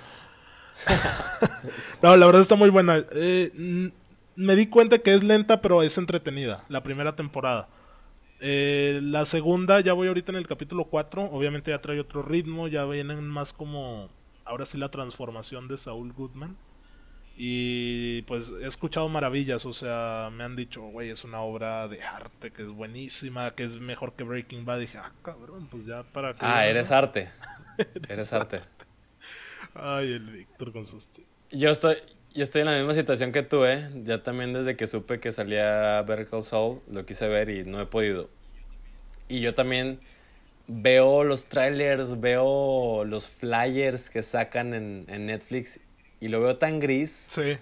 no, 2.03 2.17
la 2.17 2.25
verdad 2.25 2.41
está 2.41 2.55
muy 2.55 2.71
buena. 2.71 2.97
Eh, 3.13 3.93
me 4.37 4.57
di 4.57 4.69
cuenta 4.69 5.01
que 5.01 5.13
es 5.13 5.23
lenta, 5.23 5.61
pero 5.61 5.83
es 5.83 5.99
entretenida. 5.99 6.65
La 6.71 6.83
primera 6.83 7.15
temporada. 7.15 7.69
Eh, 8.41 9.01
la 9.03 9.27
segunda, 9.27 9.81
ya 9.81 9.93
voy 9.93 10.09
ahorita 10.09 10.33
en 10.33 10.39
el 10.39 10.49
capítulo 10.49 10.85
4. 10.85 11.25
Obviamente 11.25 11.73
ya 11.73 11.83
trae 11.83 12.01
otro 12.01 12.23
ritmo. 12.23 12.69
Ya 12.69 12.87
vienen 12.87 13.29
más 13.29 13.53
como. 13.53 14.09
Ahora 14.47 14.65
sí, 14.65 14.79
la 14.79 14.91
transformación 14.91 15.69
de 15.69 15.77
Saul 15.77 16.15
Goodman. 16.15 16.57
Y 17.41 18.22
pues 18.22 18.51
he 18.61 18.66
escuchado 18.66 19.09
maravillas. 19.09 19.64
O 19.64 19.72
sea, 19.72 20.28
me 20.32 20.43
han 20.43 20.57
dicho, 20.57 20.82
güey, 20.82 21.11
es 21.11 21.22
una 21.22 21.41
obra 21.41 21.86
de 21.86 22.03
arte 22.03 22.51
que 22.51 22.62
es 22.62 22.68
buenísima, 22.68 23.55
que 23.55 23.62
es 23.62 23.80
mejor 23.80 24.14
que 24.14 24.24
Breaking 24.24 24.64
Bad. 24.64 24.80
dije, 24.80 24.99
ah, 24.99 25.12
cabrón, 25.22 25.68
pues 25.70 25.86
ya 25.86 26.03
para 26.03 26.34
que. 26.34 26.41
Ah, 26.41 26.66
eres 26.66 26.91
arte. 26.91 27.28
eres 28.09 28.32
arte. 28.32 28.61
Ay, 29.74 30.14
el 30.14 30.30
Víctor 30.30 30.72
con 30.72 30.84
sus 30.84 31.09
Yo 31.53 31.70
estoy, 31.70 31.97
yo 32.34 32.43
estoy 32.43 32.62
en 32.62 32.66
la 32.66 32.76
misma 32.76 32.95
situación 32.95 33.30
que 33.30 33.45
tú, 33.45 33.64
¿eh? 33.64 33.89
Ya 34.05 34.24
también 34.24 34.53
desde 34.53 34.76
que 34.76 34.89
supe 34.89 35.20
que 35.20 35.30
salía 35.30 36.03
Better 36.03 36.43
Soul, 36.43 36.80
lo 36.91 37.07
quise 37.07 37.28
ver 37.28 37.51
y 37.51 37.64
no 37.64 37.80
he 37.80 37.86
podido. 37.86 38.28
Y 39.28 39.41
yo 39.41 39.55
también 39.55 40.01
veo 40.66 41.24
los 41.24 41.45
trailers, 41.45 42.20
veo 42.20 43.05
los 43.05 43.28
flyers 43.28 44.11
que 44.11 44.22
sacan 44.22 44.74
en, 44.74 45.26
Netflix 45.26 45.80
y 46.21 46.29
lo 46.29 46.41
veo 46.41 46.57
tan 46.57 46.81
gris. 46.81 47.25
Sí. 47.29 47.57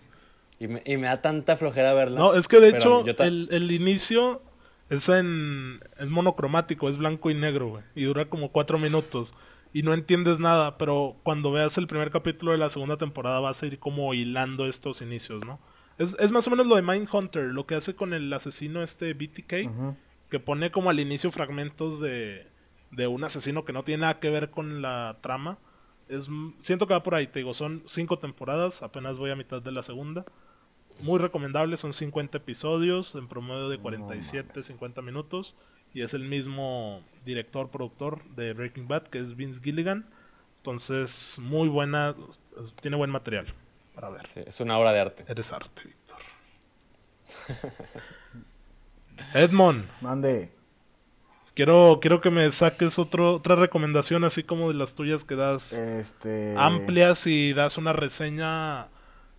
Y 0.59 0.69
me, 0.69 0.83
y 0.87 0.97
me 0.97 1.07
da 1.07 1.21
tanta 1.21 1.57
flojera 1.57 1.93
verlo. 1.93 2.19
No, 2.19 2.35
es 2.35 2.49
que 2.49 2.61
de 2.61 2.71
hecho 2.71 3.05
el, 3.19 3.49
el, 3.51 3.71
inicio 3.73 4.41
es 4.89 5.09
en 5.09 5.79
es 5.99 6.09
monocromático, 6.09 6.89
es 6.89 6.97
blanco 6.97 7.31
y 7.31 7.35
negro, 7.35 7.69
güey. 7.69 7.85
Y 7.95 8.05
dura 8.05 8.25
como 8.27 8.51
cuatro 8.51 8.79
minutos 8.79 9.35
y 9.77 9.83
no 9.83 9.93
entiendes 9.93 10.41
nada, 10.41 10.79
pero 10.79 11.17
cuando 11.23 11.53
veas 11.53 11.77
el 11.77 11.87
primer 11.87 12.11
capítulo 12.11 12.53
de 12.53 12.59
la 12.59 12.71
segunda 12.71 12.97
temporada 12.97 13.41
vas 13.41 13.63
a 13.63 13.67
ir 13.67 13.79
como 13.79 14.15
hilando 14.15 14.67
estos 14.67 15.03
inicios, 15.03 15.45
¿no? 15.45 15.61
Es, 15.99 16.33
más 16.33 16.47
o 16.47 16.51
menos 16.51 16.67
lo 16.67 16.77
de 16.77 16.83
Mindhunter, 16.83 17.45
lo 17.45 17.67
que 17.67 17.75
hace 17.75 17.95
con 17.95 18.15
el 18.15 18.33
asesino 18.33 18.83
este 18.83 19.13
BTK, 19.13 19.95
que 20.31 20.41
pone 20.41 20.71
como 20.71 20.89
al 20.89 20.99
inicio 20.99 21.31
fragmentos 21.31 22.01
de, 22.01 22.47
de 22.91 23.07
un 23.07 23.23
asesino 23.25 23.67
que 23.67 23.75
no 23.75 23.83
tiene 23.83 24.03
nada 24.03 24.19
que 24.19 24.31
ver 24.31 24.51
con 24.51 24.81
la 24.81 25.19
trama. 25.21 25.59
Es, 26.09 26.29
siento 26.61 26.87
que 26.87 26.95
va 26.95 27.03
por 27.03 27.15
ahí, 27.15 27.27
te 27.27 27.41
digo, 27.41 27.55
son 27.55 27.83
cinco 27.87 28.19
temporadas, 28.19 28.83
apenas 28.83 29.19
voy 29.19 29.31
a 29.31 29.37
mitad 29.37 29.61
de 29.61 29.73
la 29.73 29.83
segunda. 29.83 30.25
Muy 31.01 31.19
recomendable, 31.19 31.77
son 31.77 31.93
50 31.93 32.39
episodios, 32.39 33.15
en 33.17 33.29
promedio 33.29 33.69
de 33.69 33.79
47, 33.79 34.63
50 34.63 35.03
minutos 35.03 35.55
y 35.97 36.03
es 36.03 36.13
el 36.13 36.25
mismo 36.25 37.01
director, 37.25 37.71
productor 37.71 38.23
de 38.35 38.53
Breaking 38.53 38.87
Bad, 38.87 39.05
que 39.05 39.19
es 39.19 39.35
Vince 39.35 39.63
Gilligan. 39.63 40.07
Entonces, 40.59 41.39
muy 41.41 41.69
buena, 41.69 42.15
tiene 42.83 42.99
buen 42.99 43.11
material 43.11 43.47
para 43.95 44.11
ver. 44.11 44.27
es 44.35 44.61
una 44.61 44.79
obra 44.79 44.93
de 44.93 45.01
arte. 45.01 45.25
Eres 45.27 45.53
arte, 45.55 45.83
Víctor. 45.85 46.19
Edmond. 49.35 49.89
Mande. 50.03 50.53
Quiero, 51.57 52.01
quiero 52.03 52.21
que 52.21 52.31
me 52.31 52.53
saques 52.53 52.99
otro, 52.99 53.37
otra 53.37 53.57
recomendación, 53.57 54.25
así 54.25 54.43
como 54.43 54.69
de 54.69 54.75
las 54.75 54.95
tuyas 54.95 55.25
que 55.25 55.37
das 55.37 55.79
este... 55.79 56.55
amplias 56.59 57.27
y 57.27 57.55
das 57.55 57.79
una 57.79 57.95
reseña 57.95 58.89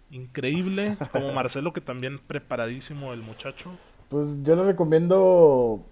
increíble, 0.10 0.98
como 1.12 1.32
Marcelo, 1.32 1.74
que 1.74 1.82
también 1.82 2.18
preparadísimo 2.18 3.14
el 3.14 3.22
muchacho. 3.22 3.72
Pues 4.10 4.42
yo 4.42 4.56
le 4.56 4.64
recomiendo 4.64 5.86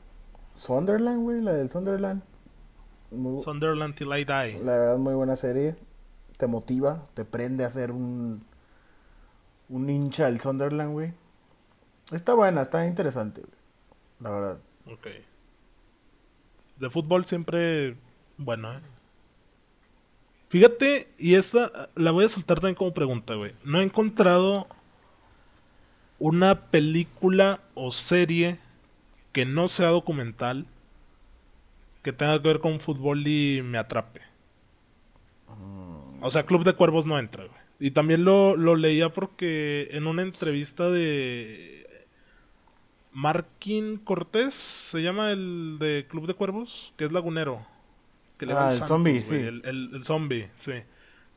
Sunderland, 0.55 1.21
güey, 1.21 1.41
la 1.41 1.53
del 1.53 1.69
Sunderland. 1.69 2.23
Sunderland 3.37 3.93
Till 3.93 4.07
I 4.07 4.25
Die. 4.25 4.63
La 4.63 4.77
verdad, 4.77 4.97
muy 4.97 5.13
buena 5.13 5.35
serie. 5.35 5.75
Te 6.37 6.47
motiva, 6.47 7.03
te 7.13 7.23
prende 7.23 7.65
a 7.65 7.69
ser 7.69 7.91
un. 7.91 8.41
Un 9.69 9.89
hincha 9.91 10.25
del 10.25 10.41
Sunderland, 10.41 10.91
güey. 10.91 11.13
Está 12.11 12.33
buena, 12.33 12.61
está 12.61 12.83
interesante, 12.87 13.41
güey. 13.41 13.53
La 14.21 14.29
verdad. 14.31 14.57
Ok. 14.91 15.07
De 16.77 16.89
fútbol 16.89 17.25
siempre. 17.25 17.95
Bueno, 18.37 18.73
¿eh? 18.73 18.81
Fíjate, 20.49 21.07
y 21.17 21.35
esta 21.35 21.89
la 21.95 22.11
voy 22.11 22.25
a 22.25 22.29
soltar 22.29 22.59
también 22.59 22.75
como 22.75 22.93
pregunta, 22.93 23.35
güey. 23.35 23.53
No 23.63 23.81
he 23.81 23.83
encontrado 23.83 24.67
una 26.19 26.69
película 26.69 27.61
o 27.73 27.91
serie 27.91 28.57
que 29.33 29.45
no 29.45 29.67
sea 29.67 29.89
documental, 29.89 30.65
que 32.03 32.13
tenga 32.13 32.41
que 32.41 32.47
ver 32.47 32.59
con 32.59 32.79
fútbol 32.79 33.25
y 33.27 33.61
me 33.63 33.77
atrape. 33.77 34.21
O 36.21 36.29
sea, 36.29 36.45
Club 36.45 36.63
de 36.63 36.73
Cuervos 36.73 37.05
no 37.05 37.19
entra, 37.19 37.45
güey. 37.45 37.59
Y 37.79 37.91
también 37.91 38.23
lo, 38.23 38.55
leía 38.55 39.09
porque 39.09 39.89
en 39.91 40.07
una 40.07 40.21
entrevista 40.21 40.89
de 40.89 41.84
Marquín 43.15 43.95
Cortés, 43.97 44.53
se 44.53 45.01
llama 45.01 45.31
el 45.31 45.77
de 45.79 46.05
Club 46.09 46.27
de 46.27 46.33
Cuervos, 46.33 46.93
que 46.97 47.05
es 47.05 47.13
lagunero. 47.13 47.65
Que 48.37 48.45
ah, 48.51 48.67
el, 48.67 48.73
zombie, 48.73 49.21
sí. 49.21 49.35
El, 49.35 50.03
zombie, 50.03 50.49
sí. 50.53 50.73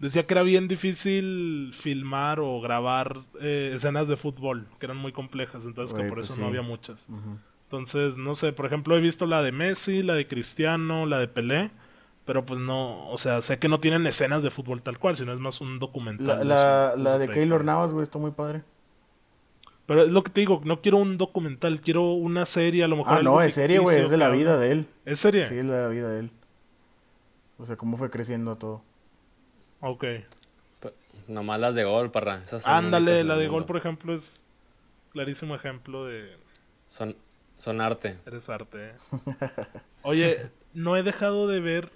Decía 0.01 0.27
que 0.27 0.35
era 0.35 0.43
bien 0.43 0.67
difícil 0.67 1.71
filmar 1.73 2.41
o 2.41 2.61
grabar 2.61 3.17
eh, 3.41 3.71
escenas 3.75 4.09
de 4.09 4.17
fútbol, 4.17 4.67
que 4.81 4.87
eran 4.87 4.97
muy 4.97 5.13
complejas, 5.13 5.67
entonces 5.67 5.97
que 5.97 6.03
por 6.03 6.15
pues 6.15 6.29
eso 6.29 6.41
no 6.41 6.49
había 6.49 6.63
muchas. 6.63 7.09
Entonces, 7.67 8.19
no 8.19 8.35
sé, 8.35 8.53
por 8.53 8.67
ejemplo, 8.67 8.97
he 8.97 9.01
visto 9.01 9.27
la 9.27 9.41
de 9.41 9.53
Messi, 9.53 10.03
la 10.03 10.15
de 10.15 10.27
Cristiano, 10.27 11.07
la 11.07 11.21
de 11.21 11.29
Pelé, 11.29 11.71
pero 12.25 12.45
pues 12.45 12.59
no, 12.59 13.09
o 13.09 13.19
sea, 13.19 13.41
sé 13.41 13.61
que 13.61 13.69
no 13.69 13.79
tienen 13.79 14.05
escenas 14.05 14.43
de 14.43 14.51
fútbol 14.51 14.83
tal 14.83 14.99
cual, 14.99 15.15
sino 15.15 15.33
es 15.33 15.39
más 15.39 15.61
un 15.61 15.79
documental. 15.79 16.49
La, 16.49 16.95
la, 16.97 17.19
de 17.19 17.29
Keylor 17.29 17.65
Navas, 17.65 17.93
güey, 17.93 18.03
está 18.03 18.19
muy 18.19 18.33
padre. 18.33 18.65
Pero 19.89 20.03
es 20.05 20.11
lo 20.11 20.23
que 20.23 20.31
te 20.31 20.41
digo, 20.43 20.61
no 20.65 20.83
quiero 20.83 20.99
un 20.99 21.17
documental, 21.17 21.81
quiero 21.81 22.13
una 22.13 22.45
serie, 22.45 22.85
a 22.85 22.89
lo 22.89 22.97
mejor. 22.97 23.15
Ah, 23.15 23.23
no, 23.23 23.41
es 23.41 23.55
serie, 23.55 23.79
güey, 23.79 23.99
es 24.03 24.11
de 24.11 24.19
la 24.19 24.29
vida 24.29 24.59
de 24.59 24.71
él. 24.71 24.87
¿Es 25.07 25.19
serie? 25.19 25.49
Sí, 25.49 25.57
es 25.57 25.65
de 25.67 25.81
la 25.81 25.89
vida 25.89 26.11
de 26.11 26.21
él. 26.21 26.31
O 27.57 27.65
sea, 27.65 27.77
cómo 27.77 27.97
fue 27.97 28.11
creciendo 28.11 28.55
todo. 28.57 28.83
Ok. 29.81 30.03
P- 30.81 30.95
Nomás 31.27 31.59
las 31.59 31.75
de 31.75 31.85
gol, 31.85 32.11
parra. 32.11 32.43
Esas 32.45 32.63
son 32.65 32.71
Ándale, 32.73 33.25
la 33.25 33.37
de 33.37 33.49
gol, 33.49 33.65
por 33.65 33.79
ejemplo, 33.79 34.13
es 34.13 34.45
clarísimo 35.13 35.55
ejemplo 35.55 36.05
de 36.05 36.37
Son, 36.87 37.17
son 37.57 37.81
arte. 37.81 38.19
eres 38.27 38.51
arte. 38.51 38.91
¿eh? 38.91 38.95
Oye, 40.03 40.51
no 40.75 40.99
he 40.99 41.03
dejado 41.03 41.47
de 41.49 41.61
ver, 41.61 41.91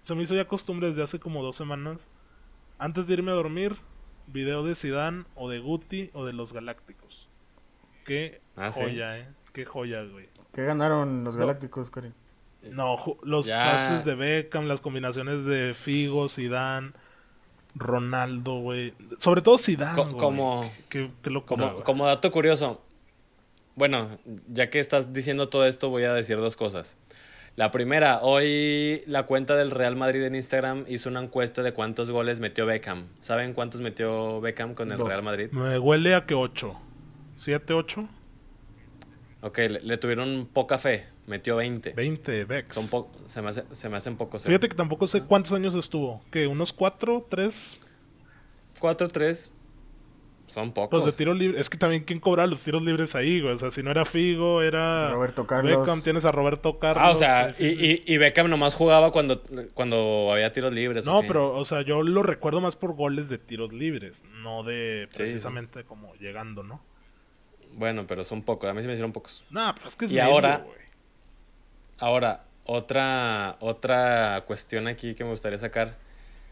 se 0.00 0.16
me 0.16 0.22
hizo 0.24 0.34
ya 0.34 0.48
costumbre 0.48 0.88
desde 0.88 1.02
hace 1.04 1.20
como 1.20 1.44
dos 1.44 1.54
semanas, 1.54 2.10
antes 2.78 3.06
de 3.06 3.14
irme 3.14 3.30
a 3.30 3.34
dormir, 3.34 3.76
video 4.26 4.64
de 4.64 4.74
Zidane 4.74 5.24
o 5.36 5.48
de 5.48 5.60
Guti 5.60 6.10
o 6.12 6.24
de 6.26 6.32
los 6.32 6.52
Galácticos. 6.52 7.05
Qué 8.06 8.40
Ah, 8.56 8.72
¿sí? 8.72 8.80
joya, 8.80 9.18
eh. 9.18 9.26
Qué 9.52 9.64
joya, 9.64 10.02
güey. 10.04 10.28
¿Qué 10.54 10.64
ganaron 10.64 11.24
los. 11.24 11.36
Galácticos, 11.36 11.90
Karim? 11.90 12.12
No, 12.72 12.96
los 13.22 13.46
Ya. 13.46 13.70
pases 13.72 14.04
de 14.04 14.14
Beckham, 14.14 14.66
las 14.66 14.80
combinaciones 14.80 15.44
de 15.44 15.74
Figo, 15.74 16.28
Zidane, 16.28 16.92
Ronaldo, 17.74 18.60
güey. 18.60 18.94
Sobre 19.18 19.42
todo 19.42 19.58
Zidane, 19.58 19.94
Co- 19.94 20.04
güey. 20.04 20.16
como- 20.16 20.72
Qué, 20.88 21.10
qué 21.22 21.30
locura, 21.30 21.46
Como, 21.60 21.72
güey. 21.72 21.84
como 21.84 22.06
dato 22.06 22.30
curioso, 22.30 22.82
bueno, 23.74 24.08
ya 24.48 24.70
que 24.70 24.80
estás 24.80 25.12
diciendo 25.12 25.48
todo 25.48 25.66
esto, 25.66 25.90
voy 25.90 26.04
a 26.04 26.14
decir 26.14 26.38
dos 26.38 26.56
cosas. 26.56 26.96
La 27.56 27.70
primera, 27.70 28.20
hoy 28.22 29.02
la 29.06 29.24
cuenta 29.24 29.56
del 29.56 29.70
Real 29.70 29.96
Madrid 29.96 30.22
en 30.24 30.34
Instagram 30.34 30.84
hizo 30.88 31.08
una 31.08 31.20
encuesta 31.20 31.62
de 31.62 31.72
cuántos 31.72 32.10
goles 32.10 32.38
metió 32.40 32.66
Beckham. 32.66 33.06
¿Saben 33.20 33.54
cuántos 33.54 33.80
metió 33.80 34.40
Beckham 34.42 34.74
con 34.74 34.90
el 34.92 34.98
Dos. 34.98 35.08
Real 35.08 35.22
Madrid? 35.22 35.48
Me 35.52 35.78
huele 35.78 36.14
a 36.14 36.26
que 36.26 36.34
8. 36.34 36.78
¿7, 37.36 37.72
8? 37.74 38.08
Ok, 39.42 39.58
le, 39.58 39.80
le 39.80 39.96
tuvieron 39.98 40.48
poca 40.52 40.78
fe, 40.78 41.06
metió 41.26 41.56
20. 41.56 41.92
20, 41.92 42.44
Bex. 42.46 42.74
Son 42.74 42.88
po- 42.88 43.12
se, 43.26 43.42
me 43.42 43.48
hace- 43.50 43.64
se 43.70 43.88
me 43.88 43.96
hacen 43.96 44.16
pocos. 44.16 44.44
Fíjate 44.44 44.68
que 44.68 44.74
tampoco 44.74 45.06
sé 45.06 45.22
cuántos 45.22 45.52
años 45.52 45.74
estuvo. 45.74 46.22
¿Qué? 46.32 46.46
¿Unos 46.46 46.72
4, 46.72 47.26
3? 47.28 47.80
4, 48.80 49.08
3, 49.08 49.52
son 50.46 50.72
pocos. 50.72 50.90
Pues 50.90 51.04
de 51.04 51.12
tiro 51.16 51.32
libre. 51.34 51.60
Es 51.60 51.70
que 51.70 51.76
también, 51.78 52.02
¿quién 52.04 52.18
cobra 52.18 52.46
los 52.46 52.64
tiros 52.64 52.82
libres 52.82 53.14
ahí, 53.14 53.40
güey? 53.40 53.54
O 53.54 53.56
sea, 53.56 53.70
si 53.70 53.82
no 53.82 53.90
era 53.90 54.04
Figo, 54.04 54.62
era. 54.62 55.12
Roberto 55.12 55.46
Carlos. 55.46 55.78
Beckham, 55.80 56.02
tienes 56.02 56.24
a 56.24 56.32
Roberto 56.32 56.78
Carlos. 56.78 57.04
Ah, 57.06 57.10
o 57.10 57.14
sea, 57.14 57.54
y, 57.58 57.66
y, 57.66 58.02
y 58.06 58.16
Beckham 58.18 58.48
nomás 58.50 58.74
jugaba 58.74 59.12
cuando, 59.12 59.42
cuando 59.74 60.30
había 60.32 60.52
tiros 60.52 60.72
libres. 60.72 61.06
¿o 61.06 61.12
No, 61.12 61.22
pero, 61.26 61.54
o 61.56 61.64
sea, 61.64 61.82
yo 61.82 62.02
lo 62.02 62.22
recuerdo 62.22 62.60
más 62.60 62.74
por 62.74 62.94
goles 62.94 63.28
de 63.28 63.38
tiros 63.38 63.72
libres, 63.72 64.24
no 64.42 64.62
de 64.64 65.06
Sí, 65.10 65.16
precisamente 65.18 65.84
como 65.84 66.14
llegando, 66.16 66.62
¿no? 66.64 66.82
Bueno, 67.76 68.06
pero 68.06 68.24
son 68.24 68.42
pocos. 68.42 68.68
A 68.68 68.74
mí 68.74 68.80
se 68.80 68.88
me 68.88 68.94
hicieron 68.94 69.12
pocos. 69.12 69.44
No, 69.50 69.74
pero 69.74 69.86
es 69.86 69.96
que 69.96 70.06
es 70.06 70.10
Y 70.10 70.14
medio, 70.14 70.28
ahora-. 70.30 70.66
Ahora, 71.98 72.44
otra, 72.64 73.56
otra 73.60 74.44
cuestión 74.46 74.86
aquí 74.88 75.14
que 75.14 75.24
me 75.24 75.30
gustaría 75.30 75.58
sacar. 75.58 75.96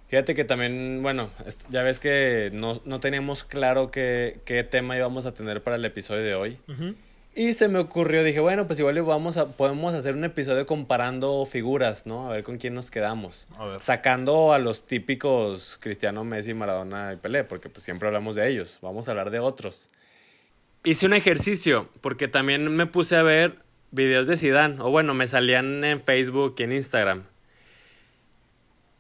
Fíjate 0.09 0.35
que 0.35 0.45
también, 0.45 1.01
bueno, 1.03 1.31
ya 1.71 1.83
ves 1.83 1.99
que 1.99 2.51
no, 2.53 2.81
no 2.85 3.01
teníamos 3.01 3.43
claro 3.43 3.91
qué, 3.91 4.41
qué 4.45 4.63
tema 4.63 4.97
íbamos 4.97 5.27
a 5.27 5.33
tener 5.35 5.63
para 5.63 5.77
el 5.77 5.85
episodio 5.85 6.23
de 6.23 6.35
hoy. 6.35 6.59
Y 7.35 7.55
se 7.55 7.67
me 7.67 7.81
ocurrió, 7.81 8.23
dije, 8.23 8.39
bueno, 8.39 8.67
pues 8.67 8.79
igual 8.79 9.03
vamos 9.03 9.37
a, 9.39 9.57
podemos 9.57 9.93
hacer 9.93 10.15
un 10.15 10.23
episodio 10.23 10.67
comparando 10.67 11.45
figuras, 11.47 12.07
¿no? 12.07 12.29
A 12.29 12.33
ver 12.33 12.45
con 12.45 12.59
quién 12.59 12.75
nos 12.75 12.93
quedamos. 12.93 13.49
A 13.59 13.65
ver. 13.67 13.81
Sacando 13.81 14.53
a 14.53 14.61
los 14.61 14.87
típicos 14.87 15.79
Cristiano, 15.81 16.23
Messi, 16.23 16.55
Maradona 16.55 17.13
y 17.13 17.17
Pelé, 17.17 17.43
porque 17.43 17.69
pues 17.69 17.83
siempre 17.83 18.07
hablamos 18.07 18.37
de 18.37 18.49
ellos. 18.49 18.79
Vamos 18.83 19.09
a 19.09 19.11
hablar 19.11 19.31
de 19.31 19.41
otros. 19.41 19.89
Hice 20.85 21.07
un 21.07 21.15
ejercicio, 21.15 21.89
porque 22.01 22.29
también 22.29 22.69
me 22.77 22.87
puse 22.87 23.17
a 23.17 23.23
ver 23.23 23.59
videos 23.91 24.27
de 24.27 24.37
Zidane, 24.37 24.77
o 24.81 24.91
bueno, 24.91 25.15
me 25.15 25.27
salían 25.27 25.83
en 25.83 26.03
Facebook 26.03 26.57
y 26.59 26.63
en 26.65 26.73
Instagram. 26.73 27.23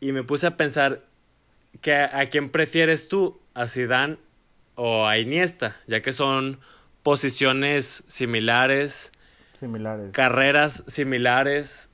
Y 0.00 0.12
me 0.12 0.22
puse 0.22 0.46
a 0.46 0.56
pensar 0.56 1.04
que 1.80 1.94
a, 1.94 2.20
a 2.20 2.26
quién 2.26 2.48
prefieres 2.50 3.08
tú, 3.08 3.38
a 3.52 3.66
Zidane 3.66 4.16
o 4.76 5.06
a 5.06 5.18
Iniesta, 5.18 5.76
ya 5.86 6.00
que 6.00 6.12
son 6.12 6.58
posiciones 7.02 8.02
similares, 8.06 9.12
Similares. 9.52 10.10
carreras 10.12 10.82
similares 10.86 11.90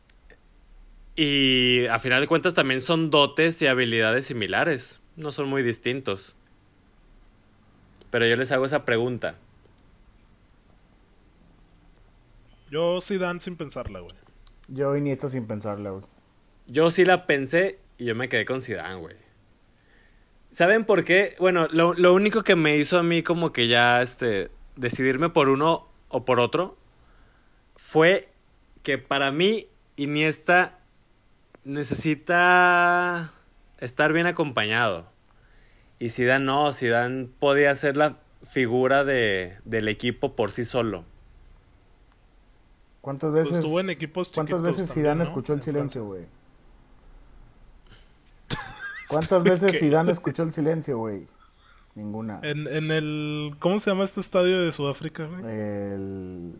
y 1.16 1.86
a 1.86 1.98
final 1.98 2.20
de 2.20 2.26
cuentas 2.26 2.54
también 2.54 2.80
son 2.80 3.10
dotes 3.10 3.60
y 3.60 3.66
habilidades 3.66 4.26
similares, 4.26 5.00
no 5.16 5.32
son 5.32 5.48
muy 5.48 5.62
distintos. 5.62 6.34
Pero 8.10 8.26
yo 8.26 8.36
les 8.36 8.50
hago 8.52 8.64
esa 8.64 8.84
pregunta. 8.84 9.34
Yo 12.70 13.00
Zidane 13.00 13.40
sin 13.40 13.56
pensarla, 13.56 14.00
güey. 14.00 14.14
Yo 14.68 14.96
Iniesta 14.96 15.28
sin 15.28 15.48
pensarla, 15.48 15.90
güey. 15.90 16.04
Yo 16.68 16.90
sí 16.92 17.04
la 17.04 17.26
pensé 17.26 17.80
y 17.98 18.04
yo 18.04 18.14
me 18.14 18.28
quedé 18.28 18.44
con 18.44 18.62
Zidane, 18.62 18.94
güey. 18.94 19.16
¿Saben 20.52 20.84
por 20.84 21.04
qué? 21.04 21.34
Bueno, 21.40 21.66
lo, 21.72 21.94
lo 21.94 22.14
único 22.14 22.44
que 22.44 22.54
me 22.54 22.76
hizo 22.76 22.98
a 22.98 23.02
mí 23.02 23.22
como 23.24 23.52
que 23.52 23.66
ya 23.66 24.02
este 24.02 24.50
decidirme 24.76 25.28
por 25.30 25.48
uno 25.48 25.82
o 26.10 26.24
por 26.24 26.38
otro 26.38 26.76
fue 27.76 28.28
que 28.82 28.98
para 28.98 29.32
mí 29.32 29.66
Iniesta 29.96 30.78
necesita 31.64 33.32
estar 33.78 34.12
bien 34.12 34.26
acompañado. 34.26 35.10
Y 35.98 36.10
Zidane 36.10 36.44
no, 36.44 36.72
Zidane 36.72 37.28
podía 37.38 37.74
ser 37.74 37.96
la 37.96 38.18
figura 38.48 39.04
de, 39.04 39.58
del 39.64 39.88
equipo 39.88 40.36
por 40.36 40.52
sí 40.52 40.64
solo. 40.64 41.04
¿Cuántas 43.00 43.30
Pues 43.30 43.44
veces, 43.44 43.58
estuvo 43.58 43.80
en 43.80 43.90
equipos 43.90 44.28
¿cuántas 44.28 44.60
veces 44.62 44.92
Zidane 44.92 45.16
¿no? 45.16 45.22
escuchó 45.22 45.54
el 45.54 45.60
En 45.60 45.62
silencio, 45.62 46.04
güey? 46.04 46.26
¿Cuántas 49.08 49.42
veces 49.42 49.78
Zidane 49.78 50.12
escuchó 50.12 50.42
el 50.42 50.52
silencio, 50.52 50.98
güey? 50.98 51.26
Ninguna. 51.94 52.40
En, 52.42 52.66
en 52.68 52.90
el. 52.90 53.56
¿Cómo 53.58 53.78
se 53.80 53.90
llama 53.90 54.04
este 54.04 54.20
estadio 54.20 54.60
de 54.60 54.70
Sudáfrica, 54.70 55.26
güey? 55.26 55.42
El... 55.44 56.54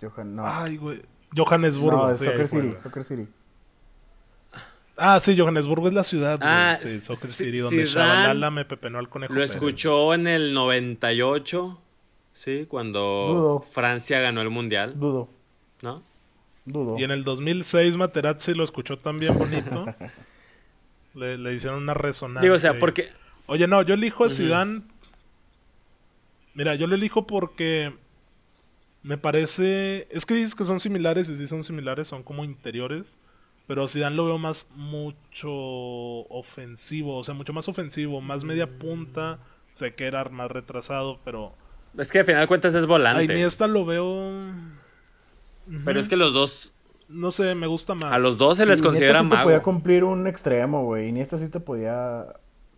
Johan, 0.00 0.36
no. 0.36 0.46
Ay, 0.46 0.76
güey. 0.76 1.02
Johannesburgo. 1.36 2.06
no, 2.06 2.10
es 2.10 2.18
sí, 2.18 2.24
Soccer 2.26 2.48
City. 2.48 2.74
Soccer 2.78 3.04
City. 3.04 3.28
Ah, 4.96 5.20
sí, 5.20 5.38
Johannesburgo 5.38 5.86
es 5.88 5.94
la 5.94 6.02
ciudad, 6.02 6.38
güey. 6.38 6.50
Ah, 6.50 6.76
sí, 6.78 7.00
Soccer 7.00 7.30
City, 7.32 7.58
donde 7.58 7.84
Shabalala 7.84 8.50
me 8.50 8.64
pepenó 8.64 8.98
al 8.98 9.08
conejo. 9.08 9.32
Lo 9.32 9.38
Pérez. 9.40 9.52
escuchó 9.52 10.12
en 10.12 10.26
el 10.26 10.52
98, 10.52 11.80
¿sí? 12.32 12.66
Cuando 12.68 13.00
Dudo. 13.00 13.60
Francia 13.60 14.20
ganó 14.20 14.40
el 14.42 14.50
mundial, 14.50 14.98
Dudo, 14.98 15.28
¿no? 15.82 16.02
dudo. 16.64 16.96
Y 16.98 17.04
en 17.04 17.10
el 17.10 17.24
2006 17.24 17.96
Materazzi 17.96 18.52
lo 18.54 18.64
escuchó 18.64 18.98
también 18.98 19.38
bonito. 19.38 19.86
le, 21.14 21.38
le 21.38 21.54
hicieron 21.54 21.82
una 21.82 21.94
resonancia. 21.94 22.42
Digo, 22.42 22.56
o 22.56 22.58
sea, 22.58 22.72
ahí. 22.72 22.78
porque 22.78 23.10
Oye, 23.48 23.66
no, 23.66 23.80
yo 23.80 23.94
elijo 23.94 24.26
a 24.26 24.30
Zidane. 24.30 24.82
Mira, 26.52 26.74
yo 26.74 26.86
lo 26.86 26.94
elijo 26.94 27.26
porque 27.26 27.94
me 29.02 29.16
parece, 29.16 30.06
es 30.10 30.26
que 30.26 30.34
dices 30.34 30.54
que 30.54 30.64
son 30.64 30.80
similares 30.80 31.30
y 31.30 31.36
sí 31.36 31.46
son 31.46 31.64
similares, 31.64 32.08
son 32.08 32.22
como 32.22 32.44
interiores, 32.44 33.18
pero 33.66 33.88
Zidane 33.88 34.16
lo 34.16 34.26
veo 34.26 34.36
más 34.36 34.70
mucho 34.74 35.50
ofensivo, 35.50 37.16
o 37.16 37.24
sea, 37.24 37.34
mucho 37.34 37.54
más 37.54 37.68
ofensivo, 37.68 38.20
más 38.20 38.44
media 38.44 38.78
punta, 38.78 39.38
sé 39.72 39.94
que 39.94 40.04
era 40.04 40.24
más 40.26 40.50
retrasado, 40.50 41.18
pero 41.24 41.54
es 41.96 42.10
que 42.10 42.18
al 42.18 42.26
final 42.26 42.42
de 42.42 42.48
cuentas 42.48 42.74
es 42.74 42.84
a 42.84 42.86
volante. 42.86 43.24
Iniesta 43.24 43.66
lo 43.66 43.86
veo 43.86 44.42
Pero 45.84 46.00
es 46.00 46.08
que 46.08 46.16
los 46.16 46.32
dos, 46.32 46.72
no 47.08 47.30
sé, 47.30 47.54
me 47.54 47.66
gusta 47.66 47.94
más. 47.94 48.12
a 48.12 48.18
los 48.18 48.38
dos 48.38 48.56
se 48.58 48.66
les 48.66 48.78
Sí, 48.78 48.84
considera 48.84 49.18
Iniesta 49.20 49.36
sí 49.36 49.38
te 49.38 49.44
podía 49.44 49.62
cumplir 49.62 50.04
un 50.04 50.26
extremo, 50.26 50.84
güey. 50.84 51.08
Iniesta 51.08 51.38
sí 51.38 51.48
te 51.48 51.60
podía 51.60 52.26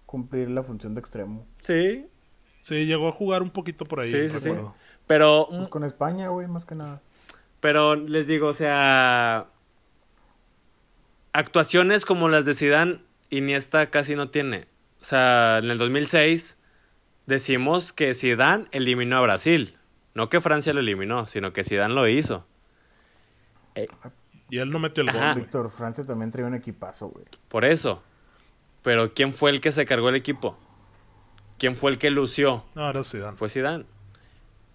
cumplir 0.07 0.51
la 0.51 0.63
función 0.63 0.95
de 0.95 1.01
extremo. 1.01 1.47
Sí, 1.61 2.07
Sí, 2.63 2.85
llegó 2.85 3.09
a 3.09 3.13
jugar 3.13 3.43
un 3.43 3.51
poquito 3.51 3.85
por 3.87 4.01
ahí. 4.01 4.11
sí, 4.11 4.29
sí, 4.29 4.41
sí. 4.41 4.51
Pero, 5.07 5.47
Pues 5.51 5.69
con 5.69 5.83
España, 5.85 6.29
güey, 6.29 6.47
más 6.47 6.67
que 6.67 6.75
nada. 6.75 7.01
pero 7.61 7.97
les 7.97 8.27
digo, 8.27 8.49
o 8.49 8.53
sea, 8.53 9.47
actuaciones 11.33 12.05
como 12.05 12.29
las 12.29 12.45
de 12.45 12.55
Zidane, 12.55 13.01
Iniesta 13.31 13.91
casi 13.91 14.17
no 14.17 14.29
tiene. 14.31 14.67
O 15.01 15.05
sea, 15.05 15.59
en 15.59 15.71
el 15.71 15.79
2006 15.79 16.57
decimos 17.27 17.93
que 17.93 18.13
Zidane 18.15 18.67
eliminó 18.73 19.17
a 19.19 19.21
Brasil. 19.23 19.77
No 20.15 20.29
que 20.29 20.41
Francia 20.41 20.75
lo 20.75 20.81
eliminó, 20.81 21.27
sino 21.29 21.53
que 21.53 21.63
Zidane 21.65 21.95
lo 21.95 22.09
hizo. 22.09 22.47
Y 24.49 24.59
él 24.59 24.71
no 24.71 24.79
metió 24.79 25.03
el 25.03 25.09
Ajá. 25.11 25.33
gol. 25.33 25.43
Víctor 25.43 25.71
Francia 25.71 26.05
también 26.05 26.31
traía 26.31 26.49
un 26.49 26.55
equipazo, 26.55 27.09
güey. 27.09 27.25
Por 27.51 27.65
eso. 27.65 28.03
Pero 28.83 29.13
¿quién 29.15 29.35
fue 29.35 29.51
el 29.51 29.61
que 29.61 29.73
se 29.73 29.87
cargó 29.87 30.09
el 30.09 30.17
equipo? 30.17 30.57
¿Quién 31.59 31.77
fue 31.77 31.91
el 31.91 31.99
que 31.99 32.11
lució? 32.11 32.65
No, 32.75 32.89
era 32.89 33.03
Zidane. 33.03 33.37
Fue 33.37 33.49
Zidane. 33.49 33.85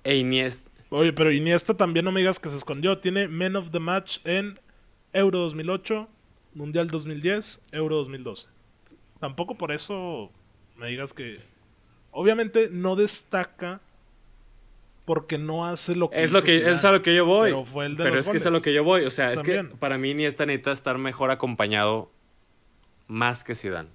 E 0.03 0.15
Iniesta. 0.15 0.69
Oye, 0.90 1.11
pero 1.14 1.32
Iniesta 1.32 1.76
también 1.76 2.06
no 2.06 2.11
me 2.11 2.19
digas 2.19 2.40
que 2.40 2.49
se 2.49 2.57
escondió. 2.57 2.99
Tiene 2.99 3.27
Men 3.27 3.56
of 3.56 3.72
the 3.72 3.80
Match 3.80 4.19
en 4.23 4.60
Euro 5.14 5.40
2008, 5.40 6.07
Mundial 6.53 6.88
2010, 6.88 7.61
Euro 7.72 7.95
2012. 7.98 8.48
Tampoco 9.19 9.56
por 9.56 9.72
eso 9.72 10.32
me 10.77 10.88
digas 10.88 11.14
que... 11.14 11.40
Obviamente 12.11 12.69
no 12.72 12.95
destaca 12.95 13.82
porque 15.06 15.38
no 15.38 15.65
hace 15.65 15.95
lo 15.95 16.10
que 16.10 16.23
Es 16.23 16.32
lo 16.32 16.41
que 16.41 16.57
Zidane. 16.57 16.76
es 16.76 16.86
a 16.86 16.91
lo 16.91 17.02
que 17.02 17.15
yo 17.15 17.26
voy. 17.26 17.52
Pero 17.52 17.65
fue 17.65 17.86
el 17.86 17.95
de 17.95 18.03
Pero 18.03 18.15
los 18.15 18.26
es 18.26 18.32
que 18.32 18.38
es 18.38 18.45
a 18.45 18.49
lo 18.49 18.61
que 18.61 18.73
yo 18.73 18.84
voy. 18.84 19.06
O 19.06 19.11
sea, 19.11 19.32
es 19.32 19.44
que 19.44 19.64
para 19.64 19.98
mí 19.98 20.11
Iniesta 20.11 20.45
necesita 20.45 20.72
estar 20.72 20.98
mejor 20.98 21.32
acompañado 21.32 22.11
más 23.07 23.44
que 23.44 23.56
Zidane. 23.56 23.90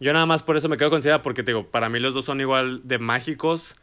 Yo 0.00 0.12
nada 0.12 0.26
más 0.26 0.42
por 0.42 0.56
eso 0.56 0.68
me 0.68 0.76
quedo 0.76 0.90
con 0.90 1.00
Zidane 1.02 1.22
porque 1.22 1.42
te 1.42 1.52
digo, 1.52 1.66
para 1.70 1.88
mí 1.88 1.98
los 1.98 2.12
dos 2.12 2.24
son 2.24 2.40
igual 2.40 2.82
de 2.84 2.98
mágicos. 2.98 3.76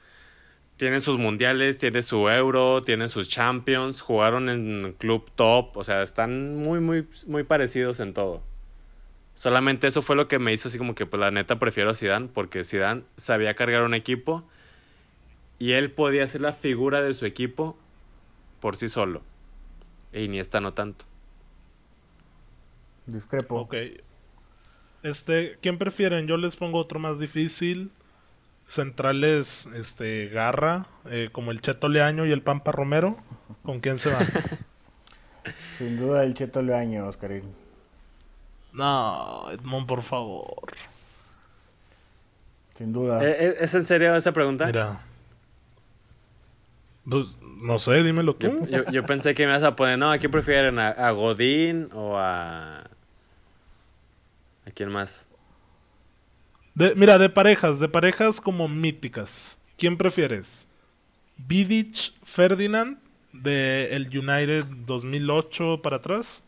Tienen 0.78 1.02
sus 1.02 1.18
mundiales, 1.18 1.78
tienen 1.78 2.02
su 2.02 2.30
Euro, 2.30 2.82
tienen 2.82 3.10
sus 3.10 3.28
Champions, 3.28 4.02
jugaron 4.02 4.48
en 4.48 4.96
club 4.98 5.30
top, 5.36 5.76
o 5.76 5.84
sea, 5.84 6.04
están 6.04 6.56
muy 6.58 6.80
muy 6.80 7.06
muy 7.26 7.44
parecidos 7.44 8.00
en 8.00 8.14
todo. 8.14 8.44
Solamente 9.34 9.88
eso 9.88 10.02
fue 10.02 10.16
lo 10.16 10.28
que 10.28 10.40
me 10.40 10.54
hizo 10.54 10.68
así 10.68 10.78
como 10.78 10.96
que 10.96 11.06
pues 11.06 11.20
la 11.20 11.32
neta 11.32 11.60
prefiero 11.60 11.90
a 11.90 11.94
Zidane 11.94 12.30
porque 12.34 12.64
Zidane 12.64 13.04
sabía 13.18 13.56
cargar 13.56 13.84
un 13.84 13.94
equipo 13.94 14.48
y 15.60 15.74
él 15.74 15.92
podía 15.92 16.26
ser 16.28 16.42
la 16.42 16.54
figura 16.54 17.02
de 17.02 17.14
su 17.14 17.26
equipo 17.26 17.78
por 18.60 18.76
sí 18.78 18.88
solo. 18.88 19.22
E 20.14 20.24
Iniesta 20.24 20.60
no 20.62 20.74
tanto. 20.74 21.06
Discrepo. 23.06 23.56
Ok. 23.62 23.76
Este, 25.04 25.58
¿quién 25.62 25.78
prefieren? 25.78 26.28
Yo 26.28 26.38
les 26.38 26.56
pongo 26.56 26.78
otro 26.80 27.00
más 27.00 27.20
difícil. 27.20 27.92
Centrales, 28.66 29.68
este, 29.76 30.28
Garra, 30.28 30.86
eh, 31.10 31.30
como 31.32 31.52
el 31.52 31.62
Cheto 31.62 31.90
Leaño 31.90 32.26
y 32.26 32.32
el 32.32 32.42
Pampa 32.44 32.72
Romero. 32.72 33.16
¿Con 33.64 33.80
quién 33.80 33.98
se 33.98 34.12
van? 34.14 34.28
Sin 35.78 35.98
duda 35.98 36.24
el 36.24 36.34
Cheto 36.36 36.62
Leaño, 36.62 37.08
Oscarín. 37.08 37.44
no, 38.74 39.50
Edmond, 39.52 39.88
por 39.88 40.04
favor. 40.04 40.72
Sin 42.78 42.94
duda. 42.94 43.24
¿E- 43.26 43.46
e- 43.46 43.58
¿Es 43.64 43.74
en 43.74 43.86
serio 43.86 44.16
esa 44.16 44.32
pregunta? 44.34 44.66
Mira. 44.68 45.02
Pues, 47.10 47.36
no 47.62 47.80
sé, 47.80 48.04
dímelo 48.04 48.36
tú. 48.36 48.48
Yo, 48.70 48.84
yo- 48.84 48.92
yo 48.92 49.04
pensé 49.04 49.34
que 49.34 49.44
me 49.46 49.52
ibas 49.52 49.64
a 49.64 49.76
poner, 49.76 49.98
no, 49.98 50.12
¿a 50.12 50.18
quién 50.18 50.32
prefieren? 50.32 50.80
¿A, 50.80 50.90
a 50.90 51.12
Godín 51.12 51.90
o 51.94 52.18
a... 52.18 52.80
¿A 54.66 54.72
quién 54.74 54.90
más? 54.90 55.28
De- 56.76 56.96
mira, 56.96 57.18
de 57.18 57.30
parejas, 57.30 57.80
de 57.80 57.90
parejas 57.90 58.40
como 58.40 58.68
míticas. 58.68 59.60
¿Quién 59.78 59.98
prefieres? 59.98 60.68
Vidic 61.38 62.14
Ferdinand 62.24 62.98
de 63.34 63.96
el 63.96 64.08
United 64.18 64.64
2008 64.86 65.82
para 65.82 65.98
atrás 65.98 66.44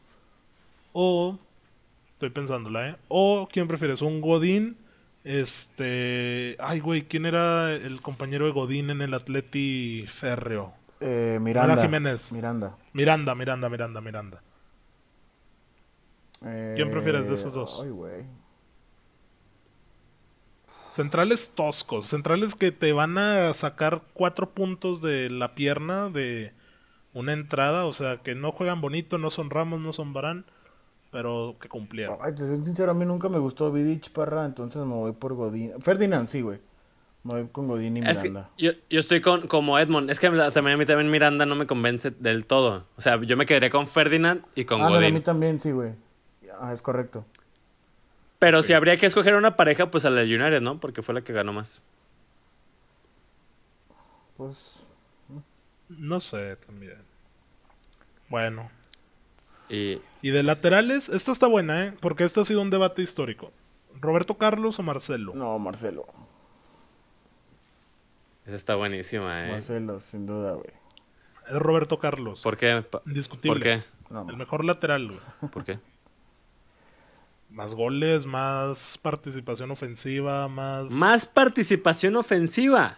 o 0.93 1.39
estoy 2.13 2.29
pensándola, 2.29 2.89
¿eh? 2.89 2.95
O 3.07 3.47
quién 3.51 3.67
prefieres? 3.67 4.01
Un 4.01 4.19
Godín 4.21 4.77
este, 5.23 6.57
ay 6.59 6.79
güey, 6.79 7.03
¿quién 7.03 7.25
era 7.25 7.73
el 7.73 8.01
compañero 8.01 8.45
de 8.45 8.51
Godín 8.51 8.89
en 8.89 9.01
el 9.01 9.13
Atleti 9.13 10.05
Férreo? 10.07 10.73
Eh, 10.99 11.39
Miranda. 11.41 11.81
Jiménez. 11.81 12.31
Miranda. 12.31 12.75
Miranda, 12.93 13.35
Miranda, 13.35 13.69
Miranda, 13.69 14.01
Miranda. 14.01 14.41
¿Quién 16.75 16.89
prefieres 16.89 17.27
de 17.27 17.35
esos 17.35 17.53
dos? 17.53 17.81
Ay, 17.83 17.89
güey. 17.89 18.25
Centrales 20.89 21.51
toscos, 21.55 22.07
centrales 22.07 22.55
que 22.55 22.71
te 22.71 22.91
van 22.91 23.17
a 23.17 23.53
sacar 23.53 24.01
cuatro 24.13 24.49
puntos 24.49 25.01
de 25.01 25.29
la 25.29 25.55
pierna 25.55 26.09
de 26.09 26.53
una 27.13 27.33
entrada, 27.33 27.85
o 27.85 27.93
sea, 27.93 28.17
que 28.17 28.35
no 28.35 28.51
juegan 28.51 28.81
bonito, 28.81 29.17
no 29.17 29.29
son 29.29 29.49
Ramos, 29.49 29.79
no 29.79 29.93
son 29.93 30.13
Barán, 30.13 30.45
pero 31.11 31.55
que 31.61 31.67
cumplieron. 31.69 32.17
Ay, 32.21 32.33
te 32.33 32.47
soy 32.47 32.63
sincero, 32.63 32.91
a 32.91 32.93
mí 32.93 33.05
nunca 33.05 33.29
me 33.29 33.37
gustó 33.37 33.71
Vidic 33.71 34.09
Parra, 34.11 34.45
entonces 34.45 34.77
me 34.85 34.93
voy 34.93 35.11
por 35.11 35.33
Godín. 35.35 35.73
Ferdinand, 35.81 36.27
sí, 36.29 36.41
güey. 36.41 36.59
Me 37.23 37.33
voy 37.33 37.47
con 37.51 37.67
Godín 37.67 37.97
y 37.97 37.99
Es 37.99 38.17
que 38.17 38.29
Miranda. 38.29 38.49
yo, 38.57 38.71
yo 38.89 38.99
estoy 38.99 39.21
con, 39.21 39.45
como 39.47 39.77
Edmond. 39.77 40.09
Es 40.09 40.19
que 40.19 40.27
también 40.29 40.73
a 40.73 40.77
mí 40.77 40.85
también 40.87 41.11
Miranda 41.11 41.45
no 41.45 41.55
me 41.55 41.67
convence 41.67 42.09
del 42.09 42.45
todo. 42.45 42.87
O 42.97 43.01
sea, 43.01 43.21
yo 43.21 43.37
me 43.37 43.45
quedaría 43.45 43.69
con 43.69 43.87
Ferdinand 43.87 44.43
y 44.55 44.65
con 44.65 44.79
Ándale, 44.81 44.95
a 44.95 44.99
Godín. 45.01 45.13
mí 45.13 45.21
también, 45.21 45.59
sí, 45.59 45.69
güey. 45.71 45.93
Ah, 46.59 46.73
es 46.73 46.81
correcto. 46.81 47.23
Pero 48.39 48.63
si 48.63 48.73
habría 48.73 48.97
que 48.97 49.05
escoger 49.05 49.35
una 49.35 49.55
pareja, 49.55 49.91
pues 49.91 50.03
a 50.05 50.09
la 50.09 50.21
United, 50.23 50.61
¿no? 50.61 50.79
Porque 50.79 51.03
fue 51.03 51.13
la 51.13 51.21
que 51.21 51.31
ganó 51.31 51.53
más. 51.53 51.81
Pues, 54.37 54.83
No 55.89 56.19
sé 56.19 56.55
también. 56.55 56.97
Bueno. 58.29 58.69
Y 59.71 59.99
Y 60.21 60.29
de 60.31 60.43
laterales, 60.43 61.09
esta 61.09 61.31
está 61.31 61.47
buena, 61.47 61.85
¿eh? 61.85 61.93
Porque 61.99 62.23
este 62.25 62.39
ha 62.41 62.43
sido 62.45 62.61
un 62.61 62.69
debate 62.69 63.01
histórico. 63.01 63.51
¿Roberto 63.99 64.37
Carlos 64.37 64.77
o 64.79 64.83
Marcelo? 64.83 65.33
no, 65.35 65.57
Marcelo. 65.59 66.03
esa 68.45 68.55
está 68.55 68.75
buenísima, 68.75 69.47
¿eh? 69.47 69.51
Marcelo, 69.51 69.99
sin 69.99 70.25
duda, 70.25 70.53
güey. 70.53 70.69
Es 71.47 71.55
Roberto 71.59 71.99
Carlos. 71.99 72.41
¿Por 72.41 72.57
qué? 72.57 72.83
Indiscutible. 73.05 73.53
¿Por 73.53 73.61
qué? 73.63 73.83
No, 74.09 74.27
El 74.29 74.37
mejor 74.37 74.65
lateral, 74.65 75.07
güey. 75.07 75.51
¿Por 75.51 75.63
qué? 75.63 75.79
Más 77.49 77.75
goles, 77.75 78.25
más 78.25 78.97
participación 79.01 79.71
ofensiva, 79.71 80.47
más... 80.47 80.91
Más 80.91 81.27
participación 81.27 82.15
ofensiva 82.15 82.97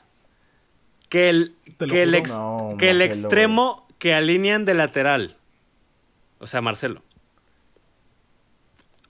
que 1.09 1.29
el, 1.29 1.55
que 1.77 2.03
el, 2.03 2.09
juro. 2.09 2.17
ex- 2.19 2.31
No, 2.31 2.75
que 2.77 2.89
el 2.91 3.01
extremo 3.01 3.87
que 3.97 4.13
alinean 4.13 4.65
de 4.65 4.73
lateral. 4.75 5.37
O 6.43 6.45
sea, 6.47 6.59
Marcelo. 6.61 7.01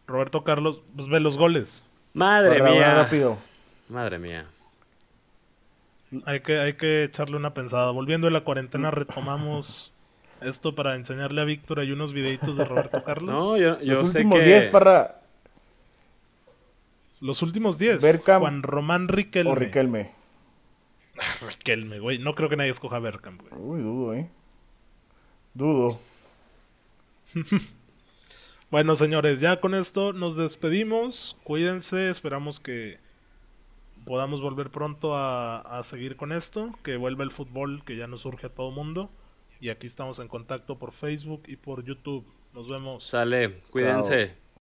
Roberto 0.05 0.43
Carlos, 0.43 0.81
pues 0.95 1.07
ve 1.07 1.19
los 1.19 1.35
goles. 1.35 2.11
Madre 2.13 2.61
mía. 2.61 2.93
rápido. 2.93 3.39
Madre 3.89 4.19
mía. 4.19 4.45
Hay 6.25 6.41
que, 6.41 6.59
hay 6.59 6.73
que 6.73 7.03
echarle 7.05 7.37
una 7.37 7.55
pensada. 7.55 7.89
Volviendo 7.91 8.27
de 8.27 8.31
la 8.31 8.43
cuarentena, 8.43 8.91
retomamos 8.91 9.91
esto 10.41 10.75
para 10.75 10.95
enseñarle 10.95 11.41
a 11.41 11.45
Víctor 11.45 11.79
hay 11.79 11.91
unos 11.91 12.13
videitos 12.13 12.55
de 12.55 12.65
Roberto 12.65 13.03
Carlos. 13.05 13.33
No, 13.33 13.57
yo, 13.57 13.81
yo 13.81 13.93
Los 13.93 14.11
sé 14.11 14.17
últimos 14.17 14.39
que... 14.39 14.45
10, 14.45 14.67
Parra 14.67 15.15
Los 17.19 17.41
últimos 17.41 17.79
10. 17.79 18.03
Bergkamp 18.03 18.41
Juan 18.41 18.61
Román 18.61 19.07
Riquelme. 19.07 19.51
o 19.51 19.55
Riquelme. 19.55 20.11
Riquelme, 21.47 21.99
güey. 21.99 22.19
No 22.19 22.35
creo 22.35 22.47
que 22.49 22.57
nadie 22.57 22.69
escoja 22.69 22.99
Bergkamp, 22.99 23.41
güey. 23.41 23.53
Uy, 23.59 23.81
dudo, 23.81 24.13
eh. 24.13 24.29
Dudo. 25.55 25.99
Bueno, 28.73 28.95
señores, 28.95 29.39
ya 29.39 29.59
con 29.59 29.75
esto 29.75 30.13
nos 30.13 30.35
despedimos. 30.35 31.37
Cuídense, 31.43 32.09
esperamos 32.09 32.59
que 32.59 32.97
podamos 34.03 34.41
volver 34.41 34.71
pronto 34.71 35.15
a, 35.15 35.59
a 35.59 35.83
seguir 35.83 36.15
con 36.15 36.31
esto, 36.31 36.71
que 36.81 36.97
vuelva 36.97 37.23
el 37.23 37.29
fútbol, 37.29 37.83
que 37.85 37.95
ya 37.95 38.07
nos 38.07 38.21
surge 38.21 38.47
a 38.47 38.49
todo 38.49 38.71
mundo. 38.71 39.11
Y 39.61 39.69
aquí 39.69 39.85
estamos 39.85 40.17
en 40.17 40.27
contacto 40.27 40.79
por 40.79 40.91
Facebook 40.91 41.43
y 41.45 41.55
por 41.55 41.83
YouTube. 41.83 42.25
Nos 42.53 42.67
vemos. 42.67 43.03
Sale, 43.03 43.61
cuídense. 43.69 44.42